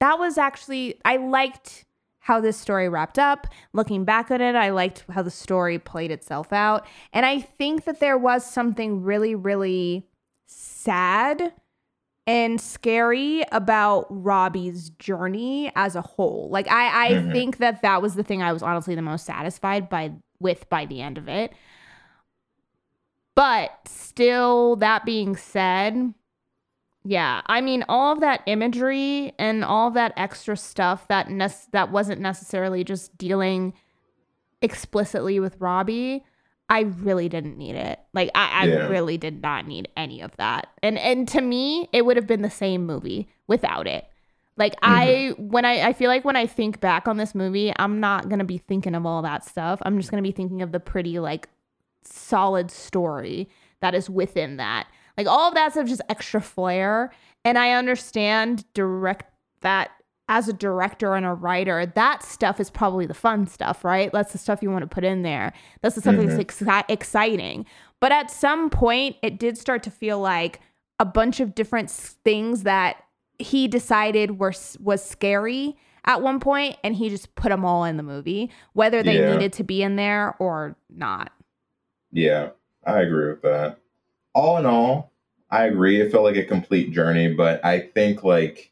that 0.01 0.19
was 0.19 0.37
actually 0.39 0.99
i 1.05 1.16
liked 1.16 1.85
how 2.20 2.41
this 2.41 2.57
story 2.57 2.89
wrapped 2.89 3.20
up. 3.20 3.47
Looking 3.73 4.05
back 4.05 4.33
at 4.33 4.41
it, 4.41 4.57
I 4.57 4.70
liked 4.70 5.05
how 5.09 5.23
the 5.23 5.31
story 5.31 5.78
played 5.78 6.11
itself 6.11 6.53
out. 6.53 6.85
And 7.12 7.24
I 7.24 7.39
think 7.39 7.85
that 7.85 8.01
there 8.01 8.19
was 8.19 8.45
something 8.45 9.05
really, 9.05 9.37
really 9.37 10.09
sad 10.47 11.53
and 12.27 12.61
scary 12.61 13.45
about 13.53 14.07
Robbie's 14.11 14.91
journey 14.91 15.70
as 15.77 15.95
a 15.95 16.03
whole. 16.03 16.49
Like 16.51 16.66
I, 16.69 17.11
I 17.11 17.12
Mhm. 17.12 17.31
think 17.33 17.57
that 17.59 17.83
that 17.83 18.03
was 18.03 18.16
the 18.16 18.24
thing 18.24 18.43
I 18.43 18.53
was 18.53 18.61
honestly 18.65 18.97
the 18.97 19.03
most 19.03 19.24
satisfied 19.24 19.89
by 19.89 20.11
with 20.41 20.69
by 20.69 20.87
the 20.87 21.01
end 21.01 21.19
of 21.19 21.29
it. 21.29 21.53
But 23.35 23.71
still, 23.87 24.77
that 24.77 25.05
being 25.05 25.37
said, 25.37 26.15
yeah, 27.05 27.43
I 27.47 27.61
mean, 27.61 27.85
all 27.89 28.13
of 28.13 28.21
that 28.21 28.43
imagery 28.47 29.33
and 29.39 29.63
all 29.65 29.91
that 29.93 30.13
extra 30.17 30.57
stuff 30.57 31.07
that 31.09 31.31
nec- 31.31 31.71
that 31.73 31.93
wasn't 31.93 32.21
necessarily 32.21 32.83
just 32.83 33.17
dealing 33.19 33.75
explicitly 34.63 35.39
with 35.39 35.61
Robbie. 35.61 36.25
I 36.69 36.81
really 36.81 37.29
didn't 37.29 37.59
need 37.59 37.77
it. 37.77 38.01
Like, 38.13 38.31
I, 38.35 38.63
I 38.63 38.67
Yeah. 38.67 38.89
really 38.89 39.19
did 39.19 39.41
not 39.43 39.67
need 39.69 39.89
any 39.97 40.21
of 40.23 40.35
that. 40.39 40.69
And 40.83 40.99
and 40.99 41.29
to 41.29 41.41
me, 41.43 41.89
it 41.93 42.07
would 42.07 42.17
have 42.17 42.27
been 42.27 42.43
the 42.43 42.51
same 42.51 42.87
movie 42.87 43.29
without 43.47 43.87
it. 43.87 44.07
Like 44.57 44.74
mm-hmm. 44.81 44.93
I 44.93 45.35
when 45.39 45.65
I 45.65 45.89
I 45.89 45.93
feel 45.93 46.09
like 46.09 46.24
when 46.24 46.37
I 46.37 46.47
think 46.47 46.81
back 46.81 47.09
on 47.09 47.16
this 47.16 47.35
movie, 47.35 47.73
I'm 47.77 48.01
not 48.01 48.28
gonna 48.28 48.45
be 48.45 48.59
thinking 48.59 48.95
of 48.95 49.07
all 49.07 49.23
that 49.23 49.45
stuff. 49.45 49.81
I'm 49.83 49.99
just 49.99 50.11
gonna 50.11 50.23
be 50.23 50.33
thinking 50.33 50.62
of 50.62 50.73
the 50.73 50.81
pretty 50.81 51.19
like 51.19 51.49
solid 52.05 52.70
story 52.70 53.49
that 53.81 53.95
is 53.95 54.09
within 54.09 54.57
that. 54.57 54.89
Like 55.16 55.27
all 55.27 55.49
of 55.49 55.55
that 55.55 55.73
stuff 55.73 55.87
just 55.87 56.03
extra 56.09 56.41
flair. 56.41 57.12
And 57.45 57.59
I 57.59 57.73
understand 57.73 58.65
direct 58.74 59.33
that 59.61 59.91
as 60.28 60.49
a 60.49 60.53
director 60.53 61.15
and 61.15 61.24
a 61.24 61.33
writer, 61.33 61.87
that 61.87 62.23
stuff 62.23 62.59
is 62.59 62.70
probably 62.70 63.07
the 63.07 63.15
fun 63.15 63.47
stuff, 63.47 63.85
right? 63.85 64.11
That's 64.12 64.33
the 64.33 64.39
stuff 64.39 64.61
you 64.61 64.70
want 64.70 64.83
to 64.83 64.89
put 64.89 65.05
in 65.05 65.23
there. 65.23 65.53
That's 65.81 65.95
the 65.95 66.01
stuff 66.01 66.16
that's 66.16 66.33
mm-hmm. 66.33 66.69
exci- 66.69 66.85
exciting. 66.89 67.66
But 68.01 68.12
at 68.12 68.31
some 68.31 68.69
point, 68.69 69.16
it 69.23 69.39
did 69.39 69.57
start 69.57 69.83
to 69.85 69.91
feel 69.91 70.19
like 70.19 70.61
a 70.99 71.05
bunch 71.05 71.41
of 71.41 71.55
different 71.55 71.91
things 71.91 72.65
that 72.65 73.06
he 73.39 73.69
decided 73.69 74.39
were 74.39 74.53
was 74.81 75.05
scary 75.05 75.77
at 76.05 76.23
one 76.23 76.39
point, 76.41 76.77
and 76.85 76.95
he 76.95 77.09
just 77.09 77.35
put 77.35 77.49
them 77.51 77.65
all 77.65 77.85
in 77.85 77.97
the 77.97 78.03
movie, 78.03 78.51
whether 78.75 79.03
they 79.03 79.19
Yeah. 79.19 79.33
needed 79.33 79.53
to 79.55 79.65
be 79.65 79.83
in 79.83 79.97
there 79.97 80.35
or 80.39 80.77
not. 80.89 81.33
Yeah, 82.13 82.51
I 82.87 83.01
agree 83.03 83.31
with 83.31 83.43
that. 83.43 83.79
All 84.35 84.59
in 84.59 84.67
all, 84.67 85.11
I 85.51 85.65
agree. 85.65 86.01
It 86.01 86.13
felt 86.13 86.25
like 86.25 86.37
a 86.37 86.45
complete 86.45 86.93
journey, 86.93 87.33
but 87.35 87.65
I 87.65 87.81
think 87.81 88.23
like 88.23 88.71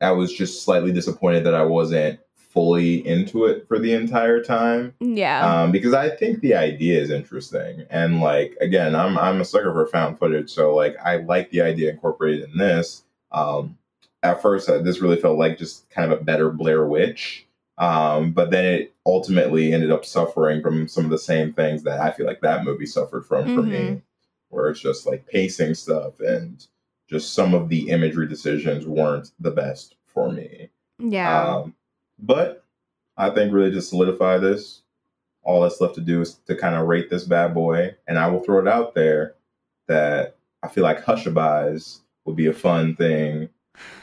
I 0.00 0.12
was 0.12 0.32
just 0.32 0.62
slightly 0.64 0.92
disappointed 0.92 1.44
that 1.44 1.54
I 1.54 1.62
wasn't 1.64 2.20
fully 2.34 3.06
into 3.06 3.44
it 3.46 3.66
for 3.68 3.78
the 3.78 3.92
entire 3.92 4.42
time. 4.42 4.94
Yeah. 5.00 5.62
Um, 5.62 5.70
because 5.72 5.94
I 5.94 6.08
think 6.10 6.40
the 6.40 6.54
idea 6.54 7.00
is 7.00 7.10
interesting, 7.10 7.84
and 7.90 8.20
like 8.20 8.56
again, 8.60 8.94
I'm 8.94 9.18
I'm 9.18 9.40
a 9.40 9.44
sucker 9.44 9.72
for 9.72 9.86
found 9.86 10.18
footage, 10.18 10.50
so 10.50 10.74
like 10.74 10.96
I 11.04 11.16
like 11.16 11.50
the 11.50 11.60
idea 11.62 11.90
incorporated 11.90 12.48
in 12.50 12.56
this. 12.58 13.04
Um, 13.32 13.76
at 14.22 14.42
first, 14.42 14.68
uh, 14.68 14.78
this 14.78 15.00
really 15.00 15.16
felt 15.20 15.38
like 15.38 15.58
just 15.58 15.88
kind 15.90 16.12
of 16.12 16.20
a 16.20 16.24
better 16.24 16.50
Blair 16.50 16.86
Witch, 16.86 17.46
um, 17.78 18.32
but 18.32 18.50
then 18.50 18.64
it 18.64 18.94
ultimately 19.06 19.72
ended 19.72 19.90
up 19.90 20.04
suffering 20.04 20.60
from 20.60 20.86
some 20.88 21.04
of 21.04 21.10
the 21.10 21.18
same 21.18 21.52
things 21.52 21.82
that 21.84 22.00
I 22.00 22.10
feel 22.10 22.26
like 22.26 22.40
that 22.42 22.64
movie 22.64 22.86
suffered 22.86 23.24
from 23.24 23.54
for 23.54 23.62
me, 23.62 23.78
Mhm. 23.78 24.02
where 24.50 24.68
it's 24.68 24.80
just 24.80 25.06
like 25.06 25.26
pacing 25.26 25.74
stuff 25.74 26.20
and 26.20 26.66
just 27.08 27.32
some 27.34 27.54
of 27.54 27.68
the 27.68 27.88
imagery 27.88 28.28
decisions 28.28 28.86
weren't 28.86 29.30
the 29.40 29.50
best 29.50 29.96
for 30.06 30.30
me. 30.30 30.68
yeah. 30.98 31.56
Um, 31.56 31.74
but 32.18 32.62
I 33.16 33.30
think 33.30 33.52
really 33.54 33.70
to 33.70 33.80
solidify 33.80 34.36
this, 34.38 34.82
all 35.42 35.62
that's 35.62 35.80
left 35.80 35.94
to 35.94 36.02
do 36.02 36.20
is 36.20 36.34
to 36.46 36.54
kind 36.54 36.74
of 36.74 36.86
rate 36.86 37.08
this 37.08 37.24
bad 37.24 37.54
boy. 37.54 37.94
And 38.06 38.18
I 38.18 38.26
will 38.28 38.40
throw 38.40 38.58
it 38.60 38.68
out 38.68 38.94
there 38.94 39.34
that 39.88 40.36
I 40.62 40.68
feel 40.68 40.84
like 40.84 41.02
Hushabies 41.02 41.99
would 42.24 42.36
be 42.36 42.46
a 42.46 42.52
fun 42.52 42.96
thing 42.96 43.48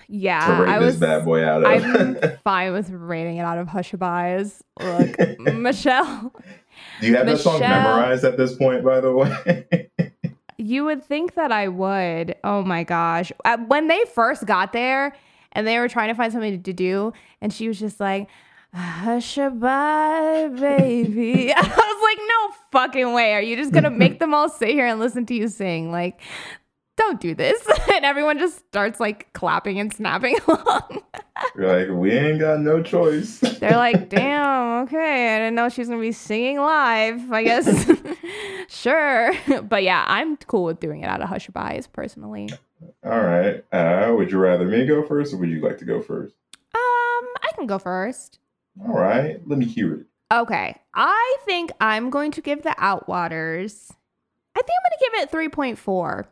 yeah. 0.08 0.46
to 0.48 0.64
rate 0.64 0.70
I 0.70 0.80
this 0.80 0.86
was 0.94 0.98
bad 0.98 1.26
boy 1.26 1.44
out 1.44 1.64
of. 1.64 1.84
I'm 1.84 2.38
fine 2.44 2.74
with 2.74 2.90
rating 2.90 3.38
it 3.38 3.42
out 3.44 3.58
of 3.58 3.68
Hushabies. 3.68 4.62
Look, 4.80 5.40
Michelle, 5.54 6.34
do 7.02 7.08
you 7.08 7.16
have 7.16 7.26
that 7.26 7.40
song 7.40 7.60
memorized 7.60 8.24
at 8.24 8.38
this 8.38 8.56
point, 8.56 8.84
by 8.84 9.00
the 9.00 9.12
way? 9.14 9.90
you 10.58 10.86
would 10.86 11.04
think 11.04 11.36
that 11.36 11.52
I 11.52 11.68
would. 11.68 12.36
Oh 12.44 12.64
my 12.64 12.84
gosh. 12.84 13.32
Uh, 13.46 13.58
When 13.58 13.88
they 13.88 14.04
first 14.14 14.46
got 14.46 14.74
there 14.74 15.16
and 15.52 15.68
they 15.68 15.80
were 15.80 15.88
trying 15.90 16.10
to 16.10 16.16
find 16.16 16.32
something 16.32 16.62
to 16.62 16.74
do, 16.74 17.14
and 17.42 17.54
she 17.54 17.68
was 17.68 17.80
just 17.80 18.00
like, 18.00 18.28
Hushabye, 18.76 20.60
baby. 20.60 21.54
I 21.56 21.62
was 21.62 22.04
like, 22.04 22.18
no 22.28 22.56
fucking 22.72 23.14
way. 23.14 23.34
Are 23.34 23.42
you 23.42 23.56
just 23.56 23.72
going 23.72 23.86
to 23.86 23.90
make 23.90 24.20
them 24.20 24.34
all 24.34 24.50
sit 24.50 24.70
here 24.70 24.86
and 24.86 25.00
listen 25.00 25.26
to 25.28 25.34
you 25.34 25.48
sing? 25.48 25.92
Like, 25.92 26.20
don't 26.98 27.20
do 27.22 27.34
this. 27.34 27.66
And 27.98 28.06
everyone 28.06 28.38
just 28.38 28.60
starts 28.68 29.00
like 29.00 29.32
clapping 29.34 29.80
and 29.80 29.92
snapping 29.92 30.38
along. 30.48 31.02
You're 31.56 31.80
like, 31.80 31.98
we 31.98 32.12
ain't 32.12 32.40
got 32.40 32.60
no 32.60 32.84
choice. 32.84 33.40
They're 33.60 33.78
like, 33.78 34.10
damn, 34.10 34.84
okay. 34.84 35.36
I 35.36 35.40
didn't 35.40 35.56
know 35.56 35.70
she 35.70 35.82
was 35.82 35.90
gonna 35.90 36.02
be 36.02 36.12
singing 36.12 36.60
live. 36.60 37.32
I 37.32 37.44
guess, 37.44 37.92
sure. 38.68 39.32
But 39.64 39.82
yeah, 39.82 40.06
I'm 40.08 40.38
cool 40.38 40.66
with 40.66 40.80
doing 40.80 41.02
it 41.02 41.08
out 41.08 41.22
of 41.22 41.30
Hushabies 41.30 41.88
personally. 41.92 42.50
All 43.04 43.20
right. 43.20 43.64
Uh, 43.72 44.14
would 44.16 44.32
you 44.32 44.38
rather 44.38 44.66
me 44.66 44.86
go 44.86 45.02
first 45.02 45.34
or 45.34 45.38
would 45.38 45.50
you 45.50 45.62
like 45.62 45.80
to 45.80 45.86
go 45.86 46.02
first? 46.02 46.36
Um, 46.76 47.28
I 47.42 47.50
can 47.56 47.66
go 47.66 47.80
first. 47.80 48.38
All 48.86 48.94
right. 48.94 49.40
Let 49.48 49.58
me 49.58 49.66
hear 49.66 49.94
it. 49.96 50.06
Okay, 50.32 50.76
I 50.94 51.38
think 51.46 51.72
I'm 51.80 52.10
going 52.10 52.32
to 52.32 52.42
give 52.42 52.62
the 52.62 52.76
Outwaters. 52.78 53.90
I 54.56 54.62
think 54.62 54.76
I'm 54.78 55.16
gonna 55.16 55.30
give 55.30 55.42
it 55.44 55.52
3.4 55.54 56.26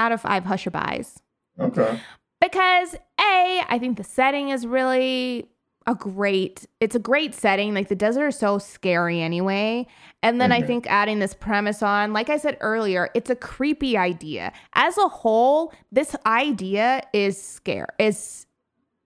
out 0.00 0.12
of 0.12 0.20
five 0.20 0.44
Hushabies. 0.44 1.16
Okay. 1.58 2.00
because 2.40 2.94
a 3.20 3.62
i 3.68 3.76
think 3.78 3.96
the 3.98 4.04
setting 4.04 4.48
is 4.48 4.66
really 4.66 5.46
a 5.86 5.94
great 5.94 6.66
it's 6.80 6.94
a 6.94 6.98
great 6.98 7.34
setting 7.34 7.74
like 7.74 7.88
the 7.88 7.94
desert 7.96 8.28
is 8.28 8.38
so 8.38 8.56
scary 8.58 9.20
anyway 9.20 9.86
and 10.22 10.40
then 10.40 10.52
i 10.52 10.60
Mhm. 10.62 10.66
think 10.66 10.86
adding 10.88 11.18
this 11.18 11.34
premise 11.34 11.82
on 11.82 12.12
like 12.14 12.30
i 12.30 12.38
said 12.38 12.56
earlier 12.60 13.10
it's 13.14 13.28
a 13.30 13.36
creepy 13.36 13.96
idea 13.98 14.52
as 14.74 14.96
a 14.96 15.08
whole 15.08 15.72
this 15.92 16.14
idea 16.24 17.02
is 17.12 17.40
scare 17.42 17.88
is 17.98 18.46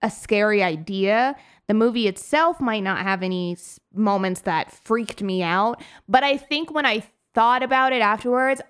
a 0.01 0.09
scary 0.09 0.61
idea 0.63 1.35
the 1.67 1.73
movie 1.73 2.07
itself 2.07 2.61
might 2.61 2.83
not 2.83 2.99
have 3.03 3.23
any 3.23 3.57
moments 3.93 4.41
that 4.41 4.71
freaked 4.71 5.21
me 5.23 5.41
out 5.43 5.81
but 6.07 6.23
i 6.23 6.37
think 6.37 6.71
when 6.73 6.85
i 6.85 7.03
thought 7.33 7.63
about 7.63 7.91
it 7.91 8.01
afterwards 8.01 8.61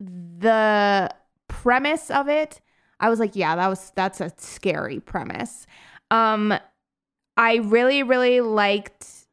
the 0.00 1.08
premise 1.52 2.10
of 2.10 2.28
it 2.28 2.60
I 3.02 3.10
was 3.10 3.18
like, 3.18 3.34
yeah, 3.34 3.56
that 3.56 3.68
was 3.68 3.92
that's 3.96 4.20
a 4.20 4.32
scary 4.38 5.00
premise. 5.00 5.66
Um 6.10 6.54
I 7.36 7.56
really 7.56 8.02
really 8.02 8.40
liked 8.40 9.26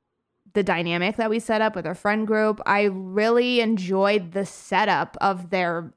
the 0.54 0.64
dynamic 0.64 1.18
that 1.18 1.30
we 1.30 1.40
set 1.40 1.62
up 1.62 1.76
with 1.76 1.86
our 1.86 1.96
friend 1.96 2.26
group. 2.26 2.60
I 2.66 2.84
really 2.84 3.62
enjoyed 3.62 4.32
the 4.32 4.46
setup 4.46 5.16
of 5.22 5.52
their 5.52 5.94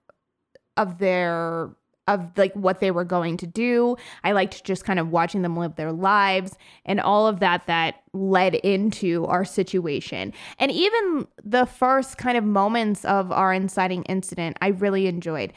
of 0.76 0.98
their 0.98 1.70
of 2.08 2.36
like 2.36 2.52
what 2.54 2.80
they 2.80 2.90
were 2.90 3.04
going 3.04 3.36
to 3.38 3.46
do. 3.46 3.96
I 4.22 4.32
liked 4.32 4.64
just 4.64 4.84
kind 4.84 4.98
of 4.98 5.10
watching 5.10 5.42
them 5.42 5.56
live 5.56 5.76
their 5.76 5.92
lives 5.92 6.58
and 6.84 7.00
all 7.00 7.26
of 7.26 7.40
that 7.40 7.66
that 7.68 8.02
led 8.12 8.56
into 8.56 9.24
our 9.26 9.44
situation. 9.44 10.32
And 10.58 10.70
even 10.70 11.26
the 11.42 11.64
first 11.64 12.18
kind 12.18 12.36
of 12.36 12.44
moments 12.44 13.04
of 13.04 13.30
our 13.32 13.54
inciting 13.54 14.02
incident, 14.02 14.58
I 14.60 14.68
really 14.68 15.06
enjoyed. 15.06 15.52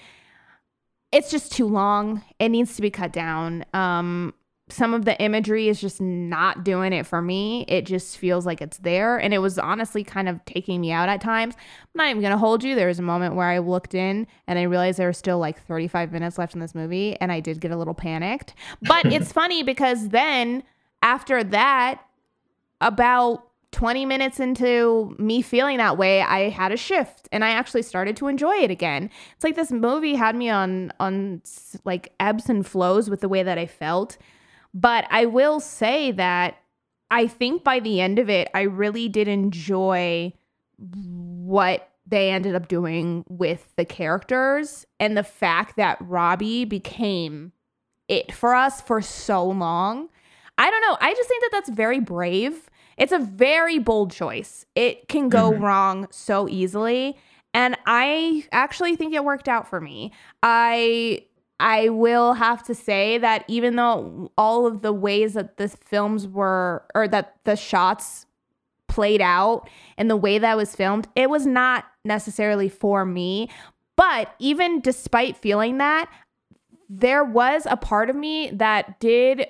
It's 1.16 1.32
just 1.32 1.52
too 1.52 1.66
long. 1.66 2.24
It 2.40 2.50
needs 2.50 2.76
to 2.76 2.82
be 2.82 2.92
cut 2.92 3.14
down. 3.14 3.66
Um 3.74 4.34
some 4.68 4.96
of 4.96 5.06
the 5.06 5.20
imagery 5.22 5.70
is 5.70 5.80
just 5.80 6.02
not 6.02 6.64
doing 6.64 6.92
it 6.92 7.06
for 7.06 7.22
me. 7.22 7.66
It 7.68 7.86
just 7.86 8.18
feels 8.18 8.48
like 8.48 8.62
it's 8.62 8.80
there. 8.80 9.18
And 9.18 9.32
it 9.32 9.38
was 9.38 9.60
honestly 9.60 10.04
kind 10.04 10.28
of 10.28 10.44
taking 10.46 10.82
me 10.82 10.92
out 10.92 11.08
at 11.08 11.22
times. 11.22 11.54
I'm 11.56 11.90
not 11.94 12.10
even 12.10 12.22
going 12.22 12.32
to 12.32 12.38
hold 12.38 12.64
you. 12.64 12.74
There 12.74 12.88
was 12.88 12.98
a 12.98 13.04
moment 13.04 13.36
where 13.36 13.48
I 13.48 13.60
looked 13.60 13.94
in 13.94 14.26
and 14.48 14.58
I 14.58 14.64
realized 14.64 14.98
there 14.98 15.08
was 15.08 15.20
still 15.20 15.38
like 15.38 15.62
35 15.68 16.12
minutes 16.12 16.40
left 16.40 16.56
in 16.56 16.62
this 16.62 16.74
movie. 16.74 17.16
And 17.22 17.32
I 17.32 17.42
did 17.42 17.62
get 17.62 17.70
a 17.70 17.78
little 17.78 17.94
panicked. 17.94 18.56
But 18.82 19.06
it's 19.06 19.32
funny 19.40 19.62
because 19.62 20.10
then 20.10 20.64
after 21.04 21.44
that, 21.44 22.02
about 22.82 23.48
20 23.76 24.06
minutes 24.06 24.40
into 24.40 25.14
me 25.20 25.42
feeling 25.42 25.80
that 25.80 25.98
way, 25.98 26.22
I 26.22 26.48
had 26.48 26.72
a 26.72 26.78
shift 26.78 27.28
and 27.34 27.44
I 27.44 27.50
actually 27.50 27.82
started 27.82 28.16
to 28.16 28.28
enjoy 28.28 28.56
it 28.56 28.72
again. 28.72 29.10
It's 29.36 29.44
like 29.44 29.58
this 29.58 29.70
movie 29.70 30.16
had 30.16 30.34
me 30.34 30.50
on 30.50 30.94
on 30.98 31.42
like 31.84 32.14
ebbs 32.18 32.50
and 32.50 32.66
flows 32.66 33.10
with 33.10 33.20
the 33.20 33.28
way 33.28 33.44
that 33.44 33.58
I 33.58 33.66
felt. 33.66 34.18
But 34.74 35.06
I 35.10 35.26
will 35.26 35.60
say 35.60 36.14
that 36.14 36.56
I 37.12 37.28
think 37.28 37.66
by 37.66 37.82
the 37.82 38.00
end 38.00 38.18
of 38.18 38.30
it, 38.30 38.50
I 38.54 38.62
really 38.62 39.10
did 39.10 39.28
enjoy 39.28 40.32
what 40.78 41.90
they 42.08 42.30
ended 42.30 42.56
up 42.56 42.70
doing 42.70 43.26
with 43.28 43.74
the 43.76 43.84
characters 43.84 44.86
and 45.02 45.18
the 45.18 45.24
fact 45.24 45.76
that 45.76 45.98
Robbie 46.00 46.64
became 46.64 47.52
it 48.08 48.32
for 48.32 48.56
us 48.56 48.80
for 48.80 49.02
so 49.02 49.44
long. 49.44 50.08
I 50.58 50.72
don't 50.72 50.82
know. 50.82 50.98
I 51.02 51.14
just 51.14 51.28
think 51.28 51.44
that 51.44 51.50
that's 51.52 51.70
very 51.70 52.00
brave. 52.00 52.70
It's 52.98 53.12
a 53.12 53.20
very 53.20 53.80
bold 53.80 54.12
choice. 54.12 54.66
It 54.76 55.08
can 55.08 55.30
go 55.30 55.52
mm-hmm. 55.52 55.64
wrong 55.64 56.08
so 56.12 56.48
easily. 56.48 57.18
And 57.54 57.78
I 57.86 58.46
actually 58.52 58.96
think 58.96 59.14
it 59.14 59.24
worked 59.24 59.48
out 59.48 59.68
for 59.68 59.80
me. 59.80 60.12
I 60.44 61.26
I 61.60 61.90
will 61.90 62.34
have 62.34 62.64
to 62.64 62.76
say 62.76 63.18
that 63.18 63.46
even 63.48 63.78
though 63.78 64.32
all 64.38 64.68
of 64.68 64.82
the 64.82 64.92
ways 64.92 65.34
that 65.34 65.58
the 65.58 65.70
films 65.70 66.28
were, 66.28 66.84
or 66.94 67.08
that 67.08 67.36
the 67.46 67.56
shots 67.56 68.26
played 68.88 69.22
out 69.22 69.70
and 69.98 70.10
the 70.10 70.18
way 70.18 70.38
that 70.38 70.58
was 70.58 70.76
filmed, 70.76 71.08
it 71.16 71.30
was 71.30 71.46
not 71.46 71.86
necessarily 72.04 72.68
for 72.68 73.06
me. 73.06 73.50
But 73.96 74.34
even 74.40 74.82
despite 74.82 75.38
feeling 75.38 75.78
that, 75.78 76.12
there 76.90 77.24
was 77.24 77.66
a 77.70 77.78
part 77.78 78.10
of 78.10 78.16
me 78.16 78.52
that 78.52 79.00
did 79.00 79.48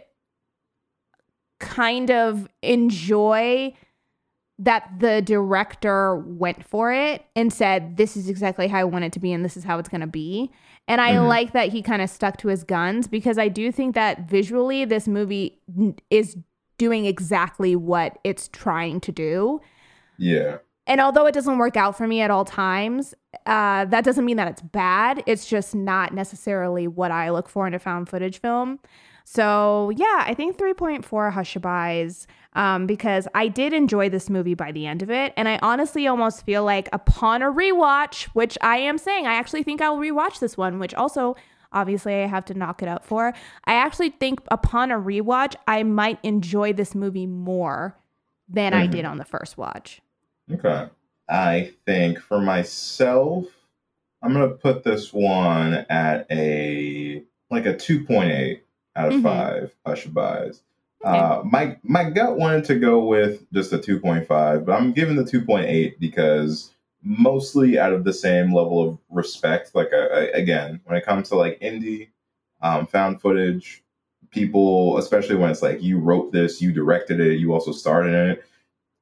kind 1.65 2.11
of 2.11 2.47
enjoy 2.61 3.73
that 4.57 4.89
the 4.99 5.21
director 5.21 6.15
went 6.15 6.63
for 6.63 6.93
it 6.93 7.25
and 7.35 7.51
said, 7.51 7.97
This 7.97 8.15
is 8.15 8.29
exactly 8.29 8.67
how 8.67 8.79
I 8.79 8.83
want 8.85 9.05
it 9.05 9.11
to 9.13 9.19
be, 9.19 9.33
and 9.33 9.43
this 9.43 9.57
is 9.57 9.63
how 9.63 9.77
it's 9.79 9.89
going 9.89 10.01
to 10.01 10.07
be. 10.07 10.51
And 10.87 11.01
I 11.01 11.13
mm-hmm. 11.13 11.25
like 11.25 11.53
that 11.53 11.69
he 11.69 11.81
kind 11.81 12.01
of 12.01 12.09
stuck 12.09 12.37
to 12.37 12.47
his 12.47 12.63
guns 12.63 13.07
because 13.07 13.37
I 13.37 13.47
do 13.47 13.71
think 13.71 13.95
that 13.95 14.29
visually, 14.29 14.85
this 14.85 15.07
movie 15.07 15.59
is 16.09 16.37
doing 16.77 17.05
exactly 17.05 17.75
what 17.75 18.19
it's 18.23 18.47
trying 18.49 18.99
to 19.01 19.11
do. 19.11 19.61
Yeah. 20.17 20.57
And 20.87 21.01
although 21.01 21.25
it 21.25 21.33
doesn't 21.33 21.57
work 21.57 21.75
out 21.75 21.97
for 21.97 22.07
me 22.07 22.21
at 22.21 22.29
all 22.29 22.45
times, 22.45 23.15
uh, 23.47 23.85
that 23.85 24.03
doesn't 24.03 24.23
mean 24.23 24.37
that 24.37 24.47
it's 24.47 24.61
bad. 24.61 25.23
It's 25.25 25.47
just 25.47 25.73
not 25.73 26.13
necessarily 26.13 26.87
what 26.87 27.11
I 27.11 27.31
look 27.31 27.49
for 27.49 27.65
in 27.65 27.73
a 27.73 27.79
found 27.79 28.07
footage 28.07 28.39
film. 28.39 28.79
So 29.25 29.91
yeah, 29.97 30.23
I 30.25 30.33
think 30.35 30.57
3.4 30.57 31.03
Hushabies 31.33 32.27
um, 32.53 32.85
because 32.85 33.27
I 33.33 33.47
did 33.47 33.73
enjoy 33.73 34.07
this 34.07 34.29
movie 34.29 34.53
by 34.53 34.71
the 34.71 34.85
end 34.85 35.01
of 35.01 35.09
it. 35.09 35.33
And 35.35 35.49
I 35.49 35.59
honestly 35.61 36.07
almost 36.07 36.45
feel 36.45 36.63
like 36.63 36.87
upon 36.93 37.41
a 37.41 37.51
rewatch, 37.51 38.25
which 38.33 38.57
I 38.61 38.77
am 38.77 38.97
saying, 38.97 39.25
I 39.25 39.33
actually 39.33 39.63
think 39.63 39.81
I'll 39.81 39.97
rewatch 39.97 40.39
this 40.39 40.55
one, 40.55 40.79
which 40.79 40.93
also 40.93 41.35
obviously 41.73 42.13
I 42.13 42.27
have 42.27 42.45
to 42.45 42.53
knock 42.53 42.83
it 42.83 42.87
out 42.87 43.03
for. 43.03 43.33
I 43.65 43.73
actually 43.73 44.11
think 44.11 44.39
upon 44.51 44.91
a 44.91 44.99
rewatch, 44.99 45.55
I 45.67 45.81
might 45.81 46.19
enjoy 46.21 46.71
this 46.73 46.93
movie 46.93 47.27
more 47.27 47.97
than 48.47 48.73
mm-hmm. 48.73 48.83
I 48.83 48.87
did 48.87 49.05
on 49.05 49.17
the 49.17 49.25
first 49.25 49.57
watch. 49.57 50.01
Okay. 50.53 50.87
I 51.27 51.73
think 51.87 52.19
for 52.19 52.39
myself, 52.39 53.45
I'm 54.21 54.33
going 54.33 54.47
to 54.47 54.55
put 54.55 54.83
this 54.83 55.11
one 55.11 55.85
at 55.89 56.27
a 56.31 57.23
like 57.51 57.65
a 57.65 57.73
2.8 57.73 58.61
out 58.95 59.07
of 59.09 59.13
mm-hmm. 59.15 59.23
five 59.23 59.75
Hushabies. 59.85 60.61
Okay. 61.03 61.17
Uh, 61.17 61.43
my 61.43 61.77
my 61.83 62.09
gut 62.09 62.37
wanted 62.37 62.65
to 62.65 62.75
go 62.75 63.05
with 63.05 63.45
just 63.53 63.73
a 63.73 63.77
2.5, 63.77 64.65
but 64.65 64.71
I'm 64.71 64.91
giving 64.91 65.15
the 65.15 65.23
2.8 65.23 65.99
because 65.99 66.71
mostly 67.03 67.77
out 67.77 67.93
of 67.93 68.03
the 68.03 68.13
same 68.13 68.53
level 68.53 68.81
of 68.81 68.97
respect. 69.09 69.75
Like 69.75 69.89
uh, 69.93 70.27
again, 70.33 70.81
when 70.85 70.97
it 70.97 71.05
comes 71.05 71.29
to 71.29 71.35
like 71.35 71.59
indie, 71.59 72.09
um, 72.61 72.87
found 72.87 73.21
footage, 73.21 73.83
people, 74.31 74.97
especially 74.97 75.35
when 75.35 75.51
it's 75.51 75.61
like 75.61 75.81
you 75.81 75.99
wrote 75.99 76.31
this, 76.31 76.61
you 76.61 76.71
directed 76.71 77.19
it, 77.19 77.39
you 77.39 77.53
also 77.53 77.71
starred 77.71 78.07
in 78.07 78.15
it. 78.15 78.43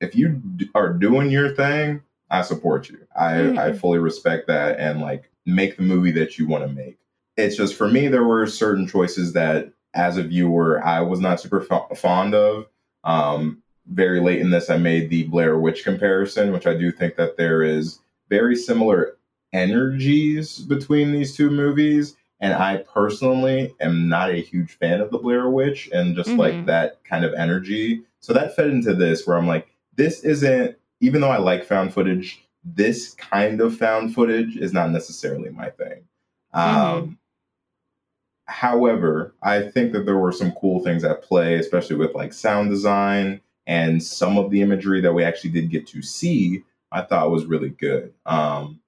If 0.02 0.16
you 0.16 0.42
d- 0.58 0.70
are 0.76 0.92
doing 0.92 1.32
your 1.32 1.56
thing, 1.56 2.02
I 2.30 2.42
support 2.42 2.90
you. 2.90 3.00
I 3.16 3.32
mm-hmm. 3.34 3.60
I 3.60 3.72
fully 3.74 4.00
respect 4.00 4.48
that 4.48 4.80
and 4.80 5.00
like 5.00 5.30
make 5.46 5.78
the 5.78 5.84
movie 5.84 6.12
that 6.12 6.38
you 6.38 6.48
want 6.48 6.68
to 6.68 6.74
make. 6.74 6.98
It's 7.38 7.56
just 7.56 7.76
for 7.76 7.88
me, 7.88 8.10
there 8.10 8.26
were 8.26 8.46
certain 8.48 8.88
choices 8.88 9.34
that 9.34 9.72
as 9.94 10.18
a 10.18 10.24
viewer, 10.24 10.84
I 10.84 11.02
was 11.02 11.20
not 11.20 11.40
super 11.40 11.66
f- 11.70 11.98
fond 11.98 12.34
of. 12.34 12.68
Um, 13.04 13.62
very 13.88 14.22
late 14.22 14.40
in 14.40 14.50
this, 14.50 14.70
I 14.70 14.78
made 14.78 15.10
the 15.10 15.24
Blair 15.24 15.60
Witch 15.60 15.84
comparison, 15.84 16.52
which 16.54 16.68
I 16.68 16.74
do 16.74 16.92
think 16.92 17.16
that 17.18 17.38
there 17.38 17.64
is 17.64 18.00
very 18.30 18.56
similar 18.56 19.18
energies 19.52 20.60
between 20.60 21.12
these 21.12 21.36
two 21.36 21.50
movies. 21.50 22.16
And 22.40 22.54
I 22.54 22.78
personally 22.78 23.74
am 23.80 24.10
not 24.10 24.30
a 24.30 24.42
huge 24.42 24.78
fan 24.78 25.00
of 25.00 25.12
the 25.12 25.18
Blair 25.18 25.50
Witch 25.50 25.90
and 25.94 26.16
just 26.16 26.30
mm-hmm. 26.30 26.40
like 26.40 26.66
that 26.66 27.04
kind 27.04 27.24
of 27.24 27.34
energy. 27.34 28.04
So 28.20 28.34
that 28.34 28.56
fed 28.56 28.70
into 28.70 28.94
this 28.94 29.26
where 29.26 29.38
I'm 29.38 29.48
like, 29.48 29.68
this 29.96 30.22
isn't, 30.22 30.76
even 31.00 31.22
though 31.22 31.30
I 31.30 31.38
like 31.38 31.66
found 31.66 31.94
footage, 31.94 32.44
this 32.66 33.14
kind 33.14 33.62
of 33.62 33.78
found 33.78 34.14
footage 34.14 34.58
is 34.58 34.74
not 34.74 34.92
necessarily 34.92 35.50
my 35.52 35.70
thing. 35.70 36.04
Mm-hmm. 36.54 36.78
Um, 36.78 37.20
However, 38.46 39.34
I 39.42 39.62
think 39.62 39.94
that 39.94 40.06
there 40.06 40.18
were 40.18 40.32
some 40.32 40.52
cool 40.54 40.84
things 40.84 41.04
at 41.04 41.24
play, 41.24 41.56
especially 41.56 41.96
with 41.96 42.14
like 42.14 42.34
sound 42.34 42.70
design 42.70 43.42
and 43.68 44.04
some 44.04 44.38
of 44.38 44.52
the 44.52 44.62
imagery 44.62 45.00
that 45.02 45.14
we 45.14 45.24
actually 45.24 45.52
did 45.52 45.70
get 45.70 45.88
to 45.88 46.02
see. 46.02 46.64
I 46.92 47.02
thought 47.02 47.32
was 47.32 47.46
really 47.46 47.70
good. 47.70 48.14
Um, 48.26 48.80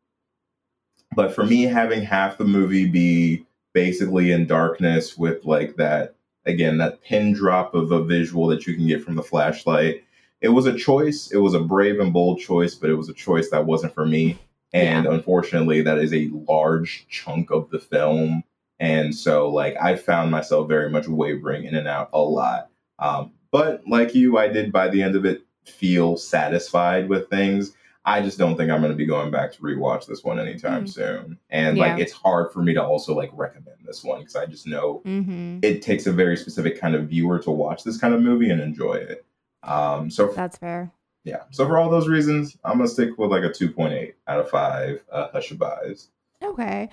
but 1.15 1.33
for 1.33 1.45
me, 1.45 1.63
having 1.63 2.01
half 2.01 2.37
the 2.37 2.43
movie 2.43 2.87
be 2.87 3.45
basically 3.73 4.31
in 4.31 4.47
darkness 4.47 5.17
with 5.17 5.45
like 5.45 5.75
that 5.75 6.15
again 6.45 6.77
that 6.77 7.01
pin 7.01 7.33
drop 7.33 7.73
of 7.73 7.91
a 7.91 8.03
visual 8.03 8.47
that 8.47 8.67
you 8.67 8.75
can 8.75 8.87
get 8.87 9.03
from 9.03 9.15
the 9.15 9.23
flashlight, 9.23 10.03
it 10.41 10.49
was 10.49 10.65
a 10.65 10.77
choice. 10.77 11.31
It 11.31 11.37
was 11.37 11.53
a 11.53 11.59
brave 11.59 11.99
and 11.99 12.13
bold 12.13 12.39
choice, 12.39 12.75
but 12.75 12.89
it 12.89 12.95
was 12.95 13.09
a 13.09 13.13
choice 13.13 13.49
that 13.49 13.65
wasn't 13.65 13.93
for 13.93 14.05
me. 14.05 14.37
And 14.73 15.05
yeah. 15.05 15.13
unfortunately, 15.13 15.81
that 15.81 15.97
is 15.97 16.13
a 16.13 16.29
large 16.47 17.07
chunk 17.09 17.49
of 17.51 17.69
the 17.69 17.79
film 17.79 18.43
and 18.79 19.15
so, 19.15 19.49
like, 19.49 19.75
I 19.81 19.95
found 19.95 20.31
myself 20.31 20.67
very 20.67 20.89
much 20.89 21.07
wavering 21.07 21.65
in 21.65 21.75
and 21.75 21.87
out 21.87 22.09
a 22.13 22.21
lot. 22.21 22.69
Um, 22.99 23.31
but 23.51 23.83
like 23.87 24.13
you, 24.13 24.37
I 24.37 24.49
did 24.49 24.71
by 24.71 24.89
the 24.89 25.01
end 25.01 25.15
of 25.15 25.25
it 25.25 25.45
feel 25.65 26.17
satisfied 26.17 27.07
with 27.07 27.29
things. 27.29 27.73
I 28.03 28.21
just 28.21 28.37
don't 28.37 28.55
think 28.55 28.69
I'm 28.69 28.81
going 28.81 28.91
to 28.91 28.97
be 28.97 29.05
going 29.05 29.31
back 29.31 29.51
to 29.53 29.61
rewatch 29.61 30.05
this 30.05 30.23
one 30.23 30.39
anytime 30.39 30.85
mm. 30.85 30.89
soon. 30.89 31.39
And 31.49 31.77
yeah. 31.77 31.87
like, 31.87 31.99
it's 31.99 32.11
hard 32.11 32.51
for 32.51 32.61
me 32.61 32.73
to 32.73 32.83
also 32.83 33.15
like 33.15 33.31
recommend 33.33 33.77
this 33.85 34.03
one 34.03 34.19
because 34.19 34.35
I 34.35 34.45
just 34.45 34.67
know 34.67 35.01
mm-hmm. 35.05 35.59
it 35.63 35.81
takes 35.81 36.05
a 36.05 36.11
very 36.11 36.37
specific 36.37 36.79
kind 36.79 36.95
of 36.95 37.07
viewer 37.07 37.39
to 37.39 37.51
watch 37.51 37.83
this 37.83 37.97
kind 37.97 38.13
of 38.13 38.21
movie 38.21 38.49
and 38.49 38.61
enjoy 38.61 38.95
it. 38.95 39.25
Um, 39.63 40.11
so 40.11 40.27
that's 40.33 40.57
fair. 40.57 40.91
Yeah. 41.23 41.43
So 41.49 41.65
for 41.65 41.79
all 41.79 41.89
those 41.89 42.07
reasons, 42.07 42.55
I'm 42.63 42.77
gonna 42.77 42.87
stick 42.87 43.17
with 43.17 43.31
like 43.31 43.43
a 43.43 43.49
2.8 43.49 44.13
out 44.27 44.39
of 44.39 44.49
five 44.49 45.03
uh, 45.11 45.29
Hushabies. 45.29 46.09
Okay. 46.43 46.89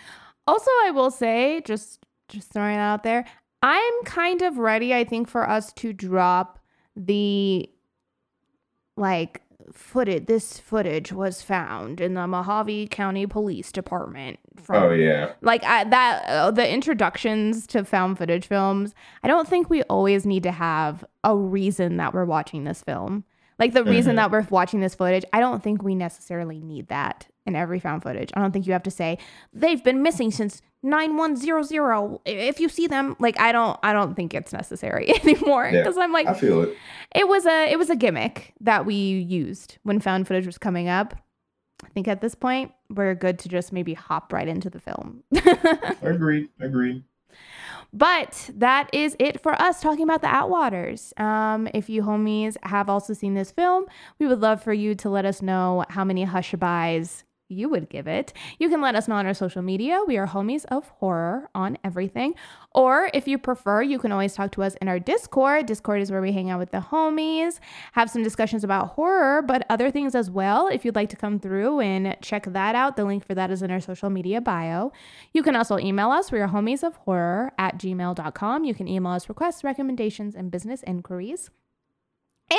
Also, 0.46 0.70
I 0.84 0.90
will 0.90 1.10
say, 1.10 1.60
just 1.64 2.04
just 2.28 2.52
throwing 2.52 2.76
it 2.76 2.80
out 2.80 3.02
there, 3.02 3.24
I'm 3.62 4.04
kind 4.04 4.42
of 4.42 4.58
ready, 4.58 4.94
I 4.94 5.04
think, 5.04 5.28
for 5.28 5.48
us 5.48 5.72
to 5.74 5.92
drop 5.92 6.58
the 6.96 7.68
like 8.96 9.42
footage 9.72 10.26
this 10.26 10.58
footage 10.58 11.12
was 11.12 11.40
found 11.40 12.00
in 12.00 12.14
the 12.14 12.26
Mojave 12.26 12.88
County 12.88 13.26
Police 13.26 13.72
Department 13.72 14.38
from 14.62 14.82
Oh 14.82 14.90
yeah. 14.90 15.32
Like 15.40 15.64
I, 15.64 15.84
that 15.84 16.24
uh, 16.26 16.50
the 16.50 16.68
introductions 16.68 17.66
to 17.68 17.84
found 17.84 18.18
footage 18.18 18.46
films, 18.46 18.94
I 19.22 19.28
don't 19.28 19.48
think 19.48 19.70
we 19.70 19.82
always 19.84 20.26
need 20.26 20.42
to 20.42 20.52
have 20.52 21.04
a 21.24 21.36
reason 21.36 21.96
that 21.98 22.12
we're 22.12 22.24
watching 22.24 22.64
this 22.64 22.82
film. 22.82 23.24
Like 23.58 23.72
the 23.72 23.84
reason 23.84 24.10
mm-hmm. 24.10 24.16
that 24.16 24.30
we're 24.32 24.46
watching 24.50 24.80
this 24.80 24.94
footage, 24.94 25.24
I 25.32 25.40
don't 25.40 25.62
think 25.62 25.82
we 25.82 25.94
necessarily 25.94 26.60
need 26.60 26.88
that 26.88 27.28
in 27.46 27.56
every 27.56 27.80
found 27.80 28.02
footage. 28.02 28.30
I 28.34 28.40
don't 28.40 28.52
think 28.52 28.66
you 28.66 28.72
have 28.72 28.82
to 28.84 28.90
say 28.90 29.18
they've 29.52 29.82
been 29.82 30.02
missing 30.02 30.30
since 30.30 30.62
9100 30.84 32.18
if 32.24 32.58
you 32.58 32.68
see 32.68 32.88
them 32.88 33.14
like 33.20 33.38
i 33.38 33.52
don't 33.52 33.78
i 33.84 33.92
don't 33.92 34.16
think 34.16 34.34
it's 34.34 34.52
necessary 34.52 35.14
anymore 35.22 35.70
Yeah, 35.72 35.80
because 35.80 35.96
i'm 35.96 36.12
like 36.12 36.26
I 36.26 36.34
feel 36.34 36.62
it. 36.62 36.76
it 37.14 37.28
was 37.28 37.46
a 37.46 37.70
it 37.70 37.78
was 37.78 37.88
a 37.88 37.94
gimmick 37.94 38.52
that 38.60 38.84
we 38.84 38.94
used 38.96 39.78
when 39.84 40.00
found 40.00 40.26
footage 40.26 40.44
was 40.44 40.58
coming 40.58 40.88
up 40.88 41.14
i 41.84 41.88
think 41.90 42.08
at 42.08 42.20
this 42.20 42.34
point 42.34 42.72
we're 42.90 43.14
good 43.14 43.38
to 43.38 43.48
just 43.48 43.72
maybe 43.72 43.94
hop 43.94 44.32
right 44.32 44.48
into 44.48 44.68
the 44.68 44.80
film 44.80 45.22
Agreed. 46.02 46.48
Agreed. 46.60 47.04
But 47.92 48.50
that 48.54 48.88
is 48.92 49.14
it 49.18 49.40
for 49.40 49.52
us 49.60 49.80
talking 49.80 50.02
about 50.02 50.22
the 50.22 50.28
Outwaters. 50.28 51.18
Um, 51.20 51.68
if 51.74 51.88
you 51.90 52.02
homies 52.02 52.56
have 52.62 52.88
also 52.88 53.12
seen 53.12 53.34
this 53.34 53.50
film, 53.50 53.84
we 54.18 54.26
would 54.26 54.40
love 54.40 54.62
for 54.62 54.72
you 54.72 54.94
to 54.96 55.10
let 55.10 55.24
us 55.26 55.42
know 55.42 55.84
how 55.90 56.02
many 56.04 56.24
hushabyes 56.26 57.22
you 57.52 57.68
would 57.68 57.88
give 57.88 58.06
it. 58.06 58.32
You 58.58 58.68
can 58.68 58.80
let 58.80 58.94
us 58.94 59.08
know 59.08 59.16
on 59.16 59.26
our 59.26 59.34
social 59.34 59.62
media. 59.62 60.00
We 60.06 60.16
are 60.16 60.26
homies 60.26 60.64
of 60.66 60.88
horror 60.88 61.48
on 61.54 61.78
everything. 61.84 62.34
Or 62.72 63.10
if 63.12 63.28
you 63.28 63.38
prefer, 63.38 63.82
you 63.82 63.98
can 63.98 64.12
always 64.12 64.34
talk 64.34 64.52
to 64.52 64.62
us 64.62 64.74
in 64.80 64.88
our 64.88 64.98
Discord. 64.98 65.66
Discord 65.66 66.00
is 66.00 66.10
where 66.10 66.22
we 66.22 66.32
hang 66.32 66.50
out 66.50 66.58
with 66.58 66.70
the 66.70 66.78
homies, 66.78 67.58
have 67.92 68.10
some 68.10 68.22
discussions 68.22 68.64
about 68.64 68.88
horror, 68.90 69.42
but 69.42 69.66
other 69.68 69.90
things 69.90 70.14
as 70.14 70.30
well. 70.30 70.68
If 70.68 70.84
you'd 70.84 70.96
like 70.96 71.10
to 71.10 71.16
come 71.16 71.38
through 71.38 71.80
and 71.80 72.16
check 72.22 72.44
that 72.46 72.74
out, 72.74 72.96
the 72.96 73.04
link 73.04 73.26
for 73.26 73.34
that 73.34 73.50
is 73.50 73.62
in 73.62 73.70
our 73.70 73.80
social 73.80 74.10
media 74.10 74.40
bio. 74.40 74.92
You 75.32 75.42
can 75.42 75.56
also 75.56 75.78
email 75.78 76.10
us. 76.10 76.32
We 76.32 76.40
are 76.40 76.48
homies 76.48 76.82
of 76.82 76.96
horror 76.96 77.52
at 77.58 77.78
gmail.com. 77.78 78.64
You 78.64 78.74
can 78.74 78.88
email 78.88 79.12
us 79.12 79.28
requests, 79.28 79.62
recommendations, 79.62 80.34
and 80.34 80.50
business 80.50 80.82
inquiries. 80.84 81.50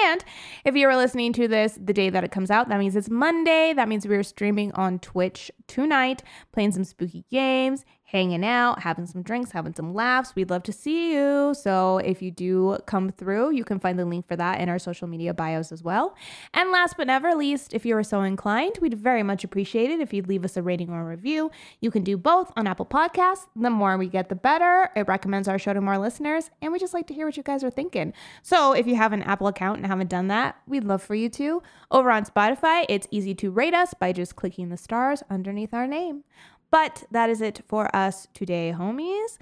And 0.01 0.23
if 0.65 0.75
you 0.75 0.87
are 0.89 0.95
listening 0.95 1.33
to 1.33 1.47
this 1.47 1.77
the 1.81 1.93
day 1.93 2.09
that 2.09 2.23
it 2.23 2.31
comes 2.31 2.49
out, 2.49 2.69
that 2.69 2.79
means 2.79 2.95
it's 2.95 3.09
Monday. 3.09 3.73
That 3.73 3.87
means 3.87 4.07
we 4.07 4.15
are 4.15 4.23
streaming 4.23 4.71
on 4.73 4.99
Twitch 4.99 5.51
tonight, 5.67 6.23
playing 6.51 6.71
some 6.71 6.83
spooky 6.83 7.25
games, 7.29 7.85
hanging 8.13 8.45
out, 8.45 8.83
having 8.83 9.07
some 9.07 9.23
drinks, 9.23 9.51
having 9.51 9.73
some 9.73 9.93
laughs. 9.93 10.35
We'd 10.35 10.51
love 10.51 10.61
to 10.63 10.71
see 10.71 11.13
you. 11.13 11.55
So 11.59 11.97
if 11.97 12.21
you 12.21 12.29
do 12.29 12.77
come 12.85 13.11
through, 13.11 13.51
you 13.51 13.63
can 13.63 13.79
find 13.79 13.97
the 13.97 14.05
link 14.05 14.27
for 14.27 14.35
that 14.35 14.61
in 14.61 14.69
our 14.69 14.77
social 14.77 15.07
media 15.07 15.33
bios 15.33 15.71
as 15.71 15.81
well. 15.81 16.15
And 16.53 16.71
last 16.71 16.95
but 16.95 17.07
never 17.07 17.33
least, 17.33 17.73
if 17.73 17.87
you 17.87 17.97
are 17.97 18.03
so 18.03 18.21
inclined, 18.21 18.77
we'd 18.79 18.93
very 18.93 19.23
much 19.23 19.43
appreciate 19.43 19.89
it 19.89 19.99
if 19.99 20.13
you'd 20.13 20.27
leave 20.27 20.45
us 20.45 20.55
a 20.55 20.61
rating 20.61 20.91
or 20.91 21.01
a 21.01 21.05
review. 21.05 21.49
You 21.81 21.89
can 21.89 22.03
do 22.03 22.15
both 22.15 22.51
on 22.55 22.67
Apple 22.67 22.85
Podcasts. 22.85 23.47
The 23.55 23.71
more 23.71 23.97
we 23.97 24.07
get, 24.07 24.29
the 24.29 24.35
better. 24.35 24.91
It 24.95 25.07
recommends 25.07 25.47
our 25.47 25.57
show 25.57 25.73
to 25.73 25.81
more 25.81 25.97
listeners, 25.97 26.51
and 26.61 26.71
we 26.71 26.77
just 26.77 26.93
like 26.93 27.07
to 27.07 27.15
hear 27.15 27.25
what 27.25 27.35
you 27.35 27.41
guys 27.41 27.63
are 27.63 27.71
thinking. 27.71 28.13
So 28.43 28.73
if 28.73 28.85
you 28.85 28.95
have 28.95 29.13
an 29.13 29.23
Apple 29.23 29.47
account 29.47 29.77
and 29.77 29.87
haven't 29.87 30.11
done 30.11 30.27
that, 30.27 30.57
we'd 30.67 30.83
love 30.83 31.01
for 31.01 31.15
you 31.15 31.29
to. 31.29 31.63
Over 31.89 32.11
on 32.11 32.25
Spotify, 32.25 32.85
it's 32.89 33.07
easy 33.09 33.33
to 33.35 33.49
rate 33.49 33.73
us 33.73 33.95
by 33.95 34.11
just 34.11 34.35
clicking 34.35 34.69
the 34.69 34.77
stars 34.77 35.23
underneath 35.31 35.73
our 35.73 35.87
name. 35.87 36.23
But 36.73 37.03
that 37.11 37.29
is 37.29 37.39
it 37.39 37.61
for 37.67 37.95
us 37.95 38.27
today, 38.33 38.73
homies. 38.75 39.37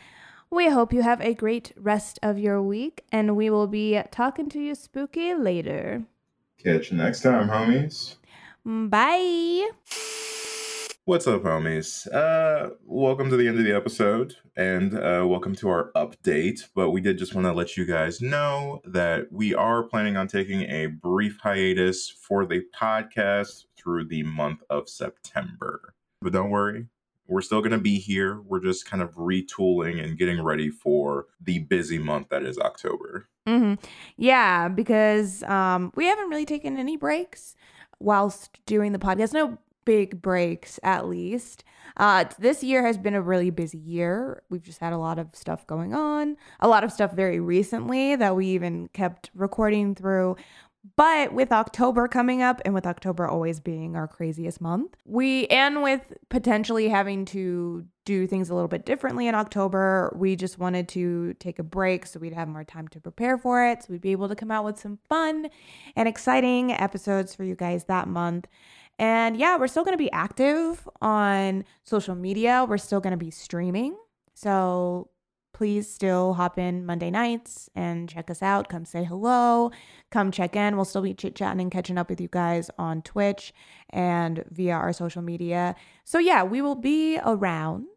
We 0.49 0.67
hope 0.67 0.91
you 0.91 1.01
have 1.01 1.21
a 1.21 1.33
great 1.33 1.71
rest 1.77 2.19
of 2.21 2.37
your 2.37 2.61
week, 2.61 3.05
and 3.09 3.37
we 3.37 3.49
will 3.49 3.67
be 3.67 4.01
talking 4.11 4.49
to 4.49 4.59
you 4.59 4.75
spooky 4.75 5.33
later. 5.33 6.03
Catch 6.61 6.91
you 6.91 6.97
next 6.97 7.21
time, 7.21 7.47
homies. 7.47 8.17
Bye. 8.65 9.69
What's 11.05 11.25
up, 11.25 11.43
homies? 11.43 12.05
Uh, 12.13 12.71
welcome 12.83 13.29
to 13.29 13.37
the 13.37 13.47
end 13.47 13.59
of 13.59 13.63
the 13.63 13.77
episode, 13.77 14.35
and 14.57 14.93
uh, 14.93 15.23
welcome 15.25 15.55
to 15.55 15.69
our 15.69 15.93
update. 15.95 16.67
But 16.75 16.89
we 16.89 16.99
did 16.99 17.17
just 17.17 17.33
want 17.33 17.47
to 17.47 17.53
let 17.53 17.77
you 17.77 17.85
guys 17.85 18.19
know 18.19 18.81
that 18.83 19.31
we 19.31 19.55
are 19.55 19.83
planning 19.83 20.17
on 20.17 20.27
taking 20.27 20.63
a 20.63 20.87
brief 20.87 21.39
hiatus 21.41 22.09
for 22.09 22.45
the 22.45 22.63
podcast 22.77 23.67
through 23.77 24.09
the 24.09 24.23
month 24.23 24.63
of 24.69 24.89
September. 24.89 25.93
But 26.21 26.33
don't 26.33 26.49
worry, 26.49 26.87
we're 27.31 27.41
still 27.41 27.61
going 27.61 27.71
to 27.71 27.77
be 27.77 27.97
here. 27.97 28.41
We're 28.41 28.59
just 28.59 28.85
kind 28.85 29.01
of 29.01 29.15
retooling 29.15 30.03
and 30.03 30.17
getting 30.17 30.43
ready 30.43 30.69
for 30.69 31.27
the 31.39 31.59
busy 31.59 31.97
month 31.97 32.27
that 32.29 32.43
is 32.43 32.57
October. 32.57 33.29
hmm 33.47 33.75
Yeah, 34.17 34.67
because 34.67 35.41
um, 35.43 35.93
we 35.95 36.05
haven't 36.05 36.29
really 36.29 36.45
taken 36.45 36.77
any 36.77 36.97
breaks 36.97 37.55
whilst 37.99 38.59
doing 38.65 38.91
the 38.91 38.99
podcast. 38.99 39.31
No 39.31 39.57
big 39.85 40.21
breaks, 40.21 40.77
at 40.83 41.07
least. 41.07 41.63
Uh, 41.95 42.25
this 42.37 42.63
year 42.63 42.85
has 42.85 42.97
been 42.97 43.15
a 43.15 43.21
really 43.21 43.49
busy 43.49 43.77
year. 43.77 44.43
We've 44.49 44.63
just 44.63 44.79
had 44.79 44.91
a 44.91 44.97
lot 44.97 45.17
of 45.17 45.29
stuff 45.33 45.65
going 45.67 45.93
on, 45.93 46.35
a 46.59 46.67
lot 46.67 46.83
of 46.83 46.91
stuff 46.91 47.13
very 47.13 47.39
recently 47.39 48.15
that 48.17 48.35
we 48.35 48.47
even 48.47 48.89
kept 48.89 49.31
recording 49.33 49.95
through. 49.95 50.35
But 50.95 51.31
with 51.31 51.51
October 51.51 52.07
coming 52.07 52.41
up 52.41 52.59
and 52.65 52.73
with 52.73 52.87
October 52.87 53.27
always 53.27 53.59
being 53.59 53.95
our 53.95 54.07
craziest 54.07 54.59
month, 54.59 54.95
we 55.05 55.45
and 55.47 55.83
with 55.83 56.01
potentially 56.29 56.89
having 56.89 57.25
to 57.25 57.85
do 58.03 58.25
things 58.25 58.49
a 58.49 58.55
little 58.55 58.67
bit 58.67 58.83
differently 58.83 59.27
in 59.27 59.35
October, 59.35 60.11
we 60.17 60.35
just 60.35 60.57
wanted 60.57 60.87
to 60.89 61.33
take 61.35 61.59
a 61.59 61.63
break 61.63 62.07
so 62.07 62.19
we'd 62.19 62.33
have 62.33 62.47
more 62.47 62.63
time 62.63 62.87
to 62.89 62.99
prepare 62.99 63.37
for 63.37 63.63
it. 63.63 63.83
So 63.83 63.87
we'd 63.91 64.01
be 64.01 64.11
able 64.11 64.27
to 64.29 64.35
come 64.35 64.49
out 64.49 64.65
with 64.65 64.79
some 64.79 64.97
fun 65.07 65.49
and 65.95 66.07
exciting 66.07 66.71
episodes 66.71 67.35
for 67.35 67.43
you 67.43 67.55
guys 67.55 67.83
that 67.83 68.07
month. 68.07 68.47
And 68.97 69.37
yeah, 69.37 69.57
we're 69.57 69.67
still 69.67 69.83
going 69.83 69.97
to 69.97 70.03
be 70.03 70.11
active 70.11 70.87
on 70.99 71.63
social 71.83 72.15
media. 72.15 72.65
We're 72.67 72.79
still 72.79 72.99
going 72.99 73.11
to 73.11 73.23
be 73.23 73.31
streaming. 73.31 73.95
So 74.33 75.09
please 75.53 75.91
still 75.91 76.33
hop 76.33 76.57
in 76.57 76.85
Monday 76.85 77.11
nights 77.11 77.69
and 77.75 78.09
check 78.09 78.29
us 78.29 78.41
out. 78.41 78.69
Come 78.69 78.85
say 78.85 79.03
hello. 79.03 79.71
Come 80.09 80.31
check 80.31 80.55
in. 80.55 80.75
We'll 80.75 80.85
still 80.85 81.01
be 81.01 81.13
chit 81.13 81.35
chatting 81.35 81.61
and 81.61 81.71
catching 81.71 81.97
up 81.97 82.09
with 82.09 82.21
you 82.21 82.27
guys 82.29 82.69
on 82.77 83.01
Twitch 83.01 83.53
and 83.89 84.43
via 84.49 84.73
our 84.73 84.93
social 84.93 85.21
media. 85.21 85.75
So 86.03 86.19
yeah, 86.19 86.43
we 86.43 86.61
will 86.61 86.75
be 86.75 87.19
around. 87.23 87.87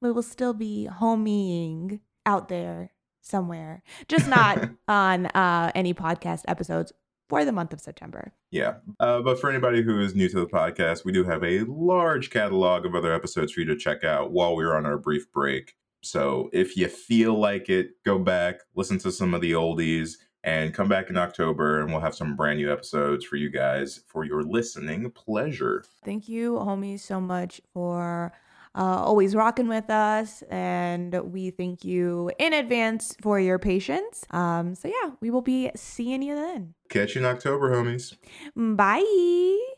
We 0.00 0.10
will 0.12 0.22
still 0.22 0.54
be 0.54 0.88
homieing 0.90 2.00
out 2.26 2.48
there 2.48 2.92
somewhere, 3.20 3.82
just 4.08 4.28
not 4.28 4.70
on 4.88 5.26
uh, 5.26 5.70
any 5.74 5.94
podcast 5.94 6.42
episodes 6.48 6.92
for 7.28 7.44
the 7.44 7.52
month 7.52 7.72
of 7.72 7.80
September. 7.80 8.32
Yeah. 8.50 8.74
Uh, 9.00 9.22
but 9.22 9.40
for 9.40 9.48
anybody 9.48 9.80
who 9.82 10.00
is 10.00 10.14
new 10.14 10.28
to 10.28 10.40
the 10.40 10.46
podcast, 10.46 11.04
we 11.04 11.12
do 11.12 11.24
have 11.24 11.42
a 11.42 11.60
large 11.60 12.28
catalog 12.28 12.84
of 12.84 12.94
other 12.94 13.14
episodes 13.14 13.52
for 13.52 13.60
you 13.60 13.66
to 13.66 13.76
check 13.76 14.04
out 14.04 14.32
while 14.32 14.54
we're 14.54 14.76
on 14.76 14.84
our 14.84 14.98
brief 14.98 15.32
break. 15.32 15.74
So 16.02 16.50
if 16.52 16.76
you 16.76 16.88
feel 16.88 17.38
like 17.38 17.68
it, 17.68 18.02
go 18.04 18.18
back, 18.18 18.60
listen 18.74 18.98
to 18.98 19.12
some 19.12 19.34
of 19.34 19.40
the 19.40 19.52
oldies, 19.52 20.16
and 20.44 20.74
come 20.74 20.88
back 20.88 21.08
in 21.08 21.16
October, 21.16 21.80
and 21.80 21.90
we'll 21.90 22.00
have 22.00 22.14
some 22.14 22.34
brand 22.34 22.58
new 22.58 22.72
episodes 22.72 23.24
for 23.24 23.36
you 23.36 23.48
guys 23.48 24.00
for 24.08 24.24
your 24.24 24.42
listening 24.42 25.10
pleasure. 25.12 25.84
Thank 26.04 26.28
you, 26.28 26.54
homies, 26.54 27.00
so 27.00 27.20
much 27.20 27.60
for 27.72 28.32
uh, 28.74 28.80
always 28.80 29.34
rocking 29.34 29.68
with 29.68 29.88
us. 29.90 30.42
And 30.50 31.14
we 31.32 31.50
thank 31.50 31.84
you 31.84 32.32
in 32.38 32.52
advance 32.52 33.14
for 33.20 33.38
your 33.38 33.58
patience. 33.58 34.24
Um, 34.30 34.74
so, 34.74 34.88
yeah, 34.88 35.12
we 35.20 35.30
will 35.30 35.42
be 35.42 35.70
seeing 35.76 36.22
you 36.22 36.34
then. 36.34 36.74
Catch 36.88 37.14
you 37.14 37.20
in 37.20 37.26
October, 37.26 37.70
homies. 37.70 38.16
Bye. 38.56 39.72